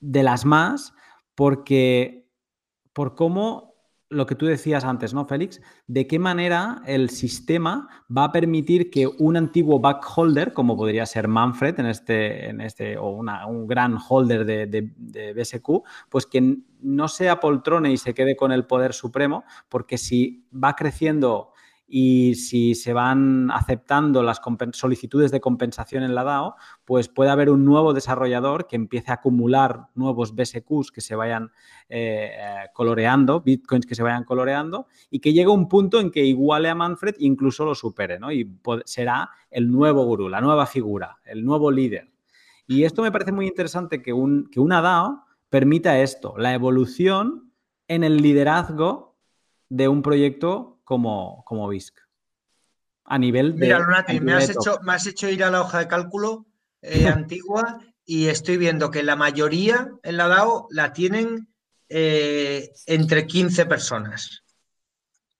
de 0.00 0.22
las 0.22 0.46
más 0.46 0.94
porque 1.34 2.26
por 2.94 3.14
cómo 3.14 3.73
lo 4.14 4.26
que 4.26 4.34
tú 4.34 4.46
decías 4.46 4.84
antes, 4.84 5.12
¿no, 5.12 5.24
Félix? 5.26 5.60
¿De 5.86 6.06
qué 6.06 6.18
manera 6.18 6.82
el 6.86 7.10
sistema 7.10 7.88
va 8.14 8.24
a 8.24 8.32
permitir 8.32 8.90
que 8.90 9.06
un 9.06 9.36
antiguo 9.36 9.80
backholder, 9.80 10.52
como 10.52 10.76
podría 10.76 11.04
ser 11.06 11.28
Manfred 11.28 11.78
en 11.80 11.86
este, 11.86 12.48
en 12.48 12.60
este 12.60 12.96
o 12.96 13.08
un 13.08 13.66
gran 13.66 13.98
holder 14.08 14.44
de, 14.44 14.66
de, 14.66 15.32
BSQ, 15.34 15.82
pues 16.08 16.26
que 16.26 16.58
no 16.80 17.08
sea 17.08 17.40
poltrone 17.40 17.92
y 17.92 17.96
se 17.96 18.14
quede 18.14 18.36
con 18.36 18.52
el 18.52 18.66
poder 18.66 18.92
supremo, 18.92 19.44
porque 19.68 19.98
si 19.98 20.46
va 20.52 20.76
creciendo 20.76 21.53
y 21.96 22.34
si 22.34 22.74
se 22.74 22.92
van 22.92 23.52
aceptando 23.52 24.24
las 24.24 24.40
solicitudes 24.72 25.30
de 25.30 25.40
compensación 25.40 26.02
en 26.02 26.16
la 26.16 26.24
DAO, 26.24 26.56
pues 26.84 27.08
puede 27.08 27.30
haber 27.30 27.50
un 27.50 27.64
nuevo 27.64 27.92
desarrollador 27.92 28.66
que 28.66 28.74
empiece 28.74 29.12
a 29.12 29.14
acumular 29.14 29.90
nuevos 29.94 30.34
BSQs 30.34 30.90
que 30.90 31.00
se 31.00 31.14
vayan 31.14 31.52
eh, 31.88 32.32
coloreando, 32.72 33.42
bitcoins 33.42 33.86
que 33.86 33.94
se 33.94 34.02
vayan 34.02 34.24
coloreando 34.24 34.88
y 35.08 35.20
que 35.20 35.32
llegue 35.32 35.50
un 35.50 35.68
punto 35.68 36.00
en 36.00 36.10
que 36.10 36.24
iguale 36.24 36.68
a 36.68 36.74
Manfred 36.74 37.14
e 37.14 37.26
incluso 37.26 37.64
lo 37.64 37.76
supere, 37.76 38.18
¿no? 38.18 38.32
Y 38.32 38.58
será 38.86 39.30
el 39.48 39.70
nuevo 39.70 40.04
gurú, 40.04 40.28
la 40.28 40.40
nueva 40.40 40.66
figura, 40.66 41.18
el 41.24 41.44
nuevo 41.44 41.70
líder. 41.70 42.10
Y 42.66 42.82
esto 42.82 43.02
me 43.02 43.12
parece 43.12 43.30
muy 43.30 43.46
interesante 43.46 44.02
que, 44.02 44.12
un, 44.12 44.50
que 44.50 44.58
una 44.58 44.82
DAO 44.82 45.26
permita 45.48 46.00
esto, 46.00 46.34
la 46.38 46.54
evolución 46.54 47.52
en 47.86 48.02
el 48.02 48.16
liderazgo 48.16 49.14
de 49.68 49.86
un 49.86 50.02
proyecto 50.02 50.73
como, 50.84 51.42
como 51.44 51.68
BISC. 51.68 51.98
A 53.06 53.18
nivel 53.18 53.52
de. 53.56 53.66
Mira, 53.66 53.78
Lunati, 53.78 54.20
me 54.20 54.34
has, 54.34 54.48
hecho, 54.48 54.78
me 54.82 54.94
has 54.94 55.06
hecho 55.06 55.28
ir 55.28 55.42
a 55.44 55.50
la 55.50 55.60
hoja 55.60 55.80
de 55.80 55.88
cálculo 55.88 56.46
eh, 56.80 57.08
antigua 57.08 57.80
y 58.04 58.26
estoy 58.26 58.56
viendo 58.56 58.90
que 58.90 59.02
la 59.02 59.16
mayoría 59.16 59.90
en 60.02 60.16
la 60.16 60.28
DAO 60.28 60.68
la 60.70 60.92
tienen 60.92 61.48
eh, 61.88 62.72
entre 62.86 63.26
15 63.26 63.66
personas. 63.66 64.44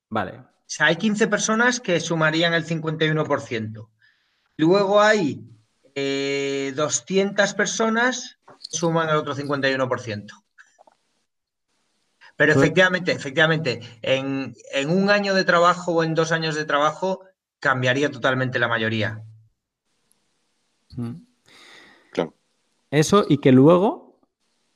Vale. 0.08 0.38
O 0.38 0.66
sea, 0.66 0.86
hay 0.86 0.96
15 0.96 1.28
personas 1.28 1.80
que 1.80 2.00
sumarían 2.00 2.54
el 2.54 2.66
51%. 2.66 3.88
Luego 4.56 5.00
hay 5.00 5.42
200 5.94 5.94
eh, 5.94 7.54
personas 7.54 8.38
que 8.46 8.78
suman 8.78 9.08
el 9.08 9.16
otro 9.16 9.34
51%. 9.34 10.43
Pero 12.36 12.52
efectivamente, 12.52 13.12
efectivamente, 13.12 13.80
en, 14.02 14.54
un 14.88 15.10
año 15.10 15.34
de 15.34 15.44
trabajo 15.44 15.92
o 15.92 16.02
en 16.02 16.14
dos 16.14 16.32
años 16.32 16.56
de 16.56 16.64
trabajo 16.64 17.20
cambiaría 17.60 18.10
totalmente 18.10 18.58
la 18.58 18.68
mayoría. 18.68 19.22
Mm. 20.96 21.14
Claro. 22.12 22.34
Eso 22.90 23.24
y 23.28 23.38
que 23.38 23.52
luego 23.52 24.20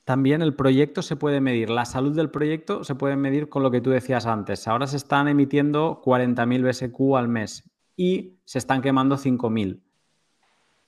también 0.05 0.41
el 0.41 0.55
proyecto 0.55 1.01
se 1.01 1.17
puede 1.17 1.41
medir, 1.41 1.69
la 1.69 1.85
salud 1.85 2.15
del 2.15 2.31
proyecto 2.31 2.83
se 2.83 2.95
puede 2.95 3.15
medir 3.15 3.49
con 3.49 3.61
lo 3.61 3.71
que 3.71 3.81
tú 3.81 3.89
decías 3.91 4.25
antes. 4.25 4.67
Ahora 4.67 4.87
se 4.87 4.97
están 4.97 5.27
emitiendo 5.27 6.01
40.000 6.03 6.67
BSQ 6.67 7.17
al 7.17 7.27
mes 7.27 7.69
y 7.95 8.39
se 8.45 8.57
están 8.57 8.81
quemando 8.81 9.17
5.000. 9.17 9.81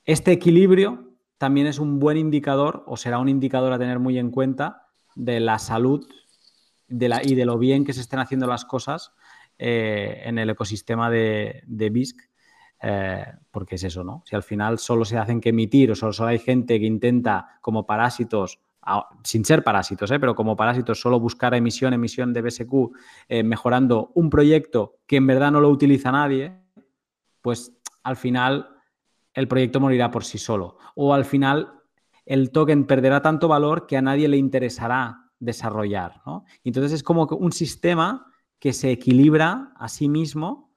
Este 0.05 0.31
equilibrio 0.31 1.11
también 1.37 1.67
es 1.67 1.77
un 1.77 1.99
buen 1.99 2.17
indicador 2.17 2.83
o 2.87 2.97
será 2.97 3.19
un 3.19 3.29
indicador 3.29 3.73
a 3.73 3.77
tener 3.77 3.99
muy 3.99 4.17
en 4.17 4.31
cuenta 4.31 4.87
de 5.15 5.39
la 5.39 5.59
salud 5.59 6.07
y 6.91 7.35
de 7.35 7.45
lo 7.45 7.57
bien 7.57 7.85
que 7.85 7.93
se 7.93 8.01
estén 8.01 8.19
haciendo 8.19 8.47
las 8.47 8.65
cosas 8.65 9.13
eh, 9.57 10.21
en 10.25 10.37
el 10.37 10.49
ecosistema 10.49 11.09
de, 11.09 11.63
de 11.65 11.89
BISC, 11.89 12.19
eh, 12.81 13.25
porque 13.51 13.75
es 13.75 13.83
eso, 13.83 14.03
¿no? 14.03 14.23
Si 14.25 14.35
al 14.35 14.43
final 14.43 14.79
solo 14.79 15.05
se 15.05 15.17
hacen 15.17 15.39
que 15.39 15.49
emitir 15.49 15.91
o 15.91 15.95
solo, 15.95 16.27
hay 16.27 16.39
gente 16.39 16.79
que 16.79 16.85
intenta 16.85 17.59
como 17.61 17.85
parásitos 17.85 18.59
sin 19.23 19.45
ser 19.45 19.63
parásitos, 19.63 20.09
¿eh? 20.09 20.19
pero 20.19 20.33
como 20.33 20.55
parásitos, 20.55 20.99
solo 20.99 21.19
buscar 21.19 21.53
emisión, 21.53 21.93
emisión 21.93 22.33
de 22.33 22.41
BSQ, 22.41 22.73
mejorando 23.43 24.11
un 24.15 24.31
proyecto 24.31 24.95
que 25.05 25.17
en 25.17 25.27
verdad 25.27 25.51
no 25.51 25.61
lo 25.61 25.69
utiliza 25.69 26.11
nadie, 26.11 26.57
pues 27.43 27.71
al 28.01 28.15
final 28.15 28.69
el 29.35 29.47
proyecto 29.47 29.79
morirá 29.79 30.09
por 30.09 30.23
sí 30.23 30.37
solo. 30.37 30.77
O 30.95 31.13
al 31.13 31.25
final 31.25 31.73
el 32.25 32.51
token 32.51 32.85
perderá 32.85 33.21
tanto 33.21 33.47
valor 33.47 33.87
que 33.87 33.97
a 33.97 34.01
nadie 34.01 34.27
le 34.27 34.37
interesará 34.37 35.20
desarrollar. 35.41 36.21
¿no? 36.25 36.45
Entonces 36.63 36.93
es 36.93 37.03
como 37.03 37.25
un 37.25 37.51
sistema 37.51 38.31
que 38.59 38.71
se 38.71 38.91
equilibra 38.91 39.73
a 39.75 39.89
sí 39.89 40.07
mismo 40.07 40.71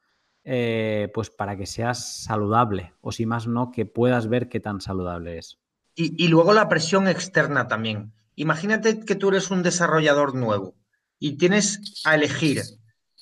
eh, 0.46 1.10
pues 1.14 1.30
para 1.30 1.56
que 1.56 1.64
seas 1.64 2.24
saludable 2.24 2.92
o 3.00 3.12
si 3.12 3.24
más 3.24 3.46
no, 3.46 3.70
que 3.70 3.86
puedas 3.86 4.28
ver 4.28 4.50
qué 4.50 4.60
tan 4.60 4.82
saludable 4.82 5.38
es. 5.38 5.58
Y, 5.96 6.28
luego 6.28 6.52
la 6.52 6.68
presión 6.68 7.06
externa 7.06 7.68
también. 7.68 8.12
Imagínate 8.34 9.00
que 9.00 9.14
tú 9.14 9.28
eres 9.28 9.50
un 9.50 9.62
desarrollador 9.62 10.34
nuevo 10.34 10.74
y 11.20 11.36
tienes 11.36 12.02
a 12.04 12.16
elegir 12.16 12.62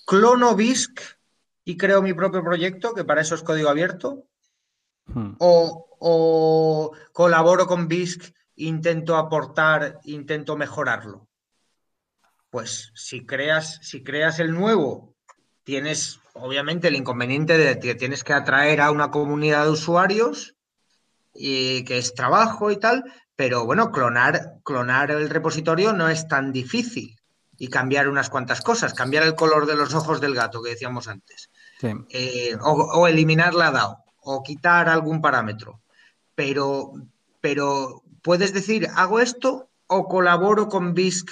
clono 0.07 0.57
BISC 0.57 1.01
y 1.65 1.77
creo 1.77 2.03
mi 2.03 2.15
propio 2.15 2.43
proyecto, 2.43 2.95
que 2.95 3.05
para 3.05 3.21
eso 3.21 3.35
es 3.35 3.43
código 3.43 3.69
abierto, 3.69 4.25
hmm. 5.07 5.35
o, 5.39 5.87
o 6.01 6.93
colaboro 7.13 7.67
con 7.67 7.87
BISC, 7.89 8.35
intento 8.57 9.17
aportar, 9.17 10.01
intento 10.05 10.57
mejorarlo. 10.57 11.29
Pues 12.53 12.93
si 12.95 13.25
creas, 13.25 13.79
si 13.81 14.05
creas 14.05 14.39
el 14.39 14.53
nuevo, 14.53 15.15
tienes 15.65 16.21
obviamente 16.35 16.89
el 16.89 16.97
inconveniente 16.97 17.57
de 17.57 17.79
que 17.79 17.95
tienes 17.95 18.25
que 18.25 18.35
atraer 18.35 18.83
a 18.83 18.91
una 18.91 19.11
comunidad 19.11 19.65
de 19.65 19.71
usuarios 19.71 20.55
y 21.33 21.83
que 21.85 21.97
es 21.97 22.15
trabajo 22.15 22.71
y 22.71 22.77
tal, 22.77 23.05
pero 23.37 23.65
bueno, 23.65 23.91
clonar, 23.91 24.57
clonar 24.65 25.11
el 25.11 25.31
repositorio 25.31 25.95
no 25.95 26.11
es 26.11 26.29
tan 26.29 26.53
difícil 26.53 27.19
y 27.57 27.69
cambiar 27.69 28.07
unas 28.07 28.29
cuantas 28.29 28.61
cosas, 28.61 28.93
cambiar 28.93 29.25
el 29.25 29.35
color 29.35 29.65
de 29.65 29.75
los 29.75 29.95
ojos 29.95 30.21
del 30.21 30.35
gato 30.35 30.63
que 30.63 30.73
decíamos 30.73 31.09
antes, 31.09 31.49
eh, 32.11 32.55
o, 32.61 33.09
eliminar 33.09 33.55
la 33.55 33.71
DAO, 33.71 34.05
o 34.21 34.43
quitar 34.43 34.91
algún 34.91 35.23
parámetro. 35.23 35.81
Pero, 36.35 36.93
pero 37.41 38.03
puedes 38.21 38.53
decir, 38.53 38.89
hago 38.95 39.21
esto 39.21 39.71
o 39.87 40.07
colaboro 40.07 40.69
con 40.69 40.93
BISC 40.93 41.31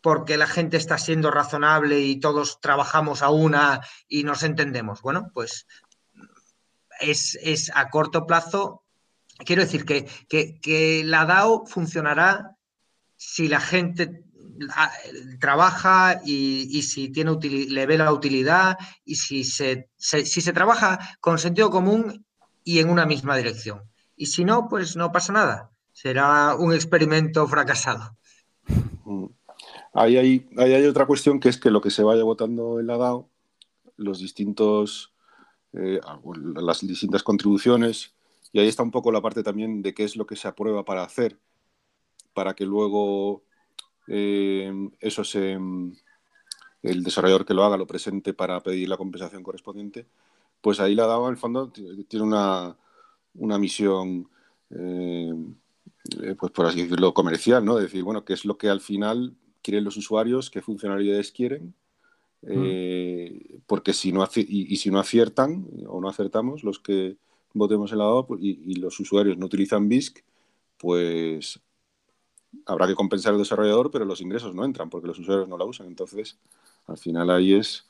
porque 0.00 0.36
la 0.36 0.46
gente 0.46 0.76
está 0.76 0.98
siendo 0.98 1.30
razonable 1.30 2.00
y 2.00 2.20
todos 2.20 2.60
trabajamos 2.60 3.22
a 3.22 3.30
una 3.30 3.80
y 4.08 4.24
nos 4.24 4.42
entendemos. 4.42 5.02
Bueno, 5.02 5.30
pues 5.34 5.66
es, 7.00 7.70
a 7.74 7.90
corto 7.90 8.26
plazo. 8.26 8.84
Quiero 9.44 9.62
decir 9.62 9.84
que, 9.84 10.06
que, 10.28 11.02
la 11.04 11.24
DAO 11.24 11.66
funcionará 11.66 12.56
si 13.16 13.48
la 13.48 13.60
gente 13.60 14.24
trabaja 15.40 16.20
y, 16.24 16.82
si 16.82 17.10
tiene 17.10 17.36
le 17.40 17.86
ve 17.86 17.98
la 17.98 18.12
utilidad 18.12 18.76
y 19.04 19.16
si 19.16 19.44
se, 19.44 19.90
si 19.96 20.40
se 20.40 20.52
trabaja 20.52 20.98
con 21.20 21.38
sentido 21.38 21.70
común 21.70 22.24
y 22.64 22.80
en 22.80 22.90
una 22.90 23.06
misma 23.06 23.36
dirección. 23.36 23.82
Y 24.16 24.26
si 24.26 24.44
no, 24.44 24.68
pues 24.68 24.96
no 24.96 25.12
pasa 25.12 25.32
nada. 25.32 25.70
será 25.92 26.54
un 26.56 26.72
experimento 26.72 27.46
fracasado. 27.46 28.16
Ahí 29.94 30.16
hay, 30.16 30.86
otra 30.86 31.06
cuestión 31.06 31.40
que 31.40 31.48
es 31.48 31.58
que 31.58 31.70
lo 31.70 31.80
que 31.80 31.90
se 31.90 32.02
vaya 32.02 32.22
votando 32.22 32.80
en 32.80 32.86
la 32.86 32.96
DAO, 32.96 33.28
eh, 35.72 36.00
las 36.54 36.86
distintas 36.86 37.22
contribuciones, 37.22 38.14
y 38.52 38.60
ahí 38.60 38.68
está 38.68 38.82
un 38.82 38.90
poco 38.90 39.12
la 39.12 39.20
parte 39.20 39.42
también 39.42 39.82
de 39.82 39.94
qué 39.94 40.04
es 40.04 40.16
lo 40.16 40.26
que 40.26 40.36
se 40.36 40.48
aprueba 40.48 40.84
para 40.84 41.02
hacer, 41.02 41.38
para 42.34 42.54
que 42.54 42.64
luego 42.64 43.42
eh, 44.06 44.72
eso 45.00 45.24
se, 45.24 45.58
el 46.82 47.02
desarrollador 47.02 47.44
que 47.44 47.54
lo 47.54 47.64
haga 47.64 47.76
lo 47.76 47.86
presente 47.86 48.34
para 48.34 48.62
pedir 48.62 48.88
la 48.88 48.96
compensación 48.96 49.42
correspondiente, 49.42 50.06
pues 50.60 50.80
ahí 50.80 50.94
la 50.94 51.06
DAO 51.06 51.26
en 51.26 51.32
el 51.32 51.38
fondo 51.38 51.70
tiene 51.70 52.24
una, 52.24 52.76
una 53.34 53.58
misión, 53.58 54.28
eh, 54.70 55.32
pues 56.38 56.52
por 56.52 56.66
así 56.66 56.82
decirlo, 56.82 57.14
comercial, 57.14 57.64
¿no? 57.64 57.76
decir, 57.76 58.02
bueno, 58.02 58.24
qué 58.24 58.34
es 58.34 58.44
lo 58.44 58.58
que 58.58 58.68
al 58.68 58.80
final 58.80 59.36
quieren 59.62 59.84
los 59.84 59.96
usuarios, 59.96 60.50
qué 60.50 60.62
funcionalidades 60.62 61.32
quieren, 61.32 61.74
eh, 62.42 63.60
porque 63.66 63.92
si 63.92 64.12
no 64.12 64.26
y, 64.34 64.76
si 64.76 64.90
no 64.90 65.00
aciertan 65.00 65.66
o 65.86 66.00
no 66.00 66.08
acertamos 66.08 66.62
los 66.62 66.78
que 66.78 67.16
votemos 67.52 67.90
en 67.92 67.98
la 67.98 68.04
DAO 68.04 68.26
pues, 68.26 68.40
y, 68.42 68.74
los 68.76 68.98
usuarios 69.00 69.36
no 69.38 69.46
utilizan 69.46 69.88
BISC, 69.88 70.24
pues 70.76 71.60
habrá 72.66 72.86
que 72.86 72.94
compensar 72.94 73.32
al 73.32 73.38
desarrollador, 73.38 73.90
pero 73.90 74.04
los 74.04 74.20
ingresos 74.20 74.54
no 74.54 74.64
entran 74.64 74.88
porque 74.88 75.08
los 75.08 75.18
usuarios 75.18 75.48
no 75.48 75.58
la 75.58 75.64
usan. 75.64 75.86
Entonces, 75.86 76.38
al 76.86 76.98
final 76.98 77.30
ahí 77.30 77.54
es, 77.54 77.86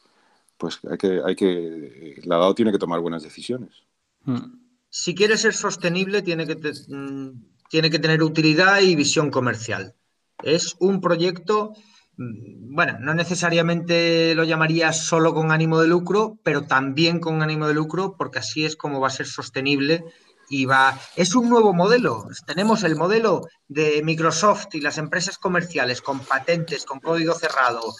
pues 0.56 0.80
hay 0.90 0.96
que, 0.96 1.20
hay 1.24 1.36
que, 1.36 2.20
la 2.24 2.36
DAO 2.36 2.54
tiene 2.54 2.72
que 2.72 2.78
tomar 2.78 3.00
buenas 3.00 3.22
decisiones. 3.22 3.82
Hmm. 4.24 4.60
Si 4.90 5.14
quiere 5.14 5.36
ser 5.36 5.52
sostenible, 5.52 6.22
tiene 6.22 6.46
que, 6.46 6.56
mm, 6.56 7.28
tiene 7.68 7.90
que 7.90 7.98
tener 7.98 8.22
utilidad 8.22 8.80
y 8.80 8.96
visión 8.96 9.30
comercial. 9.30 9.94
Es 10.42 10.76
un 10.78 11.00
proyecto, 11.00 11.72
mm, 12.16 12.74
bueno, 12.74 12.98
no 13.00 13.14
necesariamente 13.14 14.34
lo 14.34 14.44
llamaría 14.44 14.92
solo 14.92 15.34
con 15.34 15.50
ánimo 15.52 15.80
de 15.80 15.88
lucro, 15.88 16.38
pero 16.42 16.62
también 16.62 17.20
con 17.20 17.42
ánimo 17.42 17.66
de 17.66 17.74
lucro, 17.74 18.14
porque 18.16 18.38
así 18.38 18.64
es 18.64 18.76
como 18.76 19.00
va 19.00 19.08
a 19.08 19.10
ser 19.10 19.26
sostenible 19.26 20.04
y 20.48 20.64
va. 20.64 20.98
Es 21.16 21.34
un 21.34 21.48
nuevo 21.48 21.72
modelo. 21.74 22.26
Tenemos 22.46 22.82
el 22.84 22.96
modelo 22.96 23.46
de 23.68 24.02
Microsoft 24.02 24.74
y 24.74 24.80
las 24.80 24.98
empresas 24.98 25.38
comerciales 25.38 26.00
con 26.00 26.20
patentes, 26.20 26.84
con 26.84 27.00
código 27.00 27.34
cerrado, 27.34 27.94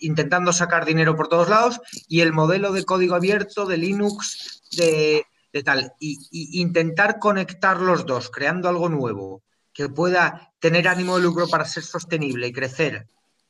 intentando 0.00 0.52
sacar 0.52 0.84
dinero 0.84 1.16
por 1.16 1.28
todos 1.28 1.48
lados, 1.48 1.80
y 2.08 2.20
el 2.20 2.32
modelo 2.32 2.72
de 2.72 2.84
código 2.84 3.14
abierto 3.14 3.66
de 3.66 3.76
Linux, 3.78 4.62
de, 4.76 5.26
de 5.52 5.62
tal. 5.62 5.92
Y, 6.00 6.18
intentar 6.60 7.18
conectar 7.18 7.80
los 7.80 8.06
dos, 8.06 8.30
creando 8.30 8.68
algo 8.68 8.88
nuevo 8.88 9.42
que 9.80 9.94
pueda 9.94 10.52
tener 10.58 10.88
ánimo 10.88 11.16
de 11.16 11.22
lucro 11.22 11.48
para 11.48 11.64
ser 11.64 11.82
sostenible 11.82 12.46
y 12.46 12.52
crecer, 12.52 13.08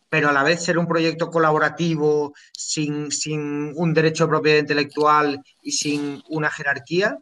pero 0.08 0.28
a 0.28 0.32
la 0.32 0.42
vez 0.42 0.62
ser 0.62 0.78
un 0.78 0.86
proyecto 0.86 1.30
colaborativo, 1.30 2.34
sin, 2.52 3.10
sin 3.10 3.72
un 3.76 3.94
derecho 3.94 4.24
de 4.24 4.30
propiedad 4.30 4.58
intelectual 4.58 5.42
y 5.62 5.72
sin 5.72 6.22
una 6.28 6.50
jerarquía, 6.50 7.18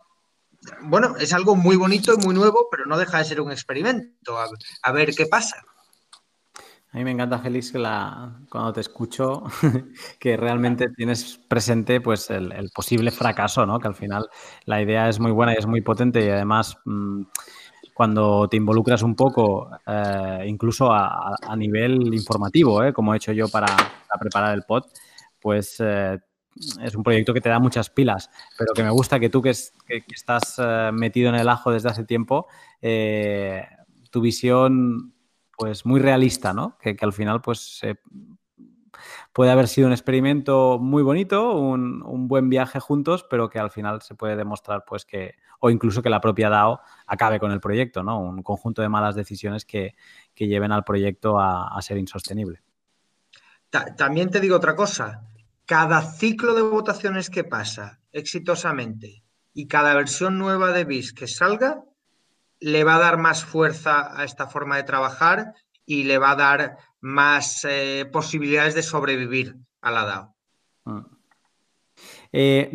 bueno, 0.83 1.17
es 1.19 1.33
algo 1.33 1.55
muy 1.57 1.77
bonito 1.77 2.13
y 2.15 2.25
muy 2.25 2.35
nuevo, 2.35 2.69
pero 2.71 2.85
no 2.87 2.99
deja 2.99 3.19
de 3.19 3.25
ser 3.25 3.41
un 3.41 3.53
experimento, 3.53 4.37
a, 4.83 4.93
ver 4.93 5.15
qué 5.15 5.27
pasa. 5.27 5.63
A 6.91 6.97
mí 6.97 7.05
me 7.05 7.11
encanta, 7.11 7.39
Félix, 7.39 7.71
que 7.71 7.79
la, 7.79 8.41
cuando 8.51 8.73
te 8.73 8.81
escucho, 8.81 9.45
que 10.19 10.37
realmente 10.37 10.89
tienes 10.97 11.39
presente 11.49 12.01
pues, 12.01 12.31
el, 12.31 12.71
posible 12.75 13.11
fracaso, 13.11 13.67
¿no? 13.67 13.79
Que 13.79 13.89
al 13.89 13.95
final 13.95 14.29
la 14.65 14.83
idea 14.83 15.09
es 15.09 15.21
muy 15.21 15.31
buena 15.31 15.55
y 15.55 15.59
es 15.59 15.67
muy 15.67 15.83
potente 15.83 16.25
y 16.25 16.31
además 16.31 16.77
mm, 16.87 17.23
cuando 17.99 18.47
te 18.49 18.57
involucras 18.57 19.03
un 19.03 19.17
poco, 19.17 19.69
eh, 19.85 20.45
incluso 20.47 20.93
a, 20.93 21.37
nivel 21.57 22.15
informativo, 22.15 22.85
¿eh? 22.85 22.93
como 22.93 23.13
he 23.13 23.17
hecho 23.17 23.33
yo 23.33 23.49
para, 23.49 23.67
preparar 24.21 24.55
el 24.55 24.63
pod, 24.63 24.85
pues 25.41 25.79
eh, 25.81 26.17
es 26.81 26.95
un 26.95 27.03
proyecto 27.03 27.35
que 27.35 27.41
te 27.41 27.49
da 27.49 27.59
muchas 27.59 27.91
pilas, 27.91 28.31
pero 28.57 28.73
que 28.73 28.85
me 28.85 28.91
gusta 28.91 29.19
que 29.19 29.31
tú 29.31 29.43
que, 29.43 29.51
estás 29.51 30.61
metido 30.93 31.31
en 31.31 31.35
el 31.35 31.49
ajo 31.49 31.73
desde 31.73 31.89
hace 31.89 32.05
tiempo, 32.05 32.47
tu 32.81 34.21
visión 34.21 35.13
pues 35.57 35.85
muy 35.85 35.99
realista, 35.99 36.53
¿no? 36.53 36.79
Que, 36.81 36.97
al 37.01 37.13
final 37.13 37.41
pues 37.41 37.81
puede 39.39 39.53
haber 39.53 39.69
sido 39.69 39.87
un 39.87 39.93
experimento 39.93 40.81
muy 40.81 41.01
bonito, 41.01 41.57
un, 41.57 42.27
buen 42.27 42.49
viaje 42.49 42.81
juntos, 42.81 43.25
pero 43.31 43.49
que 43.49 43.61
al 43.61 43.71
final 43.71 44.03
se 44.03 44.17
puede 44.17 44.35
demostrar 44.35 44.85
pues 44.85 45.05
que, 45.05 45.37
o 45.61 45.71
incluso 45.71 46.03
que 46.03 46.11
la 46.11 46.21
propia 46.21 46.51
DAO 46.51 46.81
acabe 47.07 47.39
con 47.39 47.53
el 47.53 47.61
proyecto, 47.61 48.03
¿no? 48.03 48.19
Un 48.19 48.43
conjunto 48.43 48.83
de 48.83 48.89
malas 48.89 49.15
decisiones 49.15 49.65
que, 49.65 49.95
lleven 50.35 50.73
al 50.73 50.83
proyecto 50.83 51.39
a, 51.39 51.69
a 51.69 51.83
ser 51.83 51.99
insostenible. 51.99 52.63
También 53.97 54.29
te 54.29 54.41
digo 54.41 54.57
otra 54.57 54.75
cosa, 54.75 55.23
cada 55.67 56.03
ciclo 56.03 56.53
de 56.55 56.63
votaciones 56.63 57.31
que 57.31 57.45
pasa 57.45 58.01
exitosamente 58.11 59.23
y 59.55 59.69
cada 59.69 59.95
versión 59.95 60.37
nueva 60.37 60.73
de 60.73 60.85
BIS 60.85 61.13
que 61.13 61.29
salga, 61.29 61.85
le 62.59 62.83
va 62.83 62.97
a 62.97 62.99
dar 62.99 63.19
más 63.19 63.45
fuerza 63.45 64.21
a 64.21 64.25
esta 64.25 64.49
forma 64.49 64.79
de 64.79 64.83
trabajar 64.83 65.55
y 65.87 66.03
le 66.03 66.19
va 66.19 66.33
a 66.33 66.37
dar 66.37 66.79
más 67.01 67.65
eh, 67.69 68.09
posibilidades 68.13 68.75
de 68.75 68.83
sobrevivir 68.83 69.57
a 69.81 69.91
la 69.91 70.05
DAO. 70.05 70.37
Ah. 70.87 71.07
Eh, 72.31 72.71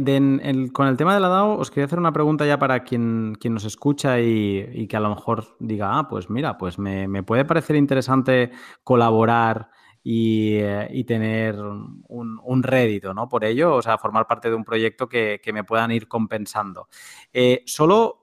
con 0.74 0.88
el 0.88 0.98
tema 0.98 1.14
de 1.14 1.20
la 1.20 1.28
DAO, 1.28 1.58
os 1.58 1.70
quería 1.70 1.86
hacer 1.86 2.00
una 2.00 2.12
pregunta 2.12 2.45
ya 2.45 2.58
para 2.58 2.84
quien, 2.84 3.36
quien 3.40 3.54
nos 3.54 3.66
escucha 3.66 4.20
y, 4.20 4.88
que 4.88 4.98
a 4.98 5.00
lo 5.00 5.10
mejor 5.10 5.56
diga, 5.60 5.98
ah, 5.98 6.08
pues 6.08 6.30
mira, 6.30 6.58
pues 6.58 6.80
me, 6.80 7.08
me 7.08 7.24
puede 7.24 7.45
parecer 7.45 7.76
interesante 7.76 8.52
colaborar 8.84 9.70
eh, 10.04 10.88
y, 10.91 11.04
tener 11.06 11.56
un, 11.60 12.64
rédito 12.64 13.14
¿no? 13.14 13.30
por 13.30 13.45
ello, 13.45 13.76
o 13.76 13.82
sea, 13.82 13.98
formar 13.98 14.28
parte 14.28 14.50
de 14.50 14.56
un 14.56 14.66
proyecto 14.66 15.08
que, 15.08 15.40
me 15.54 15.64
puedan 15.64 15.91
ir 15.91 16.08
compensando. 16.08 16.90
¿solo, 17.66 18.23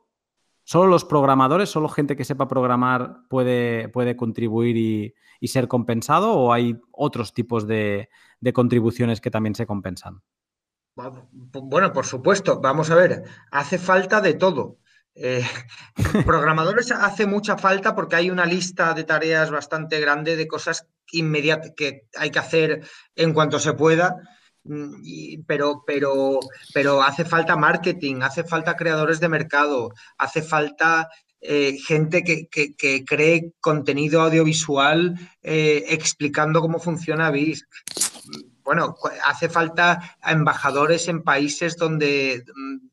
¿Solo 0.71 0.87
los 0.87 1.05
programadores, 1.05 1.69
solo 1.69 1.89
gente 1.89 2.15
que 2.15 2.25
sepa 2.25 2.47
programar 2.47 3.27
puede, 3.29 3.89
puede 3.89 4.15
contribuir 4.15 4.77
y, 4.77 5.49
ser 5.49 5.67
compensado 5.67 6.35
o 6.35 6.53
hay 6.53 6.77
otros 6.93 7.33
tipos 7.33 7.67
de, 7.67 8.09
contribuciones 8.55 9.21
que 9.21 9.33
también 9.33 9.57
se 9.57 9.67
compensan? 9.67 10.23
Bueno, 10.95 11.93
por 11.93 12.07
supuesto, 12.07 12.61
vamos 12.61 12.89
a 12.93 12.95
ver, 12.95 13.25
hace 13.51 13.79
falta 13.79 14.21
de 14.21 14.35
todo. 14.35 14.79
Eh, 15.17 15.45
programadores 16.25 16.93
hace 16.93 17.27
mucha 17.27 17.57
falta 17.57 17.97
porque 17.97 18.15
hay 18.15 18.31
una 18.31 18.47
lista 18.47 18.95
de 18.95 19.03
tareas 19.03 19.51
bastante 19.51 19.99
grande 19.99 20.37
de 20.37 20.47
cosas 20.47 20.87
inmediato 21.11 21.71
que 21.77 22.07
hay 22.17 22.31
que 22.31 22.39
hacer 22.39 22.83
en 23.17 23.33
cuanto 23.33 23.59
se 23.59 23.73
pueda. 23.73 24.19
Mm, 24.65 25.43
pero, 25.47 25.83
pero, 25.87 26.41
pero 26.75 27.03
hace 27.03 27.25
falta 27.25 27.57
marketing, 27.57 28.23
hace 28.23 28.45
falta 28.45 28.77
creadores 28.77 29.21
de 29.21 29.29
mercado, 29.29 29.93
hace 30.19 30.43
falta 30.43 31.09
eh, 31.41 31.79
gente 31.79 32.23
que, 32.23 33.05
cree 33.05 33.55
contenido 33.61 34.21
audiovisual 34.21 35.15
eh, 35.43 35.85
explicando 35.89 36.61
cómo 36.61 36.79
funciona 36.79 37.31
BISC. 37.31 37.67
Bueno, 38.63 38.97
hace 39.25 39.49
falta 39.49 40.17
embajadores 40.25 41.09
en 41.09 41.23
países 41.23 41.77
donde 41.77 42.45
mm, 42.55 42.91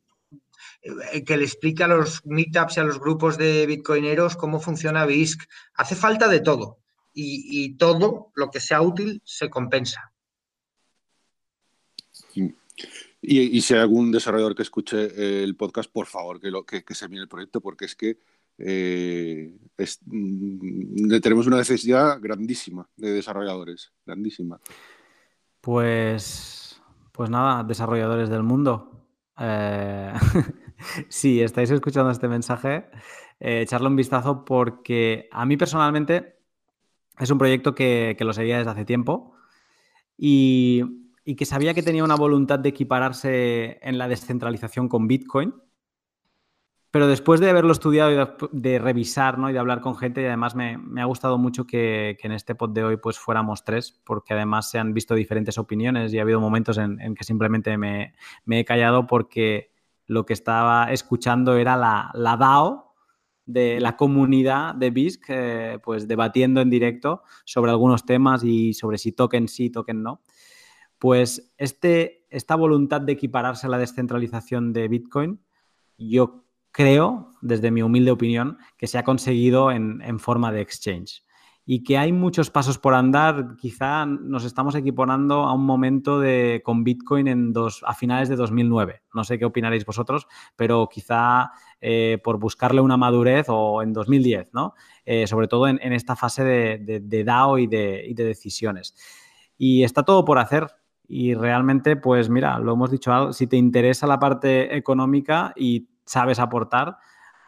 que 1.26 1.38
le 1.38 1.44
explique 1.44 1.84
a 1.84 1.88
los 1.88 2.26
meetups 2.26 2.78
y 2.78 2.80
a 2.80 2.84
los 2.84 3.00
grupos 3.00 3.38
de 3.38 3.66
bitcoineros 3.66 4.38
cómo 4.38 4.60
funciona 4.60 5.06
BISC. 5.06 5.42
Hace 5.76 5.96
falta 5.96 6.28
de 6.30 6.40
todo 6.40 6.80
y, 7.14 7.76
todo 7.78 8.32
lo 8.36 8.50
que 8.50 8.60
sea 8.60 8.82
útil 8.82 9.22
se 9.26 9.50
compensa. 9.50 10.12
Y, 13.22 13.62
si 13.62 13.74
hay 13.74 13.80
algún 13.80 14.12
desarrollador 14.12 14.56
que 14.56 14.62
escuche 14.62 15.44
el 15.44 15.56
podcast, 15.56 15.92
por 15.92 16.06
favor, 16.06 16.40
que, 16.40 16.52
lo, 16.52 16.66
que, 16.66 16.84
se 16.90 17.10
mire 17.10 17.24
el 17.24 17.28
proyecto, 17.28 17.62
porque 17.62 17.86
es 17.86 17.96
que 17.96 18.20
eh, 18.60 19.58
mm, 20.06 21.20
tenemos 21.20 21.48
una 21.48 21.58
necesidad 21.58 22.20
grandísima 22.22 22.88
de 22.96 23.12
desarrolladores, 23.12 23.92
grandísima. 24.06 24.60
Pues, 25.62 26.82
pues 27.12 27.30
nada, 27.30 27.64
desarrolladores 27.64 28.30
del 28.30 28.44
mundo. 28.44 29.08
Eh, 29.40 30.14
si 31.10 31.42
estáis 31.42 31.72
escuchando 31.72 32.12
este 32.12 32.28
mensaje, 32.28 32.90
eh, 33.40 33.62
echarle 33.62 33.88
un 33.88 33.96
vistazo 33.96 34.46
porque 34.46 35.28
a 35.32 35.46
mí 35.46 35.58
personalmente 35.58 36.38
es 37.20 37.30
un 37.30 37.38
proyecto 37.38 37.76
que, 37.76 38.16
lo 38.20 38.34
seguía 38.34 38.58
desde 38.58 38.72
hace 38.72 38.86
tiempo 38.86 39.34
y, 40.18 40.84
que 41.36 41.46
sabía 41.46 41.74
que 41.74 41.84
tenía 41.84 42.04
una 42.04 42.16
voluntad 42.16 42.60
de 42.60 42.70
equipararse 42.70 43.80
en 43.82 43.98
la 43.98 44.08
descentralización 44.08 44.88
con 44.88 45.08
Bitcoin. 45.08 45.54
Pero 46.90 47.08
después 47.08 47.40
de 47.40 47.50
haberlo 47.50 47.74
estudiado 47.74 48.12
y 48.12 48.50
de, 48.54 48.80
revisar 48.80 49.38
y 49.50 49.54
de 49.54 49.60
hablar 49.60 49.82
con 49.82 49.98
gente, 49.98 50.22
y 50.22 50.26
además 50.26 50.56
me, 50.56 50.80
ha 51.02 51.06
gustado 51.06 51.38
mucho 51.38 51.68
que, 51.68 52.18
en 52.22 52.32
este 52.32 52.56
pod 52.56 52.72
de 52.72 52.84
hoy 52.84 52.98
pues 52.98 53.20
fuéramos 53.20 53.66
tres, 53.66 54.02
porque 54.06 54.34
además 54.34 54.70
se 54.70 54.80
han 54.80 54.94
visto 54.94 55.14
diferentes 55.14 55.58
opiniones 55.58 56.14
y 56.14 56.20
ha 56.20 56.22
habido 56.22 56.40
momentos 56.40 56.78
en, 56.78 57.14
que 57.14 57.24
simplemente 57.24 57.78
me, 57.78 58.14
he 58.50 58.66
callado 58.66 59.06
porque 59.06 59.72
lo 60.06 60.26
que 60.26 60.34
estaba 60.34 60.92
escuchando 60.92 61.58
era 61.58 61.76
la, 61.76 62.10
la 62.14 62.38
DAO 62.38 62.88
de 63.46 63.80
la 63.80 63.96
comunidad 63.96 64.76
de 64.76 64.92
BISC, 64.92 65.26
eh, 65.30 65.80
pues 65.84 66.08
debatiendo 66.08 66.62
en 66.62 66.70
directo 66.70 67.24
sobre 67.46 67.72
algunos 67.72 68.06
temas 68.06 68.44
y 68.44 68.74
sobre 68.74 68.98
si 68.98 69.14
token 69.14 69.48
sí, 69.48 69.70
token 69.70 70.04
no. 70.04 70.22
Pues 71.00 71.54
este, 71.58 72.26
esta 72.30 72.56
voluntad 72.56 73.02
de 73.02 73.14
equipararse 73.14 73.68
a 73.68 73.70
la 73.70 73.78
descentralización 73.78 74.74
de 74.74 74.88
Bitcoin, 74.88 75.40
yo 75.98 76.44
creo, 76.72 77.34
desde 77.42 77.72
mi 77.72 77.82
humilde 77.82 78.12
opinión, 78.12 78.58
que 78.78 78.88
se 78.88 78.98
ha 78.98 79.04
conseguido 79.04 79.72
en, 79.72 80.02
en 80.02 80.20
forma 80.20 80.52
de 80.52 80.62
exchange 80.62 81.24
y 81.70 81.84
que 81.84 81.98
hay 81.98 82.14
muchos 82.14 82.50
pasos 82.50 82.78
por 82.78 82.94
andar. 82.94 83.58
Quizá 83.58 84.06
nos 84.06 84.46
estamos 84.46 84.74
equiponando 84.74 85.44
a 85.44 85.54
un 85.54 85.66
momento 85.66 86.18
de, 86.18 86.62
con 86.64 86.86
Bitcoin 86.86 87.28
en 87.28 87.52
dos, 87.52 87.84
a 87.86 87.94
finales 87.94 88.30
de 88.30 88.38
2009. 88.38 89.02
No 89.14 89.26
sé 89.26 89.38
qué 89.38 89.44
opinaréis 89.44 89.86
vosotros, 89.86 90.28
pero 90.56 90.88
quizá 90.88 91.52
eh, 91.82 92.20
por 92.24 92.40
buscarle 92.40 92.80
una 92.80 92.96
madurez 92.96 93.48
o 93.50 93.84
en 93.84 93.92
2010, 93.92 94.54
¿no? 94.54 94.76
Eh, 95.04 95.28
sobre 95.28 95.50
todo 95.50 95.68
en, 95.68 95.92
esta 95.92 96.16
fase 96.16 96.46
de, 96.46 97.24
DAO 97.26 97.58
y 97.58 97.68
de, 97.68 98.06
y 98.08 98.14
de 98.14 98.24
decisiones. 98.24 98.96
Y 99.58 99.84
está 99.84 100.04
todo 100.04 100.24
por 100.24 100.40
hacer. 100.40 100.68
Y 101.08 101.34
realmente, 101.34 101.96
pues 101.96 102.30
mira, 102.30 102.60
lo 102.60 102.74
hemos 102.74 102.92
dicho, 102.92 103.32
si 103.32 103.48
te 103.48 103.56
interesa 103.56 104.08
la 104.08 104.20
parte 104.20 104.76
económica 104.76 105.54
y 105.56 105.88
sabes 106.06 106.40
aportar, 106.40 106.98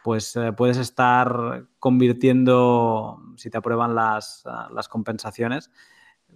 pues 0.02 0.34
eh, 0.36 0.52
puedes 0.52 0.78
estar 0.78 1.66
convirtiendo, 1.78 3.20
si 3.36 3.50
te 3.50 3.58
aprueban 3.58 3.94
las, 3.94 4.42
ah, 4.46 4.68
compensaciones, 4.88 5.70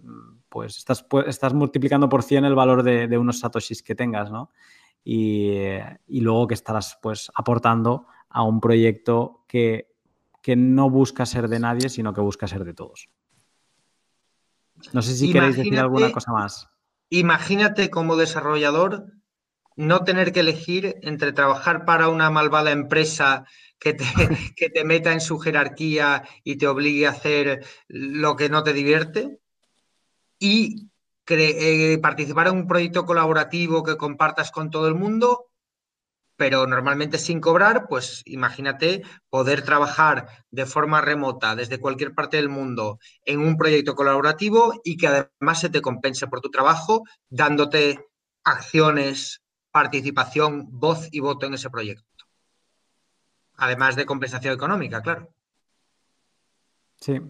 mm, 0.03 0.37
pues 0.49 0.77
estás, 0.77 1.07
estás, 1.27 1.55
multiplicando 1.55 2.09
por 2.09 2.23
100 2.23 2.45
el 2.45 2.55
valor 2.55 2.83
de, 2.83 3.17
unos 3.17 3.41
satoshis 3.41 3.83
que 3.83 3.95
tengas, 3.95 4.31
¿no? 4.31 4.51
Y, 5.03 5.61
luego 6.09 6.47
que 6.47 6.55
estarás 6.55 6.99
pues 7.03 7.31
aportando 7.35 8.07
a 8.29 8.43
un 8.43 8.61
proyecto 8.61 9.45
que, 9.49 9.93
no 10.57 10.91
busca 10.91 11.25
ser 11.25 11.49
de 11.49 11.59
nadie, 11.59 11.89
sino 11.89 12.13
que 12.13 12.21
busca 12.21 12.47
ser 12.47 12.65
de 12.65 12.75
todos. 12.75 13.09
No 14.93 15.01
sé 15.01 15.15
si 15.15 15.33
queréis 15.33 15.57
decir 15.57 15.79
alguna 15.79 16.13
cosa 16.13 16.33
más. 16.33 16.74
Imagínate 17.15 17.91
como 17.91 18.17
desarrollador 18.17 19.13
no 19.77 20.03
tener 20.03 20.33
que 20.33 20.41
elegir 20.41 20.97
entre 21.03 21.33
trabajar 21.33 21.85
para 21.85 22.09
una 22.09 22.29
malvada 22.29 22.73
empresa 22.73 23.45
que 23.79 23.95
te, 23.95 24.05
que 24.57 24.69
te 24.69 24.83
meta 24.83 25.13
en 25.13 25.21
su 25.21 25.39
jerarquía 25.39 26.25
y 26.43 26.57
te 26.57 26.67
obligue 26.67 27.07
a 27.07 27.11
hacer 27.11 27.65
lo 27.87 28.35
que 28.35 28.49
no 28.49 28.65
te 28.65 28.73
divierte 28.73 29.39
y 30.41 30.91
eh, 31.29 31.99
participar 32.03 32.49
en 32.49 32.57
un 32.57 32.67
proyecto 32.67 33.07
colaborativo 33.07 33.85
que 33.85 33.97
compartas 33.97 34.51
con 34.51 34.71
todo 34.71 34.89
el 34.89 34.97
mundo, 34.97 35.53
pero 36.37 36.67
normalmente 36.67 37.19
sin 37.19 37.41
cobrar, 37.41 37.87
pues 37.89 38.23
imagínate 38.25 39.03
poder 39.31 39.63
trabajar 39.63 40.27
de 40.51 40.67
forma 40.67 41.01
remota 41.01 41.55
desde 41.55 41.79
cualquier 41.79 42.15
parte 42.15 42.37
del 42.37 42.49
mundo 42.49 42.99
en 43.25 43.41
un 43.41 43.57
proyecto 43.57 43.95
colaborativo 43.95 44.81
y 44.85 44.97
que 44.97 45.07
además 45.07 45.61
se 45.61 45.71
te 45.71 45.81
compense 45.81 46.27
por 46.27 46.41
tu 46.41 46.51
trabajo 46.51 47.05
dándote 47.29 48.05
acciones 48.43 49.45
participación, 49.75 50.69
voz 50.71 51.09
y 51.11 51.19
voto 51.19 51.47
en 51.47 51.55
ese 51.55 51.69
proyecto. 51.69 52.05
Además 53.57 53.97
de 53.97 54.07
compensación 54.07 54.55
económica, 54.55 55.03
claro. 55.03 55.29
Sí, 57.01 57.21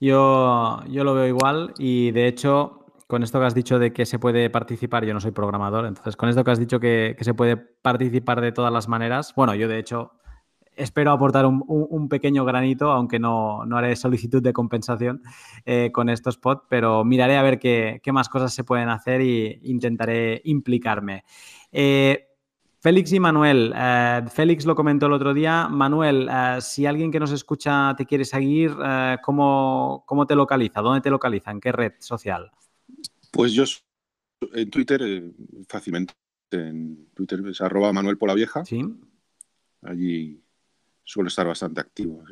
yo, 0.00 0.82
yo 0.88 1.04
lo 1.04 1.12
veo 1.12 1.26
igual 1.26 1.74
y 1.76 2.12
de 2.12 2.28
hecho, 2.28 2.79
con 3.10 3.22
esto 3.22 3.38
que 3.38 3.44
has 3.44 3.54
dicho 3.54 3.78
de 3.78 3.92
que 3.92 4.06
se 4.06 4.18
puede 4.18 4.48
participar, 4.48 5.04
yo 5.04 5.12
no 5.12 5.20
soy 5.20 5.32
programador, 5.32 5.84
entonces 5.84 6.16
con 6.16 6.30
esto 6.30 6.44
que 6.44 6.50
has 6.52 6.58
dicho 6.58 6.80
que, 6.80 7.14
se 7.20 7.34
puede 7.34 7.58
participar 7.58 8.40
de 8.40 8.52
todas 8.52 8.72
las 8.72 8.88
maneras, 8.88 9.34
bueno, 9.36 9.54
yo 9.54 9.68
de 9.68 9.78
hecho 9.78 10.12
espero 10.76 11.10
aportar 11.10 11.44
un, 11.44 12.08
pequeño 12.08 12.46
granito, 12.46 12.90
aunque 12.90 13.18
no, 13.18 13.62
haré 13.72 13.96
solicitud 13.96 14.42
de 14.42 14.54
compensación 14.54 15.20
eh, 15.66 15.90
con 15.92 16.08
estos 16.08 16.38
pods, 16.38 16.62
pero 16.70 17.04
miraré 17.04 17.36
a 17.36 17.42
ver 17.42 17.58
qué, 17.58 18.00
más 18.12 18.30
cosas 18.30 18.54
se 18.54 18.64
pueden 18.64 18.88
hacer 18.88 19.20
e 19.20 19.60
intentaré 19.64 20.40
implicarme. 20.44 21.24
Eh, 21.70 22.28
Félix 22.78 23.12
y 23.12 23.20
Manuel, 23.20 23.74
eh, 23.76 24.22
Félix 24.30 24.64
lo 24.64 24.74
comentó 24.74 25.06
el 25.06 25.12
otro 25.12 25.34
día. 25.34 25.68
Manuel, 25.68 26.30
si 26.60 26.86
alguien 26.86 27.10
que 27.10 27.20
nos 27.20 27.32
escucha 27.32 27.94
te 27.94 28.06
quiere 28.06 28.24
seguir, 28.24 28.74
¿cómo, 29.22 30.04
¿cómo, 30.06 30.26
te 30.26 30.34
localiza? 30.34 30.80
¿Dónde 30.80 31.02
te 31.02 31.10
localiza? 31.10 31.50
¿En 31.50 31.60
qué 31.60 31.72
red 31.72 31.92
social? 31.98 32.50
Pues 33.30 33.52
yo 33.52 33.64
en 34.52 34.70
Twitter, 34.70 35.00
fácilmente. 35.68 36.14
En 36.52 37.06
Twitter 37.14 37.40
es 37.46 37.60
arroba 37.60 37.92
Manuel 37.92 38.18
Polavieja. 38.18 38.64
Sí. 38.64 38.82
Allí 39.82 40.42
suele 41.04 41.28
estar 41.28 41.46
bastante 41.46 41.80
activo. 41.80 42.24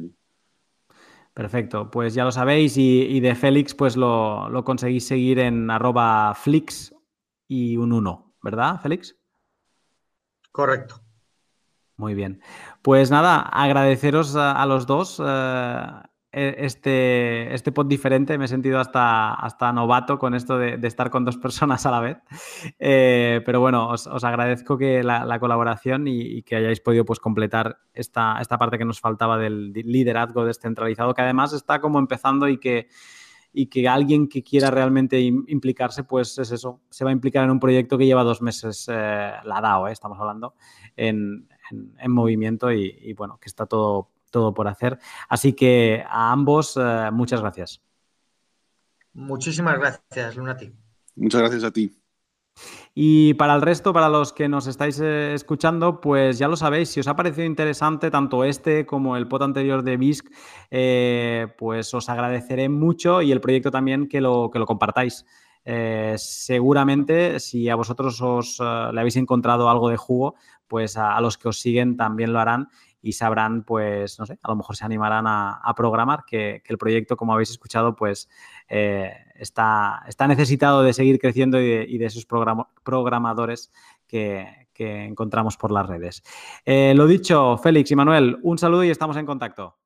Perfecto, 1.35 1.89
pues 1.89 2.15
ya 2.15 2.25
lo 2.25 2.33
sabéis 2.33 2.77
y, 2.77 3.21
de 3.21 3.35
Félix 3.37 3.75
pues 3.75 3.97
lo, 3.97 4.63
conseguís 4.65 5.07
seguir 5.07 5.39
en 5.39 5.71
arroba 5.71 6.35
flix 6.35 6.93
y 7.47 7.77
un 7.77 7.93
1, 7.93 8.35
¿verdad, 8.43 8.81
Félix? 8.81 9.17
Correcto. 10.51 11.01
Muy 11.97 12.15
bien. 12.15 12.41
Pues 12.83 13.11
nada, 13.13 13.41
agradeceros 13.41 14.35
a, 14.35 14.67
los 14.67 14.87
dos 14.87 15.23
eh, 15.25 15.87
este, 16.33 17.55
este 17.55 17.73
pod 17.73 17.87
diferente. 17.87 18.37
Me 18.39 18.45
he 18.45 18.49
sentido 18.49 18.79
hasta, 18.79 19.35
hasta 19.35 19.73
novato 19.73 20.19
con 20.19 20.35
esto 20.35 20.59
de, 20.59 20.79
estar 20.83 21.11
con 21.11 21.25
dos 21.25 21.37
personas 21.39 21.87
a 21.87 21.91
la 21.91 22.01
vez. 22.01 22.19
Eh, 22.79 23.41
pero 23.45 23.61
bueno, 23.61 23.89
os, 23.89 24.07
agradezco 24.25 24.77
que 24.77 25.03
la, 25.03 25.39
colaboración 25.41 26.07
y, 26.07 26.43
que 26.43 26.57
hayáis 26.57 26.81
podido 26.81 27.05
pues, 27.05 27.19
completar 27.21 27.79
esta, 27.95 28.39
esta 28.41 28.59
parte 28.59 28.79
que 28.79 28.85
nos 28.85 29.01
faltaba 29.01 29.39
del 29.39 29.73
liderazgo 29.73 30.45
descentralizado, 30.45 31.15
que 31.15 31.23
además 31.23 31.53
está 31.53 31.81
como 31.81 31.99
empezando 31.99 32.49
y 32.49 32.59
que, 32.59 32.89
y 33.53 33.67
que 33.67 33.89
alguien 33.89 34.29
que 34.29 34.43
quiera 34.43 34.71
realmente 34.71 35.21
implicarse, 35.21 36.05
pues 36.05 36.39
es 36.39 36.51
eso, 36.51 36.81
se 36.91 37.05
va 37.05 37.11
a 37.11 37.13
implicar 37.13 37.45
en 37.45 37.51
un 37.51 37.61
proyecto 37.61 37.97
que 37.97 38.07
lleva 38.07 38.23
dos 38.23 38.43
meses, 38.43 38.87
eh, 38.93 39.33
la 39.45 39.61
DAO, 39.61 39.89
eh, 39.89 39.93
estamos 39.93 40.19
hablando, 40.21 40.55
en, 40.97 41.49
movimiento 42.07 42.73
y 42.73 43.13
bueno, 43.13 43.39
que 43.41 43.49
está 43.49 43.67
todo 43.67 44.09
todo 44.31 44.55
por 44.55 44.69
hacer. 44.69 44.99
Así 45.29 45.53
que 45.53 46.05
a 46.09 46.33
ambos, 46.33 46.77
eh, 46.77 47.11
muchas 47.13 47.41
gracias. 47.41 47.81
Muchísimas 49.13 49.79
gracias, 49.79 50.37
Lunati. 50.37 50.73
Muchas 51.17 51.41
gracias 51.41 51.65
a 51.65 51.71
ti. 51.73 51.93
Y 52.95 53.35
para 53.35 53.55
el 53.55 53.63
resto, 53.63 53.93
para 53.93 54.09
los 54.09 54.33
que 54.33 54.49
nos 54.49 54.67
estáis 54.67 54.99
eh, 55.01 55.33
escuchando, 55.35 56.01
pues 56.01 56.39
ya 56.39 56.49
lo 56.49 56.57
sabéis, 56.57 56.89
si 56.89 56.99
os 56.99 57.07
ha 57.07 57.15
parecido 57.15 57.45
interesante 57.45 58.11
tanto 58.11 58.43
este 58.43 58.85
como 58.85 59.17
el 59.17 59.29
pot 59.29 59.43
anterior 59.43 59.85
de 59.85 59.97
BISC, 59.97 60.29
eh, 60.71 61.47
pues 61.57 61.95
os 61.95 62.09
agradeceré 62.09 62.69
mucho 62.69 63.23
y 63.23 63.31
el 63.31 63.41
proyecto 63.41 63.71
también 63.71 64.09
que 64.09 64.21
lo, 64.21 64.51
que 64.53 64.59
lo 64.59 64.67
compartáis. 64.67 65.25
seguramente, 66.17 67.39
si 67.41 67.69
a 67.69 67.77
vosotros 67.77 68.21
os 68.23 68.59
le 68.59 69.01
habéis 69.01 69.17
encontrado 69.17 69.69
algo 69.69 69.91
de 69.91 69.99
jugo, 69.99 70.35
pues 70.69 70.97
a, 70.97 71.21
los 71.21 71.37
que 71.37 71.49
os 71.49 71.59
siguen 71.59 71.97
también 71.97 72.33
lo 72.33 72.39
harán 72.39 72.69
y 73.09 73.13
sabrán, 73.13 73.63
pues, 73.63 74.19
no 74.19 74.27
sé, 74.27 74.39
a 74.43 74.51
lo 74.51 74.57
mejor 74.57 74.77
se 74.77 74.85
animarán 74.85 75.25
a, 75.27 75.75
programar, 75.75 76.25
que, 76.27 76.63
el 76.63 76.77
proyecto, 76.77 77.17
como 77.17 77.33
habéis 77.33 77.49
escuchado, 77.49 77.97
pues 77.97 78.29
eh, 78.69 79.11
está, 79.35 80.05
está 80.07 80.29
necesitado 80.29 80.83
de 80.83 80.93
seguir 80.93 81.19
creciendo 81.19 81.59
y 81.59 81.97
de, 81.97 82.05
esos 82.05 82.27
programadores 82.27 83.73
que, 84.07 84.69
encontramos 84.79 85.57
por 85.57 85.73
las 85.73 85.87
redes. 85.87 86.23
Eh, 86.67 86.93
lo 86.95 87.07
dicho, 87.07 87.57
Félix 87.57 87.91
y 87.91 87.97
Manuel, 87.97 88.39
un 88.43 88.59
saludo 88.59 88.85
y 88.85 88.91
estamos 88.91 89.17
en 89.17 89.25
contacto. 89.25 89.79